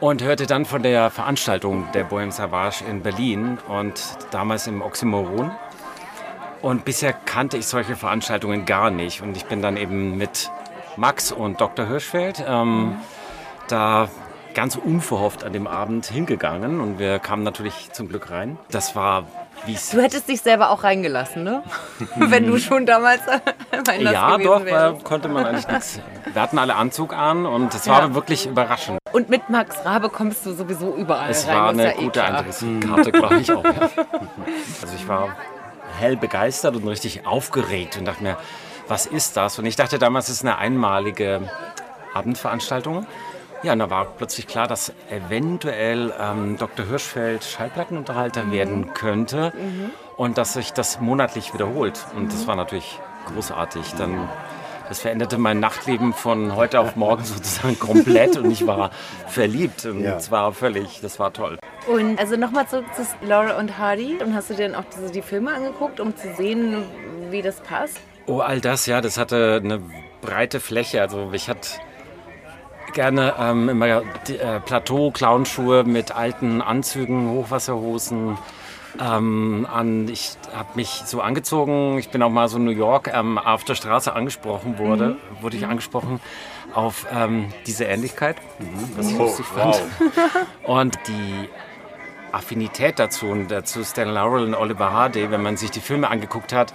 und 0.00 0.22
hörte 0.22 0.46
dann 0.46 0.66
von 0.66 0.82
der 0.82 1.08
Veranstaltung 1.10 1.88
der 1.94 2.04
Bohem 2.04 2.30
Savage 2.30 2.84
in 2.86 3.00
Berlin 3.00 3.56
und 3.68 4.02
damals 4.32 4.66
im 4.66 4.82
Oxymoron. 4.82 5.50
Und 6.60 6.84
bisher 6.84 7.14
kannte 7.14 7.56
ich 7.56 7.66
solche 7.66 7.96
Veranstaltungen 7.96 8.66
gar 8.66 8.90
nicht. 8.90 9.22
Und 9.22 9.34
ich 9.36 9.46
bin 9.46 9.62
dann 9.62 9.76
eben 9.78 10.18
mit 10.18 10.50
Max 10.96 11.32
und 11.32 11.60
Dr. 11.60 11.86
Hirschfeld 11.86 12.42
ähm, 12.46 12.96
da 13.68 14.08
ganz 14.54 14.76
unverhofft 14.76 15.44
an 15.44 15.52
dem 15.52 15.66
Abend 15.66 16.06
hingegangen. 16.06 16.80
Und 16.80 16.98
wir 16.98 17.18
kamen 17.18 17.42
natürlich 17.42 17.92
zum 17.92 18.08
Glück 18.08 18.30
rein. 18.30 18.56
Das 18.70 18.96
war, 18.96 19.24
wie 19.66 19.74
es 19.74 19.90
Du 19.90 20.00
hättest 20.00 20.28
dich 20.28 20.40
selber 20.40 20.70
auch 20.70 20.82
reingelassen, 20.82 21.44
ne? 21.44 21.62
Wenn 22.16 22.46
du 22.46 22.56
schon 22.58 22.86
damals 22.86 23.20
mein 23.86 24.00
Ja, 24.00 24.38
doch, 24.38 24.64
wärst. 24.64 25.04
konnte 25.04 25.28
man 25.28 25.44
eigentlich 25.44 25.68
nichts. 25.68 26.00
Wir 26.32 26.40
hatten 26.40 26.58
alle 26.58 26.74
Anzug 26.76 27.12
an 27.12 27.44
und 27.44 27.74
es 27.74 27.84
Ja. 27.84 27.92
war 27.98 28.14
wirklich 28.14 28.46
überraschend. 28.46 28.98
Und 29.12 29.28
mit 29.28 29.50
Max 29.50 29.84
Rabe 29.84 30.08
kommst 30.08 30.46
du 30.46 30.54
sowieso 30.54 30.94
überall 30.96 31.30
Es 31.30 31.46
rein. 31.46 31.56
war 31.56 31.72
ist 31.72 31.78
eine 31.80 31.88
ja 31.94 31.98
eh 32.00 32.04
gute. 32.04 32.24
Eintrittskarte, 32.24 33.12
glaube 33.12 33.36
ich 33.36 33.52
auch. 33.52 33.64
Ja. 33.64 33.72
Also 34.82 34.94
ich 34.94 35.06
war 35.08 35.28
hell 35.98 36.16
begeistert 36.16 36.76
und 36.76 36.86
richtig 36.88 37.26
aufgeregt 37.26 37.96
und 37.98 38.04
dachte 38.06 38.22
mir, 38.22 38.36
was 38.88 39.06
ist 39.06 39.36
das? 39.36 39.58
Und 39.58 39.66
ich 39.66 39.76
dachte 39.76 39.98
damals, 39.98 40.28
es 40.28 40.36
ist 40.36 40.44
eine 40.44 40.58
einmalige 40.58 41.50
Abendveranstaltung. 42.14 43.06
Ja, 43.62 43.72
und 43.72 43.78
da 43.78 43.90
war 43.90 44.04
plötzlich 44.04 44.46
klar, 44.46 44.68
dass 44.68 44.92
eventuell 45.10 46.12
ähm, 46.20 46.56
Dr. 46.58 46.86
Hirschfeld 46.86 47.42
Schallplattenunterhalter 47.42 48.52
werden 48.52 48.92
könnte 48.92 49.52
und 50.16 50.38
dass 50.38 50.52
sich 50.52 50.72
das 50.72 51.00
monatlich 51.00 51.54
wiederholt. 51.54 52.04
Und 52.14 52.32
das 52.32 52.46
war 52.46 52.54
natürlich 52.54 53.00
großartig. 53.32 53.94
Dann, 53.94 54.28
das 54.88 55.00
veränderte 55.00 55.38
mein 55.38 55.58
Nachtleben 55.58 56.12
von 56.12 56.54
heute 56.54 56.80
auf 56.80 56.96
morgen 56.96 57.24
sozusagen 57.24 57.78
komplett 57.78 58.36
und 58.36 58.50
ich 58.50 58.66
war 58.66 58.90
verliebt. 59.26 59.86
Und 59.86 60.04
es 60.04 60.30
war 60.30 60.52
völlig, 60.52 61.00
das 61.00 61.18
war 61.18 61.32
toll. 61.32 61.58
Und 61.88 62.18
also 62.18 62.36
nochmal 62.36 62.68
zurück 62.68 62.86
zu 62.94 63.04
Laura 63.26 63.58
und 63.58 63.78
Hardy. 63.78 64.18
Und 64.22 64.34
hast 64.34 64.50
du 64.50 64.54
dir 64.54 64.68
dann 64.68 64.76
auch 64.76 64.88
diese, 64.94 65.10
die 65.10 65.22
Filme 65.22 65.52
angeguckt, 65.52 65.98
um 65.98 66.14
zu 66.14 66.32
sehen, 66.34 66.84
wie 67.30 67.42
das 67.42 67.60
passt? 67.60 68.00
Oh, 68.26 68.40
all 68.40 68.60
das, 68.60 68.86
ja, 68.86 69.00
das 69.00 69.18
hatte 69.18 69.60
eine 69.62 69.80
breite 70.20 70.58
Fläche. 70.60 71.00
Also 71.00 71.30
ich 71.32 71.48
hatte 71.48 71.68
gerne 72.92 73.34
ähm, 73.38 73.68
immer 73.68 73.86
äh, 73.86 74.60
Plateau-Clownschuhe 74.64 75.84
mit 75.84 76.12
alten 76.12 76.60
Anzügen, 76.62 77.30
Hochwasserhosen. 77.30 78.36
Ähm, 78.98 79.66
an, 79.70 80.08
ich 80.08 80.32
habe 80.54 80.70
mich 80.74 81.02
so 81.04 81.20
angezogen. 81.20 81.98
Ich 81.98 82.08
bin 82.10 82.22
auch 82.22 82.30
mal 82.30 82.48
so 82.48 82.56
in 82.56 82.64
New 82.64 82.70
York 82.70 83.10
ähm, 83.12 83.36
auf 83.38 83.62
der 83.64 83.74
Straße 83.74 84.12
angesprochen 84.14 84.78
wurde, 84.78 85.16
wurde 85.42 85.56
ich 85.58 85.66
angesprochen 85.66 86.18
auf 86.74 87.06
ähm, 87.14 87.52
diese 87.66 87.84
Ähnlichkeit, 87.84 88.36
was 88.96 89.10
ich 89.10 89.18
Oh, 89.18 89.24
lustig 89.24 89.46
fand. 89.46 89.74
wow. 89.74 89.82
Und 90.64 90.98
die 91.08 91.48
Affinität 92.32 92.98
dazu 92.98 93.26
und 93.26 93.50
dazu 93.50 93.82
Stan 93.84 94.08
Laurel 94.08 94.44
und 94.44 94.54
Oliver 94.54 94.92
Hardy, 94.92 95.30
wenn 95.30 95.42
man 95.42 95.56
sich 95.56 95.70
die 95.70 95.80
Filme 95.80 96.08
angeguckt 96.10 96.52
hat, 96.52 96.74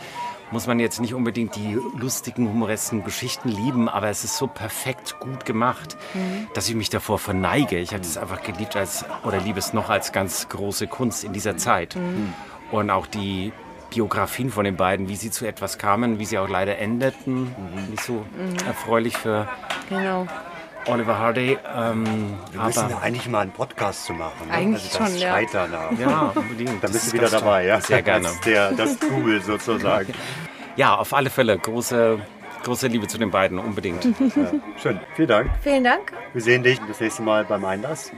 muss 0.51 0.67
man 0.67 0.79
jetzt 0.79 0.99
nicht 0.99 1.13
unbedingt 1.13 1.55
die 1.55 1.77
lustigen, 1.97 2.47
humoresken 2.49 3.03
Geschichten 3.03 3.49
lieben, 3.49 3.87
aber 3.89 4.09
es 4.09 4.23
ist 4.23 4.37
so 4.37 4.47
perfekt 4.47 5.19
gut 5.19 5.45
gemacht, 5.45 5.97
Mhm. 6.13 6.47
dass 6.53 6.67
ich 6.69 6.75
mich 6.75 6.89
davor 6.89 7.19
verneige. 7.19 7.77
Ich 7.79 7.93
habe 7.93 8.01
es 8.03 8.17
einfach 8.17 8.41
geliebt 8.43 8.75
als, 8.75 9.05
oder 9.23 9.39
liebe 9.39 9.59
es 9.59 9.73
noch 9.73 9.89
als 9.89 10.11
ganz 10.11 10.49
große 10.49 10.87
Kunst 10.87 11.23
in 11.23 11.33
dieser 11.33 11.57
Zeit. 11.57 11.95
Mhm. 11.95 12.33
Und 12.71 12.89
auch 12.89 13.07
die 13.07 13.51
Biografien 13.89 14.49
von 14.51 14.63
den 14.63 14.77
beiden, 14.77 15.09
wie 15.09 15.17
sie 15.17 15.31
zu 15.31 15.45
etwas 15.45 15.77
kamen, 15.77 16.17
wie 16.19 16.25
sie 16.25 16.37
auch 16.37 16.47
leider 16.47 16.77
endeten, 16.77 17.53
nicht 17.89 18.03
so 18.03 18.13
Mhm. 18.37 18.55
erfreulich 18.67 19.17
für 19.17 19.47
Genau. 19.89 20.27
Oliver 20.87 21.17
Hardy. 21.17 21.57
Ähm, 21.75 22.03
Wir 22.51 22.61
müssen 22.63 22.89
ja 22.89 22.97
eigentlich 22.99 23.27
mal 23.29 23.41
einen 23.41 23.51
Podcast 23.51 24.05
zu 24.05 24.13
machen. 24.13 24.47
Ne? 24.47 24.53
Eigentlich 24.53 24.83
also 24.83 24.97
das 24.99 25.09
schon, 25.11 25.17
ja. 25.19 25.31
schreit 25.33 25.49
danach. 25.53 25.91
Ja, 25.99 26.31
unbedingt. 26.35 26.75
Da 26.83 26.87
Das 26.87 26.91
bist 26.91 27.03
ist 27.05 27.13
du 27.13 27.17
wieder 27.17 27.29
dabei, 27.29 27.65
ja? 27.65 27.79
Sehr 27.81 28.01
gerne. 28.01 28.27
Das, 28.27 28.39
der, 28.41 28.71
das 28.71 28.97
Tool 28.99 29.41
sozusagen. 29.41 30.13
Ja, 30.77 30.95
auf 30.95 31.13
alle 31.13 31.29
Fälle. 31.29 31.57
Große, 31.57 32.17
große 32.63 32.87
Liebe 32.87 33.05
zu 33.05 33.17
den 33.17 33.29
beiden, 33.29 33.59
unbedingt. 33.59 34.05
Ja, 34.05 34.51
schön, 34.81 35.01
vielen 35.17 35.27
Dank. 35.27 35.51
Vielen 35.61 35.83
Dank. 35.83 36.13
Wir 36.31 36.41
sehen 36.41 36.63
dich 36.63 36.79
das 36.87 37.01
nächste 37.01 37.23
Mal 37.23 37.43
beim 37.43 37.65
Einlass. 37.65 38.09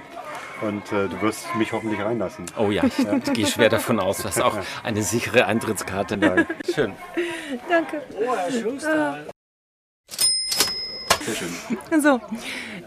Und 0.62 0.92
äh, 0.92 1.10
du 1.10 1.20
wirst 1.22 1.54
mich 1.56 1.74
hoffentlich 1.74 2.00
reinlassen. 2.00 2.46
Oh 2.56 2.70
ja, 2.70 2.84
ich 2.86 3.34
gehe 3.34 3.48
schwer 3.48 3.70
davon 3.70 4.00
aus. 4.00 4.20
Du 4.20 4.26
hast 4.26 4.40
auch 4.40 4.56
eine 4.84 5.02
sichere 5.02 5.48
Eintrittskarte. 5.48 6.46
Schön. 6.74 6.94
Danke. 7.68 8.04
Oh, 8.24 8.36
Herr 8.36 8.52
Schuster. 8.52 9.18
Sehr 11.26 11.36
schön. 11.36 12.02
So, 12.02 12.20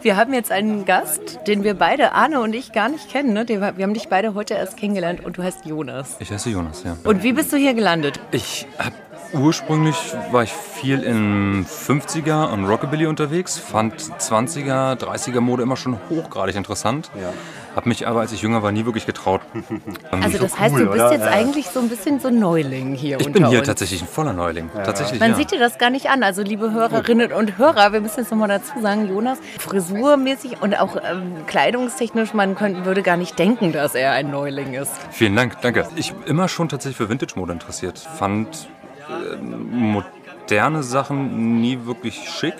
wir 0.03 0.17
haben 0.17 0.35
jetzt 0.35 0.53
einen 0.53 0.85
Gast, 0.85 1.41
den 1.47 1.65
wir 1.65 1.75
beide, 1.75 2.13
Arne 2.13 2.41
und 2.41 2.55
ich, 2.55 2.73
gar 2.73 2.89
nicht 2.89 3.11
kennen. 3.11 3.33
Ne? 3.33 3.49
Wir 3.49 3.83
haben 3.83 3.95
dich 3.95 4.09
beide 4.09 4.35
heute 4.35 4.55
erst 4.55 4.77
kennengelernt 4.77 5.25
und 5.25 5.39
du 5.39 5.43
heißt 5.43 5.65
Jonas. 5.65 6.17
Ich 6.19 6.31
heiße 6.31 6.51
Jonas, 6.51 6.83
ja. 6.85 6.97
Und 7.05 7.23
wie 7.23 7.33
bist 7.33 7.53
du 7.53 7.57
hier 7.57 7.75
gelandet? 7.75 8.21
Ich 8.33 8.67
hab 8.79 8.93
ursprünglich 9.33 9.97
war 10.31 10.45
ich 10.45 10.53
viel 10.53 11.03
in 11.03 11.67
50er 11.67 12.53
und 12.53 12.65
Rockabilly 12.67 13.07
unterwegs, 13.07 13.59
fand 13.59 13.95
20er, 14.01 14.95
30er 14.95 15.41
Mode 15.41 15.63
immer 15.63 15.77
schon 15.77 15.99
hochgradig 16.11 16.55
interessant. 16.55 17.11
Hab 17.77 17.85
mich 17.85 18.09
aber, 18.09 18.21
als 18.21 18.33
ich 18.33 18.41
jünger 18.41 18.63
war, 18.63 18.73
nie 18.73 18.87
wirklich 18.87 19.05
getraut. 19.05 19.43
Also 20.11 20.39
das 20.39 20.59
heißt, 20.59 20.75
du 20.77 20.87
bist 20.87 21.11
jetzt 21.11 21.27
eigentlich 21.27 21.67
so 21.67 21.81
ein 21.81 21.89
bisschen 21.89 22.21
so 22.21 22.29
ein 22.29 22.39
Neuling 22.39 22.95
hier 22.95 23.21
Ich 23.21 23.31
bin 23.31 23.47
hier 23.49 23.59
uns. 23.59 23.69
tatsächlich 23.69 24.01
ein 24.01 24.09
voller 24.09 24.33
Neuling. 24.33 24.71
Tatsächlich, 24.73 25.21
Man 25.21 25.33
ja. 25.33 25.37
sieht 25.37 25.51
dir 25.51 25.59
das 25.59 25.77
gar 25.77 25.91
nicht 25.91 26.09
an. 26.09 26.23
Also 26.23 26.43
liebe 26.43 26.73
Hörerinnen 26.73 27.33
und 27.33 27.59
Hörer, 27.59 27.93
wir 27.93 28.01
müssen 28.01 28.21
jetzt 28.21 28.31
nochmal 28.31 28.49
dazu 28.49 28.81
sagen, 28.81 29.09
Jonas, 29.09 29.39
frisurmäßig 29.59 30.63
und 30.63 30.79
auch 30.81 30.97
ähm, 30.97 31.47
kleidungstechnisch, 31.47 32.33
man 32.33 32.55
könnte, 32.55 32.87
würde 32.87 33.03
gar 33.03 33.19
nicht 33.19 33.39
denken, 33.39 33.73
dass 33.73 33.95
er 33.95 34.13
ein 34.13 34.31
Neuling 34.31 34.73
ist. 34.73 34.93
Vielen 35.11 35.37
Dank, 35.37 35.61
danke. 35.61 35.87
Ich 35.97 36.15
bin 36.15 36.23
immer 36.27 36.49
schon 36.49 36.69
tatsächlich 36.71 36.97
für 36.97 37.11
Vintage-Mode 37.11 37.53
interessiert. 37.53 37.99
Fand 37.99 38.69
äh, 39.09 39.37
moderne 39.37 40.83
Sachen 40.83 41.61
nie 41.61 41.81
wirklich 41.85 42.31
schick 42.31 42.55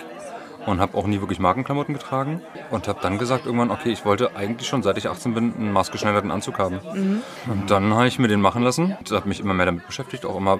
und 0.67 0.79
habe 0.79 0.95
auch 0.95 1.07
nie 1.07 1.19
wirklich 1.21 1.39
Markenklamotten 1.39 1.93
getragen. 1.93 2.41
Und 2.69 2.87
habe 2.87 2.99
dann 3.01 3.17
gesagt 3.17 3.45
irgendwann, 3.45 3.71
okay, 3.71 3.91
ich 3.91 4.05
wollte 4.05 4.35
eigentlich 4.35 4.67
schon 4.67 4.83
seit 4.83 4.97
ich 4.97 5.09
18 5.09 5.33
bin 5.33 5.53
einen 5.55 5.71
maßgeschneiderten 5.71 6.29
Anzug 6.29 6.59
haben. 6.59 6.79
Mhm. 6.93 7.21
Und 7.49 7.71
dann 7.71 7.93
habe 7.93 8.07
ich 8.07 8.19
mir 8.19 8.27
den 8.27 8.41
machen 8.41 8.61
lassen. 8.61 8.95
Ich 9.03 9.11
habe 9.11 9.27
mich 9.27 9.39
immer 9.39 9.53
mehr 9.53 9.65
damit 9.65 9.87
beschäftigt, 9.87 10.25
auch 10.25 10.37
immer 10.37 10.59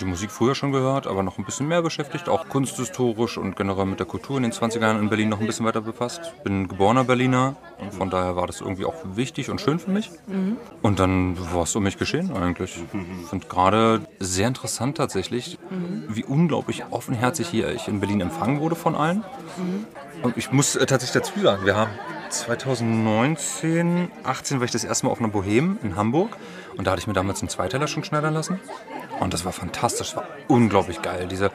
die 0.00 0.06
Musik 0.06 0.30
früher 0.30 0.54
schon 0.54 0.72
gehört, 0.72 1.06
aber 1.06 1.22
noch 1.22 1.38
ein 1.38 1.44
bisschen 1.44 1.68
mehr 1.68 1.82
beschäftigt, 1.82 2.28
auch 2.28 2.48
kunsthistorisch 2.48 3.36
und 3.36 3.56
generell 3.56 3.84
mit 3.84 3.98
der 4.00 4.06
Kultur 4.06 4.38
in 4.38 4.42
den 4.42 4.52
20er 4.52 4.80
Jahren 4.80 4.98
in 4.98 5.10
Berlin 5.10 5.28
noch 5.28 5.40
ein 5.40 5.46
bisschen 5.46 5.66
weiter 5.66 5.82
befasst. 5.82 6.32
Bin 6.44 6.66
geborener 6.66 7.04
Berliner 7.04 7.56
und 7.78 7.92
von 7.92 8.08
daher 8.08 8.34
war 8.34 8.46
das 8.46 8.62
irgendwie 8.62 8.86
auch 8.86 8.94
wichtig 9.04 9.50
und 9.50 9.60
schön 9.60 9.78
für 9.78 9.90
mich. 9.90 10.10
Mhm. 10.26 10.56
Und 10.80 10.98
dann 10.98 11.36
war 11.52 11.64
es 11.64 11.76
um 11.76 11.82
mich 11.82 11.98
geschehen 11.98 12.34
eigentlich. 12.34 12.76
Ich 13.22 13.28
finde 13.28 13.46
gerade 13.46 14.00
sehr 14.18 14.48
interessant 14.48 14.96
tatsächlich, 14.96 15.58
Mhm. 15.70 16.04
wie 16.08 16.24
unglaublich 16.24 16.84
offenherzig 16.90 17.48
hier 17.48 17.72
ich 17.72 17.88
in 17.88 18.00
Berlin 18.00 18.20
empfangen 18.20 18.60
wurde 18.60 18.74
von 18.74 18.94
allen. 18.94 19.24
Und 20.22 20.36
ich 20.36 20.52
muss 20.52 20.76
äh, 20.76 20.86
tatsächlich 20.86 21.22
dazu 21.22 21.40
sagen, 21.40 21.66
wir 21.66 21.76
haben 21.76 21.90
2019, 22.30 24.10
18 24.22 24.58
war 24.60 24.64
ich 24.64 24.70
das 24.70 24.84
erste 24.84 25.06
Mal 25.06 25.12
auf 25.12 25.20
einer 25.20 25.28
Bohem 25.28 25.78
in 25.82 25.96
Hamburg 25.96 26.36
und 26.76 26.86
da 26.86 26.92
hatte 26.92 27.00
ich 27.00 27.06
mir 27.06 27.12
damals 27.12 27.40
einen 27.40 27.48
Zweiteiler 27.48 27.86
schon 27.86 28.04
schneidern 28.04 28.34
lassen. 28.34 28.60
Und 29.20 29.34
das 29.34 29.44
war 29.44 29.52
fantastisch, 29.52 30.08
das 30.08 30.16
war 30.16 30.26
unglaublich 30.48 31.02
geil. 31.02 31.28
Diese 31.30 31.50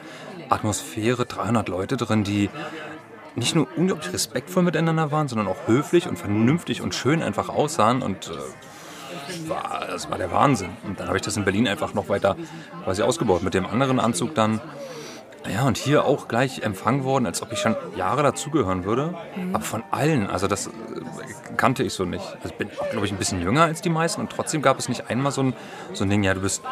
Atmosphäre, 0.48 1.26
300 1.26 1.68
Leute 1.68 1.96
drin, 1.96 2.24
die 2.24 2.48
nicht 3.34 3.54
nur 3.54 3.68
unglaublich 3.76 4.12
respektvoll 4.12 4.62
miteinander 4.62 5.10
waren, 5.10 5.28
sondern 5.28 5.48
auch 5.48 5.66
höflich 5.66 6.08
und 6.08 6.18
vernünftig 6.18 6.80
und 6.82 6.94
schön 6.94 7.22
einfach 7.22 7.48
aussahen 7.48 8.02
und 8.02 8.28
äh, 8.28 9.48
war, 9.48 9.86
das 9.88 10.10
war 10.10 10.18
der 10.18 10.30
Wahnsinn. 10.30 10.70
Und 10.84 11.00
dann 11.00 11.08
habe 11.08 11.16
ich 11.16 11.22
das 11.22 11.36
in 11.36 11.44
Berlin 11.44 11.68
einfach 11.68 11.94
noch 11.94 12.08
weiter 12.08 12.36
quasi 12.84 13.02
ausgebaut 13.02 13.42
mit 13.42 13.54
dem 13.54 13.66
anderen 13.66 14.00
Anzug 14.00 14.34
dann. 14.34 14.60
Ja, 15.52 15.66
und 15.66 15.78
hier 15.78 16.04
auch 16.04 16.28
gleich 16.28 16.62
empfangen 16.62 17.04
worden, 17.04 17.26
als 17.26 17.42
ob 17.42 17.52
ich 17.52 17.58
schon 17.58 17.76
Jahre 17.96 18.22
dazugehören 18.22 18.84
würde. 18.84 19.14
Mhm. 19.36 19.54
Aber 19.54 19.64
von 19.64 19.82
allen, 19.90 20.28
also 20.28 20.46
das 20.46 20.66
äh, 20.66 20.70
kannte 21.56 21.82
ich 21.82 21.92
so 21.92 22.04
nicht. 22.04 22.24
Also 22.36 22.48
ich 22.48 22.54
bin 22.54 22.68
glaube 22.90 23.06
ich, 23.06 23.12
ein 23.12 23.18
bisschen 23.18 23.40
jünger 23.40 23.62
als 23.62 23.80
die 23.80 23.90
meisten 23.90 24.20
und 24.20 24.30
trotzdem 24.30 24.62
gab 24.62 24.78
es 24.78 24.88
nicht 24.88 25.08
einmal 25.08 25.32
so 25.32 25.42
ein, 25.42 25.54
so 25.94 26.04
ein 26.04 26.10
Ding, 26.10 26.22
ja, 26.22 26.34
du 26.34 26.40
bist 26.40 26.62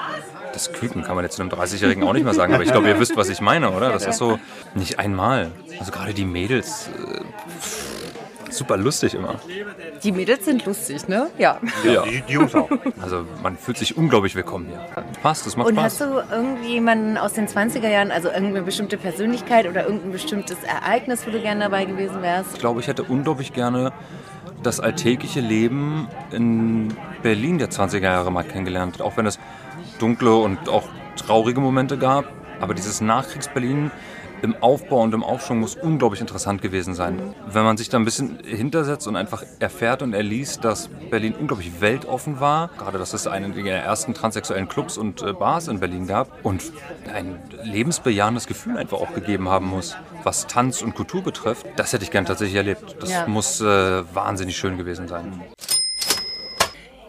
das 0.52 0.72
Küken, 0.72 1.02
kann 1.02 1.14
man 1.14 1.24
jetzt 1.24 1.38
einem 1.38 1.50
30-Jährigen 1.50 2.02
auch 2.02 2.14
nicht 2.14 2.24
mehr 2.24 2.34
sagen, 2.34 2.54
aber 2.54 2.64
ich 2.64 2.70
glaube, 2.70 2.88
ihr 2.88 2.98
wisst, 2.98 3.16
was 3.16 3.28
ich 3.28 3.40
meine, 3.40 3.70
oder? 3.72 3.92
Das 3.92 4.06
ist 4.06 4.16
so 4.16 4.38
nicht 4.74 4.98
einmal. 4.98 5.52
Also 5.78 5.92
gerade 5.92 6.14
die 6.14 6.24
Mädels, 6.24 6.88
äh, 6.88 7.20
super 8.56 8.76
lustig 8.76 9.14
immer. 9.14 9.36
Die 10.02 10.12
Mädels 10.12 10.44
sind 10.44 10.64
lustig, 10.66 11.08
ne? 11.08 11.28
Ja. 11.38 11.58
Die, 11.84 12.32
Jungs 12.32 12.54
auch. 12.54 12.68
Also 13.00 13.24
man 13.42 13.56
fühlt 13.56 13.78
sich 13.78 13.96
unglaublich 13.96 14.34
willkommen 14.34 14.66
hier. 14.66 14.78
Passt, 15.22 15.46
das 15.46 15.56
macht 15.56 15.68
Und 15.68 15.74
Spaß. 15.74 15.84
hast 15.84 16.00
du 16.00 16.22
irgendwie 16.34 16.68
jemanden 16.72 17.16
aus 17.16 17.32
den 17.34 17.46
20er 17.48 17.88
Jahren, 17.88 18.10
also 18.10 18.28
irgendeine 18.28 18.62
bestimmte 18.62 18.96
Persönlichkeit 18.96 19.68
oder 19.68 19.84
irgendein 19.84 20.12
bestimmtes 20.12 20.58
Ereignis, 20.64 21.26
wo 21.26 21.30
du 21.30 21.40
gerne 21.40 21.60
dabei 21.60 21.84
gewesen 21.84 22.22
wärst? 22.22 22.54
Ich 22.54 22.60
glaube, 22.60 22.80
ich 22.80 22.88
hätte 22.88 23.02
unglaublich 23.04 23.52
gerne 23.52 23.92
das 24.62 24.80
alltägliche 24.80 25.40
Leben 25.40 26.08
in 26.30 26.94
Berlin 27.22 27.58
der 27.58 27.70
20er 27.70 28.00
Jahre 28.00 28.32
mal 28.32 28.42
kennengelernt. 28.42 29.00
Auch 29.00 29.16
wenn 29.16 29.26
es 29.26 29.38
dunkle 29.98 30.34
und 30.36 30.68
auch 30.68 30.84
traurige 31.16 31.60
Momente 31.60 31.98
gab. 31.98 32.24
Aber 32.60 32.74
dieses 32.74 33.00
Nachkriegs-Berlin 33.00 33.90
im 34.42 34.54
Aufbau 34.62 35.02
und 35.02 35.14
im 35.14 35.24
Aufschwung 35.24 35.60
muss 35.60 35.74
unglaublich 35.74 36.20
interessant 36.20 36.62
gewesen 36.62 36.94
sein. 36.94 37.34
Wenn 37.46 37.64
man 37.64 37.76
sich 37.76 37.88
da 37.88 37.98
ein 37.98 38.04
bisschen 38.04 38.38
hintersetzt 38.44 39.06
und 39.06 39.16
einfach 39.16 39.42
erfährt 39.58 40.02
und 40.02 40.12
erliest, 40.12 40.64
dass 40.64 40.88
Berlin 41.10 41.34
unglaublich 41.38 41.80
weltoffen 41.80 42.40
war, 42.40 42.70
gerade 42.78 42.98
dass 42.98 43.12
es 43.12 43.26
einen 43.26 43.54
der 43.54 43.82
ersten 43.82 44.14
transsexuellen 44.14 44.68
Clubs 44.68 44.98
und 44.98 45.22
äh, 45.22 45.32
Bars 45.32 45.68
in 45.68 45.80
Berlin 45.80 46.06
gab 46.06 46.44
und 46.44 46.62
ein 47.12 47.38
lebensbejahendes 47.62 48.46
Gefühl 48.46 48.76
einfach 48.76 48.98
auch 48.98 49.14
gegeben 49.14 49.48
haben 49.48 49.66
muss, 49.66 49.96
was 50.22 50.46
Tanz 50.46 50.82
und 50.82 50.94
Kultur 50.94 51.22
betrifft, 51.22 51.66
das 51.76 51.92
hätte 51.92 52.04
ich 52.04 52.10
gern 52.10 52.24
tatsächlich 52.26 52.56
erlebt. 52.56 52.96
Das 53.00 53.10
Ja. 53.10 53.26
muss 53.26 53.60
äh, 53.60 53.64
wahnsinnig 54.14 54.56
schön 54.56 54.76
gewesen 54.76 55.08
sein. 55.08 55.40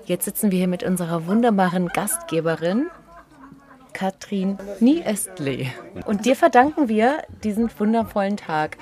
Jetzt 0.06 0.24
sitzen 0.26 0.52
wir 0.52 0.58
hier 0.60 0.68
mit 0.70 0.84
unserer 0.84 1.26
wunderbaren 1.28 1.90
Gastgeberin, 1.90 2.88
Katrin 3.98 4.60
Niestle. 4.80 5.72
Und 6.06 6.26
dir 6.26 6.36
verdanken 6.36 6.88
wir 6.88 7.24
diesen 7.44 7.68
wundervollen 7.80 8.38
Tag. 8.38 8.78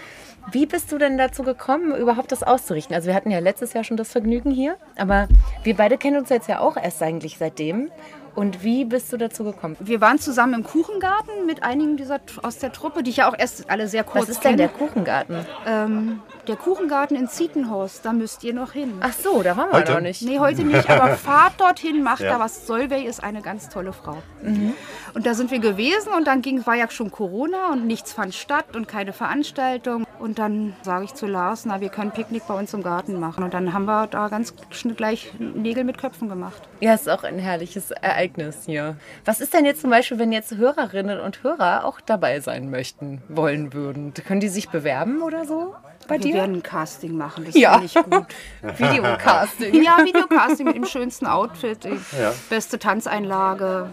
Wie 0.52 0.66
bist 0.66 0.92
du 0.92 0.98
denn 0.98 1.18
dazu 1.18 1.44
gekommen, 1.44 1.96
überhaupt 1.96 2.34
das 2.34 2.44
auszurichten? 2.44 2.94
Also 2.94 3.08
wir 3.08 3.16
hatten 3.16 3.32
ja 3.32 3.40
letztes 3.40 3.72
Jahr 3.72 3.86
schon 3.86 3.96
das 3.96 4.12
Vergnügen 4.12 4.52
hier, 4.52 4.76
aber 4.98 5.30
wir 5.64 5.78
beide 5.78 5.98
kennen 5.98 6.18
uns 6.18 6.28
jetzt 6.28 6.50
ja 6.50 6.60
auch 6.60 6.76
erst 6.76 7.02
eigentlich 7.02 7.38
seitdem. 7.38 7.92
Und 8.36 8.66
wie 8.66 8.84
bist 8.84 9.14
du 9.14 9.18
dazu 9.18 9.46
gekommen? 9.46 9.78
Wir 9.80 10.02
waren 10.02 10.20
zusammen 10.20 10.54
im 10.56 10.64
Kuchengarten 10.64 11.46
mit 11.46 11.64
einigen 11.64 11.96
dieser 11.96 12.20
aus 12.44 12.58
der 12.58 12.74
Truppe, 12.74 13.02
die 13.02 13.12
ich 13.12 13.18
ja 13.18 13.30
auch 13.30 13.40
erst 13.40 13.70
alle 13.70 13.88
sehr 13.88 14.04
kurz 14.04 14.24
Was 14.24 14.30
ist 14.30 14.44
denn 14.44 14.58
kenne. 14.58 14.68
der 14.68 14.70
Kuchengarten? 14.70 15.46
Ähm, 15.66 16.20
der 16.48 16.56
Kuchengarten 16.56 17.16
in 17.18 17.28
Zietenhorst, 17.28 18.06
da 18.06 18.14
müsst 18.14 18.44
ihr 18.44 18.54
noch 18.54 18.72
hin. 18.74 18.94
Ach 19.02 19.14
so, 19.14 19.42
da 19.44 19.58
waren 19.58 19.70
wir 19.72 19.80
heute? 19.80 19.94
noch 19.94 20.02
nicht. 20.02 20.22
Nee, 20.22 20.40
heute 20.40 20.64
nicht, 20.64 20.90
aber 20.90 21.10
fahrt 21.16 21.60
dorthin, 21.60 22.04
macht 22.04 22.22
Ja. 22.22 22.34
da 22.34 22.40
was. 22.40 22.66
Solveig 22.68 23.06
ist 23.06 23.24
eine 23.24 23.42
ganz 23.42 23.70
tolle 23.70 23.94
Frau. 23.94 24.18
Mhm. 24.42 24.74
Und 25.14 25.26
da 25.26 25.34
sind 25.34 25.52
wir 25.52 25.60
gewesen 25.60 26.14
und 26.16 26.26
dann 26.26 26.42
ging, 26.42 26.66
war 26.66 26.76
ja 26.76 26.90
schon 26.90 27.12
Corona 27.12 27.72
und 27.72 27.86
nichts 27.88 28.14
fand 28.14 28.34
statt 28.34 28.76
und 28.76 28.88
keine 28.88 29.14
Veranstaltung. 29.14 30.06
Und 30.20 30.40
dann 30.40 30.76
sage 30.82 31.06
ich 31.06 31.14
zu 31.14 31.26
Lars, 31.28 31.66
na, 31.66 31.82
wir 31.82 31.90
können 31.90 32.12
Picknick 32.12 32.48
bei 32.48 32.54
uns 32.58 32.74
im 32.74 32.84
Garten 32.84 33.20
machen. 33.20 33.44
Und 33.44 33.54
dann 33.54 33.74
haben 33.74 33.86
wir 33.86 34.08
da 34.08 34.28
ganz 34.30 34.54
schnell 34.70 34.96
gleich 34.96 35.34
Nägel 35.40 35.84
mit 35.84 35.98
Köpfen 35.98 36.30
gemacht. 36.30 36.62
Ja, 36.80 36.94
ist 36.94 37.10
auch 37.10 37.24
ein 37.24 37.38
herrliches 37.40 37.92
Ereignis 37.92 38.64
hier. 38.66 38.96
Was 39.26 39.42
ist 39.42 39.54
denn 39.54 39.66
jetzt 39.66 39.82
zum 39.82 39.90
Beispiel, 39.90 40.18
wenn 40.20 40.32
jetzt 40.32 40.56
Hörerinnen 40.56 41.20
und 41.20 41.44
Hörer 41.44 41.86
auch 41.86 42.00
dabei 42.02 42.40
sein 42.40 42.70
möchten, 42.70 43.22
wollen 43.28 43.74
würden? 43.74 44.14
Können 44.14 44.40
die 44.40 44.50
sich 44.50 44.70
bewerben 44.70 45.22
oder 45.22 45.46
so 45.46 45.76
bei 46.08 46.16
wir 46.16 46.22
dir? 46.22 46.34
werden 46.36 46.56
ein 46.58 46.64
Casting 46.64 47.16
machen, 47.18 47.46
das 47.46 47.56
Ja. 47.56 47.80
finde 47.80 47.86
ich 47.86 47.94
gut. 47.96 48.26
Videocasting. 48.78 49.84
Ja, 49.84 49.98
Videocasting 50.04 50.66
mit 50.68 50.76
dem 50.76 50.86
schönsten 50.86 51.28
Outfit, 51.28 51.84
die 51.84 52.00
Ja. 52.20 52.34
beste 52.50 52.80
Tanzeinlage, 52.80 53.90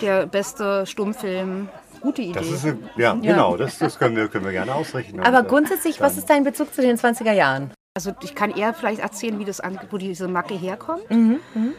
der 0.00 0.26
beste 0.26 0.86
Stummfilm. 0.86 1.68
Gute 2.00 2.22
Idee. 2.22 2.32
Das 2.38 2.48
ist 2.48 2.64
eine, 2.64 2.78
ja, 2.96 3.14
genau, 3.14 3.56
das, 3.56 3.78
das 3.78 3.98
können, 3.98 4.14
wir, 4.14 4.28
können 4.28 4.44
wir 4.44 4.52
gerne 4.52 4.72
ausrichten. 4.74 5.18
Aber 5.20 5.40
Und, 5.40 5.46
äh, 5.46 5.48
grundsätzlich, 5.48 6.00
was 6.00 6.16
ist 6.16 6.30
dein 6.30 6.44
Bezug 6.44 6.72
zu 6.72 6.80
den 6.80 6.96
20er 6.96 7.32
Jahren? 7.32 7.72
Also 7.94 8.12
ich 8.22 8.36
kann 8.36 8.52
eher 8.52 8.72
vielleicht 8.74 9.00
erzählen, 9.00 9.40
wie 9.40 9.44
das 9.44 9.58
an, 9.60 9.80
wo 9.90 9.98
diese 9.98 10.28
Macke 10.28 10.54
herkommt. 10.54 11.10
Mhm. 11.10 11.40
mhm. 11.54 11.72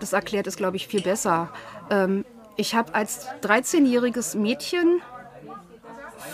Das 0.00 0.12
erklärt 0.12 0.46
es, 0.46 0.56
glaube 0.56 0.76
ich, 0.76 0.86
viel 0.88 1.02
besser. 1.02 1.50
Ähm, 1.90 2.24
ich 2.56 2.74
habe 2.74 2.94
als 2.94 3.28
13-jähriges 3.42 4.36
Mädchen 4.36 5.00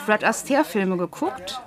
Fred 0.04 0.24
Astaire-Filme 0.24 0.96
geguckt 0.96 1.60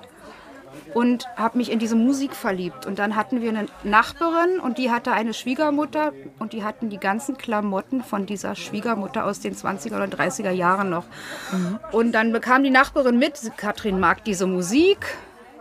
und 0.94 1.26
habe 1.36 1.58
mich 1.58 1.70
in 1.70 1.78
diese 1.78 1.96
Musik 1.96 2.34
verliebt. 2.34 2.86
Und 2.86 2.98
dann 2.98 3.16
hatten 3.16 3.42
wir 3.42 3.50
eine 3.50 3.66
Nachbarin 3.82 4.60
und 4.60 4.78
die 4.78 4.90
hatte 4.90 5.12
eine 5.12 5.34
Schwiegermutter 5.34 6.12
und 6.38 6.52
die 6.52 6.64
hatten 6.64 6.88
die 6.88 6.98
ganzen 6.98 7.36
Klamotten 7.36 8.02
von 8.02 8.26
dieser 8.26 8.54
Schwiegermutter 8.54 9.26
aus 9.26 9.40
den 9.40 9.54
20er 9.54 9.96
oder 9.96 10.04
30er 10.04 10.50
Jahren 10.50 10.90
noch. 10.90 11.04
Und 11.92 12.12
dann 12.12 12.32
bekam 12.32 12.62
die 12.62 12.70
Nachbarin 12.70 13.18
mit, 13.18 13.52
Katrin 13.56 14.00
mag 14.00 14.24
diese 14.24 14.46
Musik. 14.46 14.98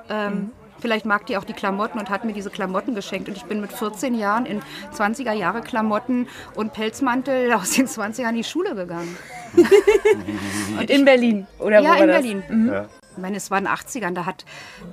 Ähm, 0.09 0.51
Vielleicht 0.83 1.05
mag 1.05 1.25
die 1.27 1.37
auch 1.37 1.45
die 1.45 1.53
Klamotten 1.53 1.97
und 1.97 2.09
hat 2.09 2.25
mir 2.25 2.33
diese 2.33 2.49
Klamotten 2.49 2.93
geschenkt. 2.93 3.29
Und 3.29 3.37
ich 3.37 3.45
bin 3.45 3.61
mit 3.61 3.71
14 3.71 4.15
Jahren 4.15 4.45
in 4.45 4.61
20er 4.93 5.31
Jahre 5.31 5.61
Klamotten 5.61 6.27
und 6.55 6.73
Pelzmantel 6.73 7.53
aus 7.53 7.69
den 7.69 7.87
20ern 7.87 8.31
in 8.31 8.35
die 8.35 8.43
Schule 8.43 8.75
gegangen. 8.75 9.17
in 10.89 11.05
Berlin, 11.05 11.47
oder 11.59 11.79
wo 11.79 11.83
ja, 11.85 11.89
war 11.91 12.01
in 12.01 12.07
das? 12.07 12.17
Berlin. 12.17 12.43
Mhm. 12.49 13.02
Ich 13.15 13.21
meine, 13.21 13.37
es 13.37 13.51
war 13.51 13.57
in 13.59 13.65
den 13.65 13.73
80ern, 13.73 14.13
da 14.13 14.25
hat, 14.25 14.45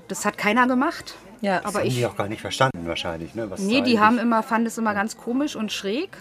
das 0.09 0.25
hat 0.25 0.37
keiner 0.39 0.67
gemacht. 0.67 1.15
Ja, 1.41 1.57
Das 1.59 1.67
aber 1.67 1.79
haben 1.81 1.87
ich. 1.89 1.97
die 1.97 2.07
auch 2.07 2.17
gar 2.17 2.29
nicht 2.29 2.41
verstanden 2.43 2.87
wahrscheinlich. 2.87 3.35
Ne? 3.35 3.51
Was 3.51 3.61
Nee, 3.61 3.81
die 3.83 3.99
haben 3.99 4.19
immer, 4.19 4.43
fanden 4.43 4.67
es 4.67 4.77
immer 4.79 4.93
ganz 4.95 5.17
komisch 5.17 5.57
und 5.57 5.73
schräg. 5.73 6.17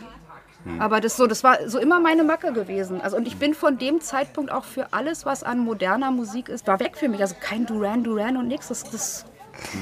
Hm. 0.63 0.81
Aber 0.81 0.99
das 1.01 1.15
so, 1.17 1.27
das 1.27 1.43
war 1.43 1.57
so 1.67 1.77
immer 1.79 1.99
meine 1.99 2.23
Macke 2.23 2.51
gewesen. 2.53 2.99
Also 3.01 3.15
und 3.17 3.27
ich 3.27 3.37
bin 3.37 3.53
von 3.53 3.77
dem 3.77 4.01
Zeitpunkt 4.01 4.51
auch 4.51 4.63
für 4.65 4.91
alles, 4.93 5.25
was 5.25 5.43
an 5.43 5.59
moderner 5.59 6.11
Musik 6.11 6.49
ist, 6.49 6.67
war 6.67 6.79
weg 6.79 6.97
für 6.97 7.07
mich. 7.09 7.21
Also 7.21 7.35
kein 7.39 7.65
Duran 7.65 8.03
Duran 8.03 8.37
und 8.37 8.47
nichts. 8.47 8.67
Das, 8.69 8.83
das 8.89 9.25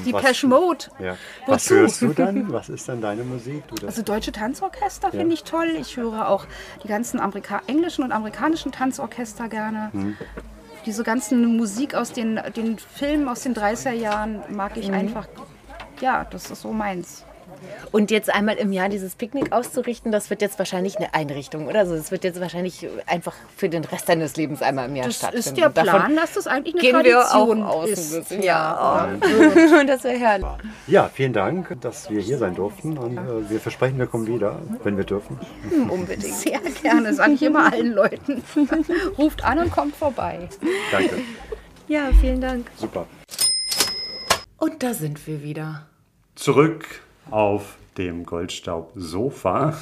die 0.04 0.12
Was- 0.12 0.22
Pesh 0.24 0.42
Mode. 0.44 0.86
Ja. 0.98 1.16
Was 1.46 1.66
Wozu? 1.66 1.74
hörst 1.80 2.02
du 2.02 2.08
dann? 2.12 2.52
Was 2.52 2.68
ist 2.68 2.88
dann 2.88 3.00
deine 3.00 3.22
Musik? 3.22 3.62
Also 3.86 4.02
deutsche 4.02 4.32
Tanzorchester 4.32 5.08
Ja. 5.12 5.18
finde 5.20 5.34
ich 5.34 5.44
toll. 5.44 5.76
Ich 5.80 5.96
höre 5.96 6.28
auch 6.28 6.46
die 6.82 6.88
ganzen 6.88 7.20
Amerika 7.20 7.62
englischen 7.68 8.02
und 8.04 8.10
amerikanischen 8.10 8.72
Tanzorchester 8.72 9.48
gerne. 9.48 9.90
Hm. 9.92 10.16
Diese 10.88 11.04
ganzen 11.04 11.58
Musik 11.58 11.94
aus 11.94 12.12
den, 12.14 12.40
den 12.56 12.78
Filmen 12.78 13.28
aus 13.28 13.42
den 13.42 13.54
30er 13.54 13.92
Jahren 13.92 14.40
mag 14.48 14.74
ich 14.78 14.88
Mhm. 14.88 14.94
einfach. 14.94 15.28
Ja, 16.00 16.24
das 16.24 16.50
ist 16.50 16.62
so 16.62 16.72
meins. 16.72 17.26
Und 17.92 18.10
jetzt 18.10 18.32
einmal 18.32 18.56
im 18.56 18.72
Jahr 18.72 18.88
dieses 18.88 19.14
Picknick 19.14 19.52
auszurichten, 19.52 20.12
das 20.12 20.30
wird 20.30 20.42
jetzt 20.42 20.58
wahrscheinlich 20.58 20.96
eine 20.98 21.14
Einrichtung, 21.14 21.66
oder? 21.66 21.80
Also 21.80 21.94
es 21.94 22.10
wird 22.10 22.24
jetzt 22.24 22.40
wahrscheinlich 22.40 22.86
einfach 23.06 23.34
für 23.56 23.68
den 23.68 23.84
Rest 23.84 24.08
deines 24.08 24.36
Lebens 24.36 24.62
einmal 24.62 24.88
im 24.88 24.96
Jahr 24.96 25.06
Das 25.06 25.16
stattfinden. 25.16 25.48
ist 25.48 25.56
der 25.56 25.68
Davon 25.70 25.90
Plan, 26.00 26.16
dass 26.16 26.34
das 26.34 26.46
eigentlich 26.46 26.74
eine 26.74 26.82
gehen 26.82 27.04
wir 27.04 27.20
auch 27.20 27.30
Tradition 27.30 27.62
aus 27.62 27.88
ist. 27.90 28.14
ein 28.14 28.20
bisschen. 28.20 28.42
Ja. 28.42 29.08
Ja, 29.18 29.84
das 29.86 30.04
wäre 30.04 30.18
herrlich. 30.18 30.46
Ja, 30.86 31.10
vielen 31.12 31.32
Dank, 31.32 31.76
dass 31.80 32.10
wir 32.10 32.20
hier 32.20 32.38
sein 32.38 32.54
durften. 32.54 32.98
Und 32.98 33.16
äh, 33.18 33.50
wir 33.50 33.60
versprechen, 33.60 33.98
wir 33.98 34.06
kommen 34.06 34.26
wieder, 34.26 34.56
wenn 34.84 34.96
wir 34.96 35.04
dürfen. 35.04 35.38
Hm, 35.70 35.90
Unbedingt. 35.90 36.34
Sehr 36.34 36.60
gerne, 36.82 37.14
sage 37.14 37.32
ich 37.32 37.42
immer 37.42 37.72
allen 37.72 37.92
Leuten. 37.92 38.42
Ruft 39.18 39.44
an 39.44 39.58
und 39.58 39.70
kommt 39.70 39.96
vorbei. 39.96 40.48
Danke. 40.90 41.16
Ja, 41.88 42.10
vielen 42.20 42.40
Dank. 42.40 42.66
Super. 42.76 43.06
Und 44.58 44.82
da 44.82 44.92
sind 44.92 45.26
wir 45.26 45.42
wieder. 45.42 45.86
Zurück 46.34 46.84
auf 47.30 47.76
dem 47.96 48.24
Goldstaub-Sofa. 48.24 49.74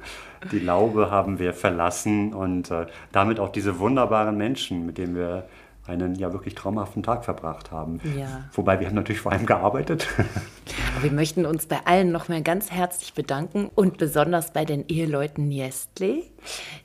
Die 0.52 0.58
Laube 0.58 1.10
haben 1.10 1.38
wir 1.38 1.54
verlassen 1.54 2.34
und 2.34 2.70
äh, 2.70 2.86
damit 3.12 3.40
auch 3.40 3.48
diese 3.48 3.78
wunderbaren 3.78 4.36
Menschen, 4.36 4.84
mit 4.84 4.98
denen 4.98 5.16
wir 5.16 5.48
einen 5.86 6.14
ja 6.14 6.32
wirklich 6.32 6.54
traumhaften 6.54 7.02
Tag 7.02 7.24
verbracht 7.24 7.70
haben. 7.70 8.00
Ja. 8.16 8.44
Wobei 8.52 8.80
wir 8.80 8.86
haben 8.86 8.94
natürlich 8.94 9.20
vor 9.20 9.32
allem 9.32 9.46
gearbeitet. 9.46 10.06
Wir 11.00 11.12
möchten 11.12 11.44
uns 11.44 11.66
bei 11.66 11.80
allen 11.84 12.10
nochmal 12.10 12.42
ganz 12.42 12.70
herzlich 12.70 13.12
bedanken 13.12 13.70
und 13.74 13.98
besonders 13.98 14.52
bei 14.52 14.64
den 14.64 14.86
Eheleuten 14.88 15.48
Niestle. 15.48 16.22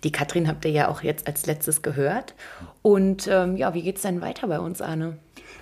Die 0.04 0.12
Katrin 0.12 0.48
habt 0.48 0.66
ihr 0.66 0.72
ja 0.72 0.90
auch 0.90 1.02
jetzt 1.02 1.28
als 1.28 1.46
letztes 1.46 1.82
gehört. 1.82 2.34
Und 2.82 3.28
ähm, 3.32 3.56
ja, 3.56 3.74
wie 3.74 3.84
geht's 3.84 4.02
denn 4.02 4.22
weiter 4.22 4.48
bei 4.48 4.60
uns, 4.60 4.82
Arne? 4.82 5.18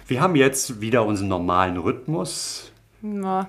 Wir 0.07 0.21
haben 0.21 0.35
jetzt 0.35 0.81
wieder 0.81 1.05
unseren 1.05 1.27
normalen 1.27 1.77
Rhythmus 1.77 2.71
Ja. 3.23 3.47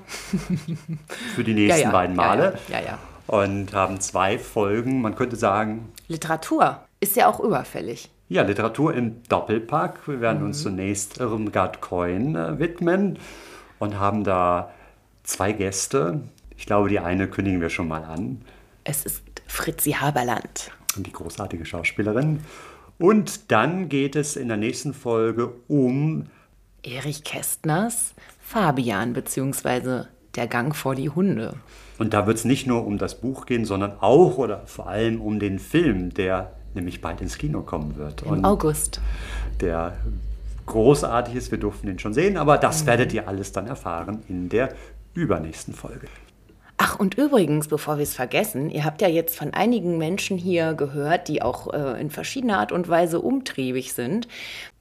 für 1.34 1.44
die 1.44 1.54
nächsten 1.54 1.80
Ja, 1.80 1.86
ja, 1.86 1.90
beiden 1.90 2.16
Male. 2.16 2.58
ja, 2.68 2.78
ja, 2.80 2.86
ja. 2.86 2.98
Und 3.26 3.74
haben 3.74 4.00
zwei 4.00 4.38
Folgen, 4.38 5.00
man 5.02 5.14
könnte 5.14 5.36
sagen, 5.36 5.92
Literatur 6.08 6.80
ist 7.00 7.14
ja 7.16 7.28
auch 7.28 7.40
überfällig. 7.40 8.10
Ja, 8.30 8.42
Literatur 8.42 8.94
im 8.94 9.22
Doppelpack. 9.28 10.06
Wir 10.08 10.20
werden 10.20 10.40
Mhm. 10.40 10.46
uns 10.46 10.62
zunächst 10.62 11.18
Irmgard 11.18 11.80
Coin 11.80 12.34
äh, 12.36 12.58
widmen 12.58 13.18
und 13.78 13.98
haben 13.98 14.24
da 14.24 14.70
zwei 15.24 15.52
Gäste. 15.52 16.20
Ich 16.56 16.66
glaube, 16.66 16.88
die 16.88 16.98
eine 17.00 17.28
kündigen 17.28 17.60
wir 17.60 17.70
schon 17.70 17.88
mal 17.88 18.04
an. 18.04 18.42
Es 18.84 19.04
ist 19.04 19.22
Fritzi 19.46 19.92
Haberland. 19.92 20.70
Und 20.96 21.06
die 21.06 21.12
großartige 21.12 21.64
Schauspielerin. 21.66 22.40
Und 22.98 23.52
dann 23.52 23.88
geht 23.88 24.16
es 24.16 24.36
in 24.36 24.48
der 24.48 24.56
nächsten 24.56 24.92
Folge 24.94 25.52
um 25.68 26.26
Erich 26.82 27.24
Kästners 27.24 28.14
Fabian 28.48 29.12
bzw. 29.12 30.04
Der 30.34 30.46
Gang 30.46 30.74
vor 30.74 30.94
die 30.94 31.10
Hunde. 31.10 31.56
Und 31.98 32.14
da 32.14 32.26
wird 32.26 32.38
es 32.38 32.46
nicht 32.46 32.66
nur 32.66 32.86
um 32.86 32.96
das 32.96 33.20
Buch 33.20 33.44
gehen, 33.44 33.66
sondern 33.66 33.92
auch 34.00 34.38
oder 34.38 34.62
vor 34.64 34.88
allem 34.88 35.20
um 35.20 35.38
den 35.38 35.58
Film, 35.58 36.14
der 36.14 36.52
nämlich 36.72 37.02
bald 37.02 37.20
ins 37.20 37.36
Kino 37.36 37.60
kommen 37.60 37.96
wird. 37.98 38.22
Im 38.22 38.30
Und 38.30 38.44
August. 38.46 39.02
Der 39.60 39.98
großartig 40.64 41.34
ist, 41.34 41.50
wir 41.50 41.58
durften 41.58 41.88
den 41.88 41.98
schon 41.98 42.14
sehen, 42.14 42.38
aber 42.38 42.56
das 42.56 42.82
Mhm. 42.82 42.86
werdet 42.86 43.12
ihr 43.12 43.28
alles 43.28 43.52
dann 43.52 43.66
erfahren 43.66 44.22
in 44.28 44.48
der 44.48 44.70
übernächsten 45.12 45.74
Folge. 45.74 46.06
Ach, 46.80 46.98
und 47.00 47.14
übrigens, 47.18 47.66
bevor 47.66 47.96
wir 47.98 48.04
es 48.04 48.14
vergessen, 48.14 48.70
ihr 48.70 48.84
habt 48.84 49.02
ja 49.02 49.08
jetzt 49.08 49.36
von 49.36 49.52
einigen 49.52 49.98
Menschen 49.98 50.38
hier 50.38 50.74
gehört, 50.74 51.26
die 51.26 51.42
auch 51.42 51.74
äh, 51.74 52.00
in 52.00 52.08
verschiedener 52.10 52.58
Art 52.60 52.70
und 52.70 52.88
Weise 52.88 53.20
umtriebig 53.20 53.94
sind. 53.94 54.28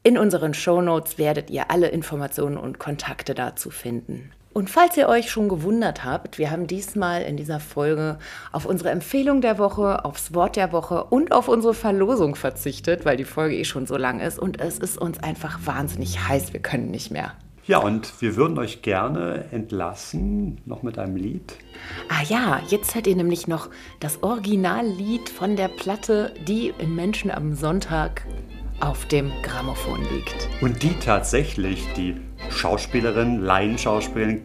In 0.03 0.17
unseren 0.17 0.53
Shownotes 0.53 1.17
werdet 1.17 1.49
ihr 1.49 1.69
alle 1.69 1.89
Informationen 1.89 2.57
und 2.57 2.79
Kontakte 2.79 3.33
dazu 3.35 3.69
finden. 3.69 4.31
Und 4.57 4.71
falls 4.71 4.97
ihr 4.97 5.07
euch 5.07 5.29
schon 5.29 5.49
gewundert 5.49 6.03
habt, 6.03 6.39
wir 6.39 6.49
haben 6.49 6.65
diesmal 6.65 7.21
in 7.21 7.37
dieser 7.37 7.59
Folge 7.59 8.17
auf 8.51 8.65
unsere 8.65 8.89
Empfehlung 8.89 9.39
der 9.39 9.59
Woche, 9.59 10.03
aufs 10.03 10.33
Wort 10.33 10.55
der 10.55 10.71
Woche 10.71 11.03
und 11.03 11.31
auf 11.31 11.47
unsere 11.47 11.75
Verlosung 11.75 12.33
verzichtet, 12.33 13.05
weil 13.05 13.17
die 13.17 13.23
Folge 13.23 13.55
eh 13.55 13.65
schon 13.65 13.85
so 13.85 13.97
lang 13.97 14.19
ist 14.19 14.39
und 14.39 14.59
es 14.59 14.79
ist 14.79 14.97
uns 14.97 15.19
einfach 15.19 15.59
wahnsinnig 15.65 16.27
heiß, 16.27 16.53
wir 16.53 16.59
können 16.59 16.89
nicht 16.89 17.11
mehr. 17.11 17.33
Ja, 17.67 17.79
und 17.79 18.21
wir 18.21 18.37
würden 18.37 18.57
euch 18.57 18.81
gerne 18.81 19.45
entlassen, 19.51 20.61
noch 20.65 20.83
mit 20.83 20.97
einem 20.97 21.17
Lied. 21.17 21.53
Ah 22.09 22.23
ja, 22.27 22.61
jetzt 22.69 22.95
hört 22.95 23.05
ihr 23.07 23.15
nämlich 23.15 23.47
noch 23.47 23.69
das 23.99 24.23
Originallied 24.23 25.29
von 25.29 25.55
der 25.55 25.67
Platte, 25.67 26.33
die 26.47 26.73
in 26.79 26.95
Menschen 26.95 27.29
am 27.29 27.53
Sonntag 27.53 28.25
auf 28.79 29.05
dem 29.05 29.31
Grammophon 29.41 30.01
liegt. 30.13 30.49
Und 30.61 30.83
die 30.83 30.93
tatsächlich 30.99 31.85
die 31.95 32.15
Schauspielerin, 32.49 33.41
Laienschauspielerin, 33.41 34.43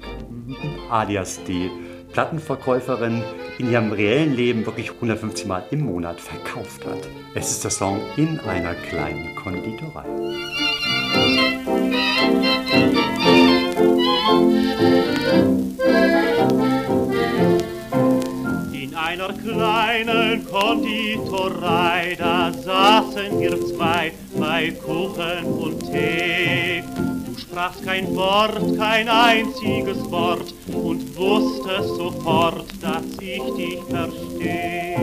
alias 0.90 1.40
die 1.44 1.70
Plattenverkäuferin 2.12 3.22
in 3.58 3.70
ihrem 3.70 3.92
reellen 3.92 4.34
Leben 4.34 4.66
wirklich 4.66 4.90
150 4.90 5.46
Mal 5.46 5.64
im 5.70 5.86
Monat 5.86 6.20
verkauft 6.20 6.84
hat. 6.84 7.08
Es 7.34 7.50
ist 7.50 7.64
der 7.64 7.70
Song 7.70 8.00
In 8.16 8.38
einer 8.40 8.74
kleinen 8.74 9.34
Konditorei. 9.36 10.04
Einer 19.12 19.32
kleinen 19.34 20.46
Konditorei, 20.46 22.16
da 22.18 22.50
saßen 22.50 23.38
wir 23.38 23.60
zwei 23.66 24.10
bei 24.38 24.70
Kuchen 24.70 25.44
und 25.44 25.80
Tee. 25.80 26.82
Du 27.26 27.38
sprachst 27.38 27.84
kein 27.84 28.16
Wort, 28.16 28.78
kein 28.78 29.10
einziges 29.10 29.98
Wort 30.10 30.54
und 30.68 31.14
wusstest 31.14 31.88
sofort, 31.88 32.64
dass 32.80 33.04
ich 33.20 33.42
dich 33.54 33.80
verstehe. 33.90 34.96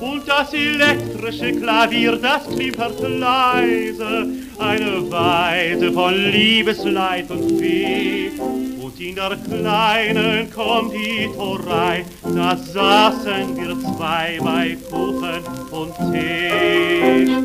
Und 0.00 0.28
das 0.28 0.52
elektrische 0.52 1.54
Klavier, 1.54 2.16
das 2.16 2.46
klimpert 2.46 3.00
leise, 3.00 4.28
eine 4.60 5.10
Weise 5.10 5.92
von 5.92 6.14
Liebesleid 6.14 7.28
und 7.32 7.60
Weh. 7.60 8.30
In 9.04 9.14
der 9.16 9.36
kleinen 9.36 10.50
Konditorei, 10.50 12.06
da 12.22 12.56
saßen 12.56 13.54
wir 13.54 13.78
zwei 13.78 14.38
bei 14.42 14.78
Kuchen 14.90 15.44
und 15.70 15.94
Tee. 16.10 17.44